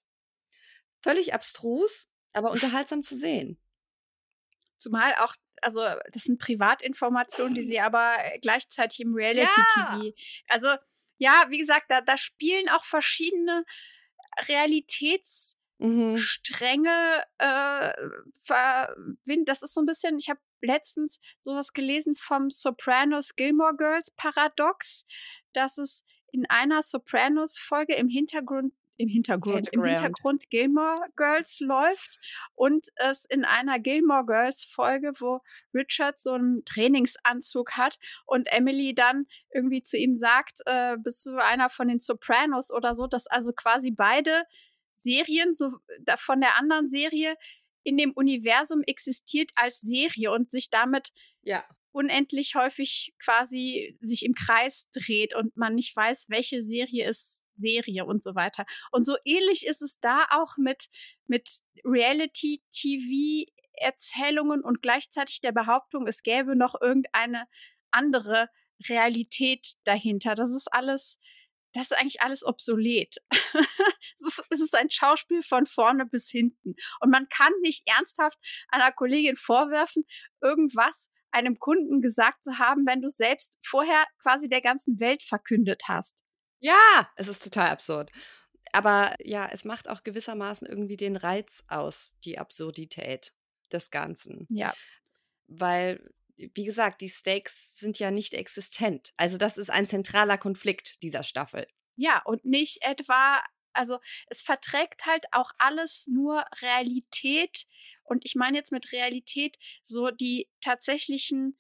völlig 1.07 1.35
abstrus, 1.35 2.09
aber 2.33 2.51
unterhaltsam 2.53 3.03
zu 3.03 3.16
sehen. 3.16 3.59
Zumal 4.77 5.15
auch, 5.20 5.35
also 5.62 5.81
das 6.12 6.24
sind 6.24 6.39
Privatinformationen, 6.41 7.55
die 7.55 7.65
sie 7.65 7.81
aber 7.89 8.16
gleichzeitig 8.43 9.01
im 9.01 9.15
Reality-TV. 9.15 10.12
Also 10.49 10.69
ja, 11.19 11.47
wie 11.49 11.59
gesagt, 11.59 11.87
da, 11.89 12.01
da 12.03 12.16
spielen 12.16 12.69
auch 12.69 12.85
verschiedene 12.85 13.65
Realitätsstränge 14.49 15.57
Mhm. 15.78 16.16
äh, 17.39 17.93
verwinden. 18.39 19.45
Das 19.45 19.62
ist 19.62 19.74
so 19.74 19.81
ein 19.83 19.87
bisschen, 19.87 20.19
ich 20.19 20.31
habe 20.31 20.41
letztens 20.62 21.20
sowas 21.41 21.73
gelesen 21.73 22.15
vom 22.15 22.51
Sopranos 22.51 23.37
Gilmore 23.37 23.77
Girls 23.77 24.11
Paradox, 24.11 25.07
dass 25.53 25.78
es 25.78 26.05
in 26.33 26.47
einer 26.47 26.83
Sopranos-Folge 26.83 27.95
im 27.95 28.09
Hintergrund 28.09 28.73
im 28.97 29.09
Hintergrund, 29.09 29.68
im 29.73 29.85
Hintergrund. 29.85 30.48
Gilmore 30.51 31.06
Girls 31.16 31.60
läuft 31.60 32.18
und 32.55 32.86
es 32.97 33.24
in 33.24 33.44
einer 33.44 33.78
Gilmore 33.78 34.24
Girls 34.24 34.64
Folge, 34.64 35.12
wo 35.18 35.40
Richard 35.74 36.18
so 36.18 36.32
einen 36.32 36.64
Trainingsanzug 36.64 37.73
hat 37.73 37.98
und 38.24 38.47
Emily 38.52 38.94
dann 38.94 39.27
irgendwie 39.52 39.82
zu 39.82 39.97
ihm 39.97 40.14
sagt, 40.14 40.60
äh, 40.66 40.97
bist 40.98 41.27
du 41.27 41.36
einer 41.43 41.70
von 41.70 41.89
den 41.89 41.98
Sopranos 41.98 42.70
oder 42.70 42.94
so, 42.94 43.06
dass 43.06 43.27
also 43.27 43.52
quasi 43.52 43.90
beide 43.90 44.44
Serien 44.94 45.55
so 45.55 45.78
von 46.16 46.40
der 46.40 46.56
anderen 46.56 46.89
Serie 46.89 47.36
in 47.82 47.97
dem 47.97 48.12
Universum 48.12 48.82
existiert 48.82 49.51
als 49.55 49.81
Serie 49.81 50.32
und 50.32 50.51
sich 50.51 50.70
damit 50.70 51.12
Ja. 51.43 51.64
Unendlich 51.97 52.55
häufig 52.55 53.14
quasi 53.18 53.98
sich 54.02 54.27
im 54.27 54.35
Kreis 54.35 54.90
dreht 54.90 55.35
und 55.35 55.56
man 55.56 55.74
nicht 55.74 55.97
weiß, 55.97 56.27
welche 56.28 56.60
Serie 56.60 57.09
ist 57.09 57.47
Serie 57.55 58.05
und 58.05 58.23
so 58.23 58.35
weiter. 58.35 58.66
Und 58.93 59.06
so 59.06 59.16
ähnlich 59.24 59.64
ist 59.66 59.81
es 59.81 59.98
da 59.98 60.27
auch 60.31 60.59
mit, 60.59 60.90
mit 61.27 61.48
Reality-TV-Erzählungen 61.85 64.60
und 64.60 64.82
gleichzeitig 64.82 65.40
der 65.40 65.52
Behauptung, 65.52 66.06
es 66.06 66.23
gäbe 66.23 66.55
noch 66.55 66.74
irgendeine 66.78 67.48
andere 67.90 68.51
Realität 68.90 69.77
dahinter. 69.85 70.35
Das 70.35 70.52
ist 70.52 70.70
alles, 70.70 71.18
das 71.73 71.85
ist 71.85 71.97
eigentlich 71.98 72.20
alles 72.20 72.44
obsolet. 72.44 73.16
es, 74.18 74.27
ist, 74.27 74.44
es 74.51 74.60
ist 74.60 74.74
ein 74.74 74.90
Schauspiel 74.90 75.40
von 75.40 75.64
vorne 75.64 76.05
bis 76.05 76.28
hinten. 76.28 76.74
Und 77.01 77.09
man 77.09 77.27
kann 77.31 77.55
nicht 77.62 77.89
ernsthaft 77.89 78.39
einer 78.68 78.93
Kollegin 78.93 79.36
vorwerfen, 79.36 80.05
irgendwas 80.43 81.09
einem 81.37 81.59
Kunden 81.59 82.01
gesagt 82.01 82.43
zu 82.43 82.59
haben, 82.59 82.87
wenn 82.87 83.03
du 83.03 83.09
es 83.09 83.17
selbst 83.17 83.59
vorher 83.63 84.05
quasi 84.23 84.49
der 84.49 84.63
ganzen 84.63 84.99
Welt 85.01 85.23
verkündet 85.23 85.83
hast. 85.87 86.25
Ja, 86.61 87.11
es 87.17 87.29
ist 87.29 87.45
total 87.45 87.69
absurd. 87.69 88.11
Aber 88.73 89.15
ja, 89.23 89.49
es 89.53 89.65
macht 89.65 89.89
auch 89.89 90.03
gewissermaßen 90.03 90.67
irgendwie 90.67 90.97
den 90.97 91.17
Reiz 91.17 91.65
aus, 91.69 92.17
die 92.25 92.39
Absurdität 92.39 93.35
des 93.71 93.91
Ganzen. 93.91 94.47
Ja. 94.51 94.75
Weil, 95.47 96.11
wie 96.37 96.65
gesagt, 96.65 97.01
die 97.03 97.09
Stakes 97.09 97.79
sind 97.79 97.99
ja 97.99 98.11
nicht 98.11 98.35
existent. 98.35 99.13
Also 99.17 99.39
das 99.39 99.59
ist 99.59 99.71
ein 99.71 99.87
zentraler 99.87 100.39
Konflikt 100.39 101.03
dieser 101.03 101.23
Staffel. 101.23 101.67
Ja, 101.97 102.23
und 102.25 102.45
nicht 102.45 102.83
etwa, 102.83 103.43
also 103.73 103.99
es 104.29 104.43
verträgt 104.43 105.07
halt 105.07 105.27
auch 105.33 105.51
alles 105.59 106.07
nur 106.07 106.45
Realität. 106.61 107.67
Und 108.07 108.24
ich 108.24 108.35
meine 108.35 108.57
jetzt 108.57 108.73
mit 108.73 108.93
Realität 108.93 109.57
so 109.83 110.11
die 110.11 110.49
tatsächlichen 110.61 111.59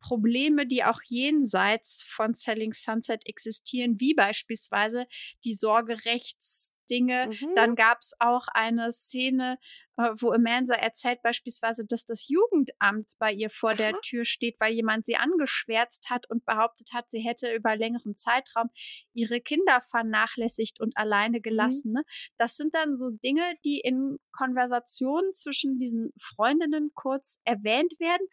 Probleme, 0.00 0.66
die 0.66 0.84
auch 0.84 1.00
jenseits 1.06 2.02
von 2.08 2.34
Selling 2.34 2.72
Sunset 2.72 3.26
existieren, 3.26 3.98
wie 3.98 4.14
beispielsweise 4.14 5.06
die 5.44 5.54
Sorgerechtsdinge. 5.54 7.28
Mhm. 7.28 7.54
Dann 7.54 7.74
gab 7.74 7.98
es 8.00 8.12
auch 8.18 8.46
eine 8.52 8.92
Szene, 8.92 9.58
wo 9.96 10.32
Amanda 10.32 10.74
erzählt 10.74 11.22
beispielsweise, 11.22 11.86
dass 11.86 12.04
das 12.04 12.28
Jugendamt 12.28 13.12
bei 13.18 13.32
ihr 13.32 13.50
vor 13.50 13.70
Aha. 13.70 13.76
der 13.76 14.00
Tür 14.00 14.24
steht, 14.24 14.60
weil 14.60 14.74
jemand 14.74 15.06
sie 15.06 15.16
angeschwärzt 15.16 16.10
hat 16.10 16.28
und 16.28 16.44
behauptet 16.44 16.90
hat, 16.92 17.10
sie 17.10 17.20
hätte 17.20 17.54
über 17.54 17.76
längeren 17.76 18.14
Zeitraum 18.14 18.68
ihre 19.14 19.40
Kinder 19.40 19.80
vernachlässigt 19.80 20.80
und 20.80 20.96
alleine 20.96 21.38
mhm. 21.38 21.42
gelassen. 21.42 21.92
Mhm. 21.92 22.02
Das 22.36 22.56
sind 22.56 22.74
dann 22.74 22.94
so 22.94 23.10
Dinge, 23.10 23.54
die 23.64 23.80
in 23.80 24.18
Konversationen 24.32 25.32
zwischen 25.32 25.78
diesen 25.78 26.12
Freundinnen 26.20 26.90
kurz 26.94 27.38
erwähnt 27.44 27.94
werden. 27.98 28.26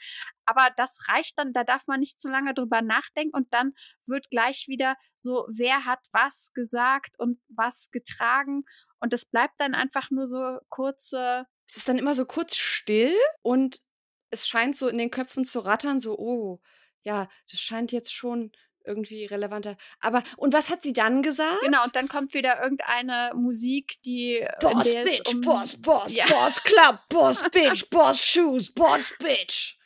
Aber 0.46 0.70
das 0.78 1.08
reicht 1.08 1.38
dann, 1.38 1.54
da 1.54 1.64
darf 1.64 1.88
man 1.88 2.00
nicht 2.00 2.20
zu 2.20 2.30
lange 2.30 2.54
drüber 2.54 2.82
nachdenken 2.82 3.36
und 3.36 3.54
dann 3.54 3.74
wird 4.06 4.30
gleich 4.30 4.68
wieder 4.68 4.96
so, 5.16 5.48
wer 5.50 5.86
hat 5.86 6.06
was 6.12 6.52
gesagt 6.54 7.20
und 7.20 7.40
was 7.48 7.90
getragen. 7.92 8.64
Und 9.00 9.14
es 9.14 9.26
bleibt 9.26 9.60
dann 9.60 9.76
einfach 9.76 10.12
nur 10.12 10.26
so 10.26 10.60
kurze 10.70 11.46
es 11.74 11.78
ist 11.78 11.88
dann 11.88 11.98
immer 11.98 12.14
so 12.14 12.26
kurz 12.26 12.56
still 12.56 13.16
und 13.42 13.82
es 14.30 14.48
scheint 14.48 14.78
so 14.78 14.88
in 14.88 15.00
den 15.00 15.10
Köpfen 15.10 15.44
zu 15.44 15.60
rattern, 15.60 16.00
so, 16.00 16.18
oh, 16.18 16.62
ja, 17.04 17.28
das 17.50 17.60
scheint 17.60 17.92
jetzt 17.92 18.14
schon 18.14 18.52
irgendwie 18.86 19.26
relevanter. 19.26 19.78
Aber 20.00 20.24
und 20.38 20.54
was 20.54 20.70
hat 20.70 20.84
sie 20.84 20.94
dann 20.94 21.24
gesagt? 21.24 21.62
Genau, 21.64 21.84
und 21.84 21.96
dann 21.96 22.08
kommt 22.08 22.34
wieder 22.34 22.62
irgendeine 22.62 23.32
Musik, 23.36 24.02
die 24.04 24.46
Boss 24.60 24.84
Bitch, 24.84 25.34
um, 25.34 25.42
Boss, 25.42 25.82
Boss, 25.82 26.14
ja. 26.14 26.26
Boss 26.28 26.62
Club, 26.62 27.00
Boss 27.10 27.44
Bitch, 27.52 27.90
Boss 27.90 28.24
Shoes, 28.24 28.72
Boss 28.72 29.14
Bitch. 29.20 29.78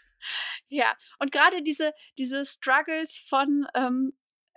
Ja, 0.70 0.96
und 1.20 1.32
gerade 1.32 1.62
diese, 1.64 1.94
diese 2.18 2.46
Struggles 2.46 3.24
von 3.28 3.68
ähm, 3.74 4.14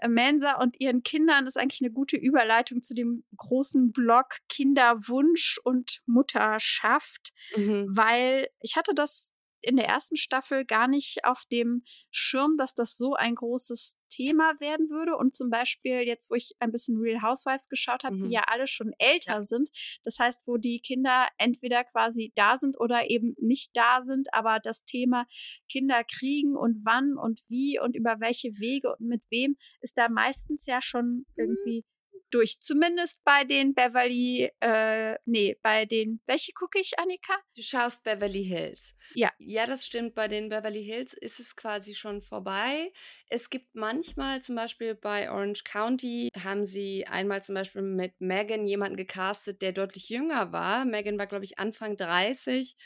Mensa 0.09 0.57
und 0.57 0.81
ihren 0.81 1.03
Kindern 1.03 1.47
ist 1.47 1.59
eigentlich 1.59 1.83
eine 1.83 1.93
gute 1.93 2.17
Überleitung 2.17 2.83
zu 2.83 2.95
dem 2.95 3.25
großen 3.37 3.93
Blog 3.93 4.39
Kinderwunsch 4.49 5.61
und 5.63 6.01
Mutterschaft, 6.07 7.33
mhm. 7.55 7.87
weil 7.91 8.49
ich 8.61 8.77
hatte 8.77 8.95
das 8.95 9.33
in 9.63 9.77
der 9.77 9.87
ersten 9.87 10.17
Staffel 10.17 10.65
gar 10.65 10.89
nicht 10.89 11.25
auf 11.25 11.45
dem 11.51 11.83
Schirm, 12.11 12.57
dass 12.57 12.75
das 12.75 12.97
so 12.97 13.15
ein 13.15 13.35
großes 13.35 13.97
Thema 14.09 14.59
werden 14.61 14.91
würde. 14.91 15.17
Und 15.17 15.35
zum 15.35 15.51
Beispiel 15.51 16.03
jetzt, 16.03 16.31
wo 16.31 16.35
ich 16.35 16.55
ein 16.59 16.73
bisschen 16.73 16.99
Real 16.99 17.23
Housewives 17.23 17.69
geschaut 17.69 18.05
habe, 18.05 18.17
mhm. 18.17 18.29
die 18.29 18.35
ja 18.35 18.45
alle 18.47 18.67
schon 18.67 18.93
älter 18.99 19.35
ja. 19.35 19.43
sind. 19.43 19.71
Das 20.05 20.19
heißt, 20.19 20.47
wo 20.47 20.57
die 20.57 20.81
Kinder 20.81 21.29
entweder 21.39 21.85
quasi 21.85 22.33
da 22.35 22.57
sind 22.57 22.79
oder 22.79 23.09
eben 23.09 23.35
nicht 23.39 23.71
da 23.75 24.03
sind, 24.03 24.33
aber 24.33 24.59
das 24.63 24.85
Thema 24.85 25.27
Kinder 25.71 26.03
kriegen 26.05 26.57
und 26.57 26.85
wann 26.85 27.17
und 27.17 27.41
wie 27.49 27.79
und 27.81 27.97
über 27.97 28.21
welche 28.21 28.59
Wege 28.59 28.95
und 28.99 29.07
mit 29.07 29.23
wem 29.31 29.57
ist 29.81 29.97
da 29.97 30.09
meistens 30.09 30.67
ja 30.67 30.83
schon 30.83 31.25
mhm. 31.37 31.83
Durch. 32.31 32.61
Zumindest 32.61 33.23
bei 33.25 33.45
den 33.45 33.75
Beverly, 33.75 34.51
äh, 34.61 35.17
nee, 35.25 35.57
bei 35.63 35.87
den, 35.87 36.21
welche 36.27 36.53
gucke 36.53 36.79
ich, 36.79 36.99
Annika? 36.99 37.35
Du 37.57 37.63
schaust 37.63 38.05
Beverly 38.05 38.45
Hills. 38.45 38.95
Ja. 39.15 39.31
Ja, 39.39 39.67
das 39.67 39.87
stimmt. 39.87 40.15
Bei 40.15 40.29
den 40.29 40.49
Beverly 40.49 40.85
Hills 40.85 41.15
ist 41.15 41.41
es 41.41 41.57
quasi 41.57 41.95
schon 41.95 42.21
vorbei. 42.21 42.93
Es 43.29 43.51
gibt 43.51 43.75
manchmal, 43.75 44.41
zum 44.43 44.57
Beispiel 44.57 44.95
bei 44.95 45.31
Orange 45.31 45.65
County, 45.65 46.29
haben 46.43 46.65
sie 46.65 47.07
einmal 47.07 47.43
zum 47.43 47.55
Beispiel 47.55 47.83
mit 47.83 48.21
Megan 48.21 48.67
jemanden 48.67 48.97
gecastet, 48.97 49.63
der 49.63 49.73
deutlich 49.73 50.09
jünger 50.09 50.53
war. 50.53 50.85
Megan 50.85 51.19
war, 51.19 51.27
glaube 51.27 51.45
ich, 51.45 51.59
Anfang 51.59 51.97
30 51.97 52.77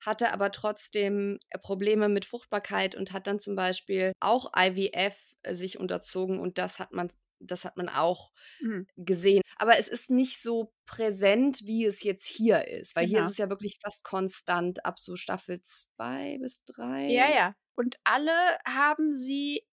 hatte 0.00 0.32
aber 0.32 0.50
trotzdem 0.50 1.38
Probleme 1.62 2.08
mit 2.08 2.24
Fruchtbarkeit 2.24 2.94
und 2.94 3.12
hat 3.12 3.26
dann 3.26 3.40
zum 3.40 3.56
Beispiel 3.56 4.12
auch 4.20 4.52
IVF 4.56 5.16
äh, 5.42 5.54
sich 5.54 5.78
unterzogen 5.78 6.38
und 6.40 6.58
das 6.58 6.78
hat 6.78 6.92
man 6.92 7.08
das 7.40 7.64
hat 7.64 7.76
man 7.76 7.88
auch 7.88 8.30
mhm. 8.60 8.86
gesehen. 8.96 9.42
Aber 9.56 9.78
es 9.78 9.88
ist 9.88 10.10
nicht 10.10 10.38
so 10.38 10.72
präsent, 10.86 11.60
wie 11.64 11.84
es 11.84 12.02
jetzt 12.02 12.26
hier 12.26 12.66
ist, 12.66 12.96
weil 12.96 13.06
genau. 13.06 13.18
hier 13.18 13.20
ist 13.20 13.24
genau. 13.24 13.32
es 13.32 13.38
ja 13.38 13.50
wirklich 13.50 13.78
fast 13.82 14.04
konstant 14.04 14.84
ab 14.84 14.98
so 14.98 15.16
Staffel 15.16 15.60
2 15.62 16.38
bis 16.40 16.64
3. 16.64 17.08
Ja, 17.10 17.28
ja. 17.28 17.54
Und 17.74 17.96
alle 18.04 18.58
haben 18.66 19.12
sie, 19.12 19.64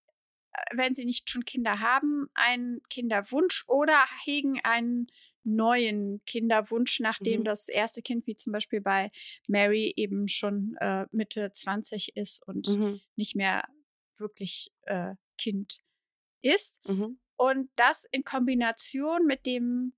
äh, 0.53 0.77
wenn 0.77 0.93
sie 0.93 1.05
nicht 1.05 1.29
schon 1.29 1.45
Kinder 1.45 1.79
haben, 1.79 2.29
einen 2.33 2.81
Kinderwunsch 2.89 3.65
oder 3.67 4.05
hegen 4.23 4.59
einen 4.63 5.07
neuen 5.43 6.21
Kinderwunsch, 6.25 6.99
nachdem 6.99 7.41
mhm. 7.41 7.45
das 7.45 7.67
erste 7.67 8.01
Kind, 8.01 8.27
wie 8.27 8.35
zum 8.35 8.53
Beispiel 8.53 8.81
bei 8.81 9.11
Mary, 9.47 9.93
eben 9.95 10.27
schon 10.27 10.75
äh, 10.79 11.05
Mitte 11.11 11.51
20 11.51 12.15
ist 12.15 12.45
und 12.47 12.67
mhm. 12.67 13.01
nicht 13.15 13.35
mehr 13.35 13.67
wirklich 14.17 14.71
äh, 14.83 15.15
Kind 15.38 15.79
ist. 16.41 16.88
Mhm. 16.88 17.19
Und 17.41 17.72
das 17.76 18.05
in 18.11 18.23
Kombination 18.23 19.26
mit 19.26 19.47
dem 19.47 19.93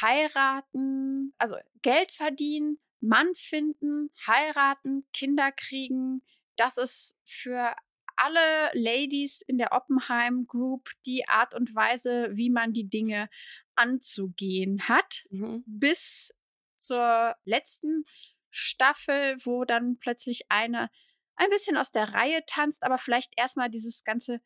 Heiraten, 0.00 1.34
also 1.36 1.56
Geld 1.82 2.10
verdienen, 2.10 2.80
Mann 3.00 3.34
finden, 3.34 4.08
heiraten, 4.26 5.06
Kinder 5.12 5.52
kriegen, 5.52 6.22
das 6.56 6.78
ist 6.78 7.18
für 7.26 7.76
alle 8.16 8.70
Ladies 8.72 9.42
in 9.42 9.58
der 9.58 9.72
Oppenheim 9.72 10.46
Group 10.46 10.88
die 11.04 11.28
Art 11.28 11.54
und 11.54 11.74
Weise, 11.74 12.30
wie 12.32 12.48
man 12.48 12.72
die 12.72 12.88
Dinge 12.88 13.28
anzugehen 13.74 14.88
hat, 14.88 15.26
mhm. 15.28 15.62
bis 15.66 16.34
zur 16.76 17.36
letzten 17.44 18.06
Staffel, 18.48 19.36
wo 19.44 19.66
dann 19.66 19.98
plötzlich 19.98 20.50
eine 20.50 20.88
ein 21.36 21.50
bisschen 21.50 21.76
aus 21.76 21.90
der 21.90 22.14
Reihe 22.14 22.42
tanzt, 22.46 22.82
aber 22.84 22.96
vielleicht 22.96 23.34
erstmal 23.36 23.68
dieses 23.68 24.02
ganze 24.02 24.40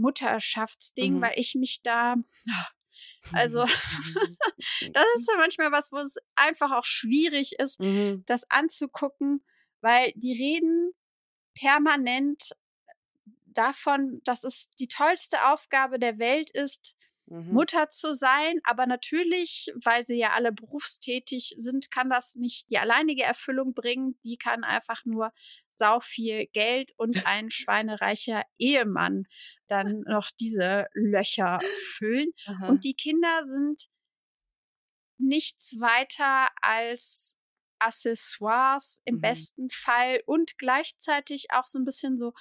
Mutterschaftsding, 0.00 1.16
mhm. 1.16 1.20
weil 1.22 1.34
ich 1.36 1.54
mich 1.54 1.82
da, 1.82 2.16
also 3.32 3.64
das 3.64 5.04
ist 5.16 5.28
ja 5.30 5.36
manchmal 5.36 5.72
was, 5.72 5.92
wo 5.92 5.98
es 5.98 6.16
einfach 6.34 6.72
auch 6.72 6.84
schwierig 6.84 7.58
ist, 7.58 7.80
mhm. 7.80 8.24
das 8.26 8.50
anzugucken, 8.50 9.44
weil 9.80 10.12
die 10.16 10.32
reden 10.32 10.92
permanent 11.54 12.52
davon, 13.46 14.20
dass 14.24 14.44
es 14.44 14.70
die 14.78 14.88
tollste 14.88 15.48
Aufgabe 15.48 15.98
der 15.98 16.18
Welt 16.18 16.50
ist, 16.50 16.94
mhm. 17.26 17.52
Mutter 17.52 17.88
zu 17.90 18.14
sein. 18.14 18.60
Aber 18.64 18.86
natürlich, 18.86 19.72
weil 19.84 20.04
sie 20.04 20.16
ja 20.16 20.30
alle 20.30 20.52
berufstätig 20.52 21.54
sind, 21.58 21.90
kann 21.90 22.10
das 22.10 22.36
nicht 22.36 22.70
die 22.70 22.78
alleinige 22.78 23.22
Erfüllung 23.22 23.74
bringen. 23.74 24.18
Die 24.24 24.36
kann 24.36 24.64
einfach 24.64 25.04
nur 25.04 25.32
sau 25.80 25.98
viel 26.00 26.46
Geld 26.52 26.92
und 26.96 27.14
ein 27.26 27.50
schweinereicher 27.50 28.44
Ehemann 28.58 29.24
dann 29.66 30.02
noch 30.06 30.30
diese 30.38 30.86
Löcher 30.92 31.58
füllen. 31.96 32.30
Aha. 32.46 32.68
Und 32.68 32.84
die 32.84 32.94
Kinder 32.94 33.44
sind 33.44 33.88
nichts 35.18 35.80
weiter 35.80 36.48
als 36.60 37.36
Accessoires 37.78 39.00
im 39.04 39.16
mhm. 39.16 39.20
besten 39.22 39.70
Fall 39.70 40.22
und 40.26 40.58
gleichzeitig 40.58 41.46
auch 41.50 41.66
so 41.66 41.78
ein 41.78 41.84
bisschen 41.84 42.18
so 42.18 42.32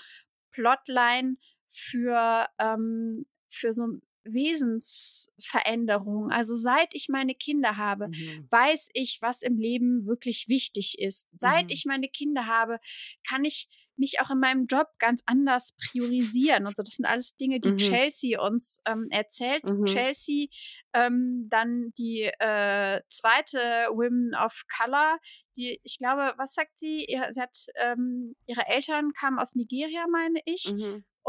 Plotline 0.51 1.37
für, 1.69 2.47
ähm, 2.59 3.25
für 3.47 3.71
so 3.71 3.99
Wesensveränderung. 4.33 6.31
Also 6.31 6.55
seit 6.55 6.89
ich 6.93 7.09
meine 7.09 7.35
Kinder 7.35 7.77
habe, 7.77 8.07
mhm. 8.07 8.47
weiß 8.49 8.89
ich, 8.93 9.19
was 9.21 9.41
im 9.41 9.57
Leben 9.57 10.05
wirklich 10.05 10.47
wichtig 10.47 10.99
ist. 10.99 11.27
Seit 11.37 11.65
mhm. 11.65 11.71
ich 11.71 11.85
meine 11.85 12.07
Kinder 12.07 12.45
habe, 12.45 12.79
kann 13.27 13.45
ich 13.45 13.67
mich 13.99 14.21
auch 14.21 14.31
in 14.31 14.39
meinem 14.39 14.65
Job 14.65 14.87
ganz 14.97 15.21
anders 15.25 15.75
priorisieren. 15.77 16.65
Und 16.65 16.75
so, 16.75 16.81
das 16.81 16.95
sind 16.95 17.05
alles 17.05 17.35
Dinge, 17.35 17.59
die 17.59 17.71
mhm. 17.71 17.77
Chelsea 17.77 18.41
uns 18.41 18.81
ähm, 18.85 19.07
erzählt. 19.11 19.65
Mhm. 19.65 19.85
Chelsea, 19.85 20.47
ähm, 20.93 21.47
dann 21.49 21.91
die 21.97 22.23
äh, 22.23 23.01
zweite 23.09 23.59
Women 23.91 24.33
of 24.33 24.63
Color, 24.75 25.19
die, 25.55 25.79
ich 25.83 25.97
glaube, 25.99 26.33
was 26.37 26.53
sagt 26.53 26.79
sie? 26.79 27.05
sie 27.31 27.41
hat, 27.41 27.57
ähm, 27.75 28.35
ihre 28.47 28.65
Eltern 28.67 29.11
kamen 29.13 29.37
aus 29.37 29.55
Nigeria, 29.55 30.05
meine 30.09 30.39
ich. 30.45 30.73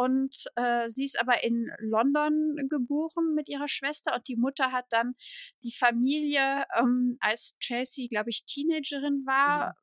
Mhm. 0.01 0.05
Und 0.05 0.45
äh, 0.57 0.89
sie 0.89 1.05
ist 1.05 1.19
aber 1.19 1.43
in 1.45 1.71
London 1.79 2.57
geboren 2.69 3.35
mit 3.35 3.49
ihrer 3.49 3.69
Schwester 3.69 4.15
und 4.15 4.29
die 4.29 4.37
Mutter 4.37 4.73
hat 4.73 4.87
dann 4.91 5.15
die 5.63 5.73
Familie, 5.73 6.65
ähm, 6.79 7.17
als 7.21 7.57
Chelsea, 7.59 8.09
glaube 8.09 8.31
ich, 8.31 8.45
Teenagerin 8.45 9.25
war, 9.27 9.77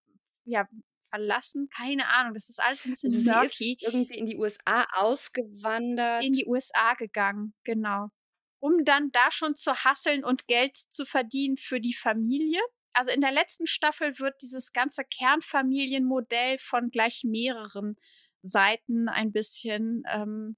mhm. 0.46 0.52
ja, 0.52 0.68
verlassen. 1.10 1.70
Keine 1.70 2.08
Ahnung, 2.10 2.34
das 2.34 2.50
ist 2.50 2.62
alles 2.62 2.86
ein 2.86 2.92
bisschen 2.92 3.12
also 3.12 3.32
murky. 3.32 3.50
Sie 3.50 3.74
ist 3.74 3.84
irgendwie 3.84 4.18
in 4.18 4.26
die 4.26 4.38
USA 4.38 4.86
ausgewandert. 4.98 6.24
In 6.24 6.34
die 6.34 6.46
USA 6.46 6.94
gegangen, 6.96 7.54
genau. 7.64 8.10
Um 8.60 8.84
dann 8.84 9.12
da 9.12 9.32
schon 9.32 9.56
zu 9.56 9.74
hasseln 9.74 10.24
und 10.24 10.48
Geld 10.48 10.76
zu 10.76 11.06
verdienen 11.06 11.58
für 11.58 11.80
die 11.80 11.94
Familie. 11.94 12.60
Also 12.94 13.12
in 13.12 13.22
der 13.22 13.32
letzten 13.32 13.68
Staffel 13.68 14.18
wird 14.20 14.42
dieses 14.42 14.74
ganze 14.74 15.04
Kernfamilienmodell 15.04 16.58
von 16.58 16.90
gleich 16.90 17.22
mehreren 17.24 17.96
Seiten 18.48 19.10
ein 19.10 19.32
bisschen 19.32 20.04
ähm, 20.12 20.56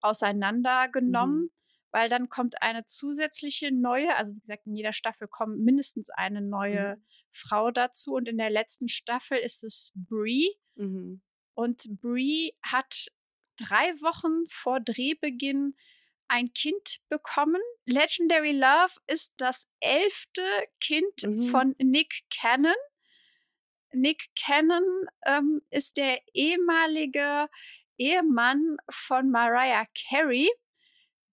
auseinandergenommen. 0.00 1.42
Mhm 1.42 1.50
weil 1.96 2.10
dann 2.10 2.28
kommt 2.28 2.60
eine 2.60 2.84
zusätzliche 2.84 3.72
neue, 3.72 4.14
also 4.16 4.34
wie 4.34 4.40
gesagt, 4.40 4.66
in 4.66 4.76
jeder 4.76 4.92
Staffel 4.92 5.28
kommt 5.28 5.60
mindestens 5.60 6.10
eine 6.10 6.42
neue 6.42 6.96
mhm. 6.96 7.04
Frau 7.32 7.70
dazu 7.70 8.12
und 8.12 8.28
in 8.28 8.36
der 8.36 8.50
letzten 8.50 8.88
Staffel 8.88 9.38
ist 9.38 9.64
es 9.64 9.94
Brie. 9.94 10.50
Mhm. 10.74 11.22
Und 11.54 11.86
Brie 12.02 12.52
hat 12.62 13.06
drei 13.56 13.94
Wochen 14.02 14.46
vor 14.50 14.78
Drehbeginn 14.80 15.74
ein 16.28 16.52
Kind 16.52 16.98
bekommen. 17.08 17.62
Legendary 17.86 18.52
Love 18.52 18.92
ist 19.06 19.32
das 19.38 19.66
elfte 19.80 20.46
Kind 20.80 21.22
mhm. 21.22 21.48
von 21.48 21.74
Nick 21.78 22.24
Cannon. 22.28 22.74
Nick 23.92 24.24
Cannon 24.38 25.06
ähm, 25.26 25.62
ist 25.70 25.96
der 25.96 26.20
ehemalige 26.34 27.48
Ehemann 27.98 28.76
von 28.90 29.30
Mariah 29.30 29.86
Carey, 30.08 30.50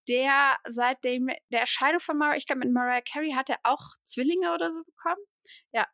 der 0.08 0.58
seit 0.68 1.04
dem, 1.04 1.28
der 1.52 1.62
Erscheinung 1.62 2.00
von 2.00 2.18
Mariah, 2.18 2.38
ich 2.38 2.46
glaube, 2.46 2.60
mit 2.60 2.72
Mariah 2.74 3.02
Carey 3.02 3.32
hat 3.32 3.50
er 3.50 3.60
auch 3.64 3.84
Zwillinge 4.04 4.54
oder 4.54 4.72
so 4.72 4.84
bekommen. 4.84 5.24
Ja. 5.72 5.88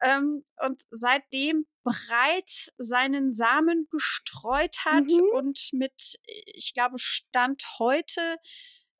Ähm, 0.00 0.44
und 0.64 0.82
seitdem 0.90 1.66
breit 1.82 2.70
seinen 2.78 3.32
Samen 3.32 3.88
gestreut 3.90 4.76
hat 4.84 5.10
mhm. 5.10 5.28
und 5.32 5.70
mit, 5.72 6.20
ich 6.26 6.72
glaube, 6.72 6.98
Stand 6.98 7.64
heute 7.78 8.36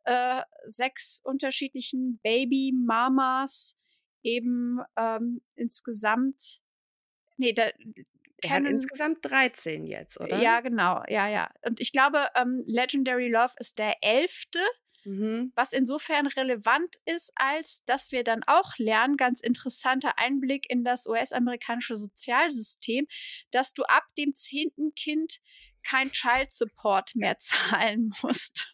äh, 0.04 0.42
sechs 0.66 1.20
unterschiedlichen 1.22 2.18
Baby-Mamas 2.22 3.76
eben 4.22 4.80
ähm, 4.96 5.42
insgesamt, 5.54 6.60
nee, 7.38 7.52
da, 7.52 7.70
er 8.40 8.50
hat 8.50 8.64
insgesamt 8.64 9.18
13 9.22 9.84
jetzt, 9.84 10.20
oder? 10.20 10.40
Ja, 10.40 10.60
genau, 10.60 11.02
ja, 11.08 11.28
ja. 11.28 11.50
Und 11.62 11.80
ich 11.80 11.90
glaube, 11.92 12.28
ähm, 12.36 12.62
Legendary 12.66 13.28
Love 13.28 13.54
ist 13.58 13.78
der 13.78 13.94
elfte, 14.00 14.60
mhm. 15.04 15.52
was 15.56 15.72
insofern 15.72 16.28
relevant 16.28 16.96
ist, 17.04 17.32
als 17.34 17.82
dass 17.84 18.12
wir 18.12 18.22
dann 18.22 18.44
auch 18.46 18.76
lernen, 18.78 19.16
ganz 19.16 19.40
interessanter 19.40 20.18
Einblick 20.18 20.70
in 20.70 20.84
das 20.84 21.06
US-amerikanische 21.08 21.96
Sozialsystem, 21.96 23.08
dass 23.50 23.72
du 23.72 23.82
ab 23.82 24.04
dem 24.16 24.34
zehnten 24.34 24.94
Kind 24.94 25.40
kein 25.82 26.12
Child 26.12 26.52
Support 26.52 27.16
mehr 27.16 27.38
zahlen 27.38 28.12
musst. 28.22 28.72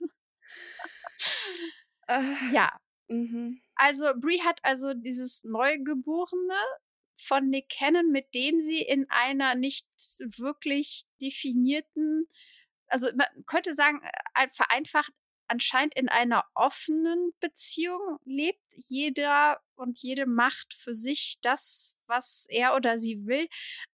äh, 2.08 2.20
ja. 2.52 2.70
Mhm. 3.08 3.60
Also 3.76 4.12
Brie 4.18 4.40
hat 4.42 4.60
also 4.62 4.94
dieses 4.94 5.42
Neugeborene 5.44 6.54
von 7.24 7.48
Nick 7.48 7.68
Cannon, 7.68 8.10
mit 8.10 8.34
dem 8.34 8.60
sie 8.60 8.82
in 8.82 9.06
einer 9.08 9.54
nicht 9.54 9.86
wirklich 10.18 11.04
definierten, 11.20 12.28
also 12.88 13.08
man 13.16 13.26
könnte 13.46 13.74
sagen, 13.74 14.00
äh, 14.34 14.48
vereinfacht 14.52 15.12
anscheinend 15.48 15.94
in 15.96 16.08
einer 16.08 16.44
offenen 16.54 17.32
Beziehung 17.40 18.18
lebt. 18.24 18.64
Jeder 18.88 19.60
und 19.74 19.98
jede 20.00 20.26
macht 20.26 20.74
für 20.74 20.94
sich 20.94 21.38
das, 21.42 21.96
was 22.06 22.46
er 22.48 22.74
oder 22.74 22.98
sie 22.98 23.26
will. 23.26 23.48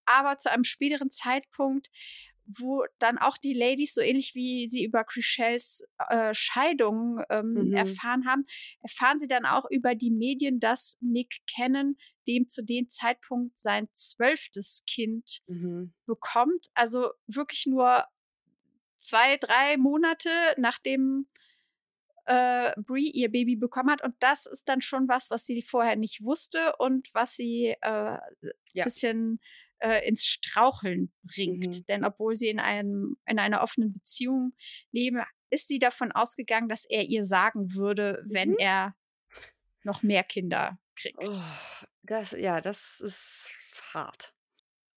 Aber 0.05 0.37
zu 0.39 0.51
einem 0.51 0.65
späteren 0.65 1.11
Zeitpunkt 1.11 1.91
wo 2.59 2.85
dann 2.99 3.19
auch 3.19 3.37
die 3.39 3.53
Ladies, 3.53 3.95
so 3.95 4.01
ähnlich 4.01 4.35
wie 4.35 4.69
sie 4.69 4.85
über 4.85 5.05
Chrishelles 5.05 5.85
äh, 6.09 6.35
Scheidung 6.35 7.23
ähm, 7.31 7.53
mhm. 7.53 7.75
erfahren 7.75 8.27
haben, 8.27 8.47
erfahren 8.81 9.19
sie 9.19 9.29
dann 9.29 9.47
auch 9.47 9.71
über 9.71 9.95
die 9.95 10.11
Medien, 10.11 10.61
dass 10.61 10.99
Nick 11.01 11.39
Cannon 11.55 11.97
dem 12.27 12.49
zu 12.49 12.65
dem 12.65 12.89
Zeitpunkt 12.89 13.59
sein 13.59 13.89
zwölftes 13.93 14.85
Kind 14.87 15.41
mhm. 15.47 15.95
bekommt. 16.07 16.67
Also 16.75 17.11
wirklich 17.27 17.67
nur 17.67 18.05
zwei, 18.99 19.37
drei 19.37 19.77
Monate 19.77 20.31
nachdem 20.57 21.27
äh, 22.27 22.73
Brie 22.81 23.11
ihr 23.11 23.31
Baby 23.31 23.57
bekommen 23.57 23.91
hat. 23.91 24.03
Und 24.03 24.15
das 24.21 24.47
ist 24.47 24.69
dann 24.69 24.83
schon 24.83 25.09
was, 25.09 25.31
was 25.31 25.47
sie 25.47 25.63
vorher 25.63 25.97
nicht 25.97 26.23
wusste 26.23 26.77
und 26.79 27.09
was 27.13 27.35
sie 27.35 27.75
äh, 27.81 28.19
ja. 28.73 28.85
bisschen 28.85 29.41
äh, 29.81 30.07
ins 30.07 30.25
Straucheln 30.25 31.13
bringt. 31.25 31.67
Mhm. 31.67 31.87
Denn 31.89 32.05
obwohl 32.05 32.37
sie 32.37 32.49
in, 32.49 32.61
einem, 32.61 33.17
in 33.27 33.39
einer 33.39 33.63
offenen 33.63 33.93
Beziehung 33.93 34.53
leben, 34.93 35.23
ist 35.51 35.69
sie 35.69 35.79
davon 35.79 36.13
ausgegangen, 36.13 36.69
dass 36.69 36.85
er 36.85 37.05
ihr 37.05 37.25
sagen 37.25 37.75
würde, 37.75 38.23
wenn 38.27 38.51
mhm. 38.51 38.59
er 38.59 38.95
noch 39.83 40.03
mehr 40.03 40.25
Kinder 40.25 40.79
kriegt. 40.97 41.19
Oh, 41.27 41.43
das, 42.03 42.33
ja, 42.33 42.61
das 42.61 43.01
ist 43.01 43.51
hart. 43.93 44.35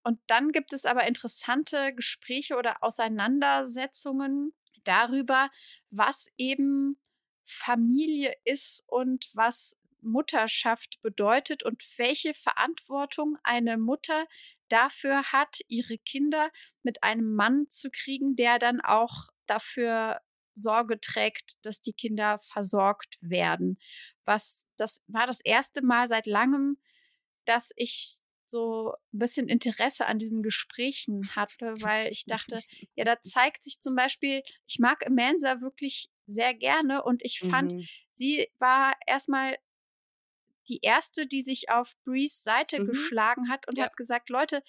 Und 0.03 0.19
dann 0.27 0.51
gibt 0.51 0.73
es 0.73 0.85
aber 0.85 1.07
interessante 1.07 1.93
Gespräche 1.95 2.57
oder 2.57 2.83
Auseinandersetzungen 2.83 4.53
darüber, 4.83 5.49
was 5.91 6.27
eben 6.37 6.99
Familie 7.45 8.33
ist 8.43 8.83
und 8.87 9.29
was 9.33 9.79
Mutterschaft 10.01 11.01
bedeutet 11.01 11.63
und 11.63 11.85
welche 11.97 12.33
Verantwortung 12.33 13.37
eine 13.43 13.77
Mutter 13.77 14.27
dafür 14.67 15.23
hat, 15.31 15.59
ihre 15.67 15.97
Kinder 15.97 16.49
mit 16.83 17.03
einem 17.03 17.35
Mann 17.35 17.69
zu 17.69 17.89
kriegen, 17.89 18.35
der 18.35 18.59
dann 18.59 18.81
auch 18.81 19.29
dafür 19.45 20.19
Sorge 20.55 20.99
trägt, 20.99 21.57
dass 21.65 21.81
die 21.81 21.93
Kinder 21.93 22.39
versorgt 22.39 23.17
werden. 23.21 23.79
Was 24.25 24.65
das 24.77 25.01
war 25.07 25.27
das 25.27 25.41
erste 25.41 25.83
Mal 25.83 26.07
seit 26.07 26.27
langem, 26.27 26.77
dass 27.45 27.71
ich 27.75 28.23
so 28.45 28.93
ein 29.13 29.19
bisschen 29.19 29.47
Interesse 29.47 30.05
an 30.05 30.19
diesen 30.19 30.43
Gesprächen 30.43 31.35
hatte, 31.35 31.73
weil 31.79 32.11
ich 32.11 32.25
dachte, 32.25 32.61
ja, 32.95 33.05
da 33.05 33.19
zeigt 33.21 33.63
sich 33.63 33.79
zum 33.79 33.95
Beispiel, 33.95 34.43
ich 34.67 34.79
mag 34.79 35.05
Amansa 35.05 35.61
wirklich 35.61 36.09
sehr 36.25 36.53
gerne 36.53 37.03
und 37.03 37.23
ich 37.23 37.39
fand, 37.39 37.73
mhm. 37.73 37.87
sie 38.11 38.47
war 38.59 38.93
erstmal 39.07 39.57
die 40.69 40.79
erste, 40.81 41.27
die 41.27 41.41
sich 41.41 41.69
auf 41.69 41.93
Brees 42.05 42.43
Seite 42.43 42.79
mhm. 42.79 42.87
geschlagen 42.87 43.49
hat 43.49 43.67
und 43.67 43.77
ja. 43.77 43.85
hat 43.85 43.97
gesagt, 43.97 44.29
Leute, 44.29 44.63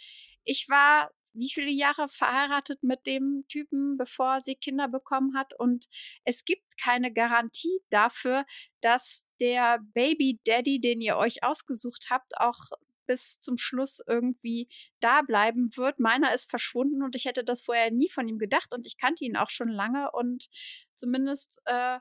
ich 0.44 0.68
war 0.68 1.12
wie 1.34 1.50
viele 1.50 1.70
Jahre 1.70 2.08
verheiratet 2.08 2.82
mit 2.82 3.06
dem 3.06 3.44
Typen, 3.48 3.96
bevor 3.96 4.40
sie 4.40 4.54
Kinder 4.54 4.88
bekommen 4.88 5.36
hat. 5.36 5.52
Und 5.58 5.86
es 6.24 6.44
gibt 6.44 6.78
keine 6.78 7.12
Garantie 7.12 7.80
dafür, 7.90 8.44
dass 8.80 9.26
der 9.40 9.80
Baby 9.94 10.40
Daddy, 10.44 10.80
den 10.80 11.00
ihr 11.00 11.16
euch 11.16 11.42
ausgesucht 11.42 12.06
habt, 12.10 12.38
auch 12.38 12.58
bis 13.06 13.38
zum 13.38 13.58
Schluss 13.58 14.02
irgendwie 14.06 14.68
da 15.00 15.22
bleiben 15.22 15.70
wird. 15.76 15.98
Meiner 16.00 16.34
ist 16.34 16.48
verschwunden 16.50 17.02
und 17.02 17.16
ich 17.16 17.26
hätte 17.26 17.44
das 17.44 17.62
vorher 17.62 17.90
nie 17.90 18.08
von 18.08 18.28
ihm 18.28 18.38
gedacht 18.38 18.72
und 18.72 18.86
ich 18.86 18.96
kannte 18.96 19.24
ihn 19.24 19.36
auch 19.36 19.50
schon 19.50 19.68
lange 19.68 20.10
und 20.12 20.48
zumindest 20.94 21.60
äh, 21.66 21.98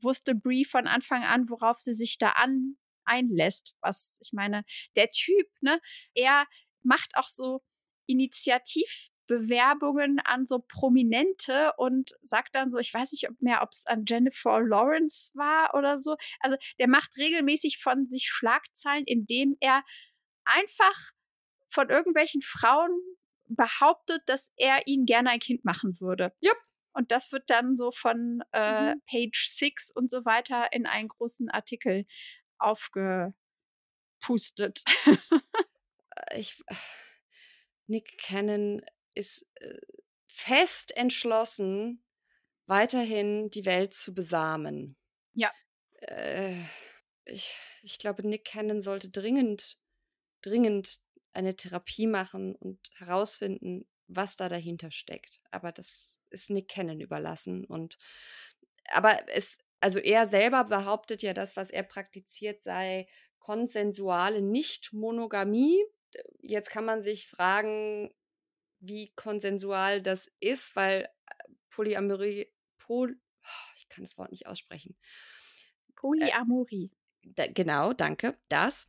wusste 0.00 0.34
Brie 0.34 0.64
von 0.64 0.86
Anfang 0.86 1.24
an, 1.24 1.50
worauf 1.50 1.78
sie 1.78 1.92
sich 1.92 2.18
da 2.18 2.30
an 2.30 2.76
einlässt. 3.04 3.74
Was 3.80 4.18
ich 4.22 4.32
meine, 4.32 4.64
der 4.96 5.08
Typ, 5.10 5.46
ne, 5.60 5.80
er 6.14 6.46
macht 6.82 7.16
auch 7.16 7.28
so 7.28 7.62
Initiativbewerbungen 8.08 10.18
an 10.20 10.46
so 10.46 10.64
Prominente 10.66 11.72
und 11.76 12.12
sagt 12.22 12.54
dann 12.54 12.72
so, 12.72 12.78
ich 12.78 12.92
weiß 12.92 13.12
nicht 13.12 13.28
mehr, 13.40 13.62
ob 13.62 13.70
es 13.72 13.86
an 13.86 14.04
Jennifer 14.06 14.60
Lawrence 14.60 15.30
war 15.34 15.74
oder 15.74 15.98
so. 15.98 16.16
Also 16.40 16.56
der 16.78 16.88
macht 16.88 17.16
regelmäßig 17.16 17.78
von 17.78 18.06
sich 18.06 18.28
Schlagzeilen, 18.28 19.04
indem 19.06 19.56
er 19.60 19.84
einfach 20.44 21.12
von 21.68 21.90
irgendwelchen 21.90 22.42
Frauen 22.42 22.90
behauptet, 23.46 24.22
dass 24.26 24.52
er 24.56 24.86
ihnen 24.86 25.06
gerne 25.06 25.30
ein 25.30 25.40
Kind 25.40 25.64
machen 25.64 26.00
würde. 26.00 26.32
Yep. 26.42 26.56
Und 26.92 27.12
das 27.12 27.32
wird 27.32 27.48
dann 27.48 27.76
so 27.76 27.92
von 27.92 28.42
äh, 28.52 28.94
mhm. 28.94 29.02
Page 29.08 29.48
6 29.48 29.92
und 29.94 30.10
so 30.10 30.24
weiter 30.24 30.72
in 30.72 30.86
einen 30.86 31.08
großen 31.08 31.48
Artikel 31.50 32.06
aufgepustet. 32.58 33.34
Äh, 36.30 36.40
ich, 36.40 36.60
Nick 37.88 38.18
Cannon 38.18 38.82
ist 39.14 39.46
äh, 39.56 39.78
fest 40.28 40.96
entschlossen, 40.96 42.04
weiterhin 42.66 43.50
die 43.50 43.64
Welt 43.64 43.94
zu 43.94 44.14
besamen. 44.14 44.96
Ja. 45.34 45.50
Äh, 46.00 46.54
ich, 47.24 47.54
ich 47.82 47.98
glaube, 47.98 48.26
Nick 48.26 48.44
Cannon 48.44 48.80
sollte 48.80 49.10
dringend, 49.10 49.78
dringend 50.42 51.00
eine 51.32 51.56
Therapie 51.56 52.06
machen 52.06 52.54
und 52.54 52.78
herausfinden, 52.94 53.88
was 54.06 54.36
da 54.36 54.48
dahinter 54.48 54.90
steckt. 54.90 55.40
Aber 55.50 55.72
das 55.72 56.20
ist 56.30 56.50
Nick 56.50 56.68
Cannon 56.68 57.00
überlassen. 57.00 57.64
Und 57.64 57.98
aber 58.90 59.18
es, 59.28 59.58
also 59.80 59.98
er 59.98 60.26
selber 60.26 60.64
behauptet 60.64 61.22
ja, 61.22 61.34
das, 61.34 61.56
was 61.56 61.70
er 61.70 61.82
praktiziert, 61.82 62.60
sei 62.60 63.06
konsensuale 63.38 64.42
Nicht-Monogamie. 64.42 65.82
Jetzt 66.40 66.70
kann 66.70 66.84
man 66.84 67.02
sich 67.02 67.28
fragen, 67.28 68.12
wie 68.80 69.12
konsensual 69.14 70.02
das 70.02 70.30
ist, 70.40 70.76
weil 70.76 71.02
äh, 71.04 71.08
Polyamorie, 71.70 72.52
Pol, 72.78 73.18
ich 73.76 73.88
kann 73.88 74.04
das 74.04 74.18
Wort 74.18 74.30
nicht 74.30 74.46
aussprechen. 74.46 74.96
Polyamorie. 75.96 76.90
Äh, 77.22 77.28
da, 77.34 77.46
genau, 77.46 77.92
danke. 77.92 78.36
Das 78.48 78.88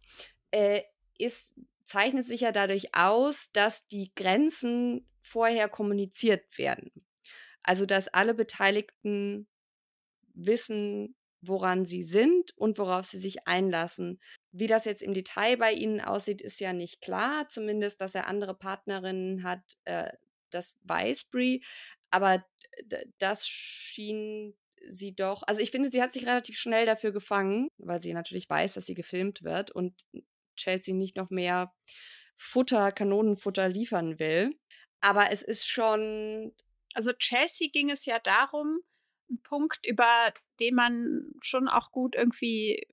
äh, 0.51 0.81
ist, 1.17 1.55
zeichnet 1.85 2.25
sich 2.25 2.41
ja 2.41 2.51
dadurch 2.51 2.95
aus, 2.95 3.51
dass 3.51 3.87
die 3.87 4.11
Grenzen 4.15 5.07
vorher 5.21 5.69
kommuniziert 5.69 6.57
werden. 6.57 6.91
Also, 7.63 7.85
dass 7.85 8.07
alle 8.07 8.33
Beteiligten 8.33 9.47
wissen, 10.33 11.15
woran 11.41 11.85
sie 11.85 12.03
sind 12.03 12.55
und 12.57 12.77
worauf 12.77 13.05
sie 13.05 13.19
sich 13.19 13.47
einlassen. 13.47 14.19
Wie 14.51 14.67
das 14.67 14.85
jetzt 14.85 15.03
im 15.03 15.13
Detail 15.13 15.57
bei 15.57 15.71
ihnen 15.73 16.01
aussieht, 16.01 16.41
ist 16.41 16.59
ja 16.59 16.73
nicht 16.73 17.01
klar. 17.01 17.47
Zumindest, 17.49 18.01
dass 18.01 18.15
er 18.15 18.27
andere 18.27 18.55
Partnerinnen 18.55 19.43
hat, 19.43 19.61
äh, 19.85 20.11
das 20.49 20.79
weiß 20.83 21.25
Brie. 21.25 21.63
Aber 22.11 22.43
das 23.19 23.47
schien 23.47 24.55
sie 24.87 25.13
doch. 25.13 25.43
Also 25.45 25.61
ich 25.61 25.71
finde, 25.71 25.89
sie 25.89 26.01
hat 26.01 26.11
sich 26.11 26.25
relativ 26.25 26.57
schnell 26.57 26.85
dafür 26.85 27.11
gefangen, 27.11 27.69
weil 27.77 27.99
sie 27.99 28.13
natürlich 28.13 28.49
weiß, 28.49 28.73
dass 28.73 28.85
sie 28.85 28.95
gefilmt 28.95 29.43
wird 29.43 29.71
und 29.71 30.05
Chelsea 30.55 30.95
nicht 30.95 31.15
noch 31.15 31.29
mehr 31.29 31.73
Futter, 32.35 32.91
Kanonenfutter 32.91 33.67
liefern 33.69 34.19
will. 34.19 34.55
Aber 35.01 35.31
es 35.31 35.41
ist 35.41 35.67
schon. 35.67 36.53
Also 36.93 37.11
Chelsea 37.13 37.69
ging 37.71 37.91
es 37.91 38.05
ja 38.05 38.19
darum, 38.19 38.79
ein 39.29 39.41
Punkt, 39.43 39.85
über 39.85 40.33
den 40.59 40.75
man 40.75 41.31
schon 41.41 41.67
auch 41.67 41.91
gut 41.91 42.15
irgendwie 42.15 42.87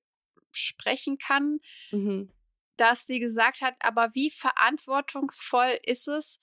sprechen 0.56 1.18
kann, 1.18 1.60
mhm. 1.90 2.32
dass 2.76 3.06
sie 3.06 3.20
gesagt 3.20 3.60
hat, 3.60 3.74
aber 3.80 4.10
wie 4.14 4.30
verantwortungsvoll 4.30 5.78
ist 5.84 6.08
es, 6.08 6.40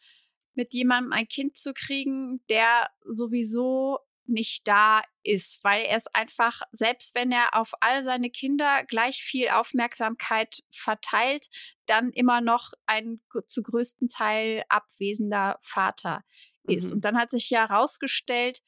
mit 0.55 0.73
jemandem 0.73 1.13
ein 1.13 1.27
Kind 1.27 1.57
zu 1.57 1.73
kriegen, 1.73 2.43
der 2.47 2.89
sowieso 3.03 3.99
nicht 4.25 4.67
da 4.67 5.01
ist, 5.23 5.63
weil 5.63 5.83
er 5.85 5.97
es 5.97 6.07
einfach, 6.07 6.61
selbst 6.71 7.13
wenn 7.15 7.31
er 7.31 7.55
auf 7.55 7.73
all 7.81 8.01
seine 8.03 8.29
Kinder 8.29 8.85
gleich 8.85 9.21
viel 9.21 9.49
Aufmerksamkeit 9.49 10.63
verteilt, 10.71 11.47
dann 11.87 12.11
immer 12.11 12.39
noch 12.39 12.71
ein 12.85 13.21
zu 13.45 13.61
größten 13.61 14.07
Teil 14.07 14.63
abwesender 14.69 15.59
Vater 15.61 16.23
ist. 16.63 16.89
Mhm. 16.89 16.93
Und 16.93 17.05
dann 17.05 17.17
hat 17.17 17.31
sich 17.31 17.49
ja 17.49 17.67
herausgestellt, 17.67 18.61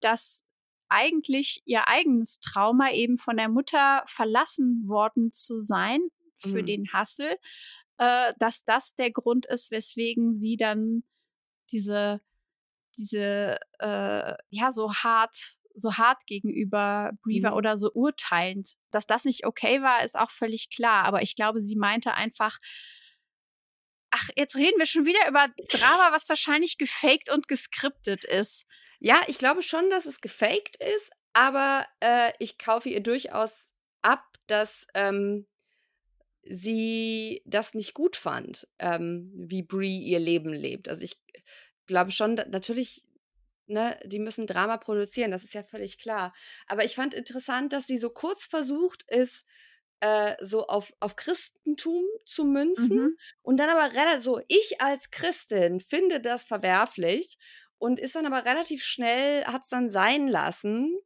dass 0.00 0.44
eigentlich 0.92 1.62
ihr 1.64 1.88
eigenes 1.88 2.38
Trauma 2.40 2.92
eben 2.92 3.18
von 3.18 3.36
der 3.36 3.48
Mutter 3.48 4.04
verlassen 4.06 4.84
worden 4.86 5.32
zu 5.32 5.56
sein 5.56 6.00
für 6.36 6.62
mhm. 6.62 6.66
den 6.66 6.92
Hassel, 6.92 7.36
äh, 7.98 8.32
dass 8.38 8.64
das 8.64 8.94
der 8.94 9.10
Grund 9.10 9.46
ist, 9.46 9.70
weswegen 9.70 10.34
sie 10.34 10.56
dann 10.56 11.04
diese 11.70 12.20
diese, 12.96 13.58
äh, 13.78 14.34
ja, 14.50 14.70
so 14.70 14.92
hart, 14.92 15.36
so 15.74 15.96
hart 15.96 16.26
gegenüber 16.26 17.12
Brever 17.22 17.52
mhm. 17.52 17.56
oder 17.56 17.76
so 17.76 17.90
urteilend. 17.92 18.74
Dass 18.90 19.06
das 19.06 19.24
nicht 19.24 19.46
okay 19.46 19.82
war, 19.82 20.04
ist 20.04 20.18
auch 20.18 20.30
völlig 20.30 20.70
klar. 20.70 21.04
Aber 21.04 21.22
ich 21.22 21.34
glaube, 21.34 21.60
sie 21.60 21.76
meinte 21.76 22.14
einfach, 22.14 22.58
ach, 24.10 24.28
jetzt 24.36 24.56
reden 24.56 24.78
wir 24.78 24.86
schon 24.86 25.06
wieder 25.06 25.26
über 25.28 25.48
Drama, 25.68 26.12
was 26.12 26.28
wahrscheinlich 26.28 26.78
gefaked 26.78 27.30
und 27.32 27.48
geskriptet 27.48 28.24
ist. 28.24 28.66
Ja, 29.04 29.20
ich 29.26 29.38
glaube 29.38 29.64
schon, 29.64 29.90
dass 29.90 30.06
es 30.06 30.20
gefaked 30.20 30.76
ist, 30.76 31.10
aber 31.32 31.84
äh, 31.98 32.30
ich 32.38 32.56
kaufe 32.56 32.88
ihr 32.88 33.02
durchaus 33.02 33.72
ab, 34.00 34.38
dass 34.46 34.86
ähm, 34.94 35.44
sie 36.44 37.42
das 37.44 37.74
nicht 37.74 37.94
gut 37.94 38.14
fand, 38.14 38.68
ähm, 38.78 39.32
wie 39.34 39.64
Brie 39.64 39.98
ihr 39.98 40.20
Leben 40.20 40.52
lebt. 40.52 40.88
Also 40.88 41.02
ich 41.02 41.20
glaube 41.86 42.12
schon, 42.12 42.36
natürlich, 42.36 43.04
ne, 43.66 43.98
die 44.04 44.20
müssen 44.20 44.46
Drama 44.46 44.76
produzieren, 44.76 45.32
das 45.32 45.42
ist 45.42 45.54
ja 45.54 45.64
völlig 45.64 45.98
klar. 45.98 46.32
Aber 46.68 46.84
ich 46.84 46.94
fand 46.94 47.12
interessant, 47.12 47.72
dass 47.72 47.88
sie 47.88 47.98
so 47.98 48.10
kurz 48.10 48.46
versucht 48.46 49.02
ist, 49.10 49.46
äh, 49.98 50.36
so 50.40 50.68
auf, 50.68 50.92
auf 51.00 51.16
Christentum 51.16 52.04
zu 52.24 52.44
münzen 52.44 52.96
mhm. 52.96 53.18
und 53.42 53.58
dann 53.58 53.68
aber 53.68 53.96
relativ 53.96 54.22
so, 54.22 54.40
ich 54.46 54.80
als 54.80 55.10
Christin 55.10 55.80
finde 55.80 56.20
das 56.20 56.44
verwerflich 56.44 57.36
und 57.82 57.98
ist 57.98 58.14
dann 58.14 58.26
aber 58.26 58.44
relativ 58.44 58.84
schnell, 58.84 59.44
hat 59.44 59.64
es 59.64 59.68
dann 59.68 59.88
sein 59.88 60.28
lassen, 60.28 60.96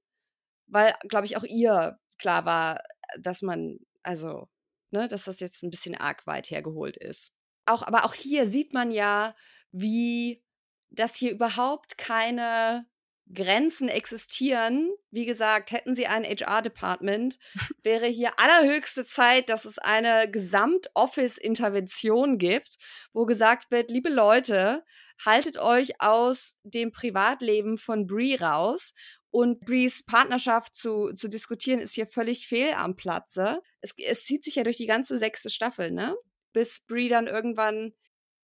weil, 0.67 0.95
glaube 1.09 1.25
ich, 1.25 1.39
auch 1.39 1.43
ihr 1.43 1.99
klar 2.19 2.45
war, 2.45 2.83
dass 3.19 3.41
man, 3.41 3.79
also, 4.03 4.51
ne, 4.91 5.09
dass 5.09 5.25
das 5.25 5.41
jetzt 5.41 5.63
ein 5.63 5.71
bisschen 5.71 5.95
arg 5.95 6.27
weit 6.27 6.51
hergeholt 6.51 6.99
ist. 6.99 7.33
Auch, 7.65 7.83
aber 7.83 8.05
auch 8.05 8.13
hier 8.13 8.47
sieht 8.47 8.75
man 8.75 8.91
ja, 8.91 9.35
wie 9.73 10.45
dass 10.91 11.17
hier 11.17 11.33
überhaupt 11.33 11.97
keine 11.97 12.87
Grenzen 13.33 13.89
existieren. 13.89 14.91
Wie 15.11 15.25
gesagt, 15.25 15.71
hätten 15.71 15.95
sie 15.95 16.07
ein 16.07 16.25
HR-Department, 16.25 17.39
wäre 17.83 18.07
hier 18.07 18.39
allerhöchste 18.39 19.07
Zeit, 19.07 19.49
dass 19.49 19.65
es 19.65 19.79
eine 19.79 20.31
Gesamt-Office-Intervention 20.31 22.37
gibt, 22.37 22.77
wo 23.15 23.25
gesagt 23.25 23.71
wird, 23.71 23.91
liebe 23.91 24.11
Leute, 24.11 24.85
haltet 25.25 25.59
euch 25.59 26.01
aus 26.01 26.57
dem 26.63 26.93
Privatleben 26.93 27.79
von 27.79 28.07
Brie 28.07 28.37
raus. 28.37 28.93
Und 29.31 29.61
Bries 29.67 30.05
Partnerschaft 30.07 30.75
zu, 30.75 31.13
zu 31.13 31.29
diskutieren 31.29 31.81
ist 31.81 31.95
hier 31.95 32.07
völlig 32.07 32.47
fehl 32.49 32.73
am 32.73 32.97
Platze. 32.97 33.61
Es, 33.83 33.95
es 33.99 34.25
zieht 34.25 34.45
sich 34.45 34.55
ja 34.55 34.63
durch 34.63 34.79
die 34.79 34.87
ganze 34.87 35.19
sechste 35.19 35.51
Staffel, 35.51 35.91
ne? 35.91 36.17
Bis 36.55 36.81
Brie 36.81 37.09
dann 37.09 37.27
irgendwann 37.27 37.93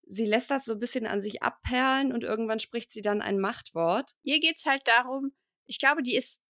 sie 0.07 0.27
lässt 0.27 0.51
das 0.51 0.65
so 0.65 0.75
ein 0.75 0.79
bisschen 0.79 1.07
an 1.07 1.21
sich 1.21 1.43
abperlen 1.43 2.13
und 2.13 2.25
irgendwann 2.25 2.61
spricht 2.61 2.91
sie 2.91 3.03
dann 3.03 3.23
ein 3.23 3.39
Machtwort. 3.39 4.13
Hier 4.23 4.41
geht 4.41 4.59
es 4.59 4.67
halt 4.67 4.87
darum, 4.87 5.33
ich 5.67 5.79
glaube, 5.79 6.03
die 6.03 6.17
ist, 6.17 6.43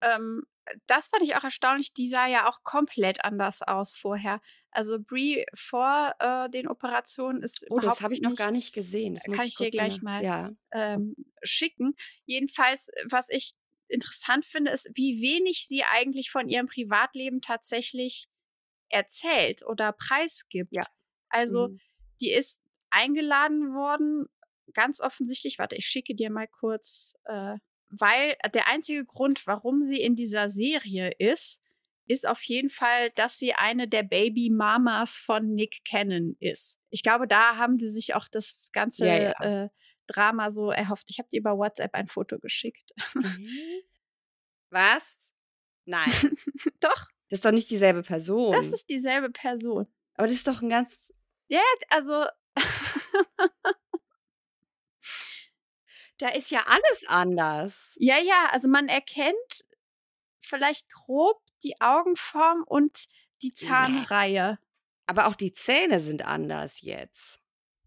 ähm, 0.00 0.44
das 0.86 1.08
fand 1.08 1.22
ich 1.22 1.34
auch 1.34 1.44
erstaunlich, 1.44 1.94
die 1.94 2.08
sah 2.08 2.26
ja 2.26 2.48
auch 2.48 2.62
komplett 2.62 3.24
anders 3.24 3.62
aus 3.62 3.94
vorher. 3.94 4.40
Also 4.70 4.98
Brie 5.00 5.46
vor 5.54 6.14
äh, 6.18 6.50
den 6.50 6.68
Operationen 6.68 7.42
ist 7.42 7.66
Oh, 7.70 7.78
das 7.78 8.02
habe 8.02 8.14
ich 8.14 8.20
noch 8.20 8.34
gar 8.34 8.50
nicht 8.50 8.74
gesehen. 8.74 9.14
Das 9.14 9.24
kann 9.24 9.46
ich, 9.46 9.56
dir 9.56 9.70
gleich 9.70 10.02
mal 10.02 10.22
ja. 10.22 10.50
ähm, 10.72 11.16
schicken. 11.42 11.94
Jedenfalls, 12.26 12.90
was 13.08 13.28
ich 13.30 13.54
interessant 13.88 14.44
finde, 14.44 14.70
ist, 14.70 14.90
wie 14.94 15.22
wenig 15.22 15.66
sie 15.66 15.82
eigentlich 15.84 16.30
von 16.30 16.48
ihrem 16.48 16.66
Privatleben 16.66 17.40
tatsächlich 17.40 18.28
erzählt 18.90 19.64
oder 19.66 19.92
preisgibt. 19.92 20.74
Ja. 20.74 20.82
Also 21.28 21.68
mhm. 21.68 21.80
die 22.20 22.32
ist 22.32 22.60
eingeladen 22.90 23.74
worden, 23.74 24.26
ganz 24.74 25.00
offensichtlich, 25.00 25.58
warte, 25.58 25.76
ich 25.76 25.86
schicke 25.86 26.14
dir 26.14 26.30
mal 26.30 26.48
kurz, 26.48 27.14
äh, 27.24 27.56
weil 27.90 28.36
der 28.52 28.68
einzige 28.68 29.04
Grund, 29.04 29.46
warum 29.46 29.80
sie 29.80 30.00
in 30.00 30.14
dieser 30.14 30.50
Serie 30.50 31.10
ist, 31.18 31.60
ist 32.08 32.26
auf 32.26 32.42
jeden 32.42 32.70
Fall, 32.70 33.10
dass 33.10 33.38
sie 33.38 33.52
eine 33.52 33.86
der 33.86 34.02
Baby-Mamas 34.02 35.18
von 35.18 35.54
Nick 35.54 35.84
Cannon 35.84 36.36
ist. 36.40 36.78
Ich 36.90 37.02
glaube, 37.02 37.28
da 37.28 37.56
haben 37.56 37.78
sie 37.78 37.90
sich 37.90 38.14
auch 38.14 38.26
das 38.26 38.70
ganze 38.72 39.06
ja, 39.06 39.16
ja. 39.16 39.64
Äh, 39.64 39.68
Drama 40.06 40.50
so 40.50 40.70
erhofft. 40.70 41.10
Ich 41.10 41.18
habe 41.18 41.28
dir 41.28 41.38
über 41.40 41.58
WhatsApp 41.58 41.94
ein 41.94 42.08
Foto 42.08 42.38
geschickt. 42.38 42.92
Was? 44.70 45.34
Nein. 45.84 46.10
doch. 46.80 47.08
Das 47.28 47.38
ist 47.38 47.44
doch 47.44 47.52
nicht 47.52 47.70
dieselbe 47.70 48.02
Person. 48.02 48.52
Das 48.52 48.72
ist 48.72 48.88
dieselbe 48.88 49.28
Person. 49.30 49.86
Aber 50.14 50.26
das 50.26 50.36
ist 50.36 50.48
doch 50.48 50.62
ein 50.62 50.70
ganz. 50.70 51.12
Ja, 51.48 51.60
also 51.90 52.24
da 56.18 56.28
ist 56.30 56.50
ja 56.50 56.64
alles 56.66 57.04
anders. 57.06 57.94
Ja, 57.98 58.18
ja, 58.18 58.48
also 58.50 58.66
man 58.66 58.88
erkennt 58.88 59.66
vielleicht 60.40 60.90
grob 60.90 61.42
die 61.62 61.80
Augenform 61.80 62.64
und 62.64 63.06
die 63.42 63.52
Zahnreihe. 63.52 64.58
Aber 65.06 65.26
auch 65.26 65.34
die 65.34 65.52
Zähne 65.52 66.00
sind 66.00 66.22
anders 66.24 66.80
jetzt. 66.82 67.40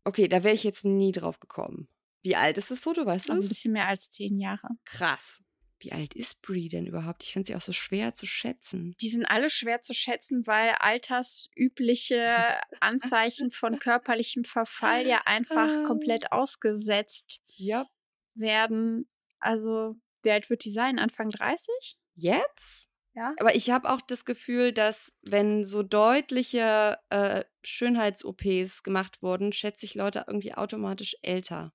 Okay, 0.03 0.27
da 0.27 0.43
wäre 0.43 0.56
ich 0.56 0.64
jetzt 0.64 0.85
nie 0.85 1.11
drauf 1.11 1.39
gekommen. 1.39 1.88
Wie 2.23 2.35
alt 2.35 2.57
ist 2.57 2.72
das 2.72 2.81
Foto, 2.81 3.06
weißt 3.06 3.30
du? 3.30 3.34
Also 3.34 3.43
ein 3.43 3.49
bisschen 3.49 3.73
mehr 3.73 3.88
als 3.88 4.10
zehn 4.10 4.38
Jahre. 4.38 4.69
Krass. 4.85 5.43
Wie 5.80 5.91
alt 5.91 6.14
ist 6.14 6.43
Brie 6.43 6.69
denn 6.69 6.85
überhaupt? 6.85 7.23
Ich 7.23 7.34
finde 7.34 7.48
sie 7.48 7.56
auch 7.56 7.61
so 7.61 7.73
schwer 7.73 8.14
zu 8.14 8.27
schätzen. 8.27 8.95
Die 9.02 9.10
sind 9.10 9.26
alle 9.26 9.49
schwer 9.49 9.81
zu 9.81 9.95
schätzen, 9.95 10.45
weil 10.45 10.76
altersübliche 10.80 12.60
Anzeichen 12.80 13.49
von 13.49 13.80
körperlichem 13.80 14.43
Verfall 14.43 15.07
ja 15.07 15.22
einfach 15.26 15.69
ah. 15.69 15.84
komplett 15.88 16.31
ausgesetzt 16.31 17.41
yep. 17.57 17.88
werden. 18.35 19.10
Also, 19.39 19.95
wie 20.22 20.30
alt 20.30 20.52
wird 20.52 20.65
die 20.65 20.72
sein? 20.72 20.99
Anfang 20.99 21.30
30? 21.31 21.98
Jetzt? 22.14 22.90
Ja. 23.14 23.34
Aber 23.40 23.56
ich 23.56 23.70
habe 23.70 23.90
auch 23.90 24.02
das 24.02 24.26
Gefühl, 24.26 24.72
dass 24.72 25.14
wenn 25.22 25.66
so 25.66 25.84
deutliche 25.84 26.98
äh, 27.10 27.44
Schönheits-OPs 27.64 28.84
gemacht 28.84 29.22
wurden, 29.22 29.52
schätze 29.52 29.86
ich 29.86 29.96
Leute 29.96 30.26
irgendwie 30.28 30.54
automatisch 30.54 31.16
älter. 31.22 31.74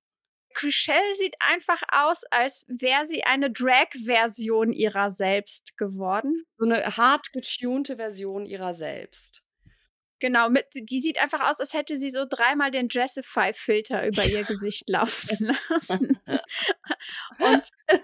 Chriselle 0.53 1.15
sieht 1.19 1.35
einfach 1.39 1.81
aus, 1.91 2.23
als 2.31 2.65
wäre 2.67 3.05
sie 3.05 3.23
eine 3.23 3.51
Drag-Version 3.51 4.73
ihrer 4.73 5.11
selbst 5.11 5.77
geworden. 5.77 6.45
So 6.57 6.67
eine 6.67 6.97
hart 6.97 7.31
getunte 7.31 7.97
Version 7.97 8.47
ihrer 8.47 8.73
selbst. 8.73 9.43
Genau, 10.19 10.49
mit, 10.49 10.65
die 10.73 11.01
sieht 11.01 11.21
einfach 11.21 11.49
aus, 11.49 11.59
als 11.59 11.73
hätte 11.73 11.97
sie 11.97 12.09
so 12.09 12.25
dreimal 12.27 12.71
den 12.71 12.87
Jessify-Filter 12.89 14.07
über 14.07 14.25
ihr 14.25 14.43
Gesicht 14.43 14.89
laufen 14.89 15.53
lassen. 15.69 16.19
Und 17.39 17.69
äh, 17.87 17.99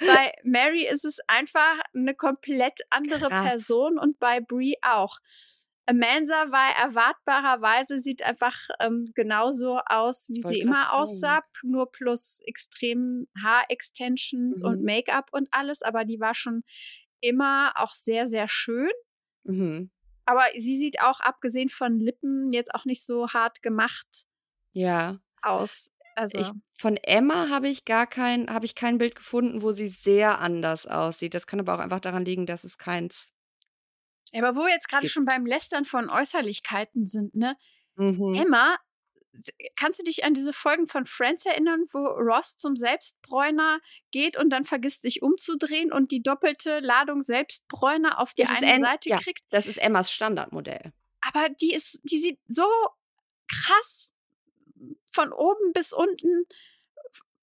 bei 0.00 0.32
Mary 0.44 0.86
ist 0.86 1.04
es 1.04 1.20
einfach 1.28 1.80
eine 1.94 2.14
komplett 2.14 2.80
andere 2.90 3.28
Krass. 3.28 3.48
Person 3.48 3.98
und 3.98 4.18
bei 4.18 4.40
Brie 4.40 4.76
auch. 4.82 5.18
Amanda 5.86 6.50
war 6.50 6.76
erwartbarerweise, 6.80 7.98
sieht 7.98 8.22
einfach 8.22 8.56
ähm, 8.80 9.10
genauso 9.14 9.80
aus, 9.86 10.28
wie 10.28 10.40
sie 10.40 10.60
immer 10.60 10.86
sein. 10.88 10.98
aussah, 10.98 11.42
nur 11.62 11.90
plus 11.90 12.40
extrem 12.46 13.26
Haarextensions 13.42 14.62
mhm. 14.62 14.68
und 14.68 14.84
Make-up 14.84 15.30
und 15.32 15.48
alles, 15.50 15.82
aber 15.82 16.04
die 16.04 16.20
war 16.20 16.34
schon 16.34 16.62
immer 17.20 17.72
auch 17.76 17.92
sehr, 17.92 18.26
sehr 18.26 18.48
schön. 18.48 18.90
Mhm. 19.44 19.90
Aber 20.24 20.44
sie 20.54 20.78
sieht 20.78 21.00
auch, 21.00 21.20
abgesehen 21.20 21.68
von 21.68 21.98
Lippen, 21.98 22.52
jetzt 22.52 22.74
auch 22.74 22.84
nicht 22.84 23.04
so 23.04 23.28
hart 23.28 23.62
gemacht 23.62 24.06
ja. 24.72 25.18
aus. 25.42 25.90
Also 26.14 26.38
ich, 26.38 26.50
von 26.78 26.96
Emma 26.98 27.48
habe 27.48 27.68
ich 27.68 27.84
gar 27.84 28.06
kein, 28.06 28.50
habe 28.50 28.66
ich 28.66 28.74
kein 28.74 28.98
Bild 28.98 29.14
gefunden, 29.14 29.62
wo 29.62 29.72
sie 29.72 29.88
sehr 29.88 30.40
anders 30.40 30.86
aussieht. 30.86 31.34
Das 31.34 31.46
kann 31.46 31.60
aber 31.60 31.74
auch 31.74 31.80
einfach 31.80 32.00
daran 32.00 32.24
liegen, 32.24 32.46
dass 32.46 32.64
es 32.64 32.76
keins 32.78 33.32
aber 34.34 34.56
wo 34.56 34.60
wir 34.60 34.70
jetzt 34.70 34.88
gerade 34.88 35.08
schon 35.08 35.24
beim 35.24 35.44
Lästern 35.44 35.84
von 35.84 36.08
Äußerlichkeiten 36.08 37.06
sind, 37.06 37.34
ne? 37.34 37.56
mhm. 37.96 38.34
Emma 38.34 38.76
kannst 39.76 39.98
du 39.98 40.04
dich 40.04 40.24
an 40.24 40.34
diese 40.34 40.52
Folgen 40.52 40.86
von 40.86 41.06
Friends 41.06 41.46
erinnern, 41.46 41.86
wo 41.92 41.98
Ross 41.98 42.56
zum 42.56 42.76
Selbstbräuner 42.76 43.80
geht 44.10 44.36
und 44.36 44.50
dann 44.50 44.64
vergisst, 44.64 45.02
sich 45.02 45.22
umzudrehen 45.22 45.92
und 45.92 46.10
die 46.10 46.22
doppelte 46.22 46.80
Ladung 46.80 47.22
Selbstbräuner 47.22 48.20
auf 48.20 48.34
die 48.34 48.42
das 48.42 48.62
eine 48.62 48.84
Seite 48.84 49.08
ja, 49.08 49.18
kriegt? 49.18 49.42
Das 49.50 49.66
ist 49.66 49.78
Emmas 49.78 50.12
Standardmodell. 50.12 50.92
Aber 51.22 51.48
die 51.48 51.72
ist, 51.72 52.00
die 52.04 52.20
sieht 52.20 52.40
so 52.46 52.66
krass 53.48 54.12
von 55.10 55.32
oben 55.32 55.72
bis 55.72 55.92
unten 55.92 56.46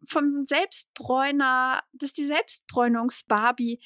vom 0.05 0.45
Selbstbräuner, 0.45 1.83
das 1.93 2.09
ist 2.09 2.17
die 2.17 2.25
Selbstbräunungs-Barbie 2.25 3.79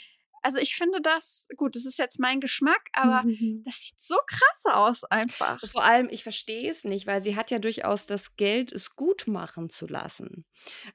also 0.43 0.59
ich 0.59 0.75
finde 0.75 1.01
das, 1.01 1.47
gut, 1.55 1.75
das 1.75 1.85
ist 1.85 1.97
jetzt 1.97 2.19
mein 2.19 2.39
Geschmack, 2.41 2.89
aber 2.91 3.23
mhm. 3.23 3.63
das 3.63 3.77
sieht 3.77 3.99
so 3.99 4.17
krass 4.27 4.65
aus 4.65 5.03
einfach. 5.05 5.59
Vor 5.71 5.83
allem, 5.83 6.09
ich 6.11 6.21
verstehe 6.23 6.69
es 6.69 6.83
nicht, 6.83 7.07
weil 7.07 7.21
sie 7.21 7.37
hat 7.37 7.49
ja 7.49 7.59
durchaus 7.59 8.07
das 8.07 8.35
Geld, 8.35 8.73
es 8.73 8.95
gut 8.95 9.27
machen 9.27 9.69
zu 9.69 9.87
lassen. 9.87 10.45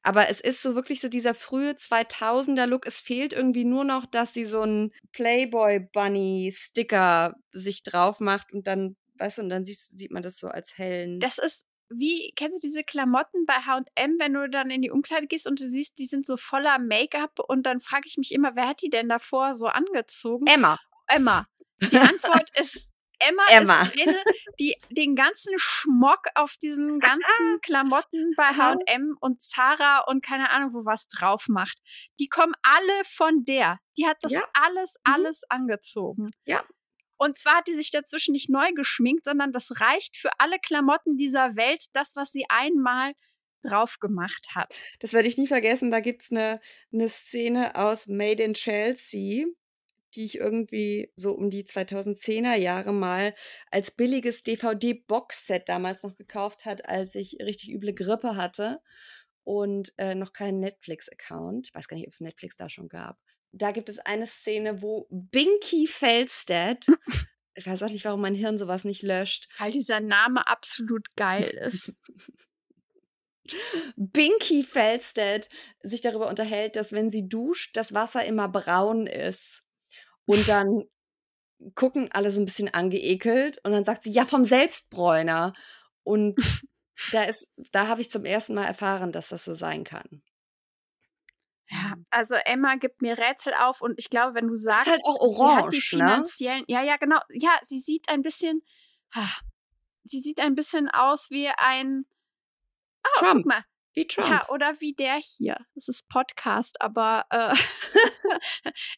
Aber 0.03 0.29
es 0.29 0.41
ist 0.41 0.63
so 0.63 0.75
wirklich 0.75 1.01
so 1.01 1.09
dieser 1.09 1.33
frühe 1.35 1.71
2000er-Look. 1.73 2.87
Es 2.87 3.01
fehlt 3.01 3.33
irgendwie 3.33 3.65
nur 3.65 3.85
noch, 3.85 4.05
dass 4.05 4.35
sie 4.35 4.45
so 4.45 4.61
einen 4.61 4.93
Playboy-Bunny-Sticker 5.13 7.35
sich 7.51 7.83
drauf 7.83 8.21
macht 8.21 8.53
und 8.53 8.67
dann, 8.67 8.97
weißt 9.19 9.39
du, 9.39 9.43
und 9.43 9.49
dann 9.49 9.65
sieht, 9.65 9.79
sieht 9.79 10.11
man 10.11 10.23
das 10.23 10.37
so 10.39 10.49
als 10.49 10.77
hellen. 10.77 11.21
Das 11.21 11.39
ist 11.39 11.65
wie, 11.91 12.33
kennst 12.37 12.63
du 12.63 12.67
diese 12.67 12.85
Klamotten 12.85 13.47
bei 13.47 13.55
HM, 13.55 14.19
wenn 14.19 14.35
du 14.35 14.49
dann 14.49 14.71
in 14.71 14.83
die 14.83 14.91
Umkleide 14.91 15.27
gehst 15.27 15.47
und 15.47 15.61
du 15.61 15.67
siehst, 15.67 15.99
die 15.99 16.07
sind 16.07 16.27
so 16.27 16.37
voller 16.37 16.79
Make-up 16.79 17.39
und 17.49 17.65
dann 17.65 17.81
frage 17.81 18.07
ich 18.07 18.17
mich 18.17 18.33
immer, 18.33 18.55
wer 18.55 18.69
hat 18.69 18.83
die 18.83 18.91
denn 18.91 19.09
davor 19.09 19.55
so 19.55 19.67
angezogen? 19.67 20.47
Emma. 20.47 20.79
Emma. 21.07 21.47
Die 21.81 21.97
Antwort 21.97 22.51
ist 22.59 22.93
Emma, 23.21 23.43
Emma. 23.51 23.83
ist 23.83 24.01
eine, 24.01 24.23
die 24.59 24.77
den 24.91 25.17
ganzen 25.17 25.55
Schmock 25.57 26.27
auf 26.35 26.57
diesen 26.57 27.01
ganzen 27.01 27.61
Klamotten 27.63 28.35
bei 28.37 28.45
H&M 28.45 29.17
und 29.21 29.41
Zara 29.41 30.01
und 30.07 30.25
keine 30.25 30.51
Ahnung 30.51 30.73
wo 30.75 30.85
was 30.85 31.09
drauf 31.09 31.47
macht. 31.49 31.79
Die 32.21 32.29
kommen 32.29 32.55
alle 32.63 33.05
von 33.05 33.45
der. 33.45 33.81
Die 33.97 34.07
hat 34.07 34.19
das 34.23 34.33
ja. 34.33 34.43
alles, 34.53 34.97
mhm. 35.05 35.15
alles 35.15 35.43
mhm. 35.43 35.57
angezogen. 35.57 36.31
Ja, 36.45 36.63
und 37.19 37.37
zwar 37.37 37.57
hat 37.57 37.69
die 37.69 37.75
sich 37.75 37.91
dazwischen 37.91 38.33
nicht 38.33 38.49
neu 38.49 38.73
geschminkt, 38.73 39.25
sondern 39.25 39.53
das 39.53 39.81
reicht 39.81 40.17
für 40.17 40.31
alle 40.39 40.59
Klamotten 40.59 41.17
dieser 41.17 41.57
Welt, 41.57 41.87
das, 41.93 42.17
was 42.17 42.33
sie 42.33 42.47
einmal 42.49 43.13
drauf 43.63 43.99
gemacht 43.99 44.55
hat. 44.55 44.79
Das 45.01 45.13
werde 45.13 45.27
ich 45.27 45.37
nie 45.37 45.49
vergessen. 45.49 45.91
Da 45.91 45.99
gibt 45.99 46.23
es 46.23 46.31
eine 46.31 46.61
ne 46.91 47.09
Szene 47.09 47.75
aus 47.75 48.07
Made 48.07 48.43
in 48.43 48.55
Chelsea, 48.55 49.47
die 50.15 50.25
ich 50.25 50.39
irgendwie 50.39 51.13
so 51.17 51.33
um 51.33 51.51
die 51.51 51.65
2010er 51.65 52.55
Jahre 52.55 52.93
mal 52.93 53.35
als 53.71 53.91
billiges 53.91 54.45
DVD-Boxset 54.45 55.69
damals 55.69 56.05
noch 56.05 56.15
gekauft 56.15 56.67
hat, 56.67 56.89
als 56.89 57.17
ich 57.17 57.39
richtig 57.41 57.73
üble 57.73 57.95
Grippe 57.95 58.37
hatte 58.37 58.81
und 59.43 59.93
äh, 59.99 60.15
noch 60.15 60.33
keinen 60.33 60.61
Netflix-Account. 60.61 61.69
Ich 61.69 61.75
weiß 61.75 61.89
gar 61.89 61.97
nicht, 61.97 62.07
ob 62.07 62.13
es 62.13 62.21
Netflix 62.21 62.57
da 62.57 62.69
schon 62.69 62.89
gab 62.89 63.19
da 63.53 63.71
gibt 63.73 63.89
es 63.89 63.99
eine 63.99 64.27
Szene, 64.27 64.83
wo 64.83 65.07
Binky 65.11 65.87
Felstead, 65.87 66.87
ich 67.55 67.67
weiß 67.67 67.83
auch 67.83 67.91
nicht, 67.91 68.05
warum 68.05 68.21
mein 68.21 68.35
Hirn 68.35 68.59
sowas 68.59 68.85
nicht 68.85 69.03
löscht. 69.03 69.49
Weil 69.59 69.73
dieser 69.73 70.01
Name 70.01 70.47
absolut 70.47 71.15
geil 71.17 71.45
ist. 71.45 71.93
Binky 73.97 74.63
Felstead 74.63 75.49
sich 75.83 76.01
darüber 76.01 76.29
unterhält, 76.29 76.77
dass 76.77 76.93
wenn 76.93 77.11
sie 77.11 77.29
duscht, 77.29 77.77
das 77.77 77.95
Wasser 77.95 78.25
immer 78.25 78.49
braun 78.49 79.07
ist. 79.07 79.65
Und 80.27 80.49
dann 80.49 80.85
gucken 81.75 82.11
alle 82.13 82.31
so 82.31 82.41
ein 82.41 82.45
bisschen 82.45 82.73
angeekelt 82.73 83.59
und 83.65 83.73
dann 83.73 83.85
sagt 83.85 84.05
sie, 84.05 84.11
ja, 84.13 84.25
vom 84.25 84.45
Selbstbräuner. 84.45 85.53
Und 86.05 86.37
da 87.13 87.25
ist, 87.25 87.53
da 87.73 87.89
habe 87.89 88.01
ich 88.01 88.11
zum 88.11 88.25
ersten 88.25 88.55
Mal 88.55 88.67
erfahren, 88.67 89.13
dass 89.13 89.31
das 89.31 89.45
so 89.45 89.55
sein 89.55 89.85
kann. 89.85 90.23
Ja, 91.71 91.97
mhm. 91.97 92.07
also 92.11 92.35
Emma 92.47 92.77
gibt 92.77 93.03
mir 93.03 93.19
Rätsel 93.19 93.53
auf 93.55 93.81
und 93.81 93.99
ich 93.99 94.09
glaube, 94.09 94.35
wenn 94.35 94.49
du 94.49 94.55
sagst, 94.55 94.87
ist 94.87 94.93
halt 94.93 95.05
auch 95.05 95.21
orange, 95.21 95.37
sie 95.39 95.57
hat 95.57 95.73
die 95.73 95.77
ne? 95.77 95.83
finanziellen, 95.83 96.61
ne? 96.61 96.65
ja, 96.69 96.83
ja, 96.83 96.97
genau, 96.97 97.19
ja, 97.31 97.59
sie 97.63 97.81
sieht 97.81 98.09
ein 98.09 98.23
bisschen, 98.23 98.63
ah, 99.13 99.29
sie 100.05 100.21
sieht 100.21 100.41
ein 100.41 100.55
bisschen 100.55 100.89
aus 100.89 101.31
wie 101.31 101.49
ein 101.49 102.07
oh, 103.05 103.19
Trump. 103.19 103.45
Mal, 103.45 103.65
wie 103.95 104.07
Trump. 104.07 104.29
Ja, 104.29 104.49
oder 104.49 104.81
wie 104.81 104.95
der 104.95 105.17
hier. 105.17 105.57
Das 105.75 105.89
ist 105.89 106.09
Podcast, 106.09 106.81
aber 106.81 107.27
äh, 107.31 107.55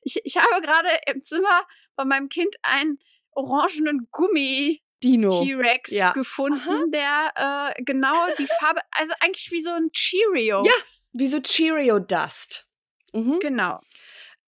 ich, 0.02 0.20
ich 0.24 0.36
habe 0.36 0.62
gerade 0.62 0.90
im 1.06 1.22
Zimmer 1.22 1.66
von 1.96 2.06
meinem 2.06 2.28
Kind 2.28 2.54
einen 2.62 2.98
orangenen 3.32 4.08
Gummi 4.12 4.82
Dino. 5.02 5.42
T-Rex 5.42 5.90
ja. 5.90 6.12
gefunden, 6.12 6.60
Aha. 6.60 6.84
der 6.88 7.72
äh, 7.76 7.82
genau 7.82 8.26
die 8.38 8.46
Farbe, 8.58 8.80
also 8.90 9.12
eigentlich 9.20 9.50
wie 9.50 9.62
so 9.62 9.70
ein 9.70 9.90
Cheerio. 9.92 10.62
Ja, 10.64 10.72
wie 11.12 11.26
so 11.26 11.40
Cheerio-Dust. 11.40 12.66
Mhm. 13.12 13.40
Genau. 13.40 13.80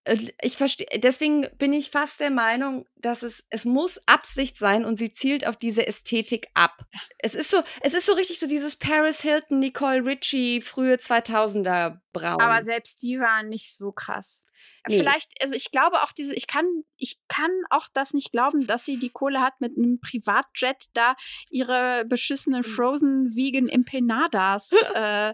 Äh, 0.05 0.17
ich 0.41 0.57
verstehe, 0.57 0.87
deswegen 0.97 1.47
bin 1.57 1.73
ich 1.73 1.89
fast 1.89 2.19
der 2.19 2.31
Meinung, 2.31 2.85
dass 2.95 3.23
es, 3.23 3.43
es 3.49 3.65
muss 3.65 4.01
Absicht 4.05 4.57
sein 4.57 4.85
und 4.85 4.97
sie 4.97 5.11
zielt 5.11 5.47
auf 5.47 5.57
diese 5.57 5.85
Ästhetik 5.87 6.47
ab. 6.53 6.85
Es 7.19 7.35
ist 7.35 7.49
so, 7.49 7.61
es 7.81 7.93
ist 7.93 8.05
so 8.05 8.13
richtig 8.13 8.39
so 8.39 8.47
dieses 8.47 8.75
Paris 8.75 9.21
Hilton, 9.21 9.59
Nicole 9.59 10.05
Ritchie, 10.05 10.61
frühe 10.61 10.95
2000er 10.95 11.99
Braun. 12.11 12.41
Aber 12.41 12.63
selbst 12.63 13.01
die 13.01 13.19
waren 13.19 13.49
nicht 13.49 13.77
so 13.77 13.91
krass. 13.91 14.45
Nee. 14.87 14.99
Vielleicht, 14.99 15.31
also 15.41 15.55
ich 15.55 15.71
glaube 15.71 16.03
auch 16.03 16.11
diese, 16.11 16.33
ich 16.33 16.47
kann, 16.47 16.65
ich 16.97 17.17
kann 17.27 17.51
auch 17.69 17.87
das 17.93 18.13
nicht 18.13 18.31
glauben, 18.31 18.67
dass 18.67 18.83
sie 18.83 18.97
die 18.97 19.09
Kohle 19.09 19.39
hat, 19.39 19.59
mit 19.61 19.77
einem 19.77 19.99
Privatjet 19.99 20.87
da 20.93 21.15
ihre 21.49 22.05
beschissenen 22.05 22.63
hm. 22.63 22.71
Frozen 22.71 23.35
Vegan 23.35 23.69
Empanadas 23.69 24.71
äh, 24.95 25.33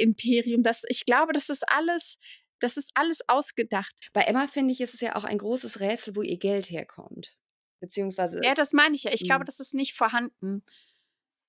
Imperium. 0.00 0.62
Das, 0.62 0.84
ich 0.88 1.04
glaube, 1.04 1.32
das 1.32 1.48
ist 1.48 1.68
alles, 1.68 2.18
das 2.60 2.76
ist 2.76 2.92
alles 2.94 3.28
ausgedacht. 3.28 3.92
Bei 4.12 4.22
Emma 4.22 4.46
finde 4.46 4.72
ich, 4.72 4.80
ist 4.80 4.94
es 4.94 5.00
ja 5.00 5.16
auch 5.16 5.24
ein 5.24 5.38
großes 5.38 5.80
Rätsel, 5.80 6.14
wo 6.14 6.22
ihr 6.22 6.38
Geld 6.38 6.70
herkommt. 6.70 7.36
Beziehungsweise. 7.80 8.40
Ja, 8.44 8.54
das 8.54 8.72
meine 8.72 8.94
ich 8.94 9.04
ja. 9.04 9.12
Ich 9.12 9.24
glaube, 9.24 9.40
hm. 9.40 9.46
dass 9.46 9.58
es 9.58 9.72
nicht 9.72 9.94
vorhanden 9.94 10.62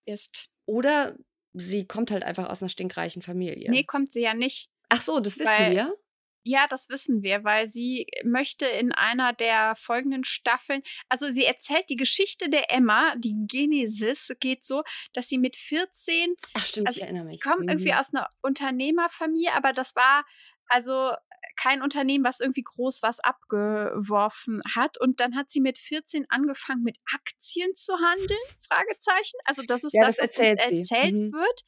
ist. 0.06 0.50
Oder 0.66 1.16
sie 1.54 1.86
kommt 1.86 2.12
halt 2.12 2.24
einfach 2.24 2.50
aus 2.50 2.62
einer 2.62 2.70
stinkreichen 2.70 3.22
Familie. 3.22 3.70
Nee, 3.70 3.84
kommt 3.84 4.12
sie 4.12 4.22
ja 4.22 4.34
nicht. 4.34 4.70
Ach 4.90 5.02
so, 5.02 5.20
das 5.20 5.40
wissen 5.40 5.52
Weil, 5.52 5.72
wir. 5.72 5.96
Ja, 6.44 6.68
das 6.68 6.90
wissen 6.90 7.22
wir, 7.22 7.44
weil 7.44 7.68
sie 7.68 8.08
möchte 8.24 8.66
in 8.66 8.92
einer 8.92 9.34
der 9.34 9.76
folgenden 9.76 10.24
Staffeln, 10.24 10.82
also 11.08 11.32
sie 11.32 11.46
erzählt 11.46 11.86
die 11.90 11.96
Geschichte 11.96 12.50
der 12.50 12.72
Emma, 12.72 13.16
die 13.18 13.36
Genesis 13.48 14.32
geht 14.40 14.66
so, 14.66 14.84
dass 15.14 15.30
sie 15.30 15.38
mit 15.38 15.56
14, 15.56 16.36
Ach 16.54 16.66
stimmt, 16.66 16.88
also 16.88 17.00
ich 17.00 17.04
erinnere 17.04 17.26
mich. 17.26 17.36
Sie 17.36 17.40
kommen 17.40 17.64
mhm. 17.64 17.70
irgendwie 17.70 17.94
aus 17.94 18.14
einer 18.14 18.28
Unternehmerfamilie, 18.42 19.54
aber 19.54 19.72
das 19.72 19.96
war 19.96 20.26
also 20.68 21.12
kein 21.56 21.82
Unternehmen, 21.82 22.24
was 22.24 22.40
irgendwie 22.40 22.64
groß 22.64 23.04
was 23.04 23.20
abgeworfen 23.20 24.62
hat. 24.76 24.98
Und 25.00 25.20
dann 25.20 25.36
hat 25.36 25.50
sie 25.50 25.62
mit 25.62 25.78
14 25.78 26.26
angefangen, 26.30 26.84
mit 26.84 26.98
Aktien 27.14 27.74
zu 27.76 27.94
handeln? 27.94 28.40
Fragezeichen. 28.68 29.38
Also 29.46 29.62
das 29.66 29.84
ist 29.84 29.94
ja, 29.94 30.06
das, 30.06 30.18
das 30.18 30.38
was 30.38 30.50
uns 30.50 30.62
erzählt 30.62 31.18
mhm. 31.18 31.34
wird. 31.34 31.62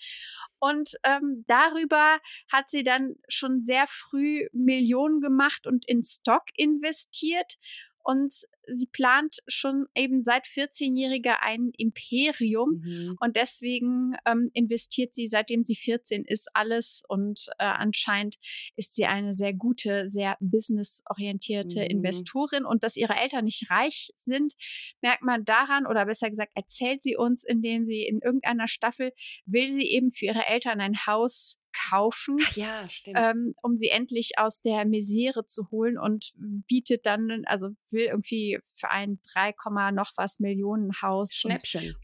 Und 0.59 0.91
ähm, 1.03 1.43
darüber 1.47 2.17
hat 2.51 2.69
sie 2.69 2.83
dann 2.83 3.15
schon 3.27 3.61
sehr 3.61 3.85
früh 3.87 4.47
Millionen 4.51 5.21
gemacht 5.21 5.67
und 5.67 5.87
in 5.87 6.01
Stock 6.03 6.43
investiert. 6.55 7.57
Und 8.03 8.33
sie 8.67 8.87
plant 8.87 9.37
schon 9.47 9.85
eben 9.95 10.21
seit 10.21 10.45
14-Jähriger 10.45 11.37
ein 11.41 11.71
Imperium 11.77 12.81
mhm. 12.83 13.17
und 13.19 13.35
deswegen 13.35 14.15
ähm, 14.25 14.49
investiert 14.53 15.13
sie, 15.13 15.27
seitdem 15.27 15.63
sie 15.63 15.75
14 15.75 16.25
ist, 16.25 16.49
alles 16.53 17.03
und 17.07 17.47
äh, 17.59 17.65
anscheinend 17.65 18.37
ist 18.75 18.95
sie 18.95 19.05
eine 19.05 19.33
sehr 19.33 19.53
gute, 19.53 20.07
sehr 20.07 20.37
businessorientierte 20.39 21.79
mhm. 21.79 21.97
Investorin 21.97 22.65
und 22.65 22.83
dass 22.83 22.95
ihre 22.95 23.15
Eltern 23.15 23.45
nicht 23.45 23.69
reich 23.69 24.11
sind, 24.15 24.53
merkt 25.01 25.23
man 25.23 25.45
daran 25.45 25.85
oder 25.85 26.05
besser 26.05 26.29
gesagt 26.29 26.51
erzählt 26.55 27.01
sie 27.01 27.15
uns, 27.15 27.43
indem 27.43 27.85
sie 27.85 28.03
in 28.03 28.19
irgendeiner 28.19 28.67
Staffel 28.67 29.11
will 29.45 29.67
sie 29.67 29.91
eben 29.91 30.11
für 30.11 30.25
ihre 30.25 30.47
Eltern 30.47 30.81
ein 30.81 31.05
Haus 31.05 31.59
kaufen, 31.73 32.37
ja, 32.55 32.87
ähm, 33.07 33.53
um 33.61 33.77
sie 33.77 33.89
endlich 33.89 34.37
aus 34.37 34.61
der 34.61 34.85
Misere 34.85 35.45
zu 35.45 35.69
holen 35.71 35.97
und 35.97 36.33
bietet 36.67 37.05
dann, 37.05 37.43
also 37.45 37.69
will 37.89 38.05
irgendwie 38.05 38.59
für 38.73 38.89
ein 38.89 39.19
3, 39.33 39.53
noch 39.91 40.11
was 40.15 40.39
Millionen 40.39 41.01
Haus 41.01 41.35
Schnäppchen. 41.35 41.95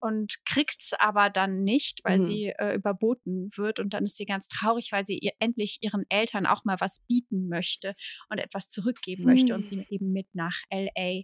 Und, 0.00 0.38
und 0.46 0.66
es 0.78 0.92
aber 0.98 1.30
dann 1.30 1.62
nicht, 1.62 2.00
weil 2.04 2.18
mhm. 2.18 2.24
sie 2.24 2.46
äh, 2.46 2.74
überboten 2.74 3.50
wird 3.56 3.80
und 3.80 3.94
dann 3.94 4.04
ist 4.04 4.16
sie 4.16 4.26
ganz 4.26 4.48
traurig, 4.48 4.92
weil 4.92 5.04
sie 5.04 5.18
ihr 5.18 5.32
endlich 5.38 5.78
ihren 5.80 6.04
Eltern 6.08 6.46
auch 6.46 6.64
mal 6.64 6.76
was 6.78 7.00
bieten 7.08 7.48
möchte 7.48 7.94
und 8.30 8.38
etwas 8.38 8.68
zurückgeben 8.68 9.24
mhm. 9.24 9.30
möchte 9.30 9.54
und 9.54 9.66
sie 9.66 9.86
eben 9.90 10.12
mit 10.12 10.28
nach 10.34 10.62
LA 10.72 11.22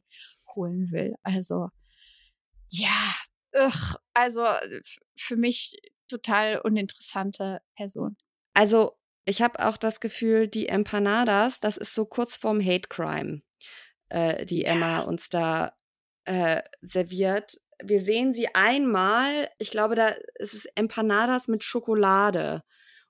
holen 0.55 0.91
will. 0.91 1.15
Also 1.23 1.69
ja, 2.69 3.15
ugh, 3.55 3.97
also 4.13 4.45
für 5.17 5.37
mich 5.37 5.77
total 6.09 6.61
uninteressante 6.61 7.61
Person. 7.77 8.17
Also, 8.55 8.97
ich 9.25 9.43
habe 9.43 9.67
auch 9.67 9.77
das 9.77 10.01
Gefühl, 10.01 10.49
die 10.49 10.69
Empanadas, 10.69 11.61
das 11.61 11.77
ist 11.77 11.95
so 11.95 12.05
kurz 12.05 12.37
vorm 12.37 12.61
Hate 12.61 12.89
Crime, 12.89 13.43
äh, 14.11 14.45
die 14.45 14.65
Emma 14.65 15.01
uns 15.01 15.31
da 15.31 15.75
äh, 16.25 16.63
serviert. 16.81 17.61
wir 17.83 18.01
sehen 18.01 18.33
sie 18.33 18.49
einmal, 18.55 19.51
ich 19.59 19.71
glaube, 19.71 19.95
da 19.95 20.09
ist 20.37 20.55
es 20.55 20.65
Empanadas 20.77 21.49
mit 21.49 21.65
Schokolade. 21.65 22.63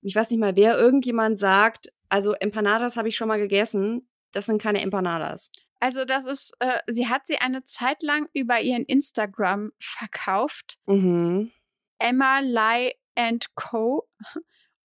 Und 0.02 0.08
ich 0.08 0.16
weiß 0.16 0.30
nicht 0.30 0.40
mal, 0.40 0.56
wer 0.56 0.78
irgendjemand 0.78 1.38
sagt, 1.38 1.92
also 2.08 2.32
Empanadas 2.34 2.96
habe 2.96 3.08
ich 3.08 3.16
schon 3.16 3.28
mal 3.28 3.38
gegessen, 3.38 4.08
das 4.32 4.46
sind 4.46 4.60
keine 4.60 4.80
Empanadas. 4.80 5.50
Also 5.80 6.04
das 6.04 6.24
ist, 6.24 6.54
äh, 6.60 6.78
sie 6.86 7.08
hat 7.08 7.26
sie 7.26 7.38
eine 7.38 7.62
Zeit 7.64 8.02
lang 8.02 8.28
über 8.32 8.60
ihren 8.60 8.84
Instagram 8.84 9.72
verkauft. 9.78 10.78
Mhm. 10.86 11.52
Emma 12.04 12.40
Lai 12.40 12.94
and 13.14 13.54
Co. 13.54 14.08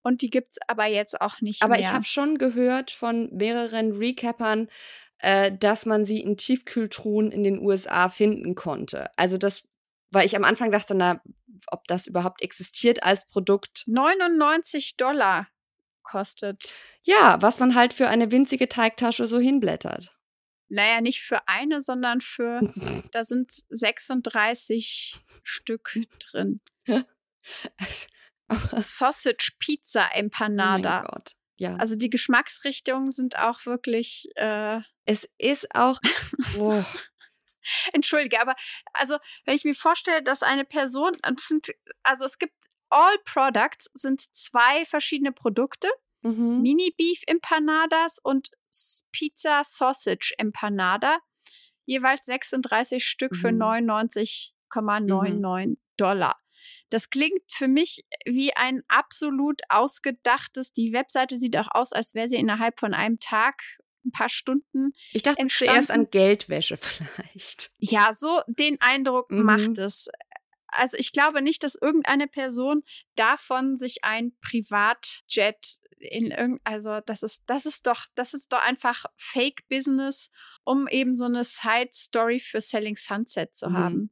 Und 0.01 0.21
die 0.21 0.29
gibt 0.29 0.51
es 0.51 0.57
aber 0.67 0.85
jetzt 0.85 1.19
auch 1.19 1.41
nicht 1.41 1.61
aber 1.61 1.71
mehr. 1.71 1.79
Aber 1.79 1.89
ich 1.89 1.93
habe 1.93 2.05
schon 2.05 2.37
gehört 2.37 2.89
von 2.89 3.29
mehreren 3.35 3.91
Recappern, 3.91 4.69
äh, 5.17 5.51
dass 5.51 5.85
man 5.85 6.05
sie 6.05 6.21
in 6.21 6.37
Tiefkühltruhen 6.37 7.31
in 7.31 7.43
den 7.43 7.59
USA 7.59 8.07
finden 8.07 8.55
konnte. 8.55 9.09
Also 9.17 9.37
das, 9.37 9.63
weil 10.11 10.25
ich 10.25 10.37
am 10.37 10.45
Anfang 10.45 10.71
dachte, 10.71 10.95
na, 10.95 11.21
ob 11.67 11.85
das 11.87 12.07
überhaupt 12.07 12.41
existiert 12.41 13.03
als 13.03 13.27
Produkt. 13.27 13.83
99 13.87 14.95
Dollar 14.95 15.49
kostet. 16.03 16.73
Ja, 17.03 17.37
was 17.41 17.59
man 17.59 17.75
halt 17.75 17.93
für 17.93 18.07
eine 18.07 18.31
winzige 18.31 18.69
Teigtasche 18.69 19.27
so 19.27 19.39
hinblättert. 19.39 20.15
Naja, 20.69 21.01
nicht 21.01 21.23
für 21.23 21.47
eine, 21.47 21.81
sondern 21.81 22.21
für, 22.21 22.61
da 23.11 23.23
sind 23.23 23.51
36 23.69 25.19
Stück 25.43 25.97
drin. 26.19 26.61
Sausage 28.78 29.52
Pizza 29.60 30.10
Empanada. 30.16 30.99
Oh 30.99 31.03
mein 31.03 31.11
Gott. 31.11 31.36
Ja. 31.57 31.76
Also 31.76 31.95
die 31.95 32.10
Geschmacksrichtungen 32.10 33.11
sind 33.11 33.38
auch 33.38 33.66
wirklich. 33.66 34.30
Äh, 34.36 34.80
es 35.06 35.30
ist 35.38 35.76
auch. 35.76 35.99
Oh. 36.57 36.84
Entschuldige, 37.94 38.41
aber 38.41 38.56
also 38.94 39.18
wenn 39.45 39.56
ich 39.56 39.66
mir 39.66 39.76
vorstelle, 39.76 40.24
dass 40.24 40.41
eine 40.41 40.66
Person, 40.66 41.11
sind, 41.38 41.70
also 42.03 42.26
es 42.26 42.40
gibt 42.40 42.53
All 42.90 43.18
Products 43.26 43.90
sind 43.94 44.22
zwei 44.34 44.86
verschiedene 44.86 45.32
Produkte. 45.32 45.88
Mhm. 46.22 46.61
Mini 46.61 46.94
Beef 46.98 47.22
Empanadas 47.28 48.18
und 48.24 48.49
Pizza 49.11 49.61
Sausage 49.64 50.34
Empanada. 50.38 51.20
Jeweils 51.86 52.26
36 52.26 53.06
Stück 53.06 53.36
für 53.36 53.52
Mhm. 53.52 53.61
99,99 53.61 55.68
Mhm. 55.68 55.78
Dollar. 55.98 56.40
Das 56.90 57.10
klingt 57.10 57.41
für 57.52 57.68
mich 57.68 58.03
wie 58.26 58.53
ein 58.56 58.84
absolut 58.88 59.61
ausgedachtes. 59.70 60.74
Die 60.74 60.91
Webseite 60.94 61.38
sieht 61.38 61.57
auch 61.57 61.68
aus, 61.72 61.94
als 61.94 62.16
wäre 62.16 62.28
sie 62.28 62.36
innerhalb 62.38 62.80
von 62.80 62.94
einem 62.94 63.20
Tag, 63.20 63.61
ein 64.06 64.11
paar 64.11 64.30
Stunden. 64.30 64.94
Ich 65.11 65.24
dachte 65.24 65.40
entstanden. 65.41 65.74
zuerst 65.74 65.91
an 65.91 66.10
Geldwäsche 66.10 66.78
vielleicht. 66.78 67.72
Ja, 67.78 68.14
so 68.14 68.41
den 68.48 68.80
Eindruck 68.82 69.30
Mhm. 69.30 69.44
macht 69.44 69.78
es. 69.78 70.10
Also 70.68 70.98
ich 70.98 71.11
glaube 71.11 71.41
nicht, 71.41 71.64
dass 71.64 71.76
irgendeine 71.76 72.28
Person 72.28 72.84
davon 73.16 73.76
sich 73.78 74.03
ein 74.03 74.38
Privatjet 74.40 75.80
in 75.98 76.32
irgend, 76.32 76.61
also 76.64 77.02
das 77.06 77.24
ist, 77.24 77.44
das 77.48 77.66
ist 77.66 77.86
doch, 77.88 78.06
das 78.16 78.34
ist 78.34 78.53
doch 78.53 78.64
einfach 78.64 79.03
Fake 79.18 79.68
Business, 79.68 80.30
um 80.64 80.88
eben 80.88 81.14
so 81.16 81.26
eine 81.26 81.44
Side 81.44 81.90
Story 81.91 82.40
für 82.40 82.61
Selling 82.61 82.95
Sunset 82.95 83.53
zu 83.53 83.70
Mhm. 83.70 83.78
haben. 83.78 84.11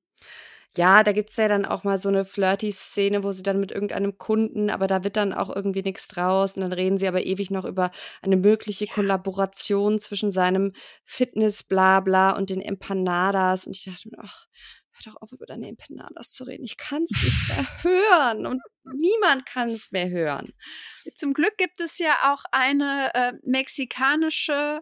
Ja, 0.75 1.03
da 1.03 1.11
gibt's 1.11 1.37
ja 1.37 1.47
dann 1.47 1.65
auch 1.65 1.83
mal 1.83 1.97
so 1.97 2.09
eine 2.09 2.23
Flirty-Szene, 2.23 3.23
wo 3.23 3.31
sie 3.31 3.41
dann 3.41 3.59
mit 3.59 3.71
irgendeinem 3.71 4.17
Kunden, 4.17 4.69
aber 4.69 4.87
da 4.87 5.03
wird 5.03 5.17
dann 5.17 5.33
auch 5.33 5.55
irgendwie 5.55 5.81
nichts 5.81 6.07
draus. 6.07 6.55
Und 6.55 6.61
dann 6.61 6.73
reden 6.73 6.97
sie 6.97 7.07
aber 7.07 7.25
ewig 7.25 7.49
noch 7.49 7.65
über 7.65 7.89
eine 8.21 8.37
mögliche 8.37 8.85
Kollaboration 8.85 9.97
zwischen 9.99 10.31
seinem 10.31 10.73
Fitness-Blabla 11.03 12.31
und 12.31 12.49
den 12.49 12.61
Empanadas. 12.61 13.65
Und 13.65 13.75
ich 13.75 13.85
dachte 13.85 14.09
mir, 14.09 14.19
ach, 14.21 14.45
hör 14.91 15.13
doch 15.13 15.21
auf, 15.21 15.31
über 15.31 15.45
deine 15.45 15.67
Empanadas 15.67 16.33
zu 16.33 16.43
reden. 16.43 16.63
Ich 16.63 16.77
kann's 16.77 17.11
nicht 17.11 17.49
mehr 17.49 17.67
hören. 17.83 18.45
Und 18.45 18.61
niemand 18.83 19.45
kann 19.45 19.69
es 19.69 19.91
mehr 19.91 20.09
hören. 20.09 20.53
Zum 21.15 21.33
Glück 21.33 21.57
gibt 21.57 21.79
es 21.79 21.97
ja 21.97 22.33
auch 22.33 22.43
eine 22.51 23.11
äh, 23.13 23.33
mexikanische 23.43 24.81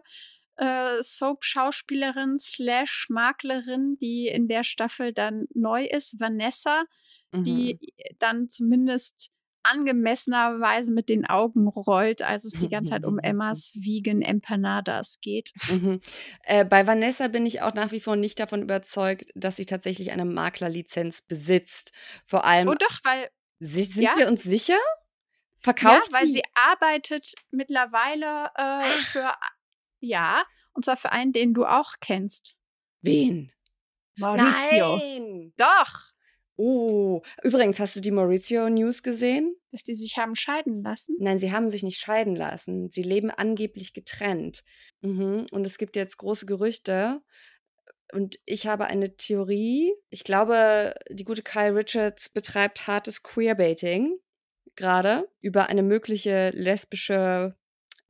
äh, 0.56 1.02
Soap-Schauspielerin 1.02 2.38
slash 2.38 3.06
Maklerin, 3.08 3.96
die 4.00 4.26
in 4.28 4.48
der 4.48 4.64
Staffel 4.64 5.12
dann 5.12 5.46
neu 5.54 5.84
ist, 5.84 6.18
Vanessa, 6.20 6.84
Mhm. 7.32 7.42
die 7.44 7.78
dann 8.20 8.48
zumindest 8.48 9.30
angemessenerweise 9.64 10.92
mit 10.92 11.08
den 11.08 11.26
Augen 11.26 11.66
rollt, 11.66 12.22
als 12.22 12.44
es 12.44 12.52
die 12.52 12.68
ganze 12.68 12.90
Zeit 12.90 13.04
um 13.04 13.18
Emmas 13.18 13.74
Vegan 13.80 14.22
Empanadas 14.22 15.18
geht. 15.20 15.50
Mhm. 15.68 16.00
Äh, 16.44 16.64
bei 16.64 16.86
Vanessa 16.86 17.26
bin 17.28 17.44
ich 17.46 17.62
auch 17.62 17.74
nach 17.74 17.90
wie 17.92 17.98
vor 18.00 18.14
nicht 18.16 18.38
davon 18.38 18.62
überzeugt, 18.62 19.26
dass 19.34 19.56
sie 19.56 19.66
tatsächlich 19.66 20.12
eine 20.12 20.24
Maklerlizenz 20.24 21.22
besitzt. 21.22 21.92
Vor 22.24 22.44
allem, 22.44 22.68
Oh 22.68 22.74
doch, 22.78 22.98
weil, 23.02 23.28
sie, 23.58 23.82
sind 23.82 24.04
ja. 24.04 24.14
wir 24.16 24.28
uns 24.28 24.42
sicher? 24.44 24.74
ja, 24.74 25.72
Verkauft 25.72 26.12
weil 26.12 26.26
sie? 26.26 26.34
sie 26.34 26.42
arbeitet 26.54 27.34
mittlerweile 27.50 28.50
äh, 28.54 28.84
für, 29.02 29.32
ja, 30.06 30.44
und 30.72 30.84
zwar 30.84 30.96
für 30.96 31.12
einen, 31.12 31.32
den 31.32 31.54
du 31.54 31.64
auch 31.64 31.94
kennst. 32.00 32.56
Wen? 33.02 33.52
Mauricio. 34.16 34.96
Nein! 34.96 35.52
Doch, 35.56 36.16
Oh, 36.58 37.20
übrigens, 37.42 37.78
hast 37.80 37.96
du 37.96 38.00
die 38.00 38.10
Maurizio 38.10 38.70
News 38.70 39.02
gesehen? 39.02 39.54
dass 39.70 39.82
die 39.82 39.94
sich 39.94 40.16
haben 40.16 40.34
scheiden 40.36 40.82
lassen. 40.82 41.14
Nein, 41.18 41.38
sie 41.38 41.52
haben 41.52 41.68
sich 41.68 41.82
nicht 41.82 41.98
scheiden 41.98 42.34
lassen. 42.34 42.90
Sie 42.90 43.02
leben 43.02 43.30
angeblich 43.30 43.92
getrennt. 43.92 44.64
Mhm. 45.02 45.44
Und 45.52 45.66
es 45.66 45.76
gibt 45.76 45.96
jetzt 45.96 46.16
große 46.16 46.46
Gerüchte. 46.46 47.20
Und 48.12 48.38
ich 48.46 48.66
habe 48.66 48.86
eine 48.86 49.16
Theorie. 49.16 49.92
Ich 50.08 50.24
glaube, 50.24 50.94
die 51.10 51.24
gute 51.24 51.42
Kyle 51.42 51.74
Richards 51.74 52.30
betreibt 52.30 52.86
hartes 52.86 53.22
Queerbaiting 53.22 54.18
gerade 54.76 55.28
über 55.40 55.68
eine 55.68 55.82
mögliche 55.82 56.50
lesbische 56.50 57.54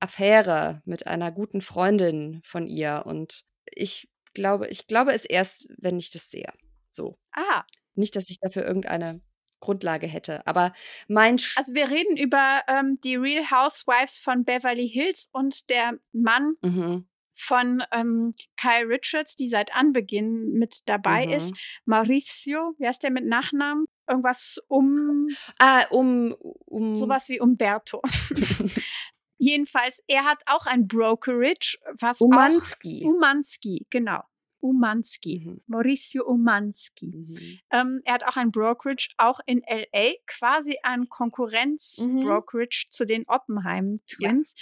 Affäre 0.01 0.83
mit 0.85 1.07
einer 1.07 1.33
guten 1.33 1.61
Freundin 1.61 2.41
von 2.45 2.67
ihr. 2.67 3.03
Und 3.07 3.45
ich 3.71 4.09
glaube, 4.35 4.69
ich 4.69 4.87
glaube 4.87 5.13
es 5.13 5.25
erst, 5.25 5.69
wenn 5.79 5.99
ich 5.99 6.11
das 6.11 6.31
sehe. 6.31 6.53
So. 6.91 7.15
Ah, 7.33 7.63
Nicht, 7.95 8.15
dass 8.17 8.29
ich 8.31 8.39
dafür 8.41 8.65
irgendeine 8.67 9.21
Grundlage 9.61 10.07
hätte. 10.07 10.47
Aber 10.47 10.73
mein 11.09 11.39
Sch 11.39 11.57
also 11.57 11.75
wir 11.75 11.91
reden 11.91 12.17
über 12.17 12.61
ähm, 12.69 12.99
die 13.03 13.17
Real 13.17 13.51
Housewives 13.51 14.21
von 14.21 14.45
Beverly 14.45 14.89
Hills 14.89 15.29
und 15.33 15.71
der 15.71 15.95
Mann 16.13 16.57
mhm. 16.63 17.09
von 17.35 17.83
ähm, 17.93 18.33
Kyle 18.59 18.87
Richards, 18.89 19.35
die 19.35 19.49
seit 19.49 19.75
Anbeginn 19.75 20.53
mit 20.53 20.81
dabei 20.89 21.27
Mhm. 21.27 21.33
ist. 21.33 21.55
Mauricio, 21.87 22.75
wie 22.79 22.87
heißt 22.87 23.03
der 23.03 23.11
mit 23.11 23.25
Nachnamen? 23.25 23.87
Irgendwas 24.09 24.61
um, 24.69 25.27
Ah, 25.59 25.85
um, 25.91 26.37
um 26.67 26.97
sowas 26.99 27.29
wie 27.31 27.41
Umberto. 27.41 28.03
Jedenfalls, 29.39 30.03
er 30.09 30.25
hat 30.25 30.43
auch 30.47 30.67
ein 30.67 30.87
Brokerage, 30.89 31.79
was 32.01 32.21
Umanski. 32.21 33.03
auch 33.05 33.11
Umanski, 33.15 33.87
genau. 33.91 34.23
Umanski. 34.61 35.43
Mhm. 35.45 35.61
Mauricio 35.67 36.25
Umanski. 36.25 37.13
Mhm. 37.15 37.59
Ähm, 37.71 38.01
er 38.05 38.15
hat 38.15 38.25
auch 38.25 38.37
ein 38.37 38.51
Brokerage, 38.51 39.11
auch 39.19 39.39
in 39.47 39.63
LA, 39.69 40.15
quasi 40.27 40.79
ein 40.83 41.01
Mhm. 41.01 41.09
Konkurrenz-Brokerage 41.11 42.87
zu 42.91 43.05
den 43.05 43.25
Oppenheim 43.29 43.97
Twins. 44.07 44.55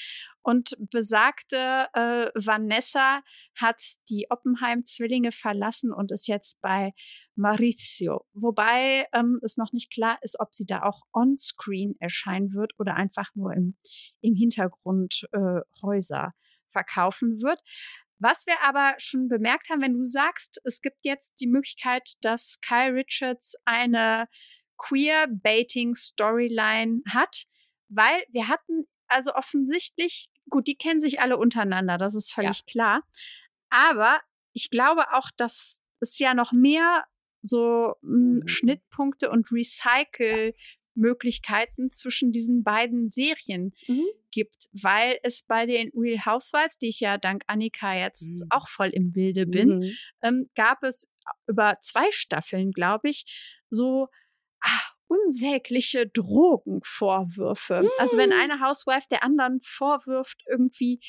Und 0.43 0.75
besagte 0.91 1.87
äh, 1.95 2.31
Vanessa 2.35 3.23
hat 3.55 3.81
die 4.11 4.27
Oppenheim-Zwillinge 4.31 5.33
verlassen 5.33 5.91
und 5.91 6.13
ist 6.13 6.27
jetzt 6.29 6.61
bei 6.61 6.93
Mauricio. 7.37 8.25
Wobei 8.33 9.07
ähm, 9.13 9.41
es 9.43 9.57
noch 9.57 9.73
nicht 9.73 9.93
klar 9.93 10.19
ist, 10.23 10.39
ob 10.39 10.55
sie 10.55 10.67
da 10.67 10.83
auch 10.83 11.03
on-screen 11.13 11.97
erscheinen 11.99 12.53
wird 12.53 12.73
oder 12.79 12.95
einfach 12.95 13.35
nur 13.35 13.53
im, 13.53 13.77
im 14.21 14.35
Hintergrund 14.35 15.27
äh, 15.33 15.61
Häuser 15.83 16.33
verkaufen 16.69 17.43
wird. 17.43 17.61
Was 18.19 18.47
wir 18.47 18.63
aber 18.63 18.95
schon 18.99 19.29
bemerkt 19.29 19.71
haben, 19.71 19.83
wenn 19.83 19.95
du 19.95 20.05
sagst, 20.05 20.61
es 20.65 20.81
gibt 20.81 21.05
jetzt 21.05 21.41
die 21.41 21.49
Möglichkeit, 21.49 22.15
dass 22.23 22.61
Kyle 22.61 22.95
Richards 22.95 23.57
eine 23.65 24.29
Queer-Baiting-Storyline 24.79 27.03
hat, 27.09 27.47
weil 27.89 28.25
wir 28.31 28.49
hatten 28.49 28.87
also 29.09 29.35
offensichtlich, 29.35 30.29
gut, 30.49 30.67
die 30.67 30.77
kennen 30.77 31.01
sich 31.01 31.21
alle 31.21 31.37
untereinander, 31.37 31.99
das 31.99 32.15
ist 32.15 32.33
völlig 32.33 32.65
klar. 32.67 33.03
Aber 33.71 34.21
ich 34.53 34.71
glaube 34.71 35.13
auch, 35.13 35.31
dass 35.37 35.83
es 36.01 36.19
ja 36.19 36.35
noch 36.35 36.53
mehr 36.53 37.05
so 37.47 37.95
mh, 38.03 38.41
Mhm. 38.43 38.49
Schnittpunkte 38.49 39.31
und 39.31 39.51
Recycle-Möglichkeiten 39.53 41.91
zwischen 41.91 42.33
diesen 42.33 42.65
beiden 42.65 43.07
Serien 43.07 43.75
Mhm. 43.87 44.07
gibt, 44.31 44.69
weil 44.73 45.19
es 45.23 45.43
bei 45.43 45.67
den 45.67 45.91
Real 45.95 46.25
Housewives, 46.25 46.79
die 46.79 46.89
ich 46.89 47.01
ja 47.01 47.19
dank 47.19 47.43
Annika 47.47 47.95
jetzt 47.97 48.31
Mhm. 48.31 48.47
auch 48.51 48.69
voll 48.69 48.89
im 48.93 49.13
Bilde 49.13 49.47
bin, 49.47 49.79
Mhm. 49.81 49.91
ähm, 50.23 50.47
gab 50.57 50.83
es 50.83 51.11
über 51.47 51.79
zwei 51.81 52.11
Staffeln, 52.11 52.73
glaube 52.73 53.11
ich, 53.11 53.27
so 53.71 54.09
ah, 54.67 54.81
unsägliche 55.09 56.07
Drogenvorwürfe. 56.09 57.83
Also 57.99 58.17
wenn 58.17 58.31
Mm. 58.31 58.33
eine 58.33 58.61
Housewife 58.61 59.07
der 59.11 59.23
anderen 59.23 59.61
vorwirft, 59.63 60.43
irgendwie, 60.49 61.01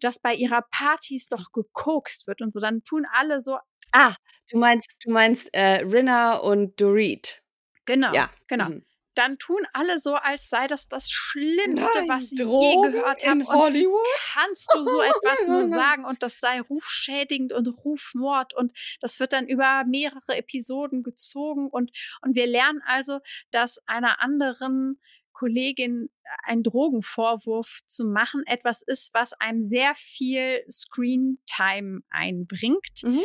dass 0.00 0.18
bei 0.18 0.34
ihrer 0.34 0.62
Partys 0.70 1.28
doch 1.28 1.52
gekokst 1.52 2.26
wird 2.26 2.40
und 2.40 2.50
so, 2.50 2.60
dann 2.60 2.82
tun 2.84 3.04
alle 3.12 3.40
so, 3.40 3.58
Ah, 3.94 4.14
du 4.50 4.58
meinst, 4.58 4.96
du 5.04 5.10
meinst 5.10 5.54
äh, 5.54 5.82
Rinna 5.84 6.36
und 6.36 6.80
Dorit. 6.80 7.42
Genau, 7.86 8.12
ja. 8.12 8.30
genau. 8.48 8.70
Mhm 8.70 8.84
dann 9.14 9.38
tun 9.38 9.60
alle 9.72 9.98
so, 9.98 10.14
als 10.14 10.48
sei 10.48 10.66
das 10.66 10.88
das 10.88 11.10
Schlimmste, 11.10 12.00
Nein, 12.00 12.08
was 12.08 12.30
sie 12.30 12.36
Drogen 12.36 12.92
je 12.92 12.98
gehört 12.98 13.24
haben. 13.24 13.40
In 13.40 13.48
Hollywood? 13.48 14.00
kannst 14.32 14.72
du 14.74 14.82
so 14.82 15.00
etwas 15.02 15.46
nur 15.46 15.64
sagen 15.64 16.04
und 16.04 16.22
das 16.22 16.40
sei 16.40 16.60
rufschädigend 16.60 17.52
und 17.52 17.68
Rufmord 17.84 18.54
und 18.54 18.72
das 19.00 19.20
wird 19.20 19.32
dann 19.32 19.46
über 19.46 19.84
mehrere 19.86 20.36
Episoden 20.36 21.02
gezogen 21.02 21.68
und, 21.68 21.90
und 22.22 22.34
wir 22.34 22.46
lernen 22.46 22.82
also, 22.86 23.20
dass 23.50 23.78
einer 23.86 24.20
anderen 24.20 25.00
Kollegin 25.32 26.10
ein 26.44 26.62
Drogenvorwurf 26.62 27.80
zu 27.86 28.04
machen 28.04 28.42
etwas 28.46 28.82
ist, 28.82 29.12
was 29.14 29.32
einem 29.34 29.60
sehr 29.60 29.94
viel 29.96 30.64
Screen-Time 30.70 32.02
einbringt. 32.08 33.02
Mhm. 33.02 33.24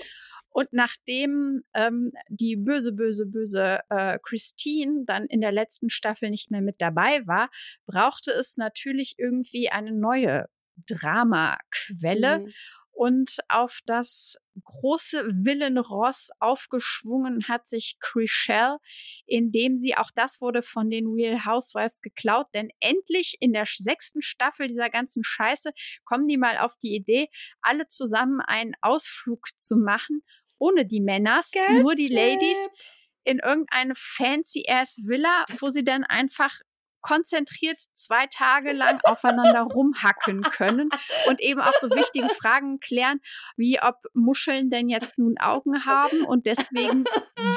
Und 0.52 0.72
nachdem 0.72 1.64
ähm, 1.74 2.12
die 2.28 2.56
böse, 2.56 2.94
böse, 2.94 3.26
böse 3.26 3.80
äh, 3.90 4.18
Christine 4.24 5.04
dann 5.06 5.26
in 5.26 5.42
der 5.42 5.52
letzten 5.52 5.90
Staffel 5.90 6.30
nicht 6.30 6.52
mehr 6.52 6.62
mit 6.62 6.76
dabei 6.80 7.26
war, 7.28 7.50
brauchte 7.86 8.32
es 8.32 8.58
natürlich 8.58 9.16
irgendwie 9.18 9.70
eine 9.70 9.92
neue 9.92 10.46
Dramaquelle. 10.88 12.40
Mhm. 12.40 12.54
Und 13.00 13.38
auf 13.48 13.80
das 13.86 14.36
große 14.62 15.26
Villenross 15.46 16.32
aufgeschwungen 16.42 17.48
hat 17.48 17.66
sich 17.66 17.96
Chriselle, 18.02 18.80
indem 19.26 19.78
sie, 19.78 19.96
auch 19.96 20.12
das 20.14 20.42
wurde 20.42 20.62
von 20.62 20.90
den 20.90 21.08
Real 21.08 21.46
Housewives 21.46 22.02
geklaut, 22.02 22.48
denn 22.54 22.68
endlich 22.82 23.38
in 23.40 23.54
der 23.54 23.64
sechsten 23.66 24.22
Staffel 24.22 24.68
dieser 24.68 24.90
ganzen 24.90 25.24
Scheiße 25.24 25.72
kommen 26.04 26.28
die 26.28 26.36
mal 26.36 26.58
auf 26.58 26.76
die 26.76 26.94
Idee, 26.94 27.30
alle 27.62 27.88
zusammen 27.88 28.42
einen 28.42 28.74
Ausflug 28.82 29.48
zu 29.56 29.78
machen 29.78 30.22
ohne 30.58 30.86
die 30.86 31.00
Männers, 31.00 31.54
nur 31.70 31.96
die 31.96 32.10
Ladies 32.10 32.68
in 33.24 33.40
irgendeine 33.40 33.94
fancy 33.96 34.66
ass 34.68 35.00
Villa, 35.06 35.46
wo 35.60 35.70
sie 35.70 35.86
dann 35.86 36.04
einfach 36.04 36.60
konzentriert 37.02 37.80
zwei 37.94 38.28
Tage 38.28 38.74
lang 38.74 39.00
aufeinander 39.04 39.62
rumhacken 39.62 40.42
können 40.42 40.90
und 41.28 41.40
eben 41.42 41.62
auch 41.62 41.74
so 41.80 41.90
wichtige 41.90 42.30
Fragen 42.30 42.80
klären, 42.80 43.22
wie 43.56 43.82
ob 43.82 43.96
Muscheln 44.14 44.70
denn 44.70 44.90
jetzt 44.90 45.18
nun 45.18 45.38
Augen 45.38 45.86
haben 45.86 46.26
und 46.26 46.46
deswegen 46.46 47.06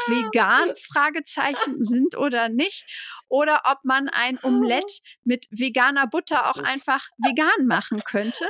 vegan 0.07 0.75
Fragezeichen 0.77 1.83
sind 1.83 2.17
oder 2.17 2.49
nicht 2.49 2.87
oder 3.29 3.63
ob 3.65 3.79
man 3.85 4.09
ein 4.09 4.39
Omelett 4.43 5.01
mit 5.25 5.47
veganer 5.51 6.07
Butter 6.07 6.51
auch 6.51 6.59
einfach 6.59 7.09
vegan 7.19 7.67
machen 7.67 8.03
könnte. 8.05 8.49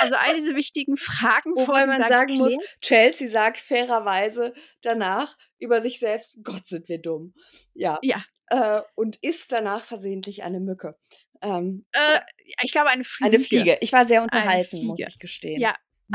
Also 0.00 0.14
all 0.14 0.34
diese 0.34 0.54
wichtigen 0.54 0.96
Fragen. 0.96 1.54
Wobei 1.54 1.86
man 1.86 2.04
sagen 2.04 2.36
klären. 2.36 2.54
muss, 2.54 2.64
Chelsea 2.80 3.28
sagt 3.28 3.58
fairerweise 3.58 4.54
danach 4.82 5.36
über 5.58 5.80
sich 5.80 5.98
selbst, 5.98 6.38
Gott 6.42 6.66
sind 6.66 6.88
wir 6.88 6.98
dumm. 6.98 7.34
Ja. 7.74 7.98
Ja 8.02 8.24
äh, 8.50 8.80
und 8.94 9.16
isst 9.16 9.52
danach 9.52 9.84
versehentlich 9.84 10.42
eine 10.42 10.60
Mücke. 10.60 10.96
Ähm, 11.42 11.86
äh, 11.92 12.20
ich 12.62 12.72
glaube, 12.72 12.90
eine 12.90 13.04
Fliege. 13.04 13.36
Eine 13.36 13.44
Fliege. 13.44 13.78
Ich 13.80 13.92
war 13.92 14.04
sehr 14.04 14.22
unterhalten, 14.22 14.84
muss 14.86 15.00
ich 15.00 15.18
gestehen. 15.18 15.60
Ja. 15.60 15.74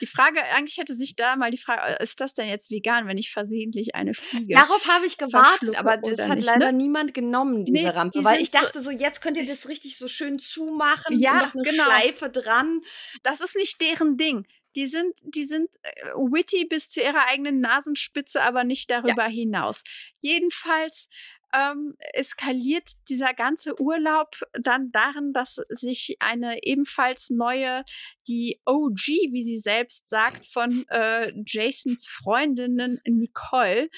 die 0.00 0.06
Frage, 0.06 0.42
eigentlich 0.42 0.76
hätte 0.76 0.94
sich 0.94 1.16
da 1.16 1.36
mal 1.36 1.50
die 1.50 1.58
Frage, 1.58 1.98
äh, 1.98 2.02
ist 2.02 2.20
das 2.20 2.34
denn 2.34 2.48
jetzt 2.48 2.70
vegan, 2.70 3.06
wenn 3.06 3.16
ich 3.16 3.30
versehentlich 3.30 3.94
eine 3.94 4.12
Fliege? 4.14 4.54
Darauf 4.54 4.86
habe 4.88 5.06
ich 5.06 5.16
gewartet, 5.16 5.78
aber 5.78 5.96
das 5.96 6.28
hat 6.28 6.36
nicht, 6.36 6.44
leider 6.44 6.72
ne? 6.72 6.78
niemand 6.78 7.14
genommen, 7.14 7.64
diese 7.64 7.84
nee, 7.84 7.88
Rampe. 7.88 8.18
Die 8.18 8.24
weil 8.24 8.40
ich 8.40 8.50
dachte 8.50 8.80
so, 8.80 8.90
jetzt 8.90 9.22
könnt 9.22 9.36
ihr 9.36 9.46
das 9.46 9.68
richtig 9.68 9.96
so 9.96 10.08
schön 10.08 10.38
zumachen 10.38 11.18
ja, 11.18 11.32
und 11.32 11.38
noch 11.38 11.54
eine 11.54 11.62
genau. 11.62 11.84
Schleife 11.84 12.30
dran. 12.30 12.80
Das 13.22 13.40
ist 13.40 13.56
nicht 13.56 13.80
deren 13.80 14.16
Ding 14.16 14.46
die 14.74 14.86
sind, 14.86 15.18
die 15.22 15.44
sind 15.44 15.70
äh, 15.82 16.10
witty 16.14 16.66
bis 16.66 16.90
zu 16.90 17.00
ihrer 17.00 17.26
eigenen 17.28 17.60
Nasenspitze, 17.60 18.42
aber 18.42 18.64
nicht 18.64 18.90
darüber 18.90 19.26
ja. 19.26 19.30
hinaus. 19.30 19.82
Jedenfalls 20.20 21.08
ähm, 21.54 21.94
eskaliert 22.12 22.90
dieser 23.08 23.32
ganze 23.32 23.80
Urlaub 23.80 24.40
dann 24.60 24.90
darin, 24.90 25.32
dass 25.32 25.60
sich 25.68 26.16
eine 26.18 26.58
ebenfalls 26.62 27.30
neue, 27.30 27.84
die 28.26 28.60
OG, 28.66 29.06
wie 29.30 29.44
sie 29.44 29.58
selbst 29.58 30.08
sagt, 30.08 30.46
von 30.46 30.84
äh, 30.88 31.32
Jasons 31.46 32.06
Freundinnen 32.08 33.00
Nicole, 33.04 33.88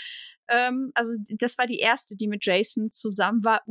ähm, 0.48 0.92
also 0.94 1.12
das 1.38 1.58
war 1.58 1.66
die 1.66 1.78
erste, 1.78 2.16
die 2.16 2.28
mit 2.28 2.44
Jason 2.44 2.90
zusammen 2.90 3.44
war, 3.44 3.62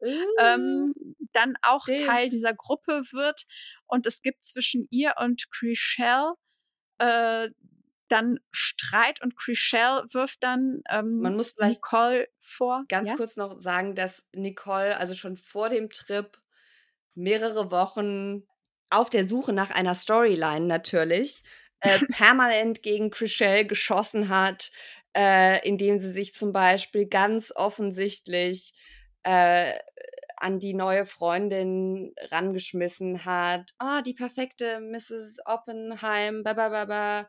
Wuhu, 0.00 0.36
ähm, 0.40 0.94
dann 1.32 1.54
auch 1.62 1.86
Teil 1.86 2.28
dieser 2.28 2.54
Gruppe 2.54 3.02
wird 3.12 3.46
und 3.86 4.06
es 4.06 4.22
gibt 4.22 4.44
zwischen 4.44 4.86
ihr 4.90 5.14
und 5.18 5.50
Chriselle 5.50 6.34
äh, 6.98 7.50
dann 8.08 8.38
Streit 8.52 9.20
und 9.20 9.36
Chriselle 9.36 10.04
wirft 10.12 10.42
dann 10.42 10.82
ähm, 10.90 11.18
Man 11.18 11.36
muss 11.36 11.54
vielleicht 11.56 11.82
Nicole 11.82 12.28
vor. 12.38 12.84
Ganz 12.88 13.10
ja? 13.10 13.16
kurz 13.16 13.36
noch 13.36 13.58
sagen, 13.58 13.94
dass 13.94 14.24
Nicole 14.32 14.96
also 14.96 15.14
schon 15.14 15.36
vor 15.36 15.68
dem 15.70 15.90
Trip 15.90 16.38
mehrere 17.14 17.70
Wochen 17.70 18.46
auf 18.90 19.10
der 19.10 19.26
Suche 19.26 19.52
nach 19.52 19.70
einer 19.70 19.94
Storyline 19.94 20.66
natürlich 20.66 21.42
äh, 21.80 21.98
permanent 22.12 22.82
gegen 22.82 23.10
Chriselle 23.10 23.66
geschossen 23.66 24.28
hat, 24.28 24.70
äh, 25.16 25.66
indem 25.66 25.98
sie 25.98 26.10
sich 26.10 26.34
zum 26.34 26.52
Beispiel 26.52 27.06
ganz 27.06 27.52
offensichtlich 27.54 28.72
äh, 29.26 29.72
an 30.36 30.60
die 30.60 30.74
neue 30.74 31.04
Freundin 31.06 32.14
rangeschmissen 32.30 33.24
hat. 33.24 33.72
Ah, 33.78 33.98
oh, 33.98 34.02
die 34.02 34.14
perfekte 34.14 34.80
Mrs. 34.80 35.40
Oppenheim, 35.44 36.42
babababa. 36.44 37.28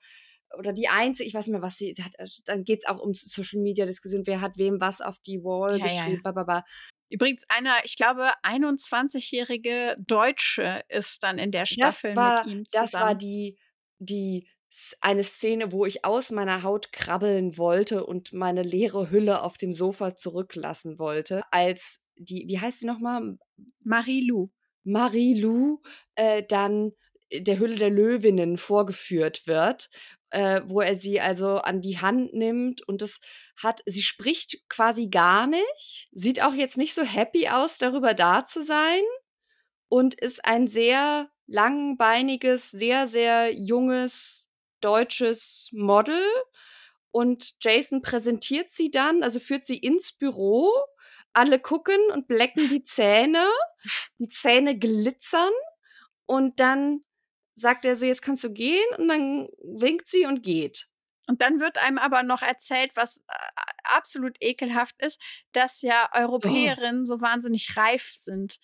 Oder 0.57 0.71
die 0.73 0.87
einzige, 0.87 1.27
ich 1.27 1.33
weiß 1.33 1.47
nicht 1.47 1.53
mehr, 1.53 1.61
was 1.61 1.77
sie 1.77 1.93
hat. 2.01 2.17
Also 2.19 2.41
dann 2.45 2.63
geht 2.63 2.79
es 2.79 2.85
auch 2.85 2.99
um 2.99 3.13
Social 3.13 3.61
Media 3.61 3.85
Diskussion, 3.85 4.27
wer 4.27 4.41
hat 4.41 4.57
wem 4.57 4.79
was 4.79 5.01
auf 5.01 5.17
die 5.19 5.43
Wall 5.43 5.77
ja, 5.79 5.85
geschrieben, 5.85 6.21
ja. 6.23 6.31
bababa. 6.31 6.63
Übrigens, 7.09 7.45
eine, 7.49 7.71
ich 7.83 7.95
glaube, 7.95 8.31
21-jährige 8.43 9.95
Deutsche 9.99 10.83
ist 10.89 11.23
dann 11.23 11.39
in 11.39 11.51
der 11.51 11.65
Staffel 11.65 12.15
war, 12.15 12.45
mit 12.45 12.53
ihm 12.53 12.65
zusammen. 12.65 12.89
Das 12.91 12.93
war 12.93 13.15
die, 13.15 13.57
die 13.99 14.47
eine 15.01 15.23
Szene, 15.23 15.71
wo 15.71 15.85
ich 15.85 16.03
aus 16.03 16.31
meiner 16.31 16.63
Haut 16.63 16.91
krabbeln 16.91 17.57
wollte 17.57 18.05
und 18.05 18.33
meine 18.33 18.63
leere 18.63 19.09
Hülle 19.09 19.41
auf 19.41 19.57
dem 19.57 19.73
Sofa 19.73 20.15
zurücklassen 20.15 20.99
wollte, 20.99 21.43
als 21.51 22.03
die, 22.15 22.45
wie 22.47 22.59
heißt 22.59 22.79
sie 22.79 22.85
nochmal? 22.85 23.37
Marie-Lou. 23.83 24.49
Marie-Lou 24.83 25.81
äh, 26.15 26.43
dann 26.43 26.91
der 27.31 27.59
Hülle 27.59 27.75
der 27.75 27.89
Löwinnen 27.89 28.57
vorgeführt 28.57 29.47
wird, 29.47 29.89
äh, 30.29 30.61
wo 30.65 30.81
er 30.81 30.95
sie 30.95 31.19
also 31.19 31.57
an 31.57 31.81
die 31.81 31.99
Hand 31.99 32.33
nimmt 32.33 32.87
und 32.87 33.01
das 33.01 33.19
hat, 33.61 33.81
sie 33.85 34.01
spricht 34.01 34.57
quasi 34.69 35.09
gar 35.09 35.47
nicht, 35.47 36.09
sieht 36.11 36.41
auch 36.41 36.53
jetzt 36.53 36.77
nicht 36.77 36.93
so 36.93 37.03
happy 37.03 37.47
aus, 37.49 37.77
darüber 37.77 38.13
da 38.13 38.45
zu 38.45 38.61
sein 38.61 39.01
und 39.89 40.13
ist 40.15 40.45
ein 40.45 40.67
sehr 40.67 41.29
langbeiniges, 41.47 42.71
sehr, 42.71 43.07
sehr 43.07 43.53
junges 43.53 44.46
deutsches 44.81 45.69
Model. 45.71 46.21
Und 47.11 47.55
Jason 47.61 48.01
präsentiert 48.01 48.69
sie 48.69 48.91
dann, 48.91 49.23
also 49.23 49.39
führt 49.39 49.65
sie 49.65 49.77
ins 49.77 50.13
Büro 50.13 50.71
alle 51.33 51.59
gucken 51.59 51.99
und 52.13 52.27
blecken 52.27 52.67
die 52.69 52.81
Zähne, 52.83 53.47
die 54.19 54.27
Zähne 54.27 54.77
glitzern 54.77 55.51
und 56.25 56.59
dann 56.59 57.01
sagt 57.53 57.85
er 57.85 57.95
so, 57.95 58.05
jetzt 58.05 58.23
kannst 58.23 58.43
du 58.43 58.51
gehen 58.51 58.85
und 58.97 59.07
dann 59.07 59.47
winkt 59.61 60.07
sie 60.07 60.25
und 60.25 60.41
geht. 60.41 60.87
Und 61.27 61.41
dann 61.41 61.59
wird 61.59 61.77
einem 61.77 61.97
aber 61.97 62.23
noch 62.23 62.41
erzählt, 62.41 62.91
was 62.95 63.17
äh, 63.17 63.33
absolut 63.83 64.37
ekelhaft 64.39 64.95
ist, 64.99 65.21
dass 65.51 65.81
ja 65.81 66.09
oh. 66.13 66.19
Europäerinnen 66.19 67.01
oh. 67.01 67.05
so 67.05 67.21
wahnsinnig 67.21 67.75
reif 67.77 68.13
sind. 68.15 68.59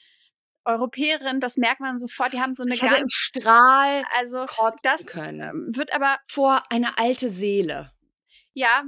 Europäerinnen, 0.66 1.40
das 1.40 1.58
merkt 1.58 1.82
man 1.82 1.98
sofort, 1.98 2.34
die 2.34 2.40
haben 2.42 2.54
so 2.54 2.64
eine 2.64 2.74
ich 2.74 2.82
ganz 2.82 3.14
Strahl, 3.14 4.04
also 4.18 4.46
das 4.84 5.06
können. 5.06 5.76
wird 5.76 5.94
aber 5.94 6.20
vor 6.28 6.64
eine 6.70 6.98
alte 6.98 7.30
Seele. 7.30 7.92
Ja, 8.54 8.84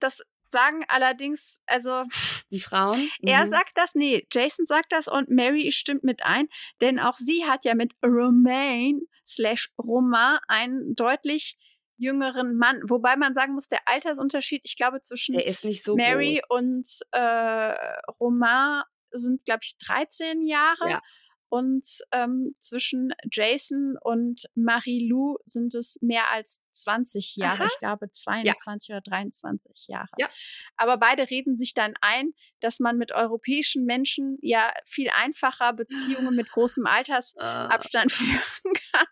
das 0.00 0.22
sagen 0.46 0.84
allerdings, 0.88 1.60
also. 1.66 2.04
Die 2.50 2.60
Frauen? 2.60 3.00
Mhm. 3.20 3.28
Er 3.28 3.46
sagt 3.46 3.72
das, 3.74 3.94
nee, 3.94 4.26
Jason 4.32 4.66
sagt 4.66 4.92
das 4.92 5.08
und 5.08 5.28
Mary 5.28 5.70
stimmt 5.72 6.04
mit 6.04 6.22
ein, 6.24 6.48
denn 6.80 6.98
auch 6.98 7.16
sie 7.16 7.44
hat 7.44 7.64
ja 7.64 7.74
mit 7.74 7.92
Romain 8.04 9.02
slash 9.26 9.70
Romain 9.78 10.38
einen 10.48 10.94
deutlich 10.94 11.56
jüngeren 11.96 12.56
Mann, 12.56 12.80
wobei 12.88 13.16
man 13.16 13.34
sagen 13.34 13.54
muss, 13.54 13.68
der 13.68 13.80
Altersunterschied, 13.86 14.62
ich 14.64 14.76
glaube, 14.76 15.00
zwischen 15.00 15.34
so 15.82 15.96
Mary 15.96 16.40
groß. 16.48 16.58
und 16.58 16.88
äh, 17.12 17.74
Romain 18.20 18.82
sind, 19.14 19.44
glaube 19.44 19.60
ich, 19.62 19.76
13 19.78 20.42
Jahre. 20.42 20.90
Ja. 20.90 21.00
Und 21.54 21.86
ähm, 22.10 22.56
zwischen 22.58 23.12
Jason 23.30 23.96
und 24.02 24.42
Marie-Lou 24.56 25.36
sind 25.44 25.72
es 25.76 25.98
mehr 26.00 26.32
als 26.32 26.60
20 26.72 27.36
Jahre. 27.36 27.62
Aha. 27.62 27.68
Ich 27.70 27.78
glaube 27.78 28.10
22 28.10 28.88
ja. 28.88 28.96
oder 28.96 29.02
23 29.02 29.86
Jahre. 29.86 30.10
Ja. 30.18 30.28
Aber 30.76 30.96
beide 30.96 31.30
reden 31.30 31.54
sich 31.54 31.72
dann 31.72 31.94
ein, 32.00 32.32
dass 32.58 32.80
man 32.80 32.98
mit 32.98 33.12
europäischen 33.12 33.84
Menschen 33.84 34.36
ja 34.42 34.72
viel 34.84 35.10
einfacher 35.10 35.72
Beziehungen 35.74 36.34
mit 36.34 36.48
großem 36.50 36.86
Altersabstand 36.86 38.12
ah. 38.12 38.14
führen 38.16 38.74
kann. 38.92 39.06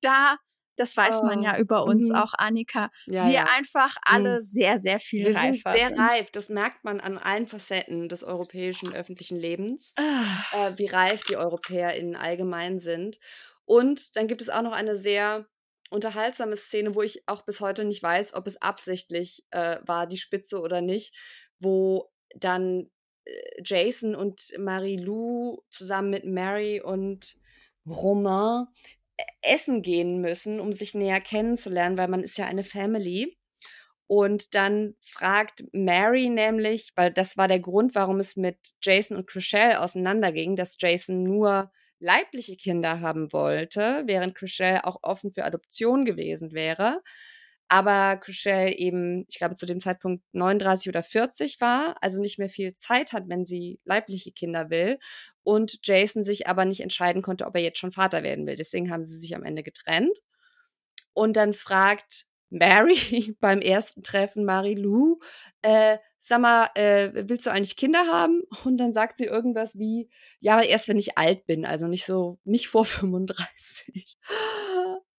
Da 0.00 0.38
das 0.76 0.96
weiß 0.96 1.22
man 1.22 1.42
ja 1.42 1.54
oh, 1.56 1.60
über 1.60 1.84
uns 1.84 2.10
mhm. 2.10 2.14
auch, 2.14 2.32
Annika. 2.36 2.90
Ja, 3.06 3.26
wir 3.26 3.32
ja. 3.32 3.46
einfach 3.56 3.96
alle 4.02 4.34
mhm. 4.34 4.40
sehr, 4.40 4.78
sehr 4.78 4.98
viel 4.98 5.26
wir 5.26 5.34
reifer 5.34 5.72
sind. 5.72 5.80
Sehr 5.80 5.86
sind. 5.88 6.00
reif. 6.00 6.30
Das 6.30 6.48
merkt 6.48 6.84
man 6.84 7.00
an 7.00 7.18
allen 7.18 7.46
Facetten 7.46 8.08
des 8.08 8.24
europäischen 8.24 8.92
öffentlichen 8.92 9.38
Lebens, 9.38 9.94
ah. 9.96 10.68
äh, 10.68 10.78
wie 10.78 10.86
reif 10.86 11.24
die 11.24 11.36
EuropäerInnen 11.36 12.14
allgemein 12.14 12.78
sind. 12.78 13.18
Und 13.64 14.16
dann 14.16 14.28
gibt 14.28 14.42
es 14.42 14.50
auch 14.50 14.62
noch 14.62 14.72
eine 14.72 14.96
sehr 14.96 15.46
unterhaltsame 15.90 16.56
Szene, 16.56 16.94
wo 16.94 17.02
ich 17.02 17.26
auch 17.26 17.42
bis 17.42 17.60
heute 17.60 17.84
nicht 17.84 18.02
weiß, 18.02 18.34
ob 18.34 18.46
es 18.46 18.60
absichtlich 18.60 19.44
äh, 19.50 19.78
war, 19.86 20.06
die 20.06 20.18
Spitze 20.18 20.60
oder 20.60 20.80
nicht, 20.80 21.16
wo 21.58 22.10
dann 22.34 22.90
äh, 23.24 23.62
Jason 23.64 24.14
und 24.14 24.52
Marie-Lou 24.58 25.62
zusammen 25.70 26.10
mit 26.10 26.24
Mary 26.24 26.80
und 26.80 27.36
Romain 27.86 28.66
essen 29.42 29.82
gehen 29.82 30.20
müssen, 30.20 30.60
um 30.60 30.72
sich 30.72 30.94
näher 30.94 31.20
kennenzulernen, 31.20 31.98
weil 31.98 32.08
man 32.08 32.22
ist 32.22 32.38
ja 32.38 32.46
eine 32.46 32.64
Family. 32.64 33.36
Und 34.08 34.54
dann 34.54 34.94
fragt 35.00 35.64
Mary 35.72 36.28
nämlich, 36.28 36.92
weil 36.94 37.12
das 37.12 37.36
war 37.36 37.48
der 37.48 37.60
Grund, 37.60 37.94
warum 37.94 38.20
es 38.20 38.36
mit 38.36 38.56
Jason 38.82 39.16
und 39.16 39.26
Chriselle 39.26 39.80
auseinanderging, 39.80 40.54
dass 40.54 40.76
Jason 40.78 41.22
nur 41.24 41.72
leibliche 41.98 42.56
Kinder 42.56 43.00
haben 43.00 43.32
wollte, 43.32 44.04
während 44.06 44.34
Chriselle 44.34 44.84
auch 44.84 44.98
offen 45.02 45.32
für 45.32 45.44
Adoption 45.44 46.04
gewesen 46.04 46.52
wäre. 46.52 47.02
Aber 47.68 48.16
Chriselle 48.18 48.76
eben, 48.76 49.24
ich 49.28 49.38
glaube, 49.38 49.56
zu 49.56 49.66
dem 49.66 49.80
Zeitpunkt 49.80 50.22
39 50.32 50.88
oder 50.88 51.02
40 51.02 51.60
war, 51.60 51.96
also 52.00 52.20
nicht 52.20 52.38
mehr 52.38 52.48
viel 52.48 52.74
Zeit 52.74 53.12
hat, 53.12 53.24
wenn 53.28 53.44
sie 53.44 53.80
leibliche 53.84 54.30
Kinder 54.30 54.70
will. 54.70 54.98
Und 55.46 55.78
Jason 55.84 56.24
sich 56.24 56.48
aber 56.48 56.64
nicht 56.64 56.80
entscheiden 56.80 57.22
konnte, 57.22 57.46
ob 57.46 57.54
er 57.54 57.62
jetzt 57.62 57.78
schon 57.78 57.92
Vater 57.92 58.24
werden 58.24 58.48
will. 58.48 58.56
Deswegen 58.56 58.90
haben 58.90 59.04
sie 59.04 59.16
sich 59.16 59.36
am 59.36 59.44
Ende 59.44 59.62
getrennt. 59.62 60.18
Und 61.12 61.36
dann 61.36 61.52
fragt 61.54 62.26
Mary 62.50 63.36
beim 63.40 63.60
ersten 63.60 64.02
Treffen 64.02 64.44
Marie-Lou, 64.44 65.20
äh, 65.62 65.98
sag 66.18 66.40
mal, 66.40 66.68
äh, 66.74 67.28
willst 67.28 67.46
du 67.46 67.50
eigentlich 67.50 67.76
Kinder 67.76 68.08
haben? 68.08 68.42
Und 68.64 68.78
dann 68.78 68.92
sagt 68.92 69.18
sie 69.18 69.26
irgendwas 69.26 69.78
wie, 69.78 70.10
ja, 70.40 70.60
erst 70.60 70.88
wenn 70.88 70.98
ich 70.98 71.16
alt 71.16 71.46
bin, 71.46 71.64
also 71.64 71.86
nicht 71.86 72.06
so, 72.06 72.40
nicht 72.42 72.66
vor 72.66 72.84
35. 72.84 74.16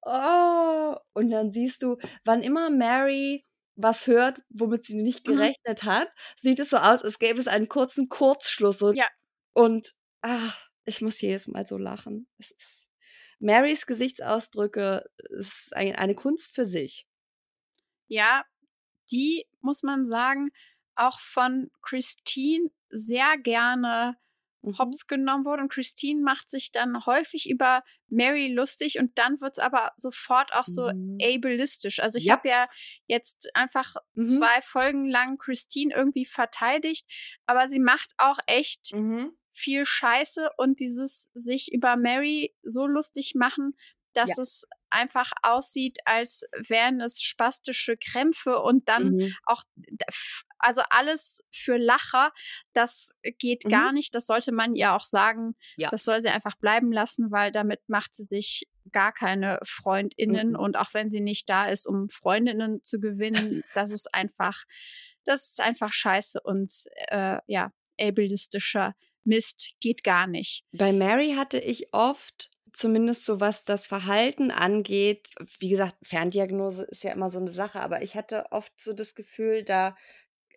Oh, 0.02 0.96
und 1.14 1.32
dann 1.32 1.52
siehst 1.52 1.84
du, 1.84 1.96
wann 2.26 2.44
immer 2.44 2.70
Mary 2.70 3.46
was 3.78 4.08
hört, 4.08 4.42
womit 4.50 4.84
sie 4.84 5.02
nicht 5.02 5.26
mhm. 5.26 5.36
gerechnet 5.38 5.84
mhm. 5.84 5.88
hat, 5.88 6.10
sieht 6.36 6.60
es 6.60 6.72
so 6.72 6.78
aus, 6.78 7.02
als 7.02 7.18
gäbe 7.18 7.40
es 7.40 7.48
einen 7.48 7.70
kurzen 7.70 8.10
Kurzschluss. 8.10 8.82
Und, 8.82 8.98
ja. 8.98 9.08
und 9.54 9.94
ach, 10.22 10.70
ich 10.86 11.02
muss 11.02 11.22
jedes 11.22 11.48
Mal 11.48 11.66
so 11.66 11.78
lachen. 11.78 12.28
Es 12.38 12.52
ist 12.52 12.92
Marys 13.40 13.86
Gesichtsausdrücke 13.86 15.06
ist 15.30 15.76
eine 15.76 16.16
Kunst 16.16 16.56
für 16.56 16.66
sich. 16.66 17.08
Ja, 18.08 18.44
die 19.12 19.46
muss 19.62 19.84
man 19.84 20.06
sagen, 20.06 20.50
auch 20.96 21.20
von 21.20 21.70
Christine 21.82 22.70
sehr 22.90 23.38
gerne 23.38 24.18
mhm. 24.62 24.78
hops 24.78 25.08
genommen 25.08 25.46
wurde. 25.46 25.64
Und 25.64 25.72
Christine 25.72 26.22
macht 26.22 26.50
sich 26.50 26.72
dann 26.72 27.06
häufig 27.06 27.50
über 27.50 27.84
Mary 28.10 28.48
lustig 28.48 29.00
und 29.00 29.18
dann 29.18 29.40
wird 29.42 29.54
es 29.54 29.60
aber 29.60 29.92
sofort 29.98 30.54
auch 30.54 30.66
so 30.66 30.92
mhm. 30.92 31.18
ableistisch. 31.22 32.00
Also 32.00 32.18
ich 32.18 32.26
yep. 32.26 32.38
habe 32.38 32.50
ja 32.50 32.70
jetzt 33.06 33.50
einfach 33.56 33.96
mhm. 34.16 34.38
zwei 34.38 34.62
Folgen 34.62 35.10
lang 35.10 35.38
Christine 35.38 35.94
irgendwie 35.94 36.26
verteidigt, 36.26 37.06
aber 37.46 37.68
sie 37.68 37.80
macht 37.80 38.14
auch 38.18 38.40
echt 38.48 38.94
mhm. 38.94 39.38
Viel 39.58 39.86
Scheiße 39.86 40.52
und 40.58 40.80
dieses 40.80 41.32
sich 41.34 41.74
über 41.74 41.98
Mary 41.98 42.56
so 42.62 42.86
lustig 42.86 43.34
machen, 43.36 43.76
dass 44.14 44.30
ja. 44.30 44.42
es 44.42 44.68
einfach 44.90 45.32
aussieht, 45.44 45.98
als 46.06 46.44
wären 46.68 47.02
es 47.02 47.22
spastische 47.22 47.98
Krämpfe 47.98 48.60
und 48.60 48.88
dann 48.88 49.16
mhm. 49.16 49.36
auch, 49.44 49.64
also 50.58 50.82
alles 50.90 51.44
für 51.52 51.78
Lacher, 51.78 52.32
das 52.74 53.12
geht 53.38 53.66
mhm. 53.66 53.70
gar 53.70 53.92
nicht. 53.92 54.16
Das 54.16 54.26
sollte 54.26 54.52
man 54.52 54.76
ihr 54.76 54.94
auch 54.94 55.06
sagen. 55.06 55.56
Ja. 55.76 55.90
Das 55.90 56.04
soll 56.04 56.22
sie 56.22 56.30
einfach 56.30 56.56
bleiben 56.56 56.92
lassen, 56.92 57.32
weil 57.32 57.52
damit 57.52 57.82
macht 57.88 58.14
sie 58.14 58.24
sich 58.24 58.68
gar 58.92 59.12
keine 59.12 59.60
FreundInnen. 59.64 60.52
Mhm. 60.52 60.56
Und 60.56 60.78
auch 60.78 60.94
wenn 60.94 61.10
sie 61.10 61.22
nicht 61.22 61.50
da 61.50 61.68
ist, 61.68 61.86
um 61.86 62.10
Freundinnen 62.10 62.82
zu 62.82 63.00
gewinnen, 63.00 63.64
das 63.74 63.92
ist 63.92 64.14
einfach, 64.14 64.64
das 65.26 65.50
ist 65.50 65.62
einfach 65.62 65.94
scheiße 65.94 66.42
und 66.42 66.72
äh, 67.10 67.38
ja, 67.48 67.72
ableistischer 68.00 68.96
Mist 69.28 69.74
geht 69.80 70.04
gar 70.04 70.26
nicht. 70.26 70.64
Bei 70.72 70.94
Mary 70.94 71.34
hatte 71.38 71.60
ich 71.60 71.94
oft 71.94 72.50
zumindest 72.74 73.26
so 73.26 73.40
was 73.40 73.66
das 73.66 73.86
Verhalten 73.86 74.52
angeht, 74.52 75.30
wie 75.60 75.70
gesagt, 75.70 75.96
Ferndiagnose 76.04 76.84
ist 76.84 77.04
ja 77.04 77.12
immer 77.12 77.30
so 77.30 77.40
eine 77.40 77.52
Sache, 77.52 77.82
aber 77.82 78.02
ich 78.02 78.16
hatte 78.16 78.46
oft 78.52 78.80
so 78.80 78.94
das 78.94 79.16
Gefühl, 79.16 79.64
da, 79.64 79.96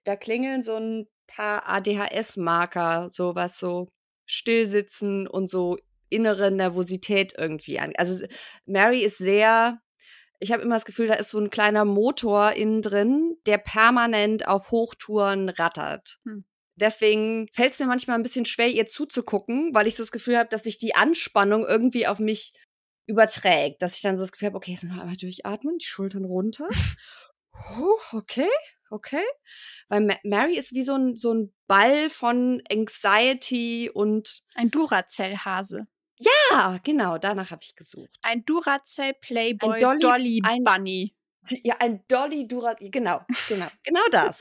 da 0.04 0.16
klingeln 0.16 0.62
so 0.62 0.76
ein 0.76 1.08
paar 1.26 1.68
ADHS-Marker, 1.68 3.08
so 3.10 3.34
was 3.34 3.58
so 3.58 3.88
Stillsitzen 4.26 5.26
und 5.26 5.48
so 5.48 5.78
innere 6.10 6.50
Nervosität 6.50 7.34
irgendwie 7.38 7.78
an. 7.78 7.92
Also 7.96 8.24
Mary 8.66 9.02
ist 9.02 9.18
sehr, 9.18 9.80
ich 10.40 10.52
habe 10.52 10.62
immer 10.62 10.74
das 10.74 10.84
Gefühl, 10.84 11.06
da 11.06 11.14
ist 11.14 11.30
so 11.30 11.38
ein 11.38 11.50
kleiner 11.50 11.84
Motor 11.84 12.52
innen 12.52 12.82
drin, 12.82 13.36
der 13.46 13.58
permanent 13.58 14.46
auf 14.46 14.70
Hochtouren 14.70 15.48
rattert. 15.48 16.18
Hm. 16.24 16.44
Deswegen 16.76 17.48
fällt 17.52 17.72
es 17.72 17.78
mir 17.78 17.86
manchmal 17.86 18.16
ein 18.16 18.22
bisschen 18.22 18.46
schwer, 18.46 18.68
ihr 18.68 18.86
zuzugucken, 18.86 19.74
weil 19.74 19.86
ich 19.86 19.96
so 19.96 20.02
das 20.02 20.12
Gefühl 20.12 20.38
habe, 20.38 20.48
dass 20.48 20.64
sich 20.64 20.78
die 20.78 20.94
Anspannung 20.94 21.66
irgendwie 21.66 22.06
auf 22.06 22.18
mich 22.18 22.52
überträgt. 23.06 23.82
Dass 23.82 23.96
ich 23.96 24.02
dann 24.02 24.16
so 24.16 24.22
das 24.22 24.32
Gefühl 24.32 24.46
habe, 24.46 24.56
okay, 24.56 24.72
jetzt 24.72 24.82
müssen 24.82 24.96
wir 24.96 25.02
einmal 25.02 25.16
durchatmen, 25.16 25.78
die 25.78 25.86
Schultern 25.86 26.24
runter. 26.24 26.68
okay, 28.12 28.48
okay. 28.90 29.24
Weil 29.88 30.16
Mary 30.24 30.56
ist 30.56 30.74
wie 30.74 30.82
so 30.82 30.94
ein, 30.94 31.16
so 31.16 31.34
ein 31.34 31.52
Ball 31.66 32.08
von 32.08 32.62
Anxiety 32.70 33.90
und. 33.92 34.42
Ein 34.54 34.70
Duracell-Hase. 34.70 35.86
Ja, 36.20 36.78
genau, 36.82 37.16
danach 37.16 37.50
habe 37.50 37.62
ich 37.62 37.74
gesucht. 37.74 38.10
Ein 38.22 38.44
Duracell 38.44 39.14
Playboy 39.20 39.74
ein 39.74 39.80
Dolly, 39.80 40.00
Dolly 40.00 40.42
ein, 40.44 40.64
Bunny. 40.64 41.16
Ja, 41.64 41.76
ein 41.80 42.04
Dolly 42.08 42.46
Duracell, 42.46 42.90
genau, 42.90 43.22
genau, 43.48 43.68
genau 43.82 44.02
das. 44.12 44.40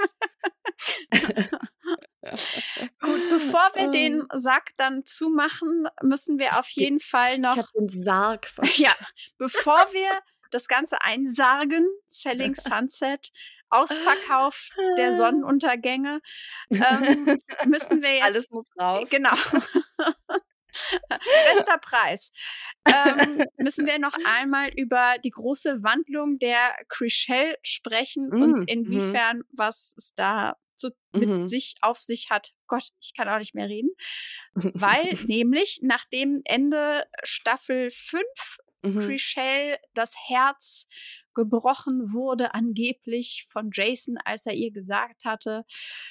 Gut, 2.22 3.22
bevor 3.30 3.72
wir 3.76 3.90
den 3.91 4.22
ähm. 4.22 4.28
Sack 4.34 4.72
dann 4.78 5.06
zumachen, 5.06 5.88
müssen 6.02 6.38
wir 6.38 6.60
auf 6.60 6.70
jeden 6.70 7.00
Fall 7.00 7.40
noch. 7.40 7.52
Ich 7.52 7.58
habe 7.58 7.70
den 7.80 7.90
Sarg 7.90 8.48
verstanden. 8.54 8.84
Ja, 8.84 9.08
bevor 9.38 9.78
wir 9.91 10.10
das 10.52 10.68
Ganze 10.68 11.02
einsargen, 11.02 11.88
Selling 12.08 12.54
Sunset, 12.56 13.32
Ausverkauf 13.70 14.70
der 14.98 15.14
Sonnenuntergänge, 15.14 16.22
ähm, 16.72 17.40
müssen 17.68 18.02
wir 18.02 18.16
jetzt. 18.16 18.24
Alles 18.24 18.50
muss 18.50 18.66
raus. 18.82 19.08
Genau. 19.12 19.36
Bester 21.54 21.78
Preis. 21.78 22.32
Ähm, 22.86 23.46
müssen 23.58 23.86
wir 23.86 24.00
noch 24.00 24.16
einmal 24.26 24.70
über 24.76 25.18
die 25.24 25.30
große 25.30 25.84
Wandlung 25.84 26.40
der 26.40 26.76
Chrishell 26.88 27.58
sprechen 27.62 28.30
mm, 28.30 28.41
und 28.41 28.60
mhm. 28.62 28.68
inwiefern 28.68 29.40
mm. 29.40 29.44
was 29.52 29.94
es 29.98 30.14
da 30.16 30.58
zu, 30.80 30.91
mit 31.14 31.30
mhm. 31.30 31.47
sich 31.47 31.76
auf 31.81 31.99
sich 31.99 32.30
hat. 32.30 32.53
Gott, 32.68 32.89
ich 32.99 33.14
kann 33.15 33.30
auch 33.30 33.39
nicht 33.39 33.56
mehr 33.56 33.68
reden. 33.68 33.89
Weil 34.53 35.14
nämlich 35.27 35.80
nach 35.84 36.06
dem 36.06 36.41
Ende 36.45 37.06
Staffel 37.23 37.91
5 37.91 38.23
mhm. 38.84 38.99
Chrishell 39.01 39.77
das 39.93 40.15
Herz 40.27 40.88
gebrochen 41.35 42.11
wurde, 42.11 42.53
angeblich 42.53 43.45
von 43.49 43.69
Jason, 43.72 44.18
als 44.26 44.45
er 44.45 44.53
ihr 44.53 44.72
gesagt 44.72 45.26
hatte. 45.26 45.65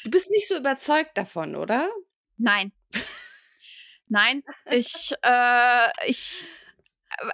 Du 0.05 0.11
bist 0.11 0.31
nicht 0.31 0.49
so 0.49 0.57
überzeugt 0.57 1.17
davon, 1.19 1.57
oder? 1.57 1.91
Nein. 2.37 2.73
Nein, 4.09 4.43
ich, 4.71 5.13
äh, 5.23 5.89
ich, 6.07 6.45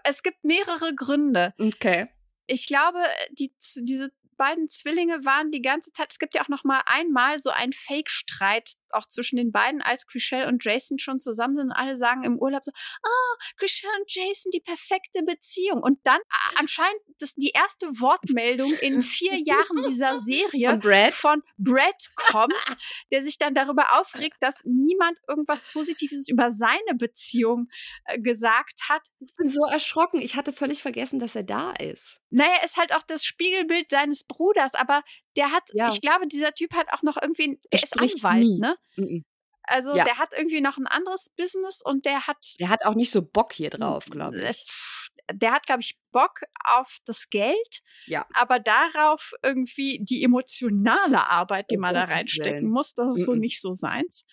es 0.03 0.23
gibt 0.23 0.43
mehrere 0.45 0.95
Gründe. 0.95 1.55
Okay. 1.59 2.09
Ich 2.47 2.67
glaube, 2.67 2.99
die, 3.31 3.55
diese 3.77 4.11
beiden 4.37 4.69
Zwillinge 4.69 5.25
waren 5.25 5.51
die 5.51 5.63
ganze 5.63 5.93
Zeit, 5.93 6.13
es 6.13 6.19
gibt 6.19 6.35
ja 6.35 6.43
auch 6.43 6.49
noch 6.49 6.65
mal 6.65 6.83
einmal 6.87 7.39
so 7.39 7.51
einen 7.51 7.73
Fake-Streit 7.73 8.75
auch 8.95 9.07
zwischen 9.07 9.37
den 9.37 9.53
beiden, 9.53 9.83
als 9.83 10.07
Chriselle 10.07 10.49
und 10.49 10.65
Jason 10.65 10.99
schon 10.99 11.19
zusammen 11.19 11.57
sind 11.57 11.67
und 11.67 11.73
alle 11.73 11.97
sagen 11.97 12.25
im 12.25 12.39
Urlaub 12.39 12.65
so, 12.65 12.73
oh, 13.05 13.37
Chriselle 13.57 13.93
und 14.01 14.13
Jason, 14.13 14.51
die 14.53 14.61
perfekte 14.61 15.23
Beziehung. 15.25 15.83
Und 15.83 15.99
dann 16.05 16.21
anscheinend 16.59 17.01
das, 17.19 17.35
die 17.35 17.51
erste 17.51 17.87
Wortmeldung 18.01 18.73
in 18.81 19.03
vier 19.03 19.37
Jahren 19.39 19.83
dieser 19.89 20.19
Serie 20.21 20.71
von 20.71 20.81
Brad? 20.81 21.13
von 21.15 21.43
Brad 21.59 22.11
kommt, 22.17 22.55
der 23.13 23.23
sich 23.23 23.39
dann 23.39 23.55
darüber 23.55 24.01
aufregt, 24.01 24.37
dass 24.41 24.63
niemand 24.65 25.19
irgendwas 25.29 25.65
Positives 25.65 26.29
über 26.29 26.51
seine 26.51 26.95
Beziehung 26.97 27.69
äh, 28.05 28.21
gesagt 28.21 28.89
hat. 28.89 29.03
Ich 29.21 29.35
bin 29.37 29.49
so 29.49 29.65
erschrocken. 29.65 30.21
Ich 30.21 30.37
hatte 30.37 30.53
völlig 30.53 30.83
vergessen, 30.83 31.19
dass 31.19 31.37
er 31.37 31.43
da 31.43 31.73
ist. 31.73 32.21
Naja, 32.31 32.63
ist 32.65 32.77
halt 32.77 32.95
auch 32.95 33.03
das 33.03 33.25
Spiegelbild 33.25 33.91
seines 33.91 34.25
Bruders, 34.25 34.75
aber 34.75 35.03
der 35.37 35.51
hat, 35.51 35.65
ja. 35.73 35.89
ich 35.89 36.01
glaube, 36.01 36.27
dieser 36.27 36.53
Typ 36.53 36.75
hat 36.75 36.93
auch 36.93 37.03
noch 37.03 37.17
irgendwie, 37.21 37.59
der 37.73 37.83
ist 37.83 38.01
Anwalt, 38.01 38.43
nie. 38.43 38.59
ne? 38.59 38.77
Mhm. 38.97 39.25
Also 39.67 39.97
ja. 39.97 40.05
der 40.05 40.19
hat 40.19 40.35
irgendwie 40.37 40.61
noch 40.61 40.77
ein 40.77 40.87
anderes 40.87 41.31
Business 41.37 41.81
und 41.83 42.05
der 42.05 42.27
hat. 42.27 42.37
Der 42.61 42.69
hat 42.69 42.85
auch 42.85 42.95
nicht 42.95 43.11
so 43.11 43.23
Bock 43.23 43.53
hier 43.53 43.71
drauf, 43.71 44.05
glaube 44.07 44.39
ich. 44.39 44.67
der 45.33 45.53
hat, 45.53 45.65
glaube 45.65 45.81
ich, 45.81 45.99
Bock 46.13 46.43
auf 46.65 46.99
das 47.07 47.31
Geld, 47.31 47.81
ja. 48.07 48.27
aber 48.35 48.59
darauf 48.61 49.33
irgendwie 49.43 50.01
die 50.03 50.23
emotionale 50.23 51.31
Arbeit, 51.31 51.71
die 51.71 51.79
oh, 51.79 51.81
man 51.81 51.95
da 51.95 52.05
reinstecken 52.05 52.63
Willen. 52.63 52.71
muss, 52.71 52.93
das 52.95 53.17
ist 53.17 53.21
mm 53.21 53.23
-mm. 53.23 53.25
so 53.25 53.35
nicht 53.35 53.61
so 53.61 53.75
seins. 53.75 54.25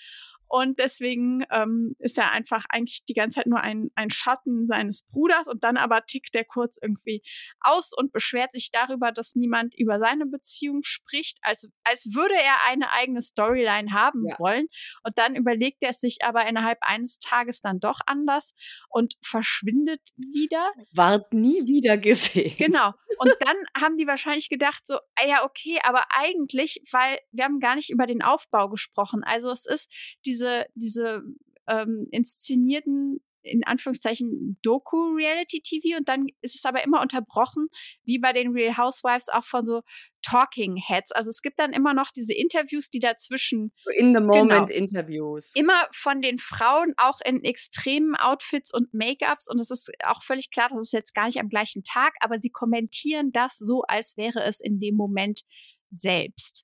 Und 0.51 0.79
deswegen 0.79 1.45
ähm, 1.49 1.95
ist 1.99 2.17
er 2.17 2.33
einfach 2.33 2.65
eigentlich 2.67 3.05
die 3.05 3.13
ganze 3.13 3.35
Zeit 3.35 3.45
nur 3.45 3.61
ein, 3.61 3.89
ein 3.95 4.09
Schatten 4.09 4.65
seines 4.65 5.03
Bruders 5.03 5.47
und 5.47 5.63
dann 5.63 5.77
aber 5.77 6.05
tickt 6.05 6.35
er 6.35 6.43
kurz 6.43 6.77
irgendwie 6.81 7.23
aus 7.61 7.93
und 7.95 8.11
beschwert 8.11 8.51
sich 8.51 8.69
darüber, 8.69 9.13
dass 9.13 9.35
niemand 9.35 9.75
über 9.79 9.97
seine 9.99 10.25
Beziehung 10.25 10.83
spricht, 10.83 11.37
als, 11.43 11.69
als 11.85 12.13
würde 12.13 12.35
er 12.35 12.69
eine 12.69 12.91
eigene 12.91 13.21
Storyline 13.21 13.93
haben 13.93 14.27
ja. 14.27 14.37
wollen. 14.39 14.67
Und 15.05 15.17
dann 15.17 15.37
überlegt 15.37 15.77
er 15.83 15.93
sich 15.93 16.17
aber 16.21 16.45
innerhalb 16.45 16.79
eines 16.81 17.19
Tages 17.19 17.61
dann 17.61 17.79
doch 17.79 18.01
anders 18.05 18.53
und 18.89 19.13
verschwindet 19.21 20.01
wieder. 20.17 20.73
Ward 20.91 21.31
nie 21.33 21.65
wieder 21.65 21.97
gesehen. 21.97 22.57
Genau. 22.57 22.91
Und 23.19 23.33
dann 23.39 23.55
haben 23.81 23.95
die 23.95 24.05
wahrscheinlich 24.05 24.49
gedacht, 24.49 24.85
so, 24.85 24.95
ah 25.15 25.25
ja, 25.25 25.45
okay, 25.45 25.79
aber 25.83 26.03
eigentlich, 26.09 26.81
weil 26.91 27.19
wir 27.31 27.45
haben 27.45 27.61
gar 27.61 27.75
nicht 27.75 27.89
über 27.89 28.05
den 28.05 28.21
Aufbau 28.21 28.67
gesprochen. 28.67 29.23
Also 29.23 29.49
es 29.49 29.65
ist 29.65 29.89
diese 30.25 30.40
diese, 30.41 30.65
diese 30.75 31.23
ähm, 31.67 32.07
inszenierten 32.11 33.21
in 33.43 33.63
Anführungszeichen 33.63 34.59
Doku-Reality-TV 34.61 35.97
und 35.97 36.07
dann 36.07 36.27
ist 36.41 36.55
es 36.55 36.65
aber 36.65 36.83
immer 36.83 37.01
unterbrochen, 37.01 37.69
wie 38.03 38.19
bei 38.19 38.33
den 38.33 38.51
Real 38.51 38.77
Housewives, 38.77 39.29
auch 39.29 39.43
von 39.43 39.65
so 39.65 39.81
Talking 40.21 40.75
Heads. 40.75 41.11
Also 41.11 41.29
es 41.29 41.41
gibt 41.41 41.59
dann 41.59 41.73
immer 41.73 41.93
noch 41.93 42.11
diese 42.11 42.33
Interviews, 42.33 42.89
die 42.89 42.99
dazwischen. 42.99 43.71
So 43.75 43.89
in 43.89 44.15
the 44.15 44.21
moment 44.21 44.49
genau, 44.49 44.67
Interviews. 44.67 45.55
Immer 45.55 45.87
von 45.91 46.21
den 46.21 46.37
Frauen, 46.37 46.93
auch 46.97 47.19
in 47.25 47.43
extremen 47.43 48.15
Outfits 48.15 48.71
und 48.73 48.93
Make-ups. 48.93 49.49
Und 49.49 49.59
es 49.59 49.71
ist 49.71 49.91
auch 50.03 50.21
völlig 50.23 50.51
klar, 50.51 50.69
das 50.69 50.87
ist 50.87 50.93
jetzt 50.93 51.15
gar 51.15 51.25
nicht 51.25 51.39
am 51.39 51.49
gleichen 51.49 51.83
Tag, 51.83 52.13
aber 52.19 52.39
sie 52.39 52.51
kommentieren 52.51 53.31
das 53.31 53.57
so, 53.57 53.81
als 53.87 54.17
wäre 54.17 54.43
es 54.43 54.59
in 54.59 54.79
dem 54.79 54.95
Moment 54.95 55.41
selbst. 55.89 56.63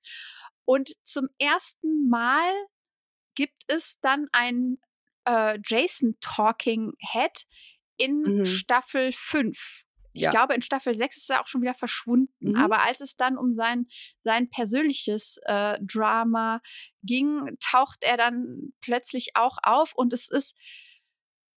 Und 0.65 0.91
zum 1.01 1.27
ersten 1.39 2.09
Mal 2.09 2.51
gibt 3.37 3.63
es 3.67 3.99
dann 3.99 4.27
ein 4.31 4.79
äh, 5.25 5.59
Jason 5.63 6.17
Talking 6.21 6.93
Head 6.99 7.45
in 7.97 8.39
mhm. 8.39 8.45
Staffel 8.45 9.11
5. 9.11 9.83
Ich 10.13 10.23
ja. 10.23 10.31
glaube, 10.31 10.55
in 10.55 10.63
Staffel 10.63 10.95
6 10.95 11.17
ist 11.17 11.29
er 11.29 11.41
auch 11.41 11.47
schon 11.47 11.61
wieder 11.61 11.75
verschwunden. 11.75 12.49
Mhm. 12.53 12.55
Aber 12.55 12.81
als 12.81 12.99
es 12.99 13.15
dann 13.15 13.37
um 13.37 13.53
sein, 13.53 13.85
sein 14.23 14.49
persönliches 14.49 15.39
äh, 15.43 15.77
Drama 15.81 16.61
ging, 17.03 17.55
taucht 17.59 18.03
er 18.03 18.17
dann 18.17 18.73
plötzlich 18.81 19.35
auch 19.35 19.59
auf 19.61 19.93
und 19.93 20.13
es 20.13 20.31
ist 20.31 20.57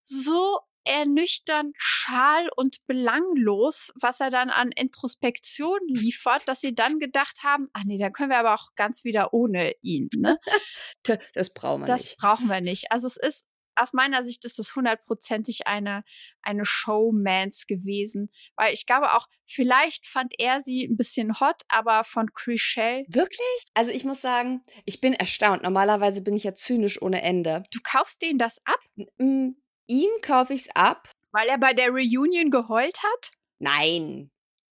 so 0.05 0.61
ernüchternd, 0.85 1.75
schal 1.79 2.49
und 2.57 2.79
belanglos, 2.87 3.93
was 4.01 4.21
er 4.21 4.31
dann 4.31 4.51
an 4.51 4.73
Introspektion 4.73 5.79
liefert, 5.87 6.47
dass 6.47 6.61
sie 6.61 6.75
dann 6.75 6.99
gedacht 6.99 7.43
haben, 7.43 7.69
ach 7.73 7.85
nee, 7.85 7.99
dann 7.99 8.13
können 8.13 8.31
wir 8.31 8.39
aber 8.39 8.55
auch 8.55 8.75
ganz 8.77 9.05
wieder 9.05 9.33
ohne 9.35 9.75
ihn. 9.83 10.09
Ne? 10.17 10.39
das 11.35 11.53
brauchen 11.53 11.83
wir 11.83 11.87
das 11.87 12.03
nicht. 12.03 12.13
Das 12.13 12.17
brauchen 12.17 12.47
wir 12.49 12.61
nicht. 12.61 12.91
Also 12.91 13.07
es 13.07 13.17
ist 13.17 13.47
aus 13.81 13.93
meiner 13.93 14.25
Sicht 14.25 14.45
ist 14.45 14.59
das 14.59 14.75
hundertprozentig 14.75 15.67
eine, 15.67 16.05
eine 16.43 16.65
Showmance 16.65 17.67
gewesen. 17.67 18.31
Weil 18.57 18.75
ich 18.75 18.87
glaube 18.87 19.15
auch, 19.15 19.27
vielleicht 19.47 20.07
fand 20.07 20.35
er 20.39 20.61
sie 20.61 20.85
ein 20.85 20.97
bisschen 20.97 21.41
hot, 21.41 21.63
aber 21.69 22.05
von 22.05 22.33
Chriselle. 22.35 23.05
Wirklich? 23.09 23.65
Also 23.75 23.91
ich 23.91 24.05
muss 24.05 24.21
sagen, 24.21 24.63
ich 24.85 25.01
bin 25.01 25.15
erstaunt. 25.15 25.63
Normalerweise 25.63 26.23
bin 26.23 26.35
ich 26.35 26.45
ja 26.45 26.55
zynisch 26.55 27.01
ohne 27.01 27.23
Ende. 27.23 27.63
Du 27.71 27.81
kaufst 27.83 28.23
denen 28.23 28.39
das 28.39 28.61
ab? 28.65 28.81
Ihm 29.91 30.11
kaufe 30.23 30.55
ich 30.55 30.63
es 30.63 30.77
ab. 30.77 31.11
Weil 31.33 31.49
er 31.49 31.59
bei 31.59 31.73
der 31.73 31.89
Reunion 31.89 32.51
geheult 32.51 32.97
hat? 33.03 33.31
Nein. 33.59 34.31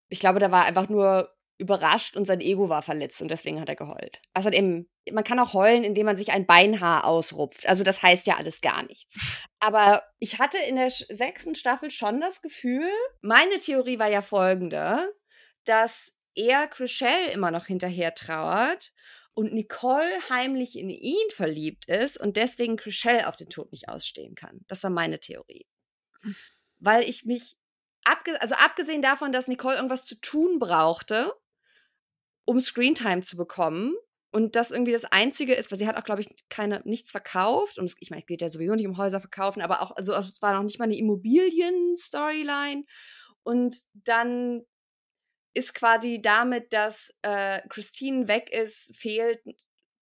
Ich 0.09 0.20
glaube, 0.20 0.39
der 0.39 0.53
war 0.53 0.65
einfach 0.65 0.89
nur 0.89 1.35
überrascht 1.59 2.16
und 2.16 2.24
sein 2.24 2.40
Ego 2.40 2.69
war 2.69 2.82
verletzt 2.82 3.20
und 3.20 3.28
deswegen 3.28 3.61
hat 3.61 3.69
er 3.69 3.74
geheult. 3.74 4.23
Außerdem, 4.35 4.89
man 5.11 5.24
kann 5.24 5.40
auch 5.40 5.55
heulen, 5.55 5.82
indem 5.82 6.07
man 6.07 6.16
sich 6.16 6.31
ein 6.31 6.47
Beinhaar 6.47 7.05
ausrupft. 7.05 7.66
Also 7.66 7.82
das 7.82 8.01
heißt 8.01 8.28
ja 8.28 8.36
alles 8.36 8.61
gar 8.61 8.85
nichts. 8.85 9.19
Aber 9.59 10.05
ich 10.20 10.39
hatte 10.39 10.59
in 10.69 10.77
der 10.77 10.90
sechsten 10.90 11.57
Staffel 11.57 11.90
schon 11.90 12.20
das 12.20 12.40
Gefühl, 12.40 12.89
meine 13.20 13.59
Theorie 13.59 13.99
war 13.99 14.09
ja 14.09 14.23
folgende, 14.23 15.12
dass 15.65 16.16
er 16.36 16.69
Chriselle 16.69 17.32
immer 17.32 17.51
noch 17.51 17.66
hinterher 17.66 18.15
trauert 18.15 18.93
und 19.39 19.52
Nicole 19.52 20.10
heimlich 20.31 20.77
in 20.77 20.90
ihn 20.90 21.31
verliebt 21.31 21.85
ist 21.85 22.19
und 22.19 22.36
deswegen 22.36 22.77
Chriselle 22.77 23.28
auf 23.28 23.36
den 23.36 23.48
Tod 23.48 23.70
nicht 23.70 23.89
ausstehen 23.89 24.35
kann. 24.35 24.65
Das 24.66 24.82
war 24.82 24.90
meine 24.90 25.20
Theorie. 25.20 25.65
Weil 26.81 27.09
ich 27.09 27.24
mich, 27.24 27.56
abge 28.02 28.43
also 28.43 28.56
abgesehen 28.56 29.01
davon, 29.01 29.31
dass 29.31 29.47
Nicole 29.47 29.77
irgendwas 29.77 30.06
zu 30.06 30.20
tun 30.20 30.59
brauchte, 30.59 31.32
um 32.47 32.60
Screentime 32.60 33.20
zu 33.20 33.36
bekommen, 33.36 33.94
und 34.32 34.56
das 34.56 34.73
irgendwie 34.73 34.93
das 34.93 35.05
Einzige 35.05 35.55
ist, 35.55 35.70
weil 35.70 35.78
sie 35.78 35.86
hat 35.86 35.97
auch, 35.97 36.05
glaube 36.05 36.20
ich, 36.20 36.28
keine, 36.48 36.82
nichts 36.85 37.12
verkauft. 37.12 37.78
Und 37.78 37.85
es, 37.85 37.94
ich 38.01 38.10
meine, 38.10 38.23
es 38.23 38.27
geht 38.27 38.43
ja 38.43 38.48
sowieso 38.48 38.74
nicht 38.74 38.89
um 38.89 38.98
Häuser 38.98 39.20
verkaufen, 39.20 39.62
aber 39.62 39.82
auch, 39.82 39.93
also 39.93 40.15
es 40.15 40.43
war 40.43 40.52
noch 40.52 40.65
nicht 40.65 40.81
mal 40.81 40.85
eine 40.85 40.98
Immobilien-Storyline. 40.98 42.85
Und 43.44 43.77
dann 43.94 44.65
ist 45.55 45.75
quasi 45.75 46.20
damit, 46.20 46.73
dass 46.73 47.15
äh, 47.23 47.61
Christine 47.69 48.29
weg 48.29 48.51
ist, 48.51 48.97
fehlt 48.97 49.41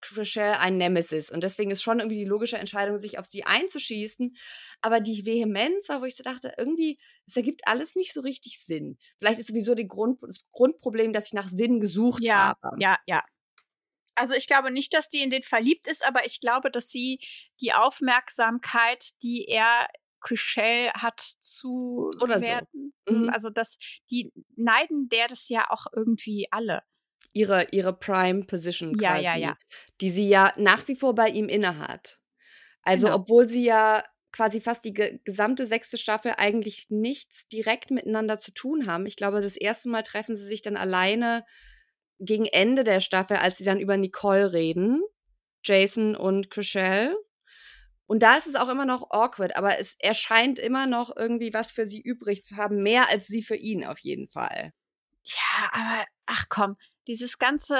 Chriselle 0.00 0.60
ein 0.60 0.76
Nemesis. 0.76 1.30
Und 1.30 1.42
deswegen 1.42 1.70
ist 1.70 1.82
schon 1.82 1.98
irgendwie 1.98 2.18
die 2.18 2.24
logische 2.24 2.58
Entscheidung, 2.58 2.96
sich 2.96 3.18
auf 3.18 3.26
sie 3.26 3.44
einzuschießen. 3.44 4.36
Aber 4.80 5.00
die 5.00 5.24
Vehemenz 5.24 5.88
war, 5.88 6.00
wo 6.00 6.04
ich 6.04 6.16
so 6.16 6.22
dachte, 6.22 6.52
irgendwie, 6.58 6.98
es 7.26 7.36
ergibt 7.36 7.66
alles 7.66 7.96
nicht 7.96 8.12
so 8.12 8.20
richtig 8.20 8.60
Sinn. 8.60 8.98
Vielleicht 9.18 9.38
ist 9.38 9.48
sowieso 9.48 9.74
Grund, 9.74 10.22
das 10.22 10.44
Grundproblem, 10.52 11.12
dass 11.12 11.26
ich 11.26 11.32
nach 11.32 11.48
Sinn 11.48 11.80
gesucht 11.80 12.24
ja, 12.24 12.54
habe. 12.62 12.76
Ja, 12.78 12.98
ja. 13.06 13.24
Also 14.14 14.32
ich 14.34 14.46
glaube 14.46 14.70
nicht, 14.70 14.94
dass 14.94 15.08
die 15.08 15.22
in 15.22 15.30
den 15.30 15.42
verliebt 15.42 15.86
ist, 15.88 16.06
aber 16.06 16.24
ich 16.24 16.40
glaube, 16.40 16.70
dass 16.70 16.88
sie 16.88 17.20
die 17.60 17.74
Aufmerksamkeit, 17.74 19.10
die 19.22 19.44
er 19.46 19.88
Chriselle 20.20 20.92
hat 20.94 21.20
zu 21.20 22.10
Oder 22.20 22.40
werden. 22.40 22.92
So. 23.06 23.14
Mhm. 23.14 23.30
Also 23.30 23.50
das, 23.50 23.78
die 24.10 24.32
neiden 24.56 25.08
der 25.08 25.28
das 25.28 25.48
ja 25.48 25.70
auch 25.70 25.86
irgendwie 25.94 26.48
alle. 26.50 26.82
Ihre, 27.32 27.68
ihre 27.70 27.92
Prime 27.92 28.44
Position 28.44 28.98
ja, 28.98 29.12
quasi, 29.12 29.24
ja, 29.24 29.36
ja. 29.36 29.56
die 30.00 30.10
sie 30.10 30.28
ja 30.28 30.52
nach 30.56 30.86
wie 30.88 30.96
vor 30.96 31.14
bei 31.14 31.28
ihm 31.28 31.48
innehat. 31.48 32.18
Also 32.82 33.08
genau. 33.08 33.18
obwohl 33.18 33.48
sie 33.48 33.64
ja 33.64 34.02
quasi 34.32 34.60
fast 34.60 34.84
die 34.84 34.92
ge 34.92 35.18
gesamte 35.24 35.66
sechste 35.66 35.98
Staffel 35.98 36.34
eigentlich 36.36 36.86
nichts 36.88 37.48
direkt 37.48 37.90
miteinander 37.90 38.38
zu 38.38 38.52
tun 38.52 38.86
haben. 38.86 39.06
Ich 39.06 39.16
glaube, 39.16 39.40
das 39.40 39.56
erste 39.56 39.88
Mal 39.88 40.02
treffen 40.02 40.36
sie 40.36 40.46
sich 40.46 40.62
dann 40.62 40.76
alleine 40.76 41.44
gegen 42.18 42.46
Ende 42.46 42.84
der 42.84 43.00
Staffel, 43.00 43.38
als 43.38 43.58
sie 43.58 43.64
dann 43.64 43.80
über 43.80 43.96
Nicole 43.96 44.52
reden, 44.52 45.02
Jason 45.64 46.16
und 46.16 46.50
Chriselle. 46.50 47.16
Und 48.06 48.22
da 48.22 48.36
ist 48.36 48.46
es 48.46 48.54
auch 48.54 48.68
immer 48.68 48.86
noch 48.86 49.10
awkward, 49.10 49.56
aber 49.56 49.78
es 49.78 49.96
erscheint 49.98 50.58
immer 50.58 50.86
noch 50.86 51.14
irgendwie 51.16 51.52
was 51.52 51.72
für 51.72 51.86
sie 51.86 52.00
übrig 52.00 52.44
zu 52.44 52.56
haben, 52.56 52.82
mehr 52.82 53.08
als 53.10 53.26
sie 53.26 53.42
für 53.42 53.56
ihn 53.56 53.84
auf 53.84 53.98
jeden 53.98 54.28
Fall. 54.28 54.72
Ja, 55.24 55.70
aber 55.72 56.04
ach 56.26 56.44
komm, 56.48 56.76
dieses 57.08 57.38
ganze, 57.38 57.76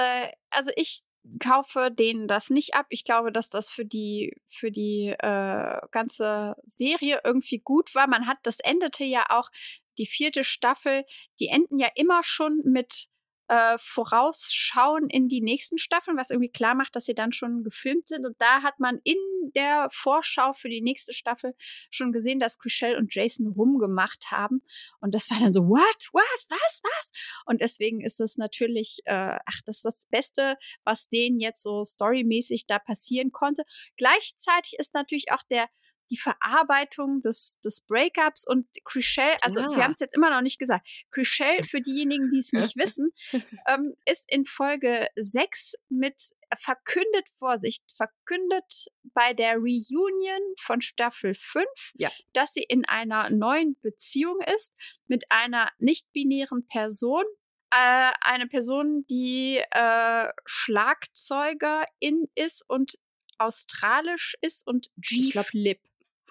also 0.51 0.70
ich 0.77 1.05
kaufe 1.40 1.90
denen 1.90 2.28
das 2.28 2.51
nicht 2.51 2.74
ab. 2.74 2.86
Ich 2.90 3.05
glaube, 3.05 3.32
dass 3.32 3.51
das 3.51 3.69
für 3.69 3.85
die 3.85 4.36
für 4.47 4.70
die 4.70 5.15
äh, 5.19 5.81
ganze 5.90 6.57
Serie 6.65 7.20
irgendwie 7.24 7.59
gut 7.59 7.94
war. 7.94 8.07
Man 8.07 8.27
hat, 8.27 8.39
das 8.43 8.61
endete 8.61 9.05
ja 9.05 9.27
auch 9.31 9.51
die 9.98 10.07
vierte 10.07 10.44
Staffel. 10.44 11.05
Die 11.40 11.48
enden 11.48 11.78
ja 11.78 11.89
immer 11.94 12.23
schon 12.23 12.62
mit 12.65 13.09
äh, 13.48 13.77
vorausschauen 13.78 15.09
in 15.09 15.28
die 15.28 15.40
nächsten 15.40 15.78
Staffeln, 15.78 16.16
was 16.16 16.31
irgendwie 16.31 16.51
klar 16.51 16.74
macht, 16.74 16.97
dass 16.97 17.05
sie 17.05 17.14
dann 17.14 17.32
schon 17.32 17.62
gefilmt 17.62 18.09
sind. 18.09 18.27
Und 18.27 18.36
da 18.39 18.62
hat 18.62 18.81
man 18.81 19.01
in 19.05 19.16
der 19.55 19.89
Vorschau 19.93 20.52
für 20.52 20.68
die 20.68 20.82
nächste 20.82 21.12
Staffel 21.12 21.55
schon 21.90 22.12
gesehen, 22.12 22.40
dass 22.40 22.59
Chriselle 22.59 22.97
und 22.97 23.14
Jason 23.14 23.48
rumgemacht 23.48 24.31
haben. 24.31 24.60
Und 25.01 25.14
das 25.14 25.31
war 25.31 25.39
dann 25.39 25.52
so, 25.52 25.62
what, 25.68 26.09
was, 26.12 26.47
was, 26.48 26.81
was? 26.82 27.10
Und 27.44 27.60
deswegen 27.60 28.01
ist 28.01 28.20
es 28.20 28.36
natürlich, 28.36 29.01
äh, 29.05 29.39
ach, 29.44 29.60
das 29.64 29.77
ist 29.77 29.85
das 29.85 30.06
Beste, 30.10 30.56
was 30.85 31.09
denen 31.09 31.40
jetzt 31.40 31.62
so 31.62 31.85
storymäßig 31.85 32.66
da 32.66 32.78
passieren 32.78 33.32
konnte. 33.32 33.62
Gleichzeitig 33.97 34.74
ist 34.78 34.94
natürlich 34.94 35.32
auch 35.32 35.43
der 35.44 35.68
die 36.11 36.16
Verarbeitung 36.16 37.20
des, 37.20 37.59
des 37.65 37.81
Breakups 37.83 38.47
und 38.47 38.66
Chriselle, 38.85 39.37
also 39.43 39.61
ja. 39.61 39.70
wir 39.77 39.85
haben 39.85 39.93
es 39.93 40.01
jetzt 40.01 40.16
immer 40.16 40.31
noch 40.31 40.43
nicht 40.43 40.59
gesagt, 40.59 40.87
Chriselle, 41.11 41.62
für 41.62 41.81
diejenigen, 41.81 42.31
die 42.31 42.39
es 42.39 42.53
nicht 42.53 42.77
wissen, 42.77 43.11
ähm, 43.69 43.95
ist 44.09 44.31
in 44.31 44.45
Folge 44.45 45.09
6 45.16 45.74
mit 45.89 46.31
verkündet, 46.57 47.28
Vorsicht, 47.37 47.83
verkündet 47.93 48.87
bei 49.03 49.33
der 49.35 49.57
Reunion 49.57 50.55
von 50.61 50.81
Staffel 50.81 51.35
5, 51.35 51.66
ja. 51.95 52.11
dass 52.33 52.55
sie 52.55 52.62
in 52.62 52.85
einer 52.85 53.31
neuen 53.31 53.77
Beziehung 53.81 54.39
ist 54.55 54.73
mit 55.07 55.24
einer 55.31 55.70
nicht-binären 55.78 56.66
Person, 56.69 57.24
äh, 57.70 58.12
eine 58.20 58.47
Person, 58.47 59.05
die 59.11 59.61
äh, 59.70 60.28
Schlagzeugerin 60.45 62.28
ist 62.35 62.65
und 62.69 62.99
australisch 63.39 64.37
ist 64.41 64.66
und 64.66 64.89
G-Flip. 64.97 65.81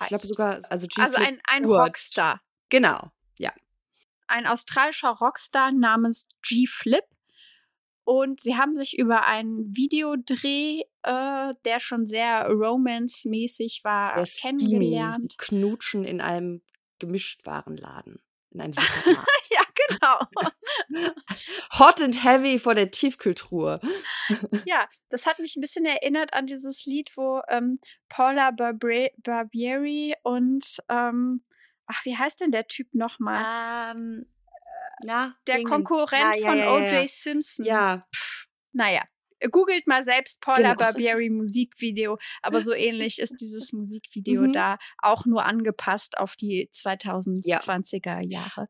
Ich 0.01 0.07
glaube 0.07 0.27
sogar, 0.27 0.61
also 0.69 0.87
G 0.87 1.01
Also 1.01 1.15
ein, 1.17 1.39
ein 1.45 1.65
Rockstar. 1.65 2.41
Genau, 2.69 3.11
ja. 3.39 3.51
ein 4.27 4.45
australischer 4.45 5.09
Rockstar 5.09 5.71
namens 5.71 6.27
G 6.41 6.67
Flip. 6.67 7.05
Und 8.03 8.39
sie 8.39 8.55
haben 8.55 8.75
sich 8.75 8.99
über 8.99 9.25
einen 9.25 9.75
Videodreh, 9.75 10.83
äh, 11.01 11.53
der 11.65 11.79
schon 11.79 12.05
sehr 12.05 12.47
romance-mäßig 12.47 13.81
war, 13.83 14.23
sehr 14.25 14.51
kennengelernt. 14.51 15.33
Steamy, 15.33 15.61
knutschen 15.65 16.03
in 16.03 16.21
einem 16.21 16.61
Gemischtwarenladen, 16.99 18.21
in 18.51 18.61
einem 18.61 18.73
Supermarkt. 19.05 19.49
ja, 19.51 19.61
genau. 19.87 20.19
Hot 21.79 22.01
and 22.01 22.23
heavy 22.23 22.59
vor 22.59 22.75
der 22.75 22.91
Tiefkühltruhe. 22.91 23.79
ja, 24.65 24.87
das 25.09 25.25
hat 25.25 25.39
mich 25.39 25.55
ein 25.55 25.61
bisschen 25.61 25.85
erinnert 25.85 26.33
an 26.33 26.47
dieses 26.47 26.85
Lied, 26.85 27.11
wo 27.15 27.41
ähm, 27.49 27.79
Paula 28.09 28.51
Barbieri, 28.51 29.11
Barbieri 29.17 30.15
und 30.23 30.77
ähm, 30.89 31.43
ach, 31.87 32.03
wie 32.05 32.17
heißt 32.17 32.41
denn 32.41 32.51
der 32.51 32.67
Typ 32.67 32.93
nochmal? 32.93 33.93
Ähm, 33.95 34.25
na, 35.03 35.35
der. 35.47 35.63
Konkurrent 35.63 36.37
ja, 36.37 36.47
von 36.47 36.57
ja, 36.57 36.77
ja. 36.79 36.97
O.J. 36.99 37.09
Simpson. 37.09 37.65
Ja, 37.65 38.07
Naja, 38.71 39.03
googelt 39.51 39.87
mal 39.87 40.03
selbst 40.03 40.41
Paula 40.41 40.73
Genau. 40.73 40.75
Barbieri 40.75 41.29
Musikvideo, 41.29 42.17
aber 42.41 42.61
so 42.61 42.73
ähnlich 42.73 43.19
ist 43.19 43.35
dieses 43.41 43.73
Musikvideo 43.73 44.43
Mhm. 44.43 44.53
da 44.53 44.77
auch 44.99 45.25
nur 45.25 45.45
angepasst 45.45 46.17
auf 46.17 46.35
die 46.35 46.69
2020er 46.71 48.25
Jahre. 48.25 48.67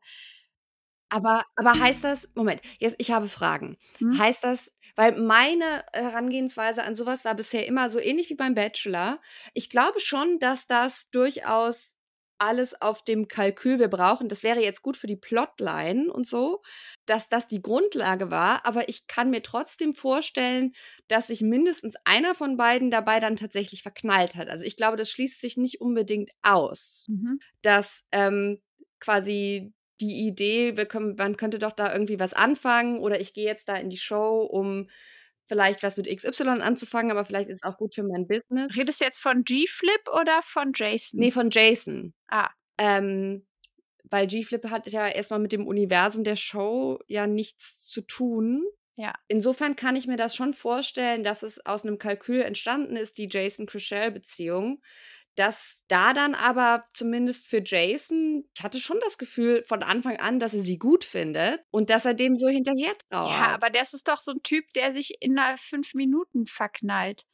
Aber, 1.08 1.44
aber 1.54 1.78
heißt 1.78 2.04
das, 2.04 2.30
Moment, 2.34 2.60
jetzt, 2.78 2.96
ich 2.98 3.10
habe 3.12 3.28
Fragen. 3.28 3.76
Hm? 3.98 4.18
Heißt 4.18 4.44
das, 4.44 4.72
weil 4.96 5.12
meine 5.20 5.84
Herangehensweise 5.92 6.82
an 6.82 6.94
sowas 6.94 7.24
war 7.24 7.34
bisher 7.34 7.66
immer 7.66 7.90
so 7.90 7.98
ähnlich 7.98 8.30
wie 8.30 8.34
beim 8.34 8.54
Bachelor. 8.54 9.20
Ich 9.54 9.70
glaube 9.70 10.00
schon, 10.00 10.38
dass 10.38 10.66
das 10.66 11.08
durchaus 11.10 11.94
alles 12.38 12.80
auf 12.82 13.02
dem 13.02 13.28
Kalkül 13.28 13.78
wir 13.78 13.88
brauchen, 13.88 14.28
das 14.28 14.42
wäre 14.42 14.60
jetzt 14.60 14.82
gut 14.82 14.98
für 14.98 15.06
die 15.06 15.16
Plotline 15.16 16.12
und 16.12 16.26
so, 16.28 16.60
dass 17.06 17.28
das 17.30 17.48
die 17.48 17.62
Grundlage 17.62 18.30
war, 18.30 18.66
aber 18.66 18.88
ich 18.90 19.06
kann 19.06 19.30
mir 19.30 19.42
trotzdem 19.42 19.94
vorstellen, 19.94 20.74
dass 21.08 21.28
sich 21.28 21.40
mindestens 21.40 21.94
einer 22.04 22.34
von 22.34 22.58
beiden 22.58 22.90
dabei 22.90 23.20
dann 23.20 23.36
tatsächlich 23.36 23.82
verknallt 23.82 24.34
hat. 24.34 24.48
Also 24.48 24.64
ich 24.64 24.76
glaube, 24.76 24.98
das 24.98 25.10
schließt 25.10 25.40
sich 25.40 25.56
nicht 25.56 25.80
unbedingt 25.80 26.30
aus, 26.42 27.06
Mhm. 27.08 27.40
dass 27.62 28.04
ähm, 28.12 28.60
quasi 29.00 29.72
die 30.00 30.26
Idee, 30.26 30.76
wir 30.76 30.86
können, 30.86 31.14
man 31.16 31.36
könnte 31.36 31.58
doch 31.58 31.72
da 31.72 31.92
irgendwie 31.92 32.18
was 32.18 32.32
anfangen 32.32 32.98
oder 32.98 33.20
ich 33.20 33.34
gehe 33.34 33.46
jetzt 33.46 33.68
da 33.68 33.76
in 33.76 33.90
die 33.90 33.98
Show, 33.98 34.40
um 34.40 34.88
vielleicht 35.48 35.82
was 35.82 35.96
mit 35.96 36.08
XY 36.08 36.60
anzufangen, 36.60 37.10
aber 37.10 37.24
vielleicht 37.24 37.48
ist 37.48 37.64
es 37.64 37.70
auch 37.70 37.78
gut 37.78 37.94
für 37.94 38.02
mein 38.02 38.26
Business. 38.26 38.76
Redest 38.76 39.00
du 39.00 39.04
jetzt 39.04 39.20
von 39.20 39.44
G-Flip 39.44 40.08
oder 40.20 40.40
von 40.42 40.72
Jason? 40.74 41.20
Nee, 41.20 41.30
von 41.30 41.50
Jason. 41.50 42.14
Ah. 42.28 42.50
Ähm, 42.78 43.46
weil 44.04 44.26
G-Flip 44.26 44.70
hat 44.70 44.86
ja 44.88 45.08
erstmal 45.08 45.40
mit 45.40 45.52
dem 45.52 45.66
Universum 45.66 46.24
der 46.24 46.36
Show 46.36 46.98
ja 47.06 47.26
nichts 47.26 47.86
zu 47.86 48.02
tun. 48.02 48.64
Ja. 48.96 49.12
Insofern 49.28 49.76
kann 49.76 49.96
ich 49.96 50.06
mir 50.06 50.16
das 50.16 50.34
schon 50.34 50.54
vorstellen, 50.54 51.22
dass 51.22 51.42
es 51.42 51.64
aus 51.66 51.84
einem 51.84 51.98
Kalkül 51.98 52.42
entstanden 52.42 52.96
ist, 52.96 53.18
die 53.18 53.28
Jason-Chriselle-Beziehung. 53.30 54.80
Dass 55.36 55.84
da 55.88 56.12
dann 56.12 56.34
aber 56.34 56.84
zumindest 56.92 57.46
für 57.46 57.62
Jason, 57.64 58.48
ich 58.56 58.62
hatte 58.62 58.80
schon 58.80 58.98
das 59.04 59.18
Gefühl 59.18 59.62
von 59.66 59.82
Anfang 59.82 60.16
an, 60.16 60.40
dass 60.40 60.54
er 60.54 60.60
sie 60.60 60.78
gut 60.78 61.04
findet 61.04 61.62
und 61.70 61.90
dass 61.90 62.04
er 62.04 62.14
dem 62.14 62.36
so 62.36 62.48
hinterher 62.48 62.94
trauert. 63.10 63.30
Ja, 63.30 63.54
aber 63.54 63.70
das 63.70 63.94
ist 63.94 64.08
doch 64.08 64.18
so 64.18 64.32
ein 64.32 64.42
Typ, 64.42 64.72
der 64.72 64.92
sich 64.92 65.20
in 65.20 65.38
fünf 65.58 65.94
Minuten 65.94 66.46
verknallt. 66.46 67.24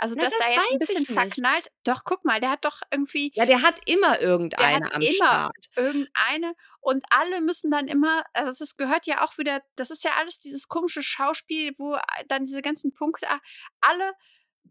Also, 0.00 0.14
Na, 0.16 0.24
dass 0.24 0.32
das 0.32 0.46
da 0.46 0.50
jetzt 0.50 0.72
ein 0.72 0.78
bisschen 0.78 1.04
verknallt. 1.04 1.70
Doch, 1.84 2.04
guck 2.04 2.24
mal, 2.24 2.40
der 2.40 2.50
hat 2.50 2.64
doch 2.64 2.80
irgendwie 2.90 3.32
ja, 3.34 3.44
der 3.44 3.60
hat 3.60 3.80
immer 3.84 4.18
irgendeine 4.18 4.86
hat 4.86 4.94
am 4.94 5.02
immer 5.02 5.12
Start. 5.12 5.66
irgendeine 5.76 6.54
und 6.80 7.04
alle 7.10 7.42
müssen 7.42 7.70
dann 7.70 7.86
immer, 7.86 8.24
also 8.32 8.64
es 8.64 8.78
gehört 8.78 9.06
ja 9.06 9.22
auch 9.22 9.36
wieder, 9.36 9.60
das 9.76 9.90
ist 9.90 10.02
ja 10.02 10.12
alles 10.18 10.38
dieses 10.38 10.68
komische 10.68 11.02
Schauspiel, 11.02 11.72
wo 11.76 11.98
dann 12.28 12.46
diese 12.46 12.62
ganzen 12.62 12.94
Punkte, 12.94 13.28
ah, 13.28 13.40
alle 13.82 14.14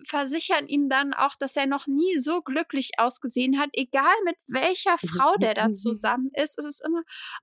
versichern 0.05 0.67
ihm 0.67 0.89
dann 0.89 1.13
auch, 1.13 1.35
dass 1.35 1.55
er 1.55 1.67
noch 1.67 1.87
nie 1.87 2.17
so 2.17 2.41
glücklich 2.41 2.91
ausgesehen 2.97 3.59
hat, 3.59 3.69
egal 3.73 4.13
mit 4.25 4.35
welcher 4.47 4.97
Frau 4.97 5.35
der 5.35 5.53
da 5.53 5.71
zusammen 5.73 6.31
ist. 6.33 6.57
Es 6.57 6.65
ist 6.65 6.85
immer, 6.85 7.01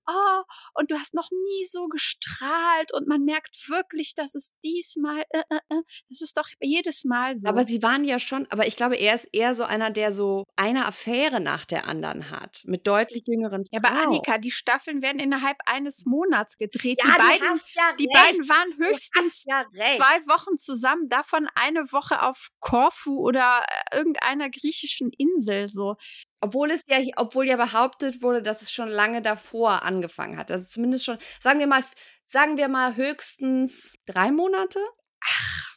oh, 0.08 0.42
und 0.74 0.90
du 0.90 0.98
hast 0.98 1.14
noch 1.14 1.30
nie 1.30 1.66
so 1.66 1.88
gestrahlt 1.88 2.92
und 2.94 3.06
man 3.06 3.24
merkt 3.24 3.68
wirklich, 3.68 4.14
dass 4.14 4.34
es 4.34 4.54
diesmal, 4.64 5.24
äh, 5.30 5.42
äh, 5.50 5.56
äh, 5.68 5.82
das 6.08 6.20
ist 6.20 6.36
doch 6.36 6.48
jedes 6.60 7.04
Mal 7.04 7.36
so. 7.36 7.48
Aber 7.48 7.64
sie 7.64 7.82
waren 7.82 8.04
ja 8.04 8.18
schon, 8.18 8.46
aber 8.50 8.66
ich 8.66 8.76
glaube, 8.76 8.96
er 8.96 9.14
ist 9.14 9.28
eher 9.32 9.54
so 9.54 9.64
einer, 9.64 9.90
der 9.90 10.12
so 10.12 10.44
eine 10.56 10.86
Affäre 10.86 11.40
nach 11.40 11.66
der 11.66 11.86
anderen 11.86 12.30
hat. 12.30 12.62
Mit 12.64 12.86
deutlich 12.86 13.24
jüngeren 13.26 13.64
ja, 13.70 13.80
Frauen. 13.80 13.92
aber 13.92 14.06
Annika, 14.06 14.38
die 14.38 14.50
Staffeln 14.50 15.02
werden 15.02 15.18
innerhalb 15.18 15.58
eines 15.66 16.06
Monats 16.06 16.56
gedreht. 16.56 16.98
ja, 17.02 17.12
die 17.12 17.18
beiden 17.18 17.60
ja 17.74 17.92
die 17.98 18.08
beiden 18.12 18.48
waren 18.48 18.86
höchstens 18.86 19.44
ja 19.46 19.64
zwei 19.70 20.26
Wochen 20.26 20.56
zusammen, 20.56 21.08
davon 21.08 21.48
eine 21.54 21.90
Woche 21.92 22.22
auf 22.22 22.35
Korfu 22.60 23.18
oder 23.20 23.64
äh, 23.92 23.96
irgendeiner 23.96 24.50
griechischen 24.50 25.10
Insel 25.16 25.68
so. 25.68 25.96
Obwohl 26.40 26.70
es 26.70 26.82
ja, 26.86 26.98
obwohl 27.16 27.46
ja 27.46 27.56
behauptet 27.56 28.22
wurde, 28.22 28.42
dass 28.42 28.62
es 28.62 28.72
schon 28.72 28.88
lange 28.88 29.22
davor 29.22 29.84
angefangen 29.84 30.38
hat. 30.38 30.50
Also 30.50 30.68
zumindest 30.68 31.04
schon, 31.04 31.18
sagen 31.40 31.60
wir 31.60 31.66
mal, 31.66 31.82
sagen 32.24 32.56
wir 32.56 32.68
mal 32.68 32.96
höchstens 32.96 33.96
drei 34.06 34.30
Monate. 34.30 34.80
Ach, 35.20 35.76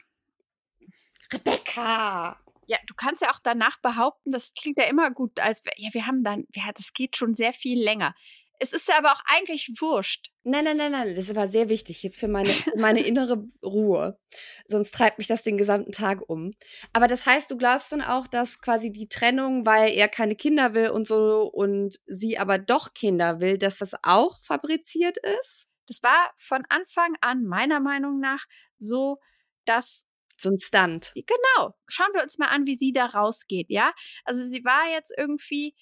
Rebecca. 1.34 2.40
Ja, 2.68 2.78
du 2.86 2.94
kannst 2.94 3.22
ja 3.24 3.32
auch 3.32 3.40
danach 3.44 3.80
behaupten, 3.82 4.32
das 4.32 4.54
klingt 4.54 4.78
ja 4.78 4.84
immer 4.84 5.10
gut, 5.10 5.40
als 5.40 5.62
ja, 5.78 5.90
wir 5.92 6.06
haben 6.06 6.24
dann, 6.24 6.46
ja, 6.54 6.72
das 6.76 6.94
geht 6.94 7.16
schon 7.16 7.34
sehr 7.34 7.52
viel 7.52 7.82
länger. 7.82 8.14
Es 8.62 8.74
ist 8.74 8.88
ja 8.90 8.98
aber 8.98 9.14
auch 9.14 9.22
eigentlich 9.26 9.72
wurscht. 9.80 10.32
Nein, 10.44 10.66
nein, 10.66 10.78
nein, 10.78 10.92
nein, 10.92 11.16
das 11.16 11.34
war 11.36 11.48
sehr 11.48 11.70
wichtig 11.70 12.04
jetzt 12.04 12.20
für 12.20 12.28
meine, 12.28 12.50
für 12.50 12.78
meine 12.78 13.02
innere 13.02 13.46
Ruhe. 13.64 14.20
Sonst 14.68 14.92
treibt 14.94 15.18
mich 15.18 15.28
das 15.28 15.44
den 15.44 15.58
gesamten 15.58 15.92
Tag 15.92 16.22
um. 16.28 16.52
Aber 16.94 17.08
das 17.08 17.26
heißt, 17.26 17.50
du 17.52 17.58
glaubst 17.58 17.92
dann 17.92 18.02
auch, 18.02 18.28
dass 18.28 18.60
quasi 18.62 18.92
die 18.92 19.08
Trennung, 19.08 19.66
weil 19.66 19.92
er 19.94 20.10
keine 20.10 20.36
Kinder 20.36 20.74
will 20.74 20.90
und 20.90 21.08
so 21.08 21.44
und 21.54 22.00
sie 22.06 22.38
aber 22.38 22.58
doch 22.58 22.94
Kinder 22.94 23.40
will, 23.40 23.58
dass 23.58 23.78
das 23.78 23.96
auch 24.04 24.42
fabriziert 24.44 25.18
ist? 25.42 25.68
Das 25.88 26.04
war 26.04 26.32
von 26.38 26.64
Anfang 26.70 27.16
an 27.22 27.46
meiner 27.46 27.80
Meinung 27.80 28.20
nach 28.20 28.46
so, 28.78 29.18
dass 29.66 30.06
So 30.38 30.50
ein 30.50 30.58
Stunt. 30.58 31.12
Genau. 31.16 31.76
Schauen 31.88 32.14
wir 32.14 32.24
uns 32.24 32.38
mal 32.38 32.48
an, 32.48 32.66
wie 32.66 32.76
sie 32.76 32.94
da 32.94 33.06
rausgeht, 33.08 33.70
ja? 33.70 33.92
Also 34.24 34.44
sie 34.44 34.64
war 34.64 34.90
jetzt 34.92 35.14
irgendwie, 35.18 35.76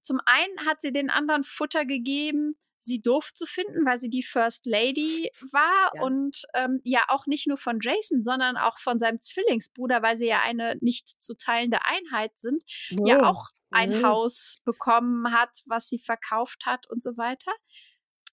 zum 0.00 0.20
einen 0.24 0.66
hat 0.66 0.80
sie 0.80 0.92
den 0.92 1.10
anderen 1.10 1.44
Futter 1.44 1.84
gegeben, 1.84 2.54
sie 2.82 3.02
doof 3.02 3.32
zu 3.34 3.44
finden, 3.46 3.84
weil 3.84 3.98
sie 3.98 4.08
die 4.08 4.22
First 4.22 4.64
Lady 4.66 5.30
war 5.52 5.90
Ja. 5.94 6.02
und 6.02 6.42
ähm, 6.54 6.80
ja 6.84 7.04
auch 7.08 7.26
nicht 7.26 7.46
nur 7.46 7.58
von 7.58 7.78
Jason, 7.82 8.22
sondern 8.22 8.56
auch 8.56 8.78
von 8.78 8.98
seinem 8.98 9.20
Zwillingsbruder, 9.20 10.02
weil 10.02 10.16
sie 10.16 10.28
ja 10.28 10.40
eine 10.42 10.76
nicht 10.80 11.20
zu 11.20 11.34
teilende 11.34 11.78
Einheit 11.84 12.36
sind, 12.38 12.62
ja 12.88 13.28
auch 13.28 13.48
ein 13.70 13.98
Mhm. 13.98 14.04
Haus 14.06 14.60
bekommen 14.64 15.32
hat, 15.32 15.62
was 15.66 15.88
sie 15.88 15.98
verkauft 15.98 16.64
hat 16.66 16.88
und 16.88 17.02
so 17.02 17.16
weiter. 17.16 17.52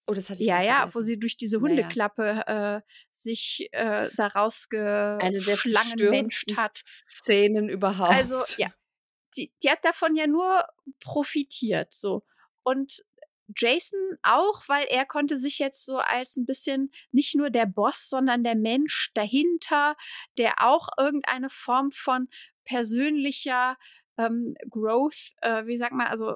Oh, 0.10 0.14
das 0.14 0.30
hatte 0.30 0.40
ich 0.42 0.48
Ja, 0.48 0.62
ja, 0.64 0.76
vergessen. 0.78 0.96
wo 0.96 1.02
sie 1.02 1.20
durch 1.20 1.36
diese. 1.36 1.60
Hundeklappe 1.60 2.44
äh, 2.48 2.82
sich 3.14 3.68
äh, 3.74 4.10
da 4.16 4.28
Eine 4.28 4.30
der 4.30 4.36
rausgeschlangenmenscht 4.36 6.56
hat. 6.56 6.78
Szenen 6.78 7.68
überhaupt. 7.68 8.12
Also, 8.12 8.42
ja, 8.58 8.72
die, 9.38 9.54
die 9.64 9.70
hat 9.70 9.86
davon 9.86 10.16
ja 10.16 10.28
nur 10.28 10.66
profitiert, 11.00 11.94
so. 11.94 12.24
Und 12.64 13.04
Jason 13.56 14.18
auch, 14.24 14.64
weil 14.68 14.86
er 14.90 15.06
konnte 15.06 15.38
sich 15.38 15.60
jetzt 15.60 15.86
so 15.86 15.98
als 15.98 16.36
ein 16.36 16.46
bisschen 16.46 16.92
nicht 17.12 17.36
nur 17.36 17.50
der 17.50 17.66
Boss, 17.66 18.10
sondern 18.10 18.44
der 18.44 18.56
Mensch 18.56 19.12
dahinter, 19.14 19.96
der 20.38 20.56
auch 20.66 20.90
irgendeine 20.98 21.50
Form 21.50 21.92
von 21.92 22.28
persönlicher 22.66 23.78
ähm, 24.18 24.56
Growth, 24.70 25.32
äh, 25.42 25.66
wie 25.66 25.78
sagt 25.78 25.94
man, 25.94 26.08
also 26.08 26.36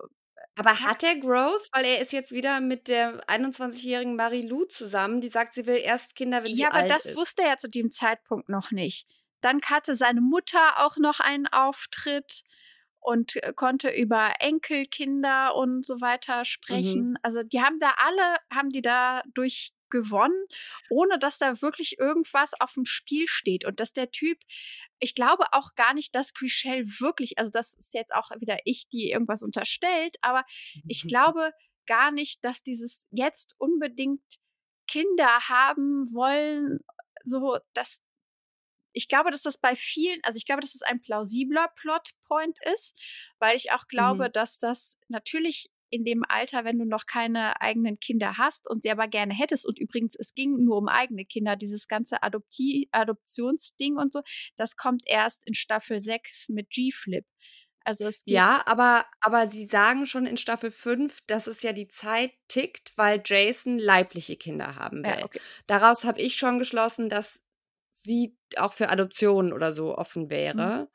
Aber 0.56 0.80
hat 0.80 1.04
er 1.04 1.18
Growth? 1.20 1.68
Weil 1.74 1.86
er 1.86 2.00
ist 2.00 2.14
jetzt 2.14 2.32
wieder 2.32 2.62
mit 2.62 2.88
der 2.88 3.22
21-jährigen 3.28 4.16
Marie-Lou 4.16 4.66
zusammen, 4.66 5.20
die 5.20 5.30
sagt, 5.30 5.54
sie 5.54 5.66
will 5.66 5.78
erst 5.78 6.16
Kinder, 6.16 6.44
wenn 6.44 6.56
sie 6.56 6.62
ja, 6.62 6.70
aber 6.70 6.80
alt 6.80 6.92
das 6.92 7.08
ist. 7.08 7.18
wusste 7.18 7.44
er 7.44 7.58
zu 7.58 7.70
dem 7.70 7.92
Zeitpunkt 7.92 8.48
noch 8.48 8.72
nicht. 8.72 9.08
Dann 9.42 9.60
hatte 9.64 9.96
seine 9.96 10.22
Mutter 10.22 10.86
auch 10.86 10.98
noch 10.98 11.20
einen 11.20 11.48
Auftritt 11.48 12.44
und 13.02 13.36
äh, 13.38 13.54
konnte 13.54 13.90
über 13.90 14.34
Enkelkinder 14.40 15.56
und 15.56 15.86
so 15.86 16.02
weiter 16.02 16.46
sprechen. 16.46 17.18
Also 17.24 17.44
die 17.44 17.62
haben 17.62 17.80
da 17.80 17.96
alle, 17.98 18.38
haben 18.54 18.70
die 18.70 18.82
dadurch 18.82 19.74
gewonnen, 19.90 20.46
ohne 20.90 21.20
dass 21.20 21.38
da 21.38 21.62
wirklich 21.62 22.00
irgendwas 22.00 22.54
auf 22.60 22.74
dem 22.74 22.86
Spiel 22.86 23.28
steht. 23.28 23.66
Und 23.66 23.80
dass 23.80 23.94
der 23.94 24.10
Typ, 24.10 24.40
ich 25.00 25.14
glaube 25.14 25.46
auch 25.52 25.76
gar 25.76 25.94
nicht, 25.94 26.16
dass 26.16 26.34
Chriselle 26.34 26.86
wirklich, 27.00 27.38
also 27.38 27.52
das 27.52 27.74
ist 27.74 27.94
jetzt 27.94 28.14
auch 28.14 28.32
wieder 28.40 28.58
ich, 28.66 28.88
die 28.90 29.12
irgendwas 29.12 29.44
unterstellt, 29.44 30.16
aber 30.22 30.44
ich 30.88 31.04
glaube 31.08 31.52
gar 31.86 32.12
nicht, 32.12 32.44
dass 32.46 32.64
dieses 32.64 33.08
jetzt 33.12 33.56
unbedingt 33.58 34.24
Kinder 34.88 35.50
haben 35.50 36.06
wollen, 36.14 36.80
so 37.24 37.58
dass 37.74 38.02
ich 38.94 39.08
glaube, 39.08 39.32
dass 39.32 39.44
das 39.44 39.58
bei 39.58 39.76
vielen, 39.76 40.20
also 40.24 40.38
ich 40.38 40.46
glaube, 40.46 40.62
dass 40.62 40.76
es 40.76 40.82
ein 40.82 41.02
plausibler 41.02 41.70
Plotpoint 41.76 42.58
ist, 42.74 42.96
weil 43.40 43.56
ich 43.58 43.72
auch 43.72 43.88
glaube, 43.88 44.30
Mhm. 44.30 44.32
dass 44.34 44.58
das 44.60 44.98
natürlich 45.08 45.70
in 45.90 46.06
dem 46.06 46.24
Alter, 46.28 46.64
wenn 46.64 46.80
du 46.80 46.86
noch 46.86 47.06
keine 47.06 47.60
eigenen 47.62 48.00
Kinder 48.00 48.38
hast 48.38 48.70
und 48.70 48.82
sie 48.82 48.90
aber 48.92 49.08
gerne 49.10 49.34
hättest. 49.34 49.66
Und 49.66 49.78
übrigens, 49.78 50.16
es 50.16 50.34
ging 50.34 50.64
nur 50.64 50.78
um 50.78 50.88
eigene 50.88 51.26
Kinder, 51.26 51.58
dieses 51.58 51.88
ganze 51.90 52.24
Adopti 52.24 52.88
Adoptionsding 52.92 53.98
und 53.98 54.14
so, 54.14 54.22
das 54.56 54.78
kommt 54.78 55.04
erst 55.06 55.46
in 55.48 55.54
Staffel 55.54 56.00
6 56.00 56.48
mit 56.50 56.70
G-Flip. 56.70 57.26
Also 57.84 58.06
es 58.08 58.24
ja, 58.28 58.62
aber, 58.68 59.06
aber 59.22 59.48
sie 59.48 59.66
sagen 59.66 60.06
schon 60.06 60.26
in 60.28 60.38
Staffel 60.38 60.72
5, 60.72 61.20
dass 61.28 61.48
es 61.48 61.64
ja 61.64 61.74
die 61.74 61.88
Zeit 61.88 62.32
tickt, 62.48 62.94
weil 62.96 63.22
Jason 63.26 63.80
leibliche 63.80 64.38
Kinder 64.38 64.76
haben 64.76 65.08
will. 65.08 65.20
Ja, 65.20 65.26
okay. 65.26 65.42
Daraus 65.68 66.06
habe 66.06 66.22
ich 66.22 66.36
schon 66.38 66.60
geschlossen, 66.60 67.10
dass 67.10 67.44
sie 68.02 68.38
auch 68.58 68.74
für 68.74 68.90
Adoptionen 68.90 69.54
oder 69.54 69.72
so 69.74 69.98
offen 69.98 70.30
wäre. 70.30 70.82
Mhm. 70.82 70.88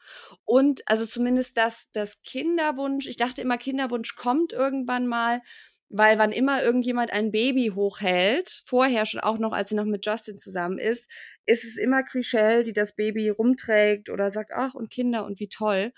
Und 0.45 0.83
also 0.87 1.05
zumindest, 1.05 1.57
dass 1.57 1.91
das 1.93 2.23
Kinderwunsch, 2.23 3.07
ich 3.07 3.17
dachte 3.17 3.43
immer, 3.43 3.59
Kinderwunsch 3.59 4.17
kommt 4.17 4.53
irgendwann 4.53 5.07
mal, 5.07 5.41
weil 5.89 6.19
wann 6.19 6.33
immer 6.33 6.63
irgendjemand 6.63 7.13
ein 7.13 7.31
Baby 7.31 7.73
hochhält, 7.75 8.63
vorher 8.67 9.07
schon 9.07 9.21
auch 9.21 9.39
noch, 9.39 9.53
als 9.53 9.69
sie 9.69 9.77
noch 9.77 9.85
mit 9.85 10.05
Justin 10.05 10.39
zusammen 10.39 10.79
ist, 10.79 11.09
ist 11.47 11.65
es 11.65 11.77
immer 11.77 12.03
Chriselle, 12.03 12.65
die 12.65 12.73
das 12.73 12.97
Baby 12.97 13.29
rumträgt 13.29 14.11
oder 14.11 14.31
sagt, 14.31 14.51
ach, 14.53 14.75
und 14.75 14.91
Kinder 14.91 15.25
und 15.25 15.39
wie 15.39 15.49
toll. 15.49 15.93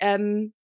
Ähm, 0.00 0.54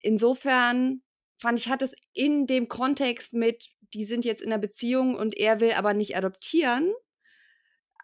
insofern 0.00 1.02
fand 1.40 1.58
ich, 1.58 1.68
hat 1.68 1.82
es 1.82 1.96
in 2.12 2.46
dem 2.46 2.68
Kontext 2.68 3.32
mit, 3.32 3.70
die 3.94 4.04
sind 4.04 4.24
jetzt 4.24 4.42
in 4.42 4.52
einer 4.52 4.60
Beziehung 4.60 5.14
und 5.14 5.36
er 5.36 5.60
will 5.60 5.72
aber 5.72 5.94
nicht 5.94 6.16
adoptieren, 6.16 6.92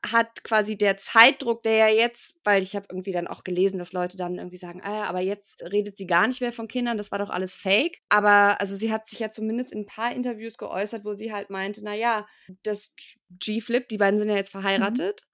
hat 0.04 0.44
quasi 0.44 0.76
der 0.76 0.96
Zeitdruck, 0.96 1.62
der 1.62 1.74
ja 1.74 1.88
jetzt, 1.88 2.40
weil 2.44 2.62
ich 2.62 2.74
habe 2.74 2.86
irgendwie 2.90 3.12
dann 3.12 3.26
auch 3.26 3.44
gelesen, 3.44 3.78
dass 3.78 3.92
Leute 3.92 4.16
dann 4.16 4.38
irgendwie 4.38 4.56
sagen, 4.56 4.80
ah, 4.82 5.04
aber 5.04 5.20
jetzt 5.20 5.62
redet 5.62 5.96
sie 5.96 6.06
gar 6.06 6.26
nicht 6.26 6.40
mehr 6.40 6.52
von 6.52 6.68
Kindern, 6.68 6.96
das 6.96 7.12
war 7.12 7.18
doch 7.18 7.30
alles 7.30 7.56
Fake. 7.56 7.98
Aber 8.08 8.60
also 8.60 8.74
sie 8.76 8.92
hat 8.92 9.06
sich 9.06 9.18
ja 9.18 9.30
zumindest 9.30 9.72
in 9.72 9.80
ein 9.80 9.86
paar 9.86 10.14
Interviews 10.14 10.56
geäußert, 10.56 11.04
wo 11.04 11.12
sie 11.12 11.32
halt 11.32 11.50
meinte, 11.50 11.82
na 11.84 11.94
ja, 11.94 12.26
das 12.62 12.94
G-Flip, 13.30 13.88
die 13.88 13.98
beiden 13.98 14.18
sind 14.18 14.30
ja 14.30 14.36
jetzt 14.36 14.54
mhm. 14.54 14.60
verheiratet. 14.60 15.22
Mhm. 15.22 15.30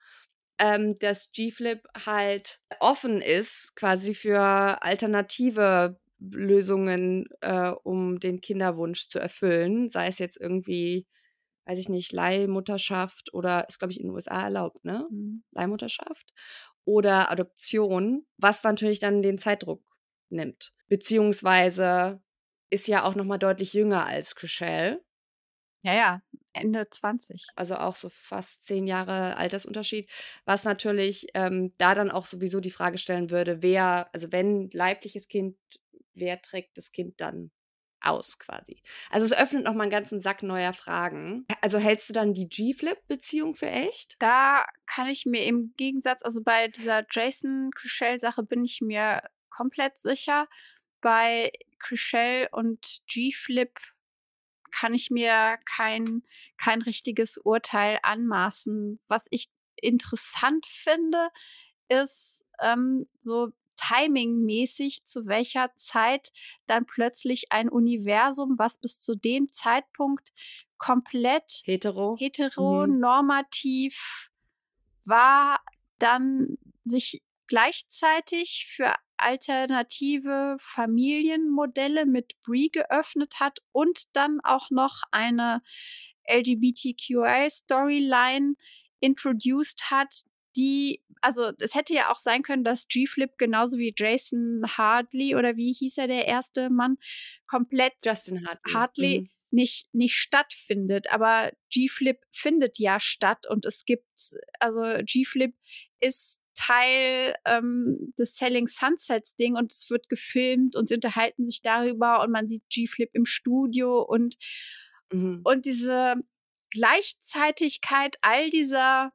Ähm, 0.59 0.99
dass 1.01 1.33
G-Flip 1.33 1.83
halt 2.07 2.61
offen 2.81 3.21
ist, 3.21 3.77
quasi 3.77 4.15
für 4.15 4.41
alternative 4.41 6.01
Lösungen, 6.19 7.27
äh, 7.43 7.73
um 7.85 8.19
den 8.21 8.41
Kinderwunsch 8.41 9.09
zu 9.09 9.19
erfüllen. 9.19 9.91
Sei 9.91 10.07
es 10.07 10.19
jetzt 10.19 10.41
irgendwie 10.41 11.07
weiß 11.67 11.79
ich 11.79 11.89
nicht, 11.89 12.13
Leihmutterschaft 12.13 13.35
oder 13.35 13.69
ist, 13.69 13.79
glaube 13.79 13.93
ich, 13.93 14.01
in 14.01 14.07
den 14.07 14.15
USA 14.15 14.43
erlaubt, 14.43 14.85
ne? 14.85 15.07
Mhm. 15.11 15.43
Leihmutterschaft 15.53 16.33
oder 16.85 17.31
Adoption, 17.31 18.27
was 18.39 18.63
natürlich 18.63 19.01
dann 19.01 19.23
den 19.23 19.39
Zeitdruck 19.39 19.83
nimmt. 20.31 20.73
Beziehungsweise 20.89 22.23
ist 22.71 22.89
ja 22.89 23.05
auch 23.05 23.15
noch 23.15 23.25
mal 23.25 23.39
deutlich 23.39 23.75
jünger 23.75 24.07
als 24.07 24.35
Chriselle. 24.35 25.05
Ja, 25.83 25.95
ja, 25.95 26.23
Ende 26.53 26.89
20. 26.89 27.47
Also 27.55 27.77
auch 27.77 27.95
so 27.95 28.09
fast 28.09 28.67
zehn 28.67 28.87
Jahre 28.87 29.37
Altersunterschied, 29.37 30.11
was 30.45 30.65
natürlich 30.65 31.29
ähm, 31.35 31.73
da 31.79 31.95
dann 31.95 32.11
auch 32.11 32.27
sowieso 32.27 32.61
die 32.61 32.71
Frage 32.71 32.99
stellen 32.99 33.31
würde, 33.31 33.63
wer, 33.63 34.09
also 34.13 34.33
wenn 34.33 34.71
leibliches 34.71 35.29
Kind, 35.29 35.57
wer 36.15 36.41
trägt 36.43 36.77
das 36.79 36.93
Kind 36.93 37.21
dann 37.21 37.51
aus 38.07 38.39
quasi. 38.39 38.83
Also 39.11 39.27
es 39.27 39.33
öffnet 39.33 39.65
noch 39.65 39.75
mal 39.75 39.85
einen 39.85 39.91
ganzen 39.91 40.21
Sack 40.21 40.43
neuer 40.43 40.73
Fragen. 40.73 41.47
Also 41.61 41.79
hältst 41.79 42.09
du 42.09 42.13
dann 42.13 42.35
die 42.35 42.49
G-Flip-Beziehung 42.49 43.55
für 43.55 43.69
echt? 43.69 44.17
Da 44.19 44.67
kann 44.87 45.09
ich 45.09 45.27
mir 45.27 45.45
im 45.45 45.75
Gegensatz, 45.77 46.23
also 46.23 46.43
bei 46.43 46.69
dieser 46.69 47.05
Jason 47.11 47.71
Chriselle-Sache 47.75 48.43
bin 48.43 48.65
ich 48.65 48.81
mir 48.81 49.23
komplett 49.51 49.99
sicher. 49.99 50.49
Bei 51.01 51.51
Chriselle 51.79 52.49
und 52.53 53.01
G-Flip 53.07 53.73
kann 54.71 54.95
ich 54.95 55.11
mir 55.11 55.59
kein, 55.65 56.23
kein 56.59 56.83
richtiges 56.83 57.39
Urteil 57.39 57.99
anmaßen. 58.03 59.01
Was 59.09 59.27
ich 59.31 59.49
interessant 59.77 60.67
finde, 60.67 61.29
ist 61.89 62.45
ähm, 62.61 63.07
so 63.19 63.53
timingmäßig, 63.77 65.05
zu 65.05 65.27
welcher 65.27 65.73
Zeit 65.77 66.33
dann 66.67 66.87
plötzlich 66.87 67.53
ein 67.53 67.69
Universum, 67.69 68.59
was 68.59 68.79
bis 68.79 68.99
zu 69.01 69.15
dem 69.15 69.49
Zeitpunkt 69.49 70.33
komplett 70.79 71.63
hetero, 71.65 72.13
mhm. 72.13 72.19
heteronormativ 72.19 74.31
mhm. 75.05 75.11
war, 75.11 75.61
dann 75.99 76.57
sich 76.85 77.23
gleichzeitig 77.47 78.67
für 78.69 78.95
alternative 79.17 80.57
Familienmodelle 80.61 82.05
mit 82.07 82.41
Brie 82.43 82.71
geöffnet 82.71 83.41
hat 83.41 83.59
und 83.73 84.15
dann 84.15 84.39
auch 84.43 84.71
noch 84.71 85.03
eine 85.11 85.63
LGBTQI-Storyline 86.29 88.55
introduced 89.01 89.91
hat, 89.91 90.25
die, 90.57 91.03
also 91.21 91.53
es 91.59 91.75
hätte 91.75 91.95
ja 91.95 92.11
auch 92.11 92.19
sein 92.19 92.43
können, 92.43 92.65
dass 92.65 92.89
G-Flip 92.89 93.37
genauso 93.39 93.79
wie 93.79 93.95
Jason 93.97 94.63
Hartley 94.67 95.35
oder 95.35 95.57
wie 95.57 95.73
hieß 95.73 95.99
er 95.99 96.07
der 96.07 96.27
erste 96.27 96.71
Mann 96.71 96.97
komplett 97.47 97.95
Justin 98.05 98.47
Hartley, 98.47 98.73
Hartley 98.73 99.21
mhm. 99.21 99.29
nicht, 99.51 99.95
nicht 99.95 100.15
stattfindet. 100.15 101.11
Aber 101.11 101.53
G-Flip 101.71 102.19
findet 102.33 102.79
ja 102.79 103.01
statt 103.01 103.47
und 103.49 103.67
es 103.67 103.85
gibt, 103.85 104.07
also 104.61 104.83
G-Flip 105.05 105.55
ist 106.01 106.41
Teil 106.55 107.35
ähm, 107.45 108.13
des 108.19 108.37
Selling 108.37 108.67
Sunsets 108.67 109.37
Ding 109.37 109.57
und 109.57 109.73
es 109.73 109.91
wird 109.91 110.09
gefilmt 110.09 110.75
und 110.75 110.89
sie 110.89 110.95
unterhalten 110.95 111.45
sich 111.45 111.61
darüber 111.63 112.23
und 112.23 112.33
man 112.33 112.47
sieht 112.47 112.63
G-Flip 112.71 113.11
im 113.13 113.27
Studio 113.27 114.01
und, 114.03 114.37
mhm. 115.13 115.43
und 115.45 115.67
diese 115.67 116.17
Gleichzeitigkeit 116.71 118.17
all 118.23 118.51
dieser 118.51 119.13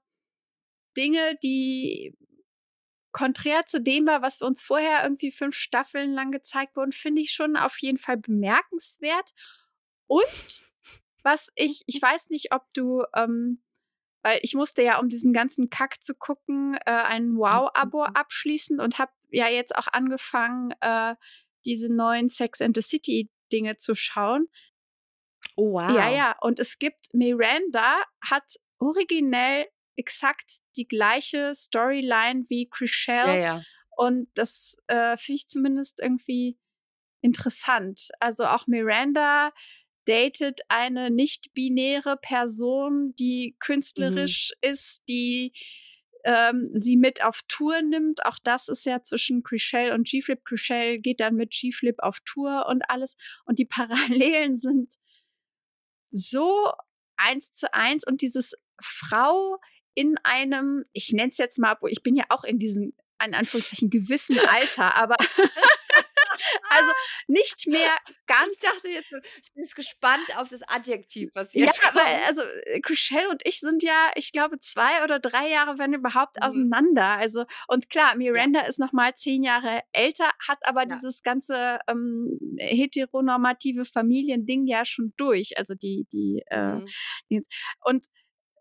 Dinge, 0.97 1.37
die 1.43 2.15
konträr 3.11 3.65
zu 3.65 3.81
dem 3.81 4.07
war, 4.07 4.21
was 4.21 4.39
wir 4.39 4.47
uns 4.47 4.61
vorher 4.61 5.03
irgendwie 5.03 5.31
fünf 5.31 5.55
Staffeln 5.55 6.13
lang 6.13 6.31
gezeigt 6.31 6.75
wurden, 6.75 6.91
finde 6.91 7.21
ich 7.21 7.31
schon 7.31 7.57
auf 7.57 7.77
jeden 7.79 7.97
Fall 7.97 8.17
bemerkenswert. 8.17 9.31
Und 10.07 10.61
was 11.23 11.49
ich, 11.55 11.83
ich 11.87 12.01
weiß 12.01 12.29
nicht, 12.29 12.53
ob 12.53 12.63
du, 12.73 13.03
ähm, 13.15 13.61
weil 14.23 14.39
ich 14.43 14.53
musste 14.53 14.81
ja, 14.81 14.99
um 14.99 15.09
diesen 15.09 15.33
ganzen 15.33 15.69
Kack 15.69 16.01
zu 16.01 16.15
gucken, 16.15 16.75
äh, 16.85 16.91
ein 16.91 17.35
Wow-Abo 17.35 18.07
mhm. 18.07 18.15
abschließen 18.15 18.79
und 18.79 18.97
habe 18.97 19.11
ja 19.29 19.49
jetzt 19.49 19.75
auch 19.75 19.87
angefangen, 19.87 20.73
äh, 20.81 21.15
diese 21.65 21.93
neuen 21.93 22.29
Sex 22.29 22.61
and 22.61 22.75
the 22.75 22.81
City 22.81 23.29
Dinge 23.51 23.77
zu 23.77 23.93
schauen. 23.93 24.47
Oh, 25.55 25.73
wow. 25.73 25.95
Ja, 25.95 26.09
ja. 26.09 26.35
Und 26.41 26.59
es 26.59 26.79
gibt, 26.79 27.13
Miranda 27.13 28.03
hat 28.21 28.55
originell 28.79 29.67
exakt 29.95 30.59
die 30.75 30.87
gleiche 30.87 31.53
Storyline 31.53 32.45
wie 32.49 32.69
Chriselle. 32.69 33.35
Ja, 33.35 33.39
ja. 33.39 33.63
Und 33.97 34.29
das 34.33 34.75
äh, 34.87 35.17
finde 35.17 35.35
ich 35.35 35.47
zumindest 35.47 36.01
irgendwie 36.01 36.57
interessant. 37.21 38.09
Also 38.19 38.45
auch 38.45 38.67
Miranda 38.67 39.51
datet 40.05 40.61
eine 40.69 41.11
nicht-binäre 41.11 42.17
Person, 42.17 43.13
die 43.19 43.51
mhm. 43.53 43.59
künstlerisch 43.59 44.53
mhm. 44.63 44.71
ist, 44.71 45.03
die 45.07 45.53
ähm, 46.23 46.67
sie 46.73 46.97
mit 46.97 47.23
auf 47.23 47.41
Tour 47.47 47.81
nimmt. 47.81 48.25
Auch 48.25 48.37
das 48.43 48.67
ist 48.67 48.85
ja 48.85 49.01
zwischen 49.01 49.43
Chriselle 49.43 49.93
und 49.93 50.07
G-Flip. 50.07 50.43
Chriselle 50.43 50.99
geht 50.99 51.19
dann 51.19 51.35
mit 51.35 51.51
G-Flip 51.51 51.97
auf 51.99 52.19
Tour 52.25 52.67
und 52.67 52.89
alles. 52.89 53.15
Und 53.45 53.59
die 53.59 53.65
Parallelen 53.65 54.55
sind 54.55 54.95
so 56.11 56.71
eins 57.17 57.51
zu 57.51 57.73
eins. 57.73 58.05
Und 58.05 58.21
dieses 58.21 58.55
Frau 58.81 59.59
in 59.93 60.15
einem, 60.23 60.83
ich 60.93 61.11
nenne 61.11 61.29
es 61.29 61.37
jetzt 61.37 61.59
mal, 61.59 61.75
wo 61.81 61.87
ich 61.87 62.03
bin 62.03 62.15
ja 62.15 62.25
auch 62.29 62.43
in 62.43 62.59
diesem, 62.59 62.93
in 63.23 63.33
Anführungszeichen, 63.33 63.89
gewissen 63.89 64.37
Alter, 64.39 64.95
aber 64.95 65.15
also 66.69 66.91
nicht 67.27 67.67
mehr 67.67 67.97
ganz. 68.27 68.55
Ich 68.55 68.61
dachte 68.61 68.87
jetzt, 68.89 69.11
ich 69.43 69.53
bin 69.53 69.63
jetzt 69.63 69.75
gespannt 69.75 70.37
auf 70.37 70.49
das 70.49 70.61
Adjektiv, 70.63 71.31
was 71.33 71.53
jetzt 71.53 71.81
Ja, 71.81 71.89
aber 71.89 72.03
also 72.27 72.43
Chriselle 72.83 73.29
und 73.29 73.41
ich 73.45 73.59
sind 73.59 73.83
ja, 73.83 74.11
ich 74.15 74.31
glaube, 74.31 74.59
zwei 74.59 75.03
oder 75.03 75.19
drei 75.19 75.49
Jahre, 75.49 75.77
wenn 75.77 75.93
überhaupt, 75.93 76.37
mhm. 76.37 76.43
auseinander. 76.43 77.17
Also, 77.17 77.45
und 77.67 77.89
klar, 77.89 78.15
Miranda 78.15 78.61
ja. 78.61 78.67
ist 78.67 78.79
noch 78.79 78.93
mal 78.93 79.13
zehn 79.15 79.43
Jahre 79.43 79.81
älter, 79.91 80.29
hat 80.47 80.59
aber 80.63 80.81
ja. 80.81 80.87
dieses 80.87 81.23
ganze 81.23 81.79
ähm, 81.87 82.39
heteronormative 82.59 83.85
Familiending 83.85 84.65
ja 84.67 84.85
schon 84.85 85.13
durch. 85.17 85.57
Also 85.57 85.73
die, 85.73 86.07
die, 86.11 86.43
äh, 86.49 86.75
mhm. 86.75 86.87
äh, 87.29 87.41
und 87.83 88.05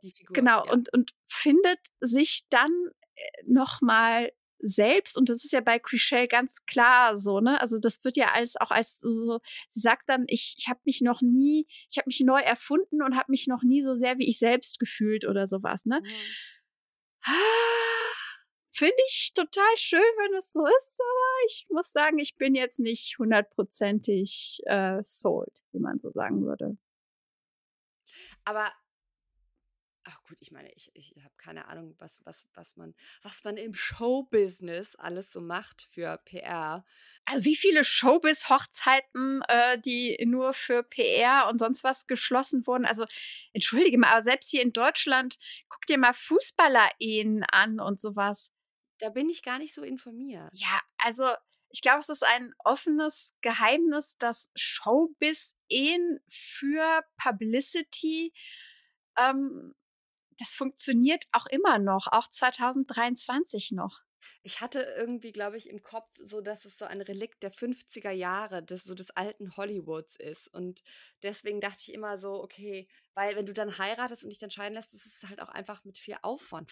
die 0.03 0.13
Figur. 0.13 0.35
Genau, 0.35 0.65
ja. 0.65 0.73
und, 0.73 0.93
und 0.93 1.15
findet 1.27 1.79
sich 2.01 2.47
dann 2.51 2.71
äh, 3.15 3.23
nochmal 3.47 4.33
selbst, 4.63 5.17
und 5.17 5.29
das 5.29 5.45
ist 5.45 5.53
ja 5.53 5.61
bei 5.61 5.79
Chriselle 5.79 6.29
ganz 6.29 6.65
klar 6.67 7.17
so, 7.19 7.41
ne? 7.41 7.61
Also 7.61 7.79
das 7.79 8.05
wird 8.05 8.17
ja 8.17 8.33
alles 8.33 8.57
auch 8.57 8.71
als 8.71 9.01
so, 9.01 9.09
so 9.13 9.41
sie 9.69 9.81
sagt 9.81 10.09
dann, 10.09 10.25
ich, 10.29 10.57
ich 10.59 10.69
habe 10.69 10.81
mich 10.85 11.01
noch 11.01 11.23
nie, 11.23 11.67
ich 11.89 11.97
habe 11.97 12.07
mich 12.09 12.21
neu 12.21 12.41
erfunden 12.41 13.03
und 13.03 13.17
habe 13.17 13.31
mich 13.31 13.47
noch 13.47 13.63
nie 13.63 13.81
so 13.81 13.95
sehr 13.95 14.19
wie 14.19 14.29
ich 14.29 14.39
selbst 14.39 14.79
gefühlt 14.79 15.27
oder 15.27 15.47
sowas, 15.47 15.87
ne? 15.87 16.01
Mhm. 16.03 16.11
finde 18.81 18.97
ich 19.09 19.33
total 19.35 19.77
schön, 19.77 20.01
wenn 20.01 20.35
es 20.39 20.53
so 20.53 20.65
ist, 20.65 21.01
aber 21.01 21.47
ich 21.47 21.67
muss 21.69 21.93
sagen, 21.93 22.19
ich 22.19 22.37
bin 22.37 22.55
jetzt 22.55 22.81
nicht 22.81 23.19
hundertprozentig 23.19 24.61
äh, 24.65 25.01
sold, 25.03 25.53
wie 25.73 25.81
man 25.81 25.99
so 25.99 26.11
sagen 26.13 26.47
würde. 26.47 26.79
Aber 28.45 28.73
ach 30.05 30.23
gut, 30.25 30.39
ich 30.41 30.51
meine, 30.51 30.71
ich, 30.73 30.91
ich 30.95 31.15
habe 31.23 31.35
keine 31.37 31.67
Ahnung, 31.69 31.95
was, 31.99 32.25
was, 32.25 32.47
was, 32.55 32.77
man, 32.77 32.95
was 33.23 33.45
man 33.45 33.57
im 33.57 33.75
Showbusiness 33.75 34.97
alles 34.97 35.31
so 35.31 35.41
macht 35.41 35.89
für 35.91 36.19
PR. 36.25 36.85
Also 37.27 37.45
wie 37.45 37.57
viele 37.57 37.85
Showbiz-Hochzeiten, 37.85 39.43
äh, 39.49 39.79
die 39.79 40.19
nur 40.25 40.53
für 40.53 40.83
PR 40.83 41.49
und 41.51 41.59
sonst 41.59 41.85
was 41.85 42.07
geschlossen 42.07 42.67
wurden. 42.67 42.87
Also 42.87 43.07
entschuldige 43.53 43.99
mal, 43.99 44.11
aber 44.11 44.23
selbst 44.23 44.51
hier 44.51 44.63
in 44.63 44.73
Deutschland, 44.73 45.39
guck 45.69 45.85
dir 45.87 45.99
mal 45.99 46.15
Fußballer-Ehen 46.15 47.45
an 47.45 47.81
und 47.81 48.01
sowas. 48.01 48.53
Da 48.99 49.11
bin 49.11 49.29
ich 49.29 49.43
gar 49.43 49.59
nicht 49.59 49.75
so 49.75 49.83
informiert. 49.83 50.51
Ja, 50.55 50.81
also 50.99 51.27
ich 51.71 51.83
glaube, 51.83 52.01
es 52.01 52.09
ist 52.09 52.25
ein 52.25 52.53
offenes 52.65 53.35
Geheimnis, 53.43 54.19
dass 54.19 54.51
Showbiz-Ehen 54.57 56.21
für 56.29 57.05
Publicity 57.17 58.33
ähm, 59.17 59.75
das 60.41 60.55
funktioniert 60.55 61.25
auch 61.33 61.47
immer 61.47 61.79
noch, 61.79 62.07
auch 62.09 62.29
2023 62.29 63.73
noch. 63.73 64.03
Ich 64.43 64.61
hatte 64.61 64.81
irgendwie, 64.99 65.33
glaube 65.33 65.57
ich, 65.57 65.69
im 65.69 65.83
Kopf 65.83 66.09
so, 66.19 66.41
dass 66.41 66.65
es 66.65 66.79
so 66.79 66.85
ein 66.85 67.01
Relikt 67.01 67.43
der 67.43 67.53
50er 67.53 68.11
Jahre, 68.11 68.63
des 68.63 68.85
so 68.85 68.95
des 68.95 69.11
alten 69.11 69.57
Hollywoods 69.57 70.17
ist. 70.17 70.49
Und 70.49 70.83
deswegen 71.23 71.61
dachte 71.61 71.79
ich 71.81 71.95
immer 71.95 72.19
so, 72.19 72.43
okay, 72.43 72.89
weil 73.15 73.37
wenn 73.37 73.47
du 73.47 73.53
dann 73.53 73.79
heiratest 73.79 74.25
und 74.25 74.31
dich 74.31 74.39
dann 74.39 74.51
scheiden 74.51 74.75
lässt, 74.75 74.95
ist 74.95 75.07
es 75.07 75.29
halt 75.29 75.41
auch 75.41 75.49
einfach 75.49 75.85
mit 75.85 75.99
viel 75.99 76.17
Aufwand 76.23 76.71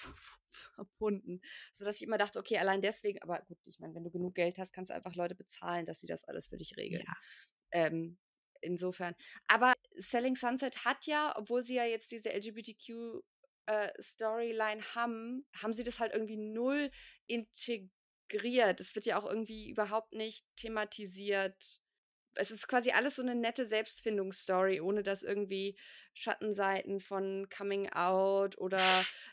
verbunden. 0.51 1.41
Sodass 1.73 1.97
ich 1.97 2.03
immer 2.03 2.19
dachte, 2.19 2.39
okay, 2.39 2.59
allein 2.59 2.83
deswegen, 2.83 3.21
aber 3.23 3.41
gut, 3.43 3.59
ich 3.65 3.79
meine, 3.79 3.95
wenn 3.95 4.05
du 4.05 4.11
genug 4.11 4.35
Geld 4.35 4.59
hast, 4.59 4.73
kannst 4.73 4.91
du 4.91 4.95
einfach 4.95 5.15
Leute 5.15 5.35
bezahlen, 5.35 5.87
dass 5.87 6.01
sie 6.01 6.07
das 6.07 6.25
alles 6.25 6.49
für 6.49 6.57
dich 6.57 6.77
regeln. 6.77 7.05
Ja. 7.07 7.15
Ähm, 7.71 8.19
insofern. 8.61 9.15
Aber 9.47 9.75
Selling 9.97 10.37
Sunset 10.37 10.85
hat 10.85 11.07
ja, 11.07 11.35
obwohl 11.37 11.63
sie 11.63 11.75
ja 11.75 11.85
jetzt 11.85 12.11
diese 12.13 12.31
LGBTQ 12.31 13.23
äh, 13.69 13.93
Storyline 14.01 14.83
haben, 14.95 15.47
haben 15.55 15.75
sie 15.75 15.85
das 15.85 16.01
halt 16.01 16.15
irgendwie 16.15 16.39
null 16.39 16.91
integriert. 17.27 18.81
Es 18.81 18.95
wird 18.95 19.05
ja 19.05 19.19
auch 19.19 19.27
irgendwie 19.27 19.69
überhaupt 19.69 20.15
nicht 20.15 20.47
thematisiert. 20.57 21.81
Es 22.35 22.51
ist 22.51 22.67
quasi 22.69 22.93
alles 22.93 23.17
so 23.17 23.23
eine 23.23 23.35
nette 23.35 23.67
Selbstfindungsstory, 23.67 24.81
ohne 24.81 25.03
dass 25.03 25.23
irgendwie 25.23 25.77
Schattenseiten 26.15 27.01
von 27.01 27.49
Coming 27.51 27.91
Out 27.91 28.57
oder 28.57 28.81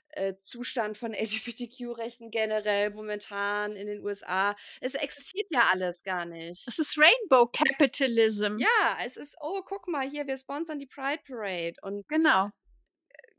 äh, 0.09 0.35
Zustand 0.37 0.97
von 0.97 1.13
LGBTQ-Rechten 1.13 2.29
generell 2.29 2.89
momentan 2.89 3.73
in 3.73 3.87
den 3.87 4.03
USA. 4.03 4.53
Es 4.81 4.95
existiert 4.95 5.47
ja 5.49 5.61
alles 5.71 6.03
gar 6.03 6.25
nicht. 6.25 6.67
Es 6.67 6.77
ist 6.77 6.97
Rainbow 6.97 7.47
Capitalism. 7.47 8.57
Ja, 8.57 8.97
es 9.05 9.15
ist, 9.15 9.37
oh, 9.39 9.61
guck 9.63 9.87
mal 9.87 10.09
hier, 10.09 10.27
wir 10.27 10.35
sponsern 10.35 10.79
die 10.79 10.87
Pride 10.87 11.21
Parade. 11.25 11.75
Und 11.81 12.05
genau 12.09 12.51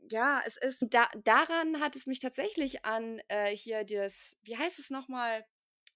ja, 0.09 0.41
es 0.45 0.57
ist, 0.57 0.85
da, 0.89 1.07
daran 1.23 1.81
hat 1.81 1.95
es 1.95 2.07
mich 2.07 2.19
tatsächlich 2.19 2.85
an 2.85 3.21
äh, 3.27 3.55
hier 3.55 3.83
das, 3.83 4.37
wie 4.43 4.57
heißt 4.57 4.79
es 4.79 4.89
nochmal? 4.89 5.45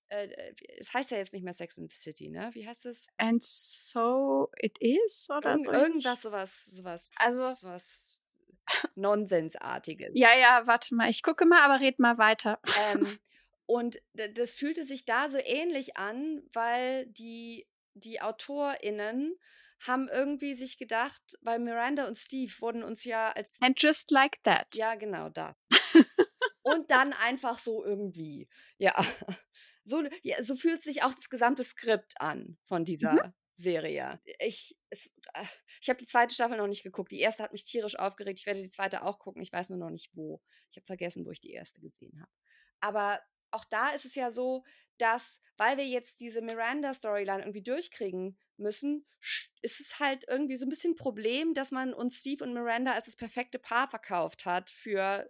Äh, 0.10 0.28
äh 0.28 0.56
es 0.78 0.94
heißt 0.94 1.12
ja 1.12 1.18
jetzt 1.18 1.34
nicht 1.34 1.44
mehr 1.44 1.54
Sex 1.54 1.78
in 1.78 1.88
the 1.88 1.96
City, 1.96 2.30
ne? 2.30 2.50
Wie 2.54 2.68
heißt 2.68 2.86
es? 2.86 3.08
And 3.18 3.42
so 3.42 4.50
it 4.58 4.78
is 4.80 5.30
oder 5.30 5.52
Irgend, 5.52 5.64
so? 5.64 5.72
Irgendwas, 5.72 6.22
sowas, 6.22 6.66
sowas. 6.66 7.12
Also. 7.18 7.52
Sowas 7.52 8.22
Nonsensartiges. 8.96 10.12
ja, 10.14 10.38
ja, 10.38 10.68
warte 10.68 10.96
mal, 10.96 11.10
ich 11.10 11.24
gucke 11.24 11.46
mal, 11.46 11.62
aber 11.62 11.80
red 11.80 12.00
mal 12.00 12.18
weiter. 12.18 12.60
Ähm, 12.94 13.06
und 13.66 14.02
das 14.14 14.54
fühlte 14.54 14.86
sich 14.86 15.06
da 15.06 15.30
so 15.30 15.40
ähnlich 15.44 15.98
an, 15.98 16.44
weil 16.54 17.08
die, 17.08 17.68
die 17.94 18.22
AutorInnen 18.22 19.36
haben 19.88 20.08
irgendwie 20.10 20.54
sich 20.54 20.78
gedacht, 20.78 21.22
weil 21.42 21.60
Miranda 21.60 22.08
und 22.08 22.18
Steve 22.18 22.52
wurden 22.60 22.84
uns 22.84 23.04
ja 23.04 23.32
als. 23.32 23.60
And 23.62 23.82
just 23.82 24.12
like 24.12 24.42
that. 24.44 24.68
Ja, 24.76 24.96
genau, 24.96 25.30
da. 25.30 25.56
und 26.64 26.90
dann 26.92 27.14
einfach 27.14 27.60
so 27.60 27.84
irgendwie. 27.84 28.48
Ja. 28.78 28.94
So, 29.84 30.04
ja, 30.22 30.42
so 30.44 30.56
fühlt 30.56 30.84
sich 30.84 31.02
auch 31.04 31.14
das 31.14 31.30
gesamte 31.30 31.64
Skript 31.64 32.14
an 32.22 32.60
von 32.66 32.84
mhm. 32.84 32.86
dieser 32.86 33.14
mhm. 33.14 33.34
Serie. 33.56 34.22
Ich, 34.40 34.78
äh, 34.92 34.98
ich 35.82 35.90
habe 35.90 35.98
die 35.98 36.06
zweite 36.06 36.34
Staffel 36.34 36.58
noch 36.58 36.68
nicht 36.68 36.84
geguckt. 36.84 37.12
Die 37.12 37.20
erste 37.20 37.44
hat 37.44 37.52
mich 37.52 37.66
tierisch 37.66 37.98
aufgeregt. 37.98 38.40
Ich 38.40 38.46
werde 38.46 38.62
die 38.62 38.70
zweite 38.70 39.04
auch 39.04 39.20
gucken. 39.20 39.42
Ich 39.42 39.52
weiß 39.52 39.70
nur 39.70 39.80
noch 39.80 39.90
nicht 39.90 40.12
wo. 40.14 40.42
Ich 40.70 40.78
habe 40.78 40.86
vergessen, 40.86 41.26
wo 41.26 41.32
ich 41.32 41.42
die 41.42 41.52
erste 41.52 41.82
gesehen 41.82 42.22
habe. 42.22 42.32
Aber 42.80 43.22
auch 43.52 43.66
da 43.66 43.90
ist 43.90 44.06
es 44.06 44.16
ja 44.16 44.32
so, 44.32 44.64
dass, 45.02 45.42
weil 45.58 45.78
wir 45.78 45.86
jetzt 45.86 46.20
diese 46.20 46.42
Miranda-Storyline 46.42 47.42
irgendwie 47.42 47.64
durchkriegen 47.64 48.38
müssen, 48.58 49.06
ist 49.62 49.82
es 49.82 50.00
halt 50.00 50.26
irgendwie 50.28 50.56
so 50.56 50.66
ein 50.66 50.70
bisschen 50.70 50.94
ein 50.94 50.96
Problem, 50.96 51.54
dass 51.54 51.72
man 51.72 51.94
uns 51.94 52.20
Steve 52.20 52.44
und 52.44 52.54
Miranda 52.54 52.94
als 52.94 53.08
das 53.08 53.16
perfekte 53.16 53.60
Paar 53.60 53.90
verkauft 53.90 54.46
hat 54.46 54.70
für 54.70 55.30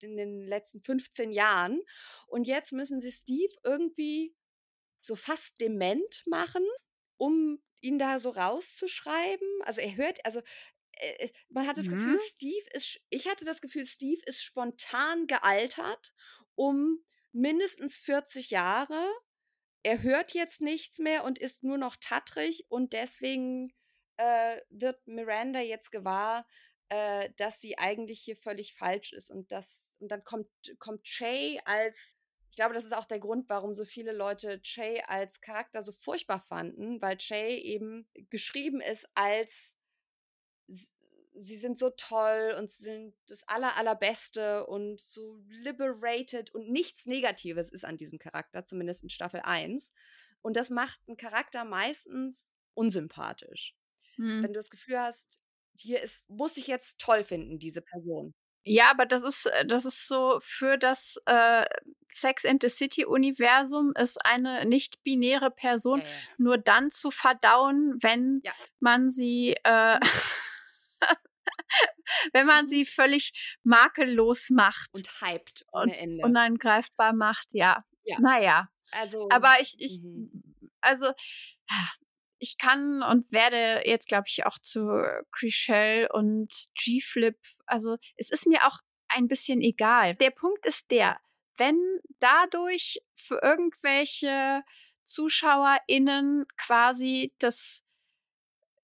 in 0.00 0.16
den 0.16 0.46
letzten 0.46 0.80
15 0.80 1.32
Jahren. 1.32 1.80
Und 2.26 2.46
jetzt 2.46 2.72
müssen 2.72 3.00
sie 3.00 3.12
Steve 3.12 3.52
irgendwie 3.64 4.34
so 5.00 5.16
fast 5.16 5.60
dement 5.60 6.22
machen, 6.26 6.64
um 7.16 7.62
ihn 7.80 7.98
da 7.98 8.18
so 8.18 8.30
rauszuschreiben. 8.30 9.48
Also 9.62 9.80
er 9.80 9.96
hört, 9.96 10.24
also 10.24 10.40
äh, 10.92 11.28
man 11.48 11.66
hat 11.66 11.78
das 11.78 11.88
mhm. 11.88 11.94
Gefühl, 11.94 12.18
Steve 12.20 12.66
ist, 12.72 13.00
ich 13.10 13.28
hatte 13.28 13.44
das 13.44 13.60
Gefühl, 13.60 13.86
Steve 13.86 14.22
ist 14.26 14.42
spontan 14.42 15.26
gealtert 15.26 16.14
um 16.54 17.02
mindestens 17.32 17.98
40 17.98 18.50
Jahre. 18.50 19.00
Er 19.82 20.02
hört 20.02 20.32
jetzt 20.32 20.60
nichts 20.60 20.98
mehr 20.98 21.24
und 21.24 21.38
ist 21.38 21.64
nur 21.64 21.78
noch 21.78 21.96
tattrig 21.96 22.66
und 22.68 22.92
deswegen 22.92 23.72
äh, 24.16 24.60
wird 24.70 25.06
Miranda 25.06 25.60
jetzt 25.60 25.90
gewahr, 25.90 26.46
äh, 26.88 27.30
dass 27.36 27.60
sie 27.60 27.78
eigentlich 27.78 28.20
hier 28.20 28.36
völlig 28.36 28.74
falsch 28.74 29.12
ist 29.12 29.30
und 29.30 29.50
das 29.50 29.96
und 30.00 30.08
dann 30.08 30.22
kommt 30.24 30.48
kommt 30.78 31.08
Shay 31.08 31.60
als 31.64 32.14
ich 32.50 32.56
glaube, 32.56 32.74
das 32.74 32.84
ist 32.84 32.92
auch 32.92 33.06
der 33.06 33.18
Grund, 33.18 33.48
warum 33.48 33.74
so 33.74 33.86
viele 33.86 34.12
Leute 34.12 34.60
Shay 34.62 35.02
als 35.06 35.40
Charakter 35.40 35.82
so 35.82 35.90
furchtbar 35.90 36.38
fanden, 36.38 37.00
weil 37.00 37.18
Shay 37.18 37.56
eben 37.56 38.06
geschrieben 38.28 38.82
ist 38.82 39.08
als 39.14 39.78
sie 41.34 41.56
sind 41.56 41.78
so 41.78 41.90
toll 41.90 42.54
und 42.58 42.70
sind 42.70 43.14
das 43.26 43.46
aller, 43.48 43.76
allerbeste 43.76 44.66
und 44.66 45.00
so 45.00 45.38
liberated 45.48 46.54
und 46.54 46.70
nichts 46.70 47.06
Negatives 47.06 47.70
ist 47.70 47.84
an 47.84 47.96
diesem 47.96 48.18
Charakter, 48.18 48.64
zumindest 48.64 49.02
in 49.02 49.10
Staffel 49.10 49.40
1. 49.40 49.92
Und 50.42 50.56
das 50.56 50.70
macht 50.70 51.00
einen 51.06 51.16
Charakter 51.16 51.64
meistens 51.64 52.52
unsympathisch. 52.74 53.74
Hm. 54.16 54.42
Wenn 54.42 54.52
du 54.52 54.58
das 54.58 54.70
Gefühl 54.70 54.98
hast, 54.98 55.38
hier 55.76 56.02
ist, 56.02 56.28
muss 56.28 56.56
ich 56.56 56.66
jetzt 56.66 57.00
toll 57.00 57.24
finden, 57.24 57.58
diese 57.58 57.80
Person. 57.80 58.34
Ja, 58.64 58.90
aber 58.90 59.06
das 59.06 59.22
ist, 59.22 59.46
äh, 59.46 59.66
das 59.66 59.84
ist 59.84 60.06
so 60.06 60.38
für 60.42 60.76
das 60.76 61.20
äh, 61.26 61.64
Sex 62.08 62.44
and 62.44 62.62
the 62.62 62.68
City 62.68 63.04
Universum 63.04 63.92
ist 63.98 64.24
eine 64.24 64.64
nicht-binäre 64.64 65.50
Person 65.50 66.00
ja, 66.00 66.06
ja. 66.06 66.12
nur 66.38 66.58
dann 66.58 66.90
zu 66.90 67.10
verdauen, 67.10 67.96
wenn 68.00 68.42
man 68.78 69.10
sie 69.10 69.56
äh, 69.64 69.98
wenn 72.32 72.46
man 72.46 72.68
sie 72.68 72.84
völlig 72.84 73.32
makellos 73.62 74.50
macht. 74.50 74.90
Und 74.94 75.08
hyped 75.20 75.64
ohne 75.72 75.96
Ende. 75.96 76.24
Und 76.24 76.30
unangreifbar 76.30 77.12
macht, 77.12 77.48
ja. 77.52 77.84
ja. 78.04 78.18
Naja. 78.20 78.68
Also. 78.92 79.28
Aber 79.30 79.54
ich, 79.60 79.76
ich, 79.78 80.00
mhm. 80.02 80.30
also, 80.80 81.12
ich 82.38 82.58
kann 82.58 83.02
und 83.02 83.30
werde 83.32 83.88
jetzt, 83.88 84.08
glaube 84.08 84.24
ich, 84.26 84.44
auch 84.46 84.58
zu 84.58 85.02
Chrishell 85.32 86.08
und 86.12 86.52
G-Flip. 86.74 87.38
Also, 87.66 87.96
es 88.16 88.30
ist 88.30 88.46
mir 88.46 88.66
auch 88.66 88.78
ein 89.08 89.28
bisschen 89.28 89.60
egal. 89.60 90.14
Der 90.16 90.30
Punkt 90.30 90.66
ist 90.66 90.90
der, 90.90 91.18
wenn 91.56 91.78
dadurch 92.18 92.98
für 93.14 93.40
irgendwelche 93.42 94.62
ZuschauerInnen 95.04 96.46
quasi 96.56 97.32
das 97.38 97.82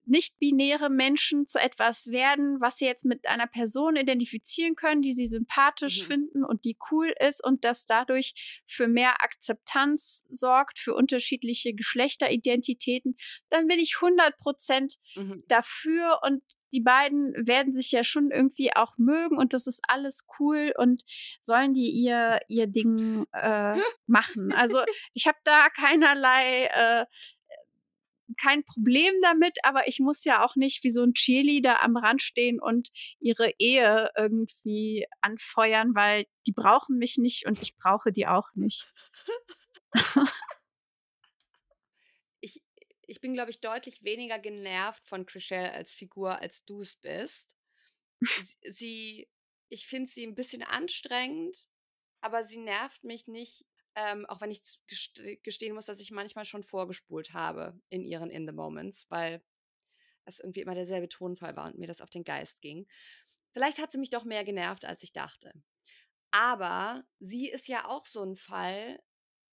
nicht-binäre 0.09 0.91
Menschen 0.91 1.47
zu 1.47 1.59
etwas 1.59 2.09
werden, 2.09 2.61
was 2.61 2.79
sie 2.79 2.87
jetzt 2.87 3.05
mit 3.05 3.29
einer 3.29 3.47
Person 3.47 3.97
identifizieren 3.97 4.75
können, 4.75 5.03
die 5.03 5.13
sie 5.13 5.27
sympathisch 5.27 6.03
mhm. 6.03 6.07
finden 6.07 6.45
und 6.45 6.65
die 6.65 6.77
cool 6.91 7.13
ist 7.27 7.45
und 7.45 7.65
das 7.65 7.87
dadurch 7.87 8.63
für 8.67 8.89
mehr 8.89 9.23
Akzeptanz 9.23 10.25
sorgt, 10.31 10.79
für 10.79 10.95
unterschiedliche 10.95 11.75
Geschlechteridentitäten, 11.75 13.17
dann 13.49 13.67
bin 13.67 13.79
ich 13.79 13.97
100 14.01 14.37
Prozent 14.37 14.97
mhm. 15.15 15.45
dafür 15.49 16.21
und 16.25 16.43
die 16.73 16.81
beiden 16.81 17.35
werden 17.47 17.73
sich 17.73 17.93
ja 17.93 18.05
schon 18.05 18.31
irgendwie 18.31 18.75
auch 18.75 18.99
mögen 18.99 19.39
und 19.39 19.53
das 19.53 19.67
ist 19.67 19.81
alles 19.89 20.25
cool 20.39 20.73
und 20.77 21.03
sollen 21.41 21.73
die 21.73 21.91
ihr, 21.91 22.41
ihr 22.49 22.67
Ding 22.67 23.27
äh, 23.33 23.75
machen. 24.07 24.53
Also 24.53 24.79
ich 25.15 25.27
habe 25.27 25.39
da 25.45 25.69
keinerlei 25.71 26.67
äh, 26.67 27.07
kein 28.37 28.65
Problem 28.65 29.15
damit, 29.23 29.59
aber 29.63 29.89
ich 29.89 30.01
muss 30.01 30.25
ja 30.25 30.45
auch 30.45 30.57
nicht 30.57 30.85
wie 30.85 30.91
so 30.91 31.03
ein 31.03 31.15
Cheerleader 31.15 31.83
am 31.83 31.97
Rand 31.97 32.23
stehen 32.23 32.61
und 32.61 32.91
ihre 33.21 33.53
Ehe 33.59 34.11
irgendwie 34.17 35.07
anfeuern, 35.21 35.95
weil 35.95 36.27
die 36.47 36.53
brauchen 36.53 36.99
mich 36.99 37.17
nicht 37.17 37.47
und 37.47 37.63
ich 37.63 37.77
brauche 37.77 38.13
die 38.13 38.27
auch 38.27 38.49
nicht. 38.55 38.93
ich, 42.41 42.63
ich 43.07 43.21
bin, 43.21 43.35
glaube 43.35 43.51
ich, 43.51 43.61
deutlich 43.61 44.03
weniger 44.03 44.39
genervt 44.39 45.07
von 45.07 45.27
Chriselle 45.27 45.73
als 45.73 45.95
Figur, 45.95 46.41
als 46.41 46.65
du 46.65 46.83
es 46.83 46.97
bist. 46.97 47.57
sie, 48.63 49.29
ich 49.69 49.87
finde 49.87 50.11
sie 50.11 50.27
ein 50.27 50.35
bisschen 50.35 50.63
anstrengend, 50.63 51.69
aber 52.21 52.45
sie 52.45 52.59
nervt 52.59 53.05
mich 53.05 53.29
nicht 53.29 53.68
ähm, 53.99 54.27
auch 54.27 54.41
wenn 54.41 54.53
ich 54.53 54.61
gestehen 55.43 55.75
muss, 55.75 55.87
dass 55.87 55.99
ich 55.99 56.13
manchmal 56.13 56.45
schon 56.45 56.63
vorgespult 56.63 57.33
habe 57.33 57.81
in 57.89 58.05
ihren 58.05 58.31
In 58.31 58.47
the 58.47 58.53
Moments, 58.53 59.07
weil 59.11 59.43
es 60.25 60.39
irgendwie 60.39 60.61
immer 60.61 60.75
derselbe 60.75 61.09
Tonfall 61.09 61.57
war 61.57 61.67
und 61.67 61.79
mir 61.79 61.89
das 61.89 62.01
auf 62.01 62.11
den 62.11 62.23
Geist 62.23 62.61
ging. 62.61 62.87
Vielleicht 63.53 63.79
hat 63.79 63.91
sie 63.91 63.99
mich 63.99 64.11
doch 64.11 64.25
mehr 64.25 64.45
genervt, 64.45 64.85
als 64.85 65.03
ich 65.03 65.13
dachte. 65.13 65.53
Aber 66.31 67.05
sie 67.19 67.49
ist 67.49 67.67
ja 67.67 67.89
auch 67.89 68.07
so 68.07 68.23
ein 68.23 68.37
Fall. 68.37 69.03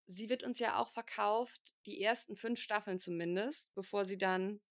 Sie 0.06 0.30
wird 0.30 0.44
uns 0.44 0.60
ja 0.60 0.78
auch 0.78 0.92
verkauft, 0.92 1.74
die 1.88 2.02
ersten 2.02 2.36
fünf 2.36 2.60
Staffeln 2.60 3.00
zumindest, 3.00 3.74
bevor 3.74 4.06
sie 4.06 4.18
dann 4.18 4.62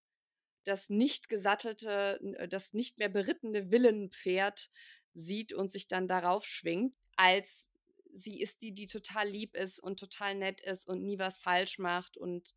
das 0.64 0.88
nicht 0.88 1.28
gesattelte, 1.28 2.20
äh, 2.38 2.48
das 2.48 2.74
nicht 2.74 2.98
mehr 2.98 3.08
berittene 3.08 3.72
Villenpferd 3.72 4.70
sieht 5.14 5.52
und 5.52 5.68
sich 5.68 5.88
dann 5.88 6.06
darauf 6.06 6.44
schwingt, 6.44 6.94
als 7.16 7.70
sie 8.14 8.40
ist 8.40 8.62
die, 8.62 8.72
die 8.72 8.86
total 8.86 9.28
lieb 9.28 9.54
ist 9.54 9.78
und 9.78 9.98
total 9.98 10.34
nett 10.34 10.60
ist 10.60 10.88
und 10.88 11.02
nie 11.02 11.18
was 11.18 11.36
falsch 11.36 11.78
macht 11.78 12.16
und 12.16 12.54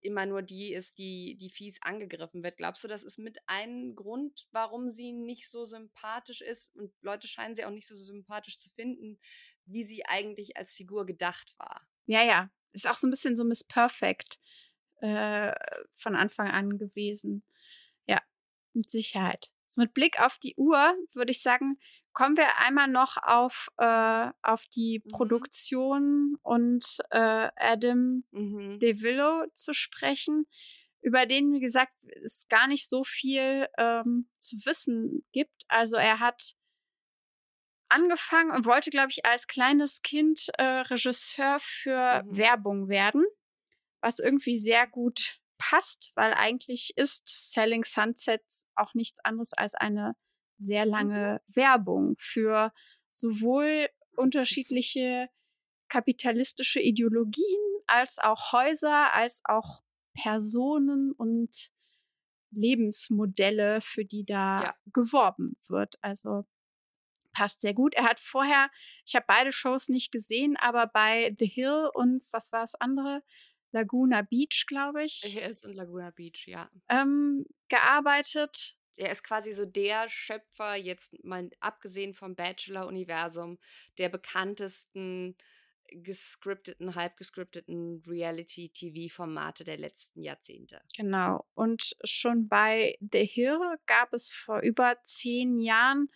immer 0.00 0.26
nur 0.26 0.42
die 0.42 0.72
ist, 0.72 0.98
die, 0.98 1.36
die 1.36 1.50
fies 1.50 1.80
angegriffen 1.82 2.42
wird. 2.42 2.58
Glaubst 2.58 2.84
du, 2.84 2.88
das 2.88 3.02
ist 3.02 3.18
mit 3.18 3.38
einem 3.46 3.96
Grund, 3.96 4.46
warum 4.52 4.90
sie 4.90 5.12
nicht 5.12 5.50
so 5.50 5.64
sympathisch 5.64 6.40
ist 6.40 6.74
und 6.76 6.92
Leute 7.02 7.26
scheinen 7.28 7.54
sie 7.54 7.64
auch 7.64 7.70
nicht 7.70 7.86
so 7.86 7.94
sympathisch 7.94 8.58
zu 8.58 8.70
finden, 8.70 9.18
wie 9.64 9.84
sie 9.84 10.04
eigentlich 10.06 10.56
als 10.56 10.74
Figur 10.74 11.06
gedacht 11.06 11.54
war? 11.58 11.86
Ja, 12.06 12.22
ja. 12.22 12.50
Ist 12.72 12.86
auch 12.86 12.96
so 12.96 13.06
ein 13.06 13.10
bisschen 13.10 13.36
so 13.36 13.44
Miss 13.44 13.64
Perfect 13.64 14.38
äh, 15.00 15.52
von 15.94 16.14
Anfang 16.14 16.48
an 16.50 16.78
gewesen. 16.78 17.42
Ja, 18.06 18.20
mit 18.74 18.90
Sicherheit. 18.90 19.50
So 19.66 19.80
mit 19.80 19.94
Blick 19.94 20.20
auf 20.20 20.38
die 20.38 20.54
Uhr 20.56 20.94
würde 21.14 21.32
ich 21.32 21.42
sagen, 21.42 21.78
Kommen 22.16 22.38
wir 22.38 22.60
einmal 22.60 22.88
noch 22.88 23.18
auf, 23.18 23.68
äh, 23.76 24.30
auf 24.40 24.64
die 24.74 25.02
mhm. 25.04 25.10
Produktion 25.10 26.38
und 26.40 26.96
äh, 27.10 27.50
Adam 27.56 28.24
mhm. 28.30 28.78
DeVillo 28.78 29.44
zu 29.52 29.74
sprechen, 29.74 30.46
über 31.02 31.26
den, 31.26 31.52
wie 31.52 31.60
gesagt, 31.60 31.92
es 32.24 32.48
gar 32.48 32.68
nicht 32.68 32.88
so 32.88 33.04
viel 33.04 33.68
ähm, 33.76 34.30
zu 34.32 34.56
wissen 34.64 35.26
gibt. 35.32 35.64
Also 35.68 35.96
er 35.96 36.18
hat 36.18 36.54
angefangen 37.90 38.50
und 38.50 38.64
wollte, 38.64 38.88
glaube 38.88 39.10
ich, 39.10 39.26
als 39.26 39.46
kleines 39.46 40.00
Kind 40.00 40.48
äh, 40.56 40.62
Regisseur 40.62 41.58
für 41.60 42.22
mhm. 42.22 42.34
Werbung 42.34 42.88
werden, 42.88 43.26
was 44.00 44.20
irgendwie 44.20 44.56
sehr 44.56 44.86
gut 44.86 45.38
passt, 45.58 46.12
weil 46.14 46.32
eigentlich 46.32 46.96
ist 46.96 47.52
Selling 47.52 47.84
Sunsets 47.84 48.64
auch 48.74 48.94
nichts 48.94 49.22
anderes 49.22 49.52
als 49.52 49.74
eine 49.74 50.16
sehr 50.58 50.84
mhm. 50.84 50.90
lange 50.90 51.42
Werbung 51.48 52.14
für 52.18 52.72
sowohl 53.10 53.88
unterschiedliche 54.16 55.28
kapitalistische 55.88 56.80
Ideologien 56.80 57.60
als 57.86 58.18
auch 58.18 58.52
Häuser, 58.52 59.12
als 59.14 59.40
auch 59.44 59.82
Personen 60.14 61.12
und 61.12 61.70
Lebensmodelle, 62.50 63.80
für 63.80 64.04
die 64.04 64.24
da 64.24 64.62
ja. 64.62 64.74
geworben 64.92 65.56
wird. 65.68 65.96
Also 66.00 66.46
passt 67.32 67.60
sehr 67.60 67.74
gut. 67.74 67.94
Er 67.94 68.04
hat 68.04 68.18
vorher, 68.18 68.70
ich 69.04 69.14
habe 69.14 69.26
beide 69.28 69.52
Shows 69.52 69.88
nicht 69.88 70.10
gesehen, 70.10 70.56
aber 70.56 70.86
bei 70.86 71.34
The 71.38 71.46
Hill 71.46 71.90
und 71.92 72.22
was 72.32 72.50
war 72.52 72.62
das 72.62 72.74
andere? 72.76 73.22
Laguna 73.72 74.22
Beach, 74.22 74.64
glaube 74.66 75.04
ich. 75.04 75.20
The 75.20 75.28
Hills 75.28 75.64
und 75.64 75.74
Laguna 75.74 76.10
Beach, 76.10 76.46
ja. 76.46 76.70
Ähm, 76.88 77.44
gearbeitet 77.68 78.78
er 78.96 79.10
ist 79.10 79.24
quasi 79.24 79.52
so 79.52 79.64
der 79.64 80.08
Schöpfer, 80.08 80.74
jetzt 80.74 81.22
mal 81.24 81.50
abgesehen 81.60 82.14
vom 82.14 82.34
Bachelor-Universum, 82.34 83.58
der 83.98 84.08
bekanntesten 84.08 85.36
gescripteten, 85.90 86.94
halb 86.94 87.16
gescripteten 87.16 88.02
Reality-TV-Formate 88.06 89.64
der 89.64 89.78
letzten 89.78 90.22
Jahrzehnte. 90.22 90.80
Genau. 90.96 91.46
Und 91.54 91.96
schon 92.04 92.48
bei 92.48 92.96
The 93.00 93.24
Hill 93.24 93.58
gab 93.86 94.12
es 94.12 94.30
vor 94.32 94.60
über 94.60 94.96
zehn 95.02 95.58
Jahren 95.58 96.08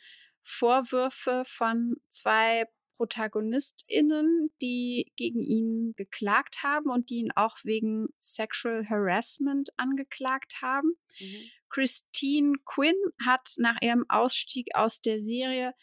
Vorwürfe 0.43 1.45
von 1.47 1.97
zwei 2.09 2.67
ProtagonistInnen, 2.97 4.51
die 4.61 5.13
gegen 5.17 5.41
ihn 5.41 5.95
geklagt 5.97 6.63
haben 6.63 6.91
und 6.91 7.09
die 7.09 7.21
ihn 7.21 7.33
auch 7.33 7.57
wegen 7.63 8.09
Sexual 8.19 8.87
Harassment 8.89 9.71
angeklagt 9.79 10.61
haben. 10.61 10.99
Mhm. 11.19 11.51
Christine 11.71 12.55
Quinn 12.65 12.97
hat 13.25 13.55
nach 13.59 13.77
ihrem 13.81 14.05
Ausstieg 14.09 14.75
aus 14.75 15.01
der 15.01 15.21
Serie 15.21 15.75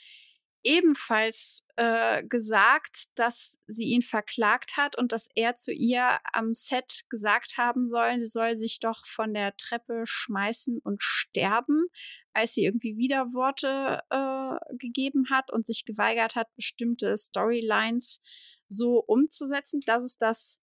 ebenfalls 0.64 1.64
äh, 1.77 2.23
gesagt, 2.23 3.05
dass 3.15 3.57
sie 3.68 3.85
ihn 3.85 4.01
verklagt 4.01 4.76
hat 4.76 4.97
und 4.97 5.14
dass 5.14 5.30
er 5.34 5.55
zu 5.55 5.72
ihr 5.72 6.19
am 6.34 6.53
Set 6.55 7.05
gesagt 7.09 7.57
haben 7.57 7.88
soll, 7.88 8.19
sie 8.19 8.26
soll 8.26 8.55
sich 8.55 8.80
doch 8.81 9.05
von 9.05 9.34
der 9.34 9.55
Treppe 9.55 10.03
schmeißen 10.05 10.80
und 10.84 11.01
sterben, 11.01 11.88
als 12.34 12.53
sie 12.53 12.65
irgendwie 12.65 12.97
Widerworte 12.97 14.01
äh, 14.09 14.76
gegeben 14.77 15.30
hat 15.30 15.51
und 15.53 15.65
sich 15.65 15.85
geweigert 15.85 16.35
hat, 16.35 16.53
bestimmte 16.55 17.15
Storylines 17.15 18.22
so 18.68 18.99
umzusetzen. 18.99 19.80
Das 19.85 20.03
ist 20.03 20.22
das, 20.22 20.59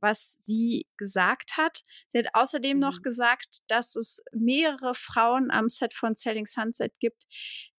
was 0.00 0.36
sie 0.40 0.86
gesagt 0.96 1.56
hat. 1.56 1.82
Sie 2.08 2.18
hat 2.18 2.28
außerdem 2.34 2.76
mhm. 2.76 2.82
noch 2.82 3.02
gesagt, 3.02 3.58
dass 3.68 3.96
es 3.96 4.22
mehrere 4.32 4.94
Frauen 4.94 5.50
am 5.50 5.68
Set 5.68 5.94
von 5.94 6.14
Selling 6.14 6.46
Sunset 6.46 6.98
gibt, 7.00 7.24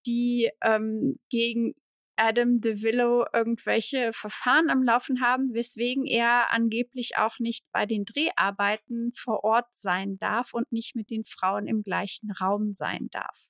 die 0.05 0.51
ähm, 0.61 1.19
gegen 1.29 1.75
Adam 2.19 2.59
DeVillo 2.59 3.25
irgendwelche 3.33 4.11
Verfahren 4.11 4.69
am 4.69 4.83
Laufen 4.83 5.21
haben, 5.21 5.53
weswegen 5.53 6.05
er 6.05 6.51
angeblich 6.51 7.17
auch 7.17 7.39
nicht 7.39 7.65
bei 7.71 7.85
den 7.85 8.03
Dreharbeiten 8.03 9.13
vor 9.15 9.45
Ort 9.45 9.73
sein 9.73 10.17
darf 10.17 10.53
und 10.53 10.71
nicht 10.71 10.95
mit 10.95 11.09
den 11.09 11.23
Frauen 11.23 11.65
im 11.65 11.81
gleichen 11.81 12.31
Raum 12.31 12.73
sein 12.73 13.07
darf. 13.11 13.49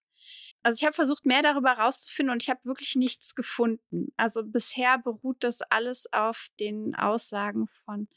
Also 0.62 0.78
ich 0.78 0.86
habe 0.86 0.94
versucht, 0.94 1.26
mehr 1.26 1.42
darüber 1.42 1.72
rauszufinden 1.72 2.34
und 2.34 2.44
ich 2.44 2.50
habe 2.50 2.66
wirklich 2.66 2.96
nichts 2.96 3.34
gefunden. 3.34 4.14
Also 4.18 4.44
bisher 4.44 5.00
beruht 5.00 5.44
das 5.44 5.62
alles 5.62 6.12
auf 6.12 6.48
den 6.60 6.96
Aussagen 6.96 7.68
von 7.86 8.08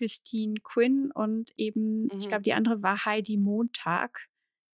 Christine 0.00 0.54
Quinn 0.62 1.10
und 1.12 1.52
eben, 1.58 2.04
mhm. 2.04 2.10
ich 2.16 2.28
glaube, 2.28 2.42
die 2.42 2.54
andere 2.54 2.82
war 2.82 3.04
Heidi 3.04 3.36
Montag, 3.36 4.28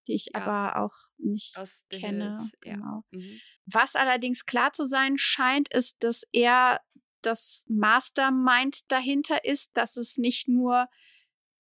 die 0.07 0.15
ich 0.15 0.31
ja. 0.33 0.41
aber 0.41 0.81
auch 0.81 0.95
nicht 1.19 1.57
Aus 1.59 1.85
kenne. 1.91 2.37
Hills, 2.37 2.53
genau. 2.61 3.03
Ja. 3.11 3.19
Mhm. 3.19 3.41
Was 3.67 3.97
allerdings 3.97 4.47
klar 4.47 4.73
zu 4.73 4.85
sein 4.85 5.19
scheint, 5.19 5.69
ist, 5.75 6.05
dass 6.05 6.23
er 6.33 6.81
das 7.23 7.65
Mastermind 7.69 8.91
dahinter 8.93 9.45
ist, 9.45 9.77
dass 9.77 9.97
es 9.97 10.17
nicht 10.17 10.47
nur 10.47 10.89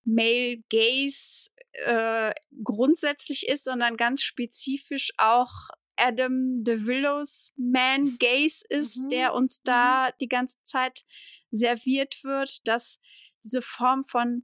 Male 0.05 0.63
Gaze 0.71 1.51
äh, 1.73 2.33
grundsätzlich 2.63 3.49
ist, 3.49 3.65
sondern 3.65 3.97
ganz 3.97 4.23
spezifisch 4.23 5.13
auch 5.19 5.71
Adam 5.97 6.63
DeVillos 6.63 7.53
Man 7.57 8.17
Gaze 8.19 8.65
ist, 8.69 9.03
mhm. 9.03 9.09
der 9.09 9.35
uns 9.35 9.61
da 9.65 10.09
mhm. 10.09 10.13
die 10.21 10.29
ganze 10.29 10.63
Zeit 10.63 11.05
serviert 11.51 12.23
wird, 12.23 12.69
dass 12.69 13.01
diese 13.47 13.62
Form 13.62 14.02
von 14.02 14.43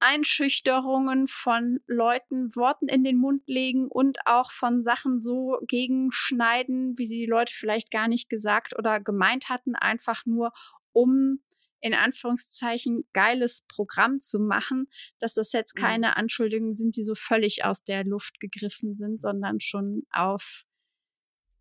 Einschüchterungen 0.00 1.28
von 1.28 1.78
Leuten 1.86 2.56
Worten 2.56 2.88
in 2.88 3.04
den 3.04 3.16
Mund 3.16 3.46
legen 3.46 3.86
und 3.86 4.18
auch 4.26 4.50
von 4.50 4.82
Sachen 4.82 5.20
so 5.20 5.58
gegenschneiden, 5.68 6.98
wie 6.98 7.04
sie 7.04 7.18
die 7.18 7.26
Leute 7.26 7.54
vielleicht 7.54 7.92
gar 7.92 8.08
nicht 8.08 8.28
gesagt 8.28 8.76
oder 8.76 8.98
gemeint 8.98 9.48
hatten, 9.48 9.76
einfach 9.76 10.26
nur 10.26 10.52
um 10.90 11.40
in 11.80 11.94
Anführungszeichen 11.94 13.04
geiles 13.12 13.64
Programm 13.68 14.18
zu 14.18 14.40
machen, 14.40 14.88
dass 15.20 15.34
das 15.34 15.52
jetzt 15.52 15.76
mhm. 15.76 15.80
keine 15.80 16.16
Anschuldigungen 16.16 16.74
sind, 16.74 16.96
die 16.96 17.04
so 17.04 17.14
völlig 17.14 17.64
aus 17.64 17.84
der 17.84 18.04
Luft 18.04 18.40
gegriffen 18.40 18.94
sind, 18.94 19.22
sondern 19.22 19.60
schon 19.60 20.02
auf 20.10 20.64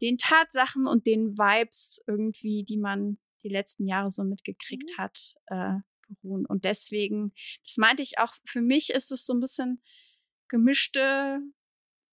den 0.02 0.18
Tatsachen 0.18 0.88
und 0.88 1.06
den 1.06 1.38
Vibes 1.38 2.02
irgendwie, 2.07 2.64
die 2.64 2.77
man 2.77 3.19
die 3.43 3.49
letzten 3.49 3.88
Jahre 3.88 4.10
so 4.10 4.23
mitgekriegt 4.23 4.91
mhm. 4.98 5.02
hat, 5.02 5.35
äh, 5.48 5.80
beruhen. 6.22 6.46
Und 6.46 6.66
deswegen, 6.66 7.34
das 7.66 7.78
meinte 7.78 8.04
ich 8.04 8.20
auch, 8.20 8.34
für 8.46 8.62
mich 8.62 8.90
ist 8.90 9.12
es 9.12 9.26
so 9.26 9.34
ein 9.34 9.40
bisschen 9.40 9.82
gemischte 10.48 11.40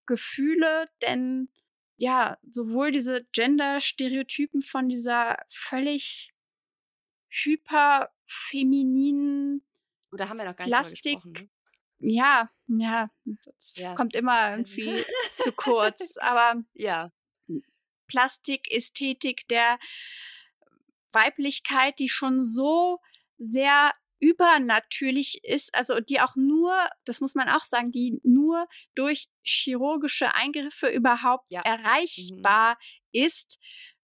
Gefühle, 0.07 0.87
denn 1.03 1.51
ja, 1.97 2.39
sowohl 2.49 2.93
diese 2.93 3.27
Gender-Stereotypen 3.33 4.63
von 4.63 4.89
dieser 4.89 5.37
völlig 5.49 6.33
hyperfemininen 7.29 9.63
Oder 10.13 10.29
haben 10.29 10.39
wir 10.39 10.45
noch 10.45 10.55
gar 10.57 10.67
nicht 10.67 10.75
Plastik, 10.75 11.25
ne? 11.25 11.49
ja, 11.99 12.51
ja, 12.69 13.11
es 13.57 13.75
ja. 13.77 13.95
kommt 13.95 14.15
immer 14.15 14.53
irgendwie 14.53 15.05
zu 15.35 15.51
kurz. 15.53 16.17
Aber 16.19 16.63
ja. 16.75 17.11
Plastik, 18.07 18.71
Ästhetik 18.71 19.49
der 19.49 19.81
Weiblichkeit, 21.13 21.99
die 21.99 22.09
schon 22.09 22.43
so 22.43 23.01
sehr 23.39 23.93
übernatürlich 24.21 25.41
ist, 25.45 25.75
also 25.75 26.01
die 26.01 26.21
auch 26.21 26.35
nur, 26.35 26.75
das 27.05 27.21
muss 27.21 27.35
man 27.35 27.49
auch 27.49 27.65
sagen, 27.65 27.93
die 27.93 28.21
nur 28.25 28.67
durch 28.95 29.29
chirurgische 29.45 30.35
Eingriffe 30.35 30.89
überhaupt 30.89 31.53
ja. 31.53 31.61
Mhm. 31.61 31.65
erreichbar 31.65 32.73
mhm. 32.73 33.25
ist, 33.25 33.59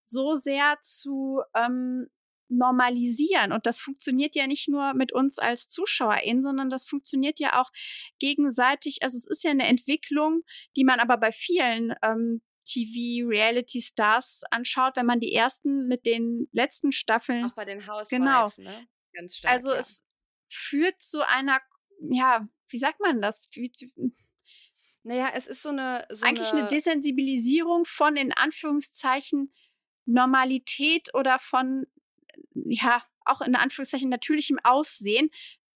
so 0.04 0.36
sehr 0.36 0.78
zu 0.82 1.40
ähm, 1.56 2.06
normalisieren. 2.48 3.52
Und 3.52 3.66
das 3.66 3.80
funktioniert 3.80 4.34
ja 4.34 4.46
nicht 4.46 4.68
nur 4.68 4.94
mit 4.94 5.12
uns 5.12 5.38
als 5.38 5.66
ZuschauerInnen, 5.66 6.42
sondern 6.42 6.70
das 6.70 6.84
funktioniert 6.84 7.40
ja 7.40 7.60
auch 7.60 7.70
gegenseitig. 8.18 8.98
Also 9.02 9.16
es 9.16 9.26
ist 9.26 9.44
ja 9.44 9.50
eine 9.50 9.66
Entwicklung, 9.66 10.42
die 10.76 10.84
man 10.84 11.00
aber 11.00 11.16
bei 11.16 11.32
vielen 11.32 11.94
ähm, 12.02 12.42
TV-Reality-Stars 12.66 14.42
anschaut, 14.50 14.96
wenn 14.96 15.06
man 15.06 15.20
die 15.20 15.32
ersten 15.32 15.86
mit 15.86 16.06
den 16.06 16.48
letzten 16.52 16.92
Staffeln. 16.92 17.46
Auch 17.46 17.54
bei 17.54 17.64
den 17.64 17.86
Housewives, 17.86 18.08
genau. 18.08 18.48
ne? 18.58 18.86
Ganz 19.14 19.36
stark. 19.36 19.54
Also 19.54 19.70
ja. 19.70 19.78
es 19.78 20.04
führt 20.48 21.00
zu 21.00 21.26
einer, 21.26 21.60
ja, 22.10 22.48
wie 22.68 22.78
sagt 22.78 23.00
man 23.00 23.22
das? 23.22 23.48
Wie, 23.52 23.72
naja, 25.02 25.30
es 25.34 25.46
ist 25.46 25.62
so 25.62 25.68
eine. 25.68 26.06
So 26.10 26.26
eigentlich 26.26 26.50
eine, 26.50 26.60
eine 26.60 26.68
Desensibilisierung 26.68 27.84
von 27.84 28.16
in 28.16 28.32
Anführungszeichen 28.32 29.54
Normalität 30.06 31.14
oder 31.14 31.38
von, 31.38 31.86
ja, 32.54 33.02
auch 33.24 33.40
in 33.40 33.54
Anführungszeichen 33.54 34.10
natürlichem 34.10 34.58
Aussehen. 34.62 35.30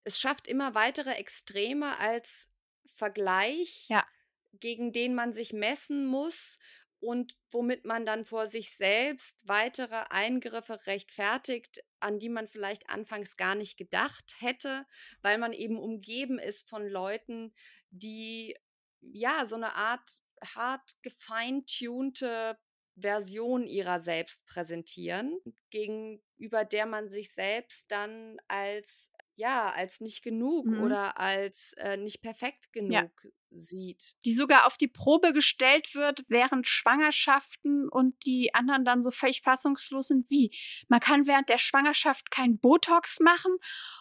Es 0.05 0.19
schafft 0.19 0.47
immer 0.47 0.75
weitere 0.75 1.13
Extreme 1.13 1.99
als 1.99 2.49
Vergleich, 2.95 3.87
ja. 3.89 4.07
gegen 4.55 4.93
den 4.93 5.15
man 5.15 5.33
sich 5.33 5.53
messen 5.53 6.07
muss 6.07 6.59
und 7.01 7.37
womit 7.51 7.85
man 7.85 8.07
dann 8.07 8.25
vor 8.25 8.49
sich 8.49 8.71
selbst 8.71 9.37
weitere 9.45 10.05
Eingriffe 10.11 10.87
rechtfertigt, 10.87 11.85
an 12.01 12.19
die 12.19 12.29
man 12.29 12.49
vielleicht 12.49 12.89
anfangs 12.91 13.37
gar 13.37 13.55
nicht 13.55 13.77
gedacht 13.77 14.37
hätte, 14.39 14.87
weil 15.23 15.39
man 15.39 15.53
eben 15.53 15.79
umgeben 15.79 16.39
ist 16.39 16.69
von 16.69 16.87
Leuten, 16.87 17.55
die 17.91 18.57
ja 19.01 19.45
so 19.45 19.57
eine 19.57 19.75
Art 19.75 20.21
hart 20.55 20.97
gefeintunte 21.03 22.59
Version 22.97 23.67
ihrer 23.67 24.01
selbst 24.01 24.45
präsentieren, 24.47 25.39
gegenüber 25.71 26.65
der 26.65 26.87
man 26.87 27.09
sich 27.09 27.33
selbst 27.33 27.91
dann 27.91 28.39
als 28.49 29.13
ja, 29.39 29.71
als 29.71 30.01
nicht 30.01 30.25
genug 30.25 30.67
mhm. 30.67 30.83
oder 30.83 31.19
als 31.19 31.73
äh, 31.75 31.97
nicht 31.97 32.23
perfekt 32.23 32.73
genug 32.73 32.91
ja. 32.93 33.09
sieht. 33.51 34.17
Die 34.25 34.35
sogar 34.35 34.67
auf 34.67 34.77
die 34.77 34.89
Probe 34.89 35.33
gestellt 35.33 35.95
wird 35.95 36.25
während 36.27 36.67
Schwangerschaften 36.67 37.89
und 37.89 38.17
die 38.27 38.53
anderen 38.53 38.85
dann 38.85 39.05
so 39.05 39.13
völlig 39.13 39.43
fassungslos 39.43 40.09
sind 40.09 40.29
wie. 40.29 40.51
Man 40.89 40.99
kann 40.99 41.29
während 41.29 41.51
der 41.51 41.59
Schwangerschaft 41.59 42.33
kein 42.33 42.59
Botox 42.59 43.21
machen. 43.21 43.57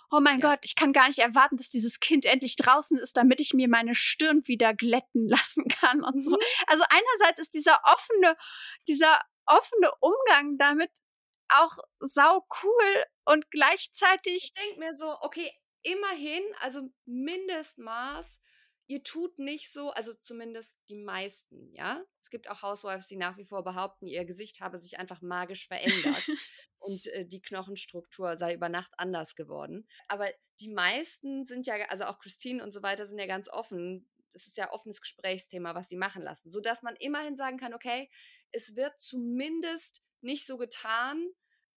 Oh 0.10 0.20
mein 0.20 0.40
ja. 0.40 0.50
Gott, 0.50 0.60
ich 0.64 0.76
kann 0.76 0.92
gar 0.92 1.06
nicht 1.06 1.20
erwarten, 1.20 1.58
dass 1.58 1.70
dieses 1.70 2.00
Kind 2.00 2.26
endlich 2.26 2.56
draußen 2.56 2.98
ist, 2.98 3.16
damit 3.16 3.40
ich 3.40 3.54
mir 3.54 3.68
meine 3.70 3.94
Stirn 3.94 4.42
wieder 4.48 4.74
glätten 4.74 5.28
lassen 5.28 5.68
kann 5.68 6.04
und 6.04 6.16
mhm. 6.16 6.22
so. 6.22 6.38
Also 6.66 6.84
einerseits 6.90 7.42
ist 7.42 7.54
dieser 7.54 7.80
offene, 7.84 8.36
dieser 8.88 9.22
offene 9.46 9.92
Umgang 10.00 10.58
damit 10.58 10.90
auch 11.50 11.78
sau 12.00 12.46
cool 12.64 13.06
und 13.26 13.50
gleichzeitig. 13.52 14.46
Ich 14.46 14.54
denke 14.54 14.80
mir 14.80 14.94
so, 14.94 15.16
okay, 15.22 15.52
immerhin, 15.84 16.44
also 16.62 16.90
Mindestmaß, 17.06 18.40
ihr 18.88 19.04
tut 19.04 19.38
nicht 19.40 19.72
so, 19.72 19.92
also 19.92 20.14
zumindest 20.14 20.80
die 20.90 20.96
meisten, 20.96 21.74
ja. 21.74 22.04
Es 22.22 22.30
gibt 22.30 22.50
auch 22.50 22.62
Housewives, 22.62 23.08
die 23.08 23.18
nach 23.18 23.38
wie 23.38 23.46
vor 23.46 23.64
behaupten, 23.64 24.08
ihr 24.08 24.26
Gesicht 24.26 24.62
habe 24.62 24.78
sich 24.78 24.98
einfach 24.98 25.22
magisch 25.22 25.68
verändert 25.68 26.28
und 26.80 27.08
äh, 27.08 27.26
die 27.26 27.42
Knochenstruktur 27.42 28.36
sei 28.38 28.54
über 28.54 28.70
Nacht 28.70 28.94
anders 28.98 29.36
geworden. 29.36 29.88
Aber 30.08 30.28
die 30.60 30.70
meisten 30.70 31.46
sind 31.46 31.68
ja, 31.68 31.76
also 31.90 32.06
auch 32.06 32.20
Christine 32.20 32.64
und 32.64 32.72
so 32.72 32.82
weiter, 32.82 33.06
sind 33.06 33.20
ja 33.20 33.28
ganz 33.28 33.50
offen. 33.50 34.10
Es 34.34 34.48
ist 34.48 34.58
ja 34.58 34.72
offenes 34.72 35.02
Gesprächsthema, 35.02 35.76
was 35.76 35.90
sie 35.90 35.98
machen 35.98 36.22
lassen, 36.22 36.52
sodass 36.52 36.82
man 36.82 36.96
immerhin 36.98 37.36
sagen 37.36 37.58
kann, 37.58 37.74
okay, 37.74 38.10
es 38.52 38.76
wird 38.76 39.00
zumindest 39.00 40.02
nicht 40.22 40.46
so 40.46 40.58
getan, 40.58 41.28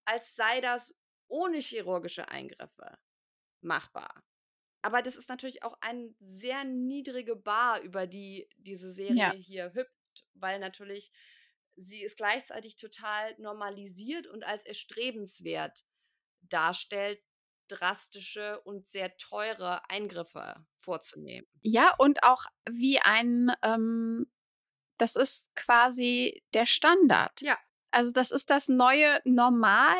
als 0.04 0.34
sei 0.34 0.60
das 0.60 0.96
ohne 1.28 1.58
chirurgische 1.58 2.28
Eingriffe 2.28 2.98
machbar. 3.60 4.24
Aber 4.82 5.02
das 5.02 5.16
ist 5.16 5.28
natürlich 5.28 5.62
auch 5.62 5.76
eine 5.80 6.14
sehr 6.18 6.64
niedrige 6.64 7.36
Bar, 7.36 7.80
über 7.82 8.06
die 8.06 8.48
diese 8.56 8.90
Serie 8.90 9.16
ja. 9.16 9.32
hier 9.32 9.72
hüpft, 9.74 10.24
weil 10.34 10.58
natürlich 10.58 11.12
sie 11.76 12.02
ist 12.02 12.16
gleichzeitig 12.16 12.76
total 12.76 13.34
normalisiert 13.38 14.26
und 14.26 14.44
als 14.44 14.64
erstrebenswert 14.64 15.84
darstellt, 16.40 17.22
drastische 17.68 18.60
und 18.62 18.88
sehr 18.88 19.16
teure 19.16 19.88
Eingriffe 19.88 20.66
vorzunehmen. 20.78 21.46
Ja, 21.62 21.94
und 21.98 22.22
auch 22.22 22.46
wie 22.68 22.98
ein, 23.00 23.52
ähm, 23.62 24.30
das 24.98 25.14
ist 25.14 25.54
quasi 25.54 26.42
der 26.52 26.66
Standard. 26.66 27.40
Ja. 27.40 27.58
Also 27.90 28.12
das 28.12 28.30
ist 28.30 28.50
das 28.50 28.68
neue 28.68 29.20
Normal, 29.24 29.96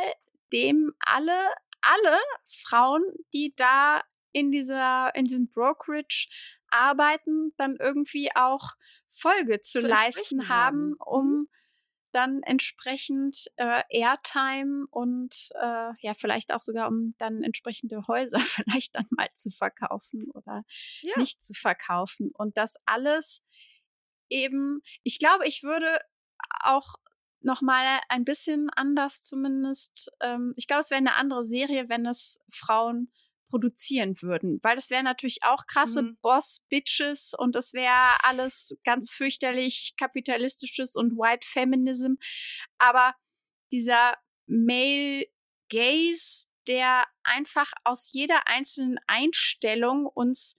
dem 0.52 0.92
alle, 1.00 1.38
alle 1.82 2.18
Frauen, 2.48 3.02
die 3.32 3.54
da 3.56 4.02
in 4.32 4.50
dieser, 4.50 5.14
in 5.14 5.24
diesem 5.24 5.48
Brokerage 5.48 6.28
arbeiten, 6.70 7.52
dann 7.56 7.76
irgendwie 7.76 8.30
auch 8.34 8.74
Folge 9.08 9.60
zu, 9.60 9.80
zu 9.80 9.88
leisten 9.88 10.48
haben, 10.48 10.94
um 11.04 11.26
mhm. 11.26 11.48
dann 12.12 12.42
entsprechend 12.44 13.50
äh, 13.56 13.82
Airtime 13.90 14.86
und 14.90 15.50
äh, 15.60 15.92
ja, 15.98 16.14
vielleicht 16.14 16.52
auch 16.52 16.62
sogar, 16.62 16.88
um 16.88 17.14
dann 17.18 17.42
entsprechende 17.42 18.06
Häuser 18.06 18.38
vielleicht 18.40 18.94
dann 18.94 19.06
mal 19.10 19.28
zu 19.34 19.50
verkaufen 19.50 20.30
oder 20.30 20.64
ja. 21.02 21.18
nicht 21.18 21.42
zu 21.42 21.54
verkaufen. 21.54 22.30
Und 22.32 22.56
das 22.56 22.76
alles 22.86 23.42
eben, 24.28 24.80
ich 25.02 25.18
glaube, 25.18 25.46
ich 25.48 25.64
würde 25.64 25.98
auch 26.62 26.94
noch 27.42 27.62
mal 27.62 28.00
ein 28.08 28.24
bisschen 28.24 28.70
anders 28.70 29.22
zumindest. 29.22 30.10
Ähm, 30.20 30.52
ich 30.56 30.66
glaube, 30.66 30.80
es 30.80 30.90
wäre 30.90 30.98
eine 30.98 31.14
andere 31.14 31.44
Serie, 31.44 31.88
wenn 31.88 32.06
es 32.06 32.40
Frauen 32.50 33.12
produzieren 33.48 34.20
würden, 34.22 34.60
weil 34.62 34.76
das 34.76 34.90
wäre 34.90 35.02
natürlich 35.02 35.42
auch 35.42 35.66
krasse 35.66 36.02
mhm. 36.02 36.18
Boss-Bitches 36.22 37.34
und 37.36 37.56
das 37.56 37.74
wäre 37.74 38.22
alles 38.22 38.78
ganz 38.84 39.10
fürchterlich 39.10 39.94
kapitalistisches 39.98 40.94
und 40.94 41.18
White 41.18 41.46
Feminism. 41.46 42.14
Aber 42.78 43.14
dieser 43.72 44.14
Male 44.46 45.26
Gaze, 45.68 46.46
der 46.68 47.04
einfach 47.24 47.72
aus 47.84 48.12
jeder 48.12 48.46
einzelnen 48.46 48.98
Einstellung 49.06 50.06
uns 50.06 50.56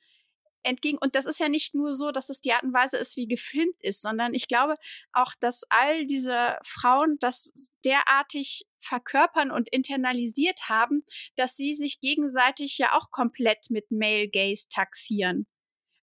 entgegen. 0.64 0.98
Und 0.98 1.16
das 1.16 1.26
ist 1.26 1.40
ja 1.40 1.50
nicht 1.50 1.74
nur 1.76 1.94
so, 1.94 2.12
dass 2.12 2.30
es 2.30 2.42
die 2.42 2.54
Art 2.54 2.64
und 2.64 2.74
Weise 2.74 2.98
ist, 2.98 3.18
wie 3.18 3.28
gefilmt 3.28 3.82
ist, 3.82 4.02
sondern 4.02 4.34
ich 4.34 4.48
glaube 4.48 4.76
auch, 5.14 5.34
dass 5.40 5.64
all 5.70 6.06
diese 6.06 6.58
Frauen 6.64 7.18
das 7.20 7.72
derartig 7.86 8.66
verkörpern 8.80 9.52
und 9.52 9.70
internalisiert 9.70 10.70
haben, 10.70 11.04
dass 11.36 11.56
sie 11.56 11.74
sich 11.74 12.00
gegenseitig 12.00 12.78
ja 12.78 12.98
auch 12.98 13.12
komplett 13.12 13.70
mit 13.70 13.92
Male 13.92 14.30
Gaze 14.30 14.68
taxieren. 14.70 15.48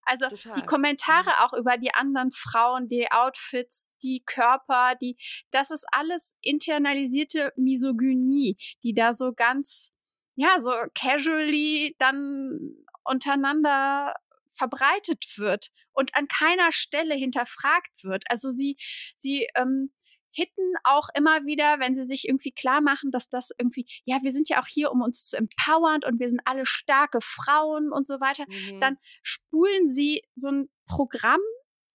Also 0.09 0.27
Total. 0.31 0.55
die 0.55 0.65
Kommentare 0.65 1.29
mhm. 1.29 1.37
auch 1.41 1.53
über 1.53 1.77
die 1.77 1.93
anderen 1.93 2.33
Frauen, 2.33 2.89
die 2.89 3.13
Outfits, 3.13 3.93
die 4.03 4.23
Körper, 4.25 4.95
die, 5.01 5.19
das 5.51 5.71
ist 5.71 5.85
alles 5.93 6.35
internalisierte 6.41 7.53
Misogynie, 7.57 8.57
die 8.83 8.95
da 8.95 9.13
so 9.13 9.35
ganz, 9.35 9.93
ja, 10.35 10.61
so 10.61 10.73
casually 10.95 11.95
dann 11.99 12.87
untereinander 13.05 14.15
verbreitet 14.59 15.25
wird 15.37 15.69
und 15.93 16.15
an 16.15 16.29
keiner 16.29 16.73
Stelle 16.73 17.15
hinterfragt 17.15 18.05
wird. 18.05 18.25
Also 18.29 18.51
sie, 18.51 18.77
sie 19.17 19.49
ähm, 19.55 19.91
hitten 20.33 20.75
auch 20.85 21.09
immer 21.17 21.47
wieder, 21.47 21.81
wenn 21.81 21.95
sie 21.95 22.05
sich 22.05 22.29
irgendwie 22.29 22.53
klar 22.53 22.81
machen, 22.81 23.11
dass 23.11 23.29
das 23.29 23.51
irgendwie, 23.59 23.87
ja, 24.05 24.19
wir 24.23 24.33
sind 24.33 24.49
ja 24.49 24.61
auch 24.61 24.67
hier, 24.67 24.93
um 24.93 25.03
uns 25.03 25.25
zu 25.25 25.37
empowern 25.37 26.01
und 26.05 26.21
wir 26.21 26.29
sind 26.29 26.41
alle 26.45 26.67
starke 26.67 27.21
Frauen 27.21 27.93
und 27.93 28.07
so 28.07 28.21
weiter, 28.21 28.45
mhm. 28.49 28.81
dann 28.81 28.99
spulen 29.23 29.93
sie 29.93 30.23
so 30.35 30.49
ein 30.49 30.69
Programm 30.87 31.41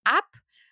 ab, 0.04 0.28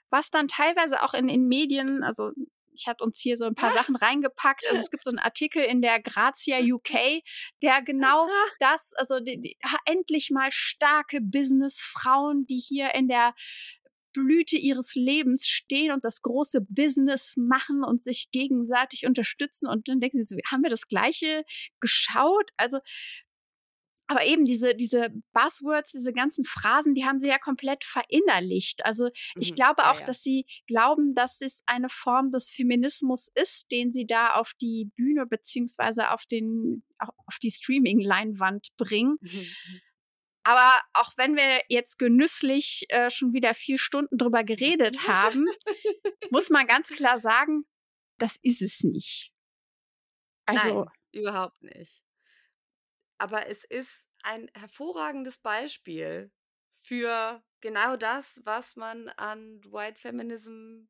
was 0.10 0.30
dann 0.30 0.48
teilweise 0.48 1.04
auch 1.04 1.14
in 1.14 1.28
den 1.28 1.48
Medien, 1.48 2.04
also 2.04 2.32
ich 2.74 2.88
habe 2.88 3.04
uns 3.04 3.20
hier 3.20 3.38
so 3.38 3.46
ein 3.46 3.56
paar 3.56 3.72
Sachen 3.90 3.96
reingepackt. 3.96 4.66
Also 4.70 4.80
es 4.80 4.92
gibt 4.92 5.04
so 5.04 5.10
einen 5.10 5.20
Artikel 5.20 5.64
in 5.64 5.82
der 5.82 6.02
Grazia 6.02 6.60
UK, 6.60 7.24
der 7.62 7.82
genau 7.82 8.28
das, 8.60 8.94
also 8.96 9.20
die, 9.20 9.40
die, 9.42 9.58
endlich 9.86 10.30
mal 10.32 10.52
starke 10.52 11.20
Businessfrauen, 11.22 12.46
die 12.46 12.60
hier 12.60 12.94
in 12.94 13.08
der 13.08 13.34
Blüte 14.14 14.58
ihres 14.58 14.96
Lebens 14.96 15.48
stehen 15.48 15.92
und 15.92 16.04
das 16.04 16.22
große 16.22 16.62
Business 16.68 17.36
machen 17.38 17.84
und 17.84 18.04
sich 18.04 18.30
gegenseitig 18.32 19.06
unterstützen. 19.06 19.68
Und 19.68 19.88
dann 19.88 20.00
denken 20.00 20.18
sie 20.18 20.36
so, 20.36 20.42
haben 20.52 20.64
wir 20.64 20.70
das 20.70 20.88
Gleiche 20.88 21.44
geschaut? 21.80 22.52
Also 22.58 22.80
aber 24.12 24.26
eben 24.26 24.44
diese, 24.44 24.76
diese 24.76 25.10
Buzzwords, 25.32 25.94
diese 25.94 26.12
ganzen 26.12 26.44
Phrasen, 26.44 26.94
die 26.94 27.06
haben 27.06 27.22
sie 27.22 27.30
ja 27.30 27.38
komplett 27.38 27.86
verinnerlicht. 27.86 28.84
Also 28.84 29.10
ich 29.40 29.52
mhm. 29.52 29.56
glaube 29.56 29.86
auch, 29.86 29.94
ja, 29.94 30.00
ja. 30.02 30.06
dass 30.06 30.22
sie 30.22 30.46
glauben, 30.68 31.14
dass 31.14 31.40
es 31.40 31.64
eine 31.66 31.88
Form 31.88 32.28
des 32.28 32.50
Feminismus 32.50 33.30
ist, 33.36 33.72
den 33.72 33.90
sie 33.90 34.06
da 34.06 34.34
auf 34.34 34.52
die 34.60 34.92
Bühne 34.98 35.26
beziehungsweise 35.26 36.12
auf 36.12 36.26
den 36.26 36.84
auf 37.00 37.38
die 37.42 37.52
Streaming-Leinwand 37.52 38.76
bringen. 38.76 39.16
Mhm. 39.22 39.30
mhm. 39.30 39.82
Aber 40.44 40.82
auch 40.94 41.14
wenn 41.18 41.38
wir 41.38 41.62
jetzt 41.70 41.98
genüsslich 42.00 42.86
äh, 42.90 43.10
schon 43.12 43.32
wieder 43.32 43.54
vier 43.54 43.78
Stunden 43.78 44.18
drüber 44.18 44.44
geredet 44.44 45.08
haben, 45.08 45.46
muss 46.32 46.50
man 46.50 46.68
ganz 46.68 46.88
klar 46.90 47.18
sagen, 47.18 47.64
das 48.18 48.38
ist 48.42 48.62
es 48.62 48.84
nicht. 48.84 49.32
Also, 50.46 50.84
Nein, 50.84 50.88
überhaupt 51.14 51.62
nicht. 51.62 52.04
Aber 53.22 53.46
es 53.48 53.64
ist 53.64 54.10
ein 54.24 54.50
hervorragendes 54.56 55.38
Beispiel 55.38 56.32
für 56.82 57.44
genau 57.60 57.96
das, 57.96 58.42
was 58.46 58.76
man 58.76 59.10
an 59.10 59.62
White 59.64 60.00
Feminism 60.00 60.88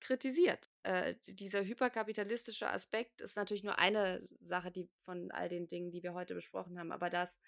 kritisiert. 0.00 0.70
Äh, 0.84 1.16
dieser 1.26 1.66
hyperkapitalistische 1.66 2.70
Aspekt 2.70 3.20
ist 3.20 3.36
natürlich 3.36 3.62
nur 3.62 3.78
eine 3.78 4.26
Sache, 4.40 4.72
die 4.72 4.88
von 5.02 5.30
all 5.32 5.50
den 5.50 5.68
Dingen, 5.68 5.90
die 5.90 6.02
wir 6.02 6.14
heute 6.14 6.34
besprochen 6.34 6.78
haben, 6.78 6.92
aber 6.92 7.10
dass 7.10 7.38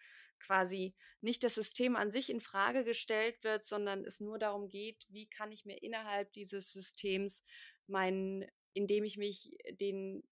quasi 0.41 0.95
nicht 1.23 1.43
das 1.43 1.55
System 1.55 1.97
an 1.97 2.11
sich 2.11 2.29
in 2.29 2.43
Frage 2.43 2.85
gestellt 2.85 3.43
wird, 3.43 3.65
sondern 3.65 4.05
es 4.05 4.21
nur 4.21 4.39
darum 4.39 4.69
geht, 4.69 5.07
wie 5.09 5.27
kann 5.27 5.53
ich 5.53 5.65
mir 5.65 5.83
innerhalb 5.83 6.35
dieses 6.35 6.71
Systems 6.71 7.43
meinen, 7.87 8.45
indem 8.75 9.05
ich 9.05 9.17
mich 9.17 9.57
den 9.71 10.23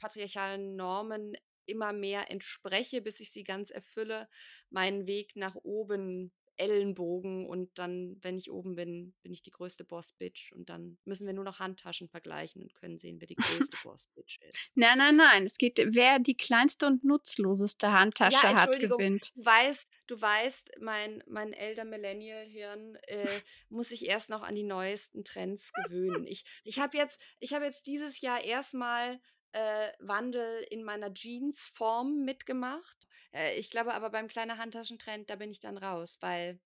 patriarchalen 0.00 0.74
Normen 0.74 1.36
immer 1.68 1.92
mehr 1.92 2.30
entspreche, 2.30 3.00
bis 3.00 3.20
ich 3.20 3.30
sie 3.30 3.44
ganz 3.44 3.70
erfülle, 3.70 4.28
meinen 4.70 5.06
Weg 5.06 5.36
nach 5.36 5.54
oben 5.54 6.32
Ellenbogen 6.58 7.46
und 7.46 7.78
dann, 7.78 8.16
wenn 8.20 8.36
ich 8.36 8.50
oben 8.50 8.74
bin, 8.74 9.14
bin 9.22 9.32
ich 9.32 9.42
die 9.42 9.50
größte 9.50 9.84
Boss-Bitch 9.84 10.52
und 10.52 10.68
dann 10.68 10.98
müssen 11.04 11.26
wir 11.26 11.32
nur 11.32 11.44
noch 11.44 11.60
Handtaschen 11.60 12.08
vergleichen 12.08 12.62
und 12.62 12.74
können 12.74 12.98
sehen, 12.98 13.20
wer 13.20 13.28
die 13.28 13.36
größte 13.36 13.76
Boss-Bitch 13.84 14.40
ist. 14.42 14.72
Nein, 14.74 14.98
nein, 14.98 15.16
nein. 15.16 15.46
Es 15.46 15.56
geht, 15.56 15.78
wer 15.78 16.18
die 16.18 16.36
kleinste 16.36 16.86
und 16.86 17.04
nutzloseste 17.04 17.92
Handtasche 17.92 18.46
ja, 18.46 18.60
hat, 18.60 18.78
gewinnt. 18.78 19.32
Du 19.36 19.44
weißt, 19.44 19.88
du 20.08 20.20
weißt, 20.20 20.70
mein, 20.80 21.22
mein 21.26 21.52
älter 21.52 21.84
Millennial-Hirn 21.84 22.96
äh, 23.06 23.40
muss 23.68 23.90
sich 23.90 24.06
erst 24.06 24.28
noch 24.28 24.42
an 24.42 24.54
die 24.54 24.64
neuesten 24.64 25.24
Trends 25.24 25.72
gewöhnen. 25.72 26.26
Ich, 26.26 26.44
ich 26.64 26.80
habe 26.80 26.96
jetzt, 26.96 27.20
hab 27.44 27.62
jetzt 27.62 27.86
dieses 27.86 28.20
Jahr 28.20 28.42
erstmal 28.44 29.20
äh, 29.52 29.92
Wandel 29.98 30.64
in 30.70 30.84
meiner 30.84 31.12
Jeans-Form 31.12 32.24
mitgemacht. 32.24 33.08
Äh, 33.32 33.58
ich 33.58 33.70
glaube 33.70 33.94
aber 33.94 34.10
beim 34.10 34.28
kleinen 34.28 34.58
Handtaschentrend, 34.58 35.30
da 35.30 35.36
bin 35.36 35.50
ich 35.50 35.60
dann 35.60 35.78
raus, 35.78 36.18
weil 36.20 36.60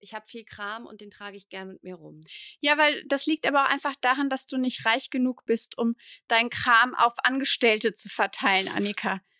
ich 0.00 0.14
habe 0.14 0.26
viel 0.28 0.44
Kram 0.44 0.86
und 0.86 1.00
den 1.00 1.10
trage 1.10 1.36
ich 1.36 1.48
gern 1.48 1.68
mit 1.68 1.82
mir 1.82 1.94
rum. 1.94 2.24
Ja, 2.60 2.76
weil 2.78 3.04
das 3.06 3.26
liegt 3.26 3.46
aber 3.46 3.64
auch 3.64 3.70
einfach 3.70 3.94
daran, 4.00 4.28
dass 4.28 4.46
du 4.46 4.58
nicht 4.58 4.84
reich 4.84 5.10
genug 5.10 5.44
bist, 5.46 5.78
um 5.78 5.96
deinen 6.28 6.50
Kram 6.50 6.94
auf 6.94 7.14
Angestellte 7.24 7.92
zu 7.92 8.08
verteilen, 8.08 8.68
Annika. 8.68 9.20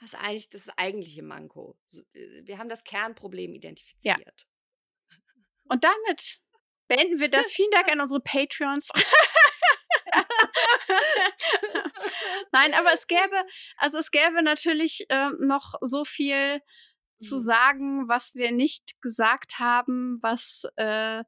Das 0.00 0.12
ist 0.12 0.20
eigentlich 0.20 0.48
das 0.50 0.68
eigentliche 0.78 1.24
Manko. 1.24 1.76
Wir 2.12 2.58
haben 2.58 2.68
das 2.68 2.84
Kernproblem 2.84 3.54
identifiziert. 3.54 4.16
Ja. 4.24 5.18
Und 5.68 5.82
damit 5.82 6.40
beenden 6.86 7.18
wir 7.18 7.28
das. 7.28 7.50
Vielen 7.52 7.72
Dank 7.72 7.88
an 7.90 8.00
unsere 8.00 8.20
Patreons. 8.20 8.90
Nein, 12.52 12.74
aber 12.74 12.92
es 12.92 13.06
gäbe, 13.08 13.44
also 13.76 13.98
es 13.98 14.10
gäbe 14.10 14.42
natürlich 14.42 15.06
äh, 15.08 15.30
noch 15.38 15.74
so 15.80 16.04
viel 16.04 16.60
zu 17.18 17.36
mhm. 17.38 17.44
sagen, 17.44 18.08
was 18.08 18.34
wir 18.34 18.52
nicht 18.52 19.00
gesagt 19.00 19.58
haben, 19.58 20.18
was 20.22 20.64
äh, 20.76 21.22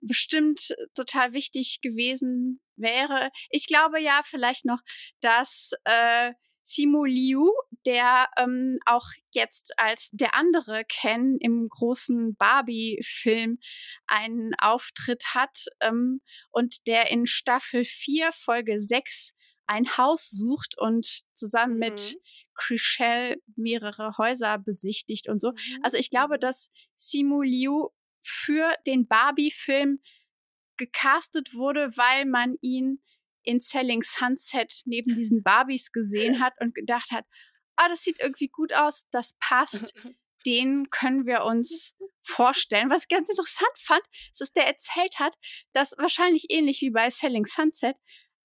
bestimmt 0.00 0.74
total 0.94 1.32
wichtig 1.32 1.80
gewesen 1.82 2.60
wäre. 2.76 3.30
Ich 3.50 3.66
glaube 3.66 4.00
ja 4.00 4.22
vielleicht 4.24 4.64
noch, 4.64 4.80
dass 5.20 5.72
äh, 5.84 6.32
Simu 6.62 7.04
Liu, 7.04 7.50
der 7.84 8.28
ähm, 8.36 8.76
auch 8.86 9.06
jetzt 9.32 9.76
als 9.78 10.10
der 10.12 10.36
andere 10.36 10.84
Ken 10.84 11.36
im 11.40 11.68
großen 11.68 12.36
Barbie-Film 12.36 13.58
einen 14.06 14.54
Auftritt 14.54 15.34
hat 15.34 15.66
ähm, 15.80 16.20
und 16.50 16.86
der 16.86 17.10
in 17.10 17.26
Staffel 17.26 17.84
4, 17.84 18.30
Folge 18.32 18.78
6 18.78 19.32
ein 19.70 19.96
Haus 19.96 20.30
sucht 20.30 20.76
und 20.76 21.22
zusammen 21.32 21.74
mhm. 21.74 21.78
mit 21.78 22.18
Chriselle 22.54 23.40
mehrere 23.54 24.18
Häuser 24.18 24.58
besichtigt 24.58 25.28
und 25.28 25.40
so. 25.40 25.52
Mhm. 25.52 25.78
Also 25.82 25.96
ich 25.96 26.10
glaube, 26.10 26.34
mhm. 26.34 26.40
dass 26.40 26.70
Simu 26.96 27.42
Liu 27.42 27.88
für 28.20 28.74
den 28.86 29.06
Barbie-Film 29.06 30.00
gecastet 30.76 31.54
wurde, 31.54 31.96
weil 31.96 32.26
man 32.26 32.56
ihn 32.60 33.00
in 33.42 33.60
Selling 33.60 34.02
Sunset 34.02 34.82
neben 34.86 35.14
diesen 35.14 35.42
Barbies 35.42 35.92
gesehen 35.92 36.40
hat 36.40 36.54
und 36.60 36.74
gedacht 36.74 37.12
hat, 37.12 37.24
ah, 37.76 37.88
das 37.88 38.02
sieht 38.02 38.20
irgendwie 38.20 38.48
gut 38.48 38.72
aus, 38.74 39.04
das 39.10 39.36
passt, 39.38 39.94
den 40.46 40.90
können 40.90 41.26
wir 41.26 41.44
uns 41.44 41.94
vorstellen. 42.22 42.90
Was 42.90 43.02
ich 43.02 43.08
ganz 43.08 43.28
interessant 43.28 43.78
fand, 43.78 44.02
ist, 44.32 44.40
dass 44.40 44.52
der 44.52 44.66
erzählt 44.66 45.18
hat, 45.18 45.36
dass 45.72 45.94
wahrscheinlich 45.96 46.46
ähnlich 46.50 46.80
wie 46.80 46.90
bei 46.90 47.08
Selling 47.08 47.46
Sunset 47.46 47.96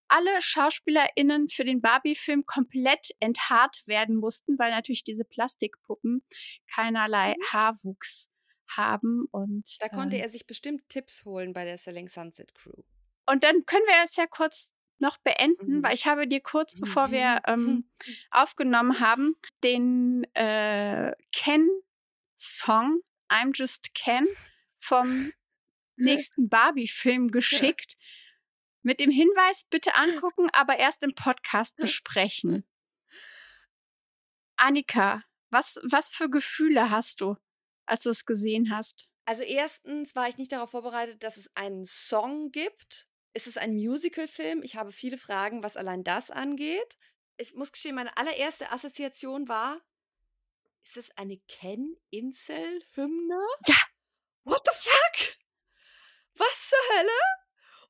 alle 0.08 0.42
SchauspielerInnen 0.42 1.50
für 1.50 1.64
den 1.64 1.82
Barbie-Film 1.82 2.46
komplett 2.46 3.10
enthaart 3.20 3.84
werden 3.86 4.16
mussten, 4.16 4.58
weil 4.60 4.72
natürlich 4.72 5.04
diese 5.04 5.26
Plastikpuppen 5.26 6.24
keinerlei 6.68 7.36
mhm. 7.38 7.44
Haarwuchs 7.52 8.30
haben. 8.76 9.28
Und, 9.32 9.78
da 9.80 9.90
konnte 9.90 10.18
ähm, 10.18 10.24
er 10.24 10.30
sich 10.30 10.46
bestimmt 10.46 10.88
Tipps 10.90 11.26
holen 11.26 11.54
bei 11.54 11.66
der 11.66 11.78
Selling 11.78 12.08
Sunset 12.10 12.54
Crew. 12.56 12.84
Und 13.26 13.44
dann 13.44 13.66
können 13.66 13.86
wir 13.88 14.00
jetzt 14.02 14.18
ja 14.18 14.28
kurz 14.28 14.74
noch 15.00 15.18
beenden, 15.18 15.78
mhm. 15.78 15.84
weil 15.84 15.94
ich 15.94 16.06
habe 16.06 16.28
dir 16.28 16.42
kurz, 16.42 16.80
bevor 16.80 17.12
wir 17.12 17.42
ähm, 17.48 17.90
aufgenommen 18.32 19.00
haben, 19.00 19.36
den 19.64 20.24
äh, 20.34 21.14
Ken-Song 21.32 23.02
I'm 23.30 23.52
Just 23.54 23.94
Ken 23.94 24.28
vom 24.78 25.32
nächsten 25.98 26.50
Barbie-Film 26.50 27.30
geschickt. 27.30 27.98
Mit 28.86 29.00
dem 29.00 29.10
Hinweis, 29.10 29.66
bitte 29.72 29.96
angucken, 29.96 30.48
aber 30.54 30.78
erst 30.78 31.02
im 31.02 31.16
Podcast 31.16 31.76
besprechen. 31.76 32.64
Annika, 34.58 35.24
was, 35.50 35.80
was 35.90 36.10
für 36.10 36.30
Gefühle 36.30 36.92
hast 36.92 37.20
du, 37.20 37.36
als 37.88 38.04
du 38.04 38.12
es 38.12 38.28
gesehen 38.28 38.70
hast? 38.70 39.08
Also 39.26 39.42
erstens 39.42 40.16
war 40.16 40.30
ich 40.30 40.38
nicht 40.38 40.52
darauf 40.52 40.70
vorbereitet, 40.70 41.24
dass 41.24 41.38
es 41.38 41.50
einen 41.56 41.84
Song 41.84 42.52
gibt, 42.52 43.08
ist 43.34 43.48
es 43.48 43.58
ein 43.58 43.74
Musical-Film? 43.74 44.62
Ich 44.62 44.76
habe 44.76 44.92
viele 44.92 45.18
Fragen, 45.18 45.64
was 45.64 45.78
allein 45.78 46.04
das 46.04 46.30
angeht. 46.30 46.96
Ich 47.38 47.56
muss 47.56 47.72
gestehen, 47.72 47.96
meine 47.96 48.16
allererste 48.18 48.72
Assoziation 48.72 49.48
war, 49.48 49.82
ist 50.84 50.98
es 50.98 51.18
eine 51.18 51.40
Ken-Insel-Hymne? 51.48 53.42
Ja. 53.66 53.78
What 54.44 54.62
the 54.64 54.72
fuck? 54.78 55.38
Was 56.36 56.70
zur 56.70 56.78
Hölle? 56.96 57.45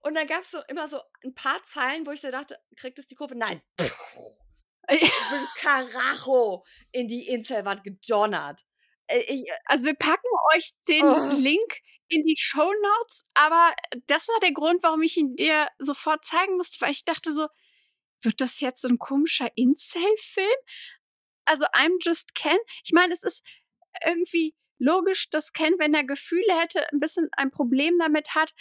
Und 0.06 0.14
dann 0.14 0.28
gab 0.28 0.42
es 0.42 0.52
so 0.52 0.60
immer 0.68 0.88
so 0.88 1.02
ein 1.24 1.34
paar 1.34 1.64
Zeilen, 1.64 2.06
wo 2.06 2.12
ich 2.12 2.22
so 2.22 2.30
dachte, 2.30 2.60
kriegt 2.78 3.00
es 3.00 3.08
die 3.08 3.16
Kurve? 3.16 3.36
Nein. 3.36 3.62
Ich 4.88 5.00
bin 5.00 5.48
Karacho 5.56 6.64
in 6.92 7.08
die 7.08 7.28
Inselwand 7.28 7.84
gedonnert. 7.84 8.64
Äh, 9.08 9.22
ich, 9.22 9.50
äh 9.50 9.54
also 9.66 9.84
wir 9.84 9.96
packen 9.96 10.28
euch 10.54 10.74
den 10.88 11.04
oh. 11.04 11.32
Link 11.34 11.82
in 12.08 12.24
die 12.24 12.38
Show 12.38 12.72
Notes, 12.72 13.26
aber 13.34 13.74
das 14.06 14.28
war 14.28 14.40
der 14.42 14.52
Grund, 14.52 14.84
warum 14.84 15.02
ich 15.02 15.18
ihn 15.18 15.36
dir 15.36 15.70
sofort 15.80 16.24
zeigen 16.24 16.58
musste, 16.58 16.80
weil 16.82 16.92
ich 16.92 17.04
dachte 17.04 17.34
so, 17.34 17.48
wird 18.22 18.42
das 18.42 18.60
jetzt 18.60 18.82
so 18.82 18.88
ein 18.88 19.00
komischer 19.00 19.50
Incel-Film? 19.56 20.60
Also 21.46 21.66
I'm 21.74 21.98
Just 22.00 22.36
Ken. 22.36 22.60
Ich 22.84 22.92
meine, 22.92 23.12
es 23.12 23.24
ist 23.24 23.44
irgendwie 24.06 24.54
logisch, 24.78 25.32
dass 25.32 25.52
Ken, 25.52 25.74
wenn 25.80 25.96
er 25.96 26.04
Gefühle 26.04 26.60
hätte, 26.60 26.88
ein 26.92 27.00
bisschen 27.00 27.28
ein 27.32 27.50
Problem 27.50 27.98
damit 27.98 28.36
hat, 28.36 28.54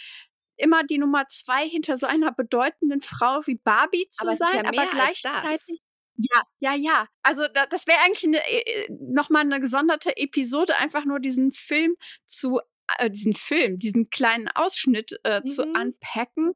immer 0.57 0.83
die 0.83 0.97
Nummer 0.97 1.27
zwei 1.27 1.67
hinter 1.67 1.97
so 1.97 2.07
einer 2.07 2.31
bedeutenden 2.31 3.01
Frau 3.01 3.41
wie 3.45 3.55
Barbie 3.55 4.07
zu 4.09 4.27
aber 4.27 4.35
sein, 4.35 4.63
ja 4.63 4.65
aber 4.65 4.91
gleichzeitig. 4.91 5.79
Ja, 6.17 6.43
ja, 6.59 6.75
ja. 6.75 7.07
Also 7.23 7.47
da, 7.53 7.65
das 7.65 7.87
wäre 7.87 7.99
eigentlich 7.99 8.23
eine, 8.23 8.39
äh, 8.49 8.87
nochmal 8.89 9.41
eine 9.41 9.59
gesonderte 9.59 10.15
Episode, 10.15 10.77
einfach 10.77 11.03
nur 11.05 11.19
diesen 11.19 11.51
Film 11.51 11.95
zu 12.25 12.61
äh, 12.99 13.09
diesen 13.09 13.33
Film, 13.33 13.79
diesen 13.79 14.09
kleinen 14.09 14.47
Ausschnitt 14.47 15.19
äh, 15.23 15.41
mhm. 15.41 15.47
zu 15.47 15.63
unpacken. 15.63 16.53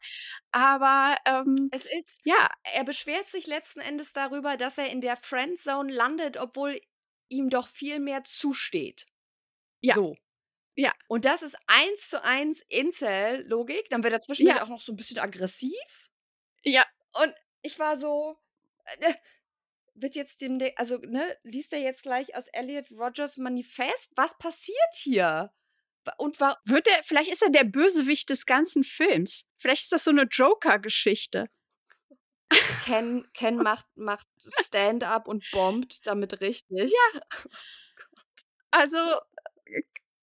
Aber 0.52 1.16
ähm, 1.26 1.69
es 1.72 1.86
ist, 1.86 2.19
ja, 2.24 2.50
er 2.64 2.84
beschwert 2.84 3.26
sich 3.26 3.48
letzten 3.48 3.80
Endes 3.80 4.14
darüber, 4.14 4.56
dass 4.56 4.78
er 4.78 4.90
in 4.92 5.02
der 5.02 5.18
Friendzone 5.18 5.92
landet, 5.92 6.38
obwohl 6.38 6.80
ihm 7.30 7.50
doch 7.50 7.68
viel 7.68 8.00
mehr 8.00 8.24
zusteht. 8.24 9.06
Ja. 9.82 9.95
So. 9.95 10.16
Ja. 10.80 10.93
Und 11.09 11.25
das 11.25 11.41
ist 11.41 11.58
eins 11.67 12.08
zu 12.08 12.24
eins 12.24 12.61
Incel-Logik. 12.69 13.90
Dann 13.90 14.01
wird 14.01 14.14
er 14.14 14.22
zwischendurch 14.22 14.59
ja. 14.59 14.64
auch 14.64 14.69
noch 14.69 14.80
so 14.80 14.93
ein 14.93 14.95
bisschen 14.95 15.19
aggressiv. 15.19 16.09
Ja. 16.64 16.85
Und 17.22 17.33
ich 17.61 17.77
war 17.80 17.98
so, 17.98 18.38
äh, 18.85 19.14
wird 19.93 20.16
jetzt 20.16 20.40
dem, 20.40 20.58
also, 20.77 20.98
ne, 20.99 21.38
liest 21.43 21.74
er 21.74 21.80
jetzt 21.80 22.03
gleich 22.03 22.33
aus 22.33 22.48
Elliot 22.53 22.91
Rogers 22.91 23.35
Manifest? 23.35 24.14
Was 24.16 24.38
passiert 24.38 24.93
hier? 24.93 25.51
Und 26.17 26.40
war 26.40 26.61
wird 26.64 26.88
er, 26.88 27.03
vielleicht 27.03 27.30
ist 27.30 27.41
er 27.41 27.49
der 27.49 27.66
Bösewicht 27.66 28.30
des 28.30 28.45
ganzen 28.45 28.85
Films. 28.85 29.45
Vielleicht 29.58 29.83
ist 29.83 29.91
das 29.91 30.06
so 30.06 30.11
eine 30.11 30.24
Joker-Geschichte. 30.24 31.49
Ken, 32.85 33.27
Ken 33.33 33.58
macht, 33.64 33.85
macht 33.95 34.27
Stand-up 34.64 35.27
und 35.27 35.43
bombt 35.51 36.08
damit 36.08 36.40
richtig. 36.40 36.93
Ja. 36.93 37.22
Also, 38.72 38.98
äh, 38.98 39.39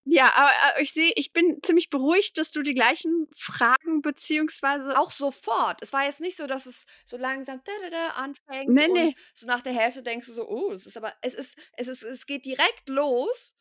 ja, 0.09 0.33
aber 0.35 0.81
ich 0.81 0.93
sehe, 0.93 1.13
ich 1.17 1.33
bin 1.33 1.59
ziemlich 1.65 1.91
beruhigt, 1.91 2.39
dass 2.39 2.53
du 2.53 2.63
die 2.63 2.75
gleichen 2.75 3.27
Fragen 3.37 4.03
beziehungsweise 4.03 4.97
auch 4.97 5.11
sofort. 5.11 5.83
Es 5.83 5.93
war 5.93 6.05
jetzt 6.05 6.21
nicht 6.21 6.37
so, 6.37 6.47
dass 6.47 6.67
es 6.67 6.87
so 7.05 7.17
langsam 7.17 7.61
da, 7.65 7.73
da, 7.83 7.91
da 7.91 8.09
anfängt 8.23 8.69
nee, 8.69 8.87
und 8.87 8.93
nee. 8.93 9.15
so 9.35 9.49
nach 9.49 9.63
der 9.63 9.73
Hälfte 9.73 10.05
denkst 10.05 10.29
du 10.29 10.33
so, 10.33 10.49
oh, 10.49 10.71
es 10.71 10.87
ist 10.87 10.97
aber 10.97 11.13
es 11.23 11.35
ist 11.35 11.59
es 11.73 11.89
ist 11.89 12.05
es 12.05 12.27
geht 12.27 12.45
direkt 12.45 12.89
los. 12.89 13.57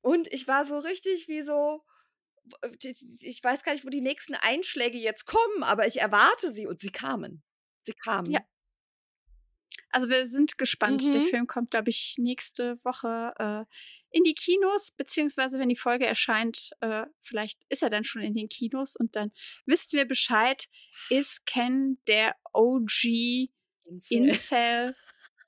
Und 0.00 0.26
ich 0.32 0.48
war 0.48 0.64
so 0.64 0.78
richtig 0.78 1.28
wie 1.28 1.42
so 1.42 1.84
ich 3.20 3.44
weiß 3.44 3.62
gar 3.62 3.72
nicht, 3.72 3.84
wo 3.84 3.90
die 3.90 4.00
nächsten 4.00 4.34
Einschläge 4.34 4.98
jetzt 4.98 5.26
kommen, 5.26 5.62
aber 5.62 5.86
ich 5.86 6.00
erwarte 6.00 6.50
sie 6.50 6.66
und 6.66 6.80
sie 6.80 6.90
kamen. 6.90 7.42
Sie 7.82 7.94
kamen. 7.94 8.30
Ja. 8.30 8.40
Also 9.90 10.08
wir 10.08 10.26
sind 10.26 10.58
gespannt. 10.58 11.02
Mhm. 11.04 11.12
Der 11.12 11.22
Film 11.22 11.46
kommt, 11.46 11.70
glaube 11.70 11.90
ich, 11.90 12.16
nächste 12.18 12.82
Woche 12.84 13.34
äh, 13.38 13.74
in 14.14 14.22
die 14.22 14.34
Kinos, 14.34 14.92
beziehungsweise 14.92 15.58
wenn 15.58 15.68
die 15.68 15.76
Folge 15.76 16.06
erscheint, 16.06 16.70
äh, 16.80 17.02
vielleicht 17.20 17.60
ist 17.68 17.82
er 17.82 17.90
dann 17.90 18.04
schon 18.04 18.22
in 18.22 18.34
den 18.34 18.48
Kinos 18.48 18.94
und 18.94 19.16
dann 19.16 19.32
wissen 19.66 19.96
wir 19.96 20.04
Bescheid, 20.04 20.68
ist 21.10 21.46
Ken 21.46 21.98
der 22.06 22.36
OG 22.52 23.50
Incel, 23.84 24.28
Incel 24.28 24.94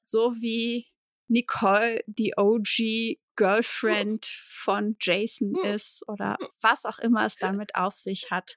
so 0.02 0.34
wie 0.40 0.88
Nicole 1.28 2.02
die 2.06 2.34
OG 2.36 3.20
Girlfriend 3.36 4.26
von 4.26 4.96
Jason 5.00 5.54
ist 5.64 6.02
oder 6.08 6.36
was 6.60 6.84
auch 6.84 6.98
immer 6.98 7.24
es 7.24 7.36
damit 7.36 7.76
auf 7.76 7.94
sich 7.94 8.32
hat. 8.32 8.56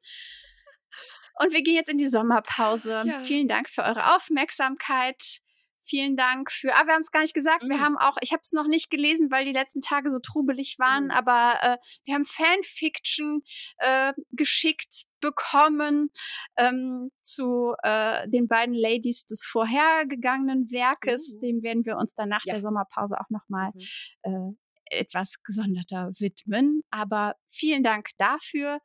Und 1.41 1.53
wir 1.53 1.61
gehen 1.61 1.75
jetzt 1.75 1.89
in 1.89 1.99
die 1.99 2.07
Sommerpause. 2.07 3.03
Ja. 3.05 3.19
Vielen 3.19 3.47
Dank 3.47 3.69
für 3.69 3.83
eure 3.83 4.15
Aufmerksamkeit. 4.15 5.41
Vielen 5.89 6.15
Dank 6.15 6.51
für. 6.51 6.71
Ah, 6.75 6.85
wir 6.85 6.93
haben 6.93 7.01
es 7.01 7.09
gar 7.09 7.21
nicht 7.21 7.33
gesagt. 7.33 7.63
Mhm. 7.63 7.69
Wir 7.69 7.79
haben 7.79 7.97
auch, 7.97 8.17
ich 8.21 8.31
habe 8.31 8.41
es 8.43 8.51
noch 8.51 8.67
nicht 8.67 8.91
gelesen, 8.91 9.31
weil 9.31 9.43
die 9.43 9.51
letzten 9.51 9.81
Tage 9.81 10.11
so 10.11 10.19
trubelig 10.19 10.77
waren, 10.77 11.05
mhm. 11.05 11.11
aber 11.11 11.55
äh, 11.61 11.77
wir 12.05 12.13
haben 12.13 12.25
Fanfiction 12.25 13.41
äh, 13.79 14.13
geschickt 14.31 15.05
bekommen 15.19 16.11
ähm, 16.57 17.09
zu 17.23 17.73
äh, 17.81 18.29
den 18.29 18.47
beiden 18.47 18.75
Ladies 18.75 19.25
des 19.25 19.43
vorhergegangenen 19.43 20.69
Werkes. 20.69 21.35
Mhm. 21.35 21.39
Dem 21.39 21.63
werden 21.63 21.85
wir 21.85 21.97
uns 21.97 22.13
dann 22.13 22.29
nach 22.29 22.45
ja. 22.45 22.53
der 22.53 22.61
Sommerpause 22.61 23.19
auch 23.19 23.29
nochmal 23.29 23.71
mhm. 23.73 24.57
äh, 24.91 24.99
etwas 24.99 25.41
gesonderter 25.43 26.11
widmen. 26.19 26.83
Aber 26.91 27.35
vielen 27.47 27.81
Dank 27.81 28.09
dafür. 28.17 28.79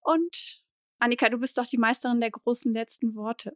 Und 0.00 0.62
Annika, 0.98 1.28
du 1.28 1.36
bist 1.36 1.58
doch 1.58 1.66
die 1.66 1.78
Meisterin 1.78 2.20
der 2.20 2.30
großen 2.30 2.72
letzten 2.72 3.14
Worte 3.14 3.54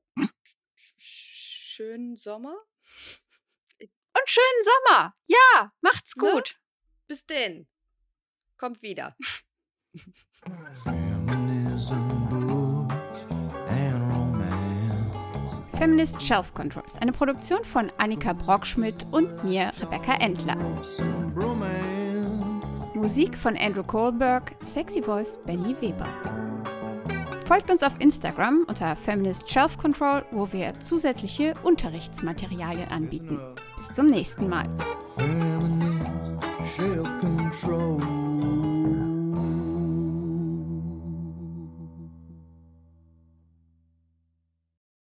schönen 1.75 2.17
Sommer. 2.17 2.55
Und 3.81 4.27
schönen 4.27 4.65
Sommer. 4.65 5.15
Ja, 5.27 5.73
macht's 5.81 6.15
ne? 6.15 6.23
gut. 6.23 6.55
Ne? 6.55 6.61
Bis 7.09 7.27
denn. 7.27 7.67
Kommt 8.57 8.81
wieder. 8.83 9.17
Feminist 15.77 16.23
Shelf 16.23 16.55
Control 16.55 16.85
ist 16.87 17.03
eine 17.03 17.11
Produktion 17.11 17.65
von 17.65 17.91
Annika 17.99 18.33
Brockschmidt 18.33 19.05
und 19.11 19.43
mir, 19.43 19.73
Rebecca 19.81 20.15
Endler. 20.15 20.57
Musik 22.95 23.37
von 23.37 23.57
Andrew 23.57 23.83
Kohlberg, 23.83 24.55
Sexy 24.63 25.03
Voice 25.03 25.39
Benny 25.45 25.75
Weber. 25.81 26.54
Folgt 27.47 27.71
uns 27.71 27.83
auf 27.83 27.93
Instagram 27.99 28.65
unter 28.69 28.97
Feminist 28.97 29.51
Shelf 29.51 29.77
Control, 29.77 30.25
wo 30.31 30.51
wir 30.51 30.81
zusätzliche 30.81 31.53
Unterrichtsmaterialien 31.63 32.89
anbieten. 32.89 33.39
Bis 33.77 33.93
zum 33.93 34.07
nächsten 34.07 34.49
Mal. 34.49 34.67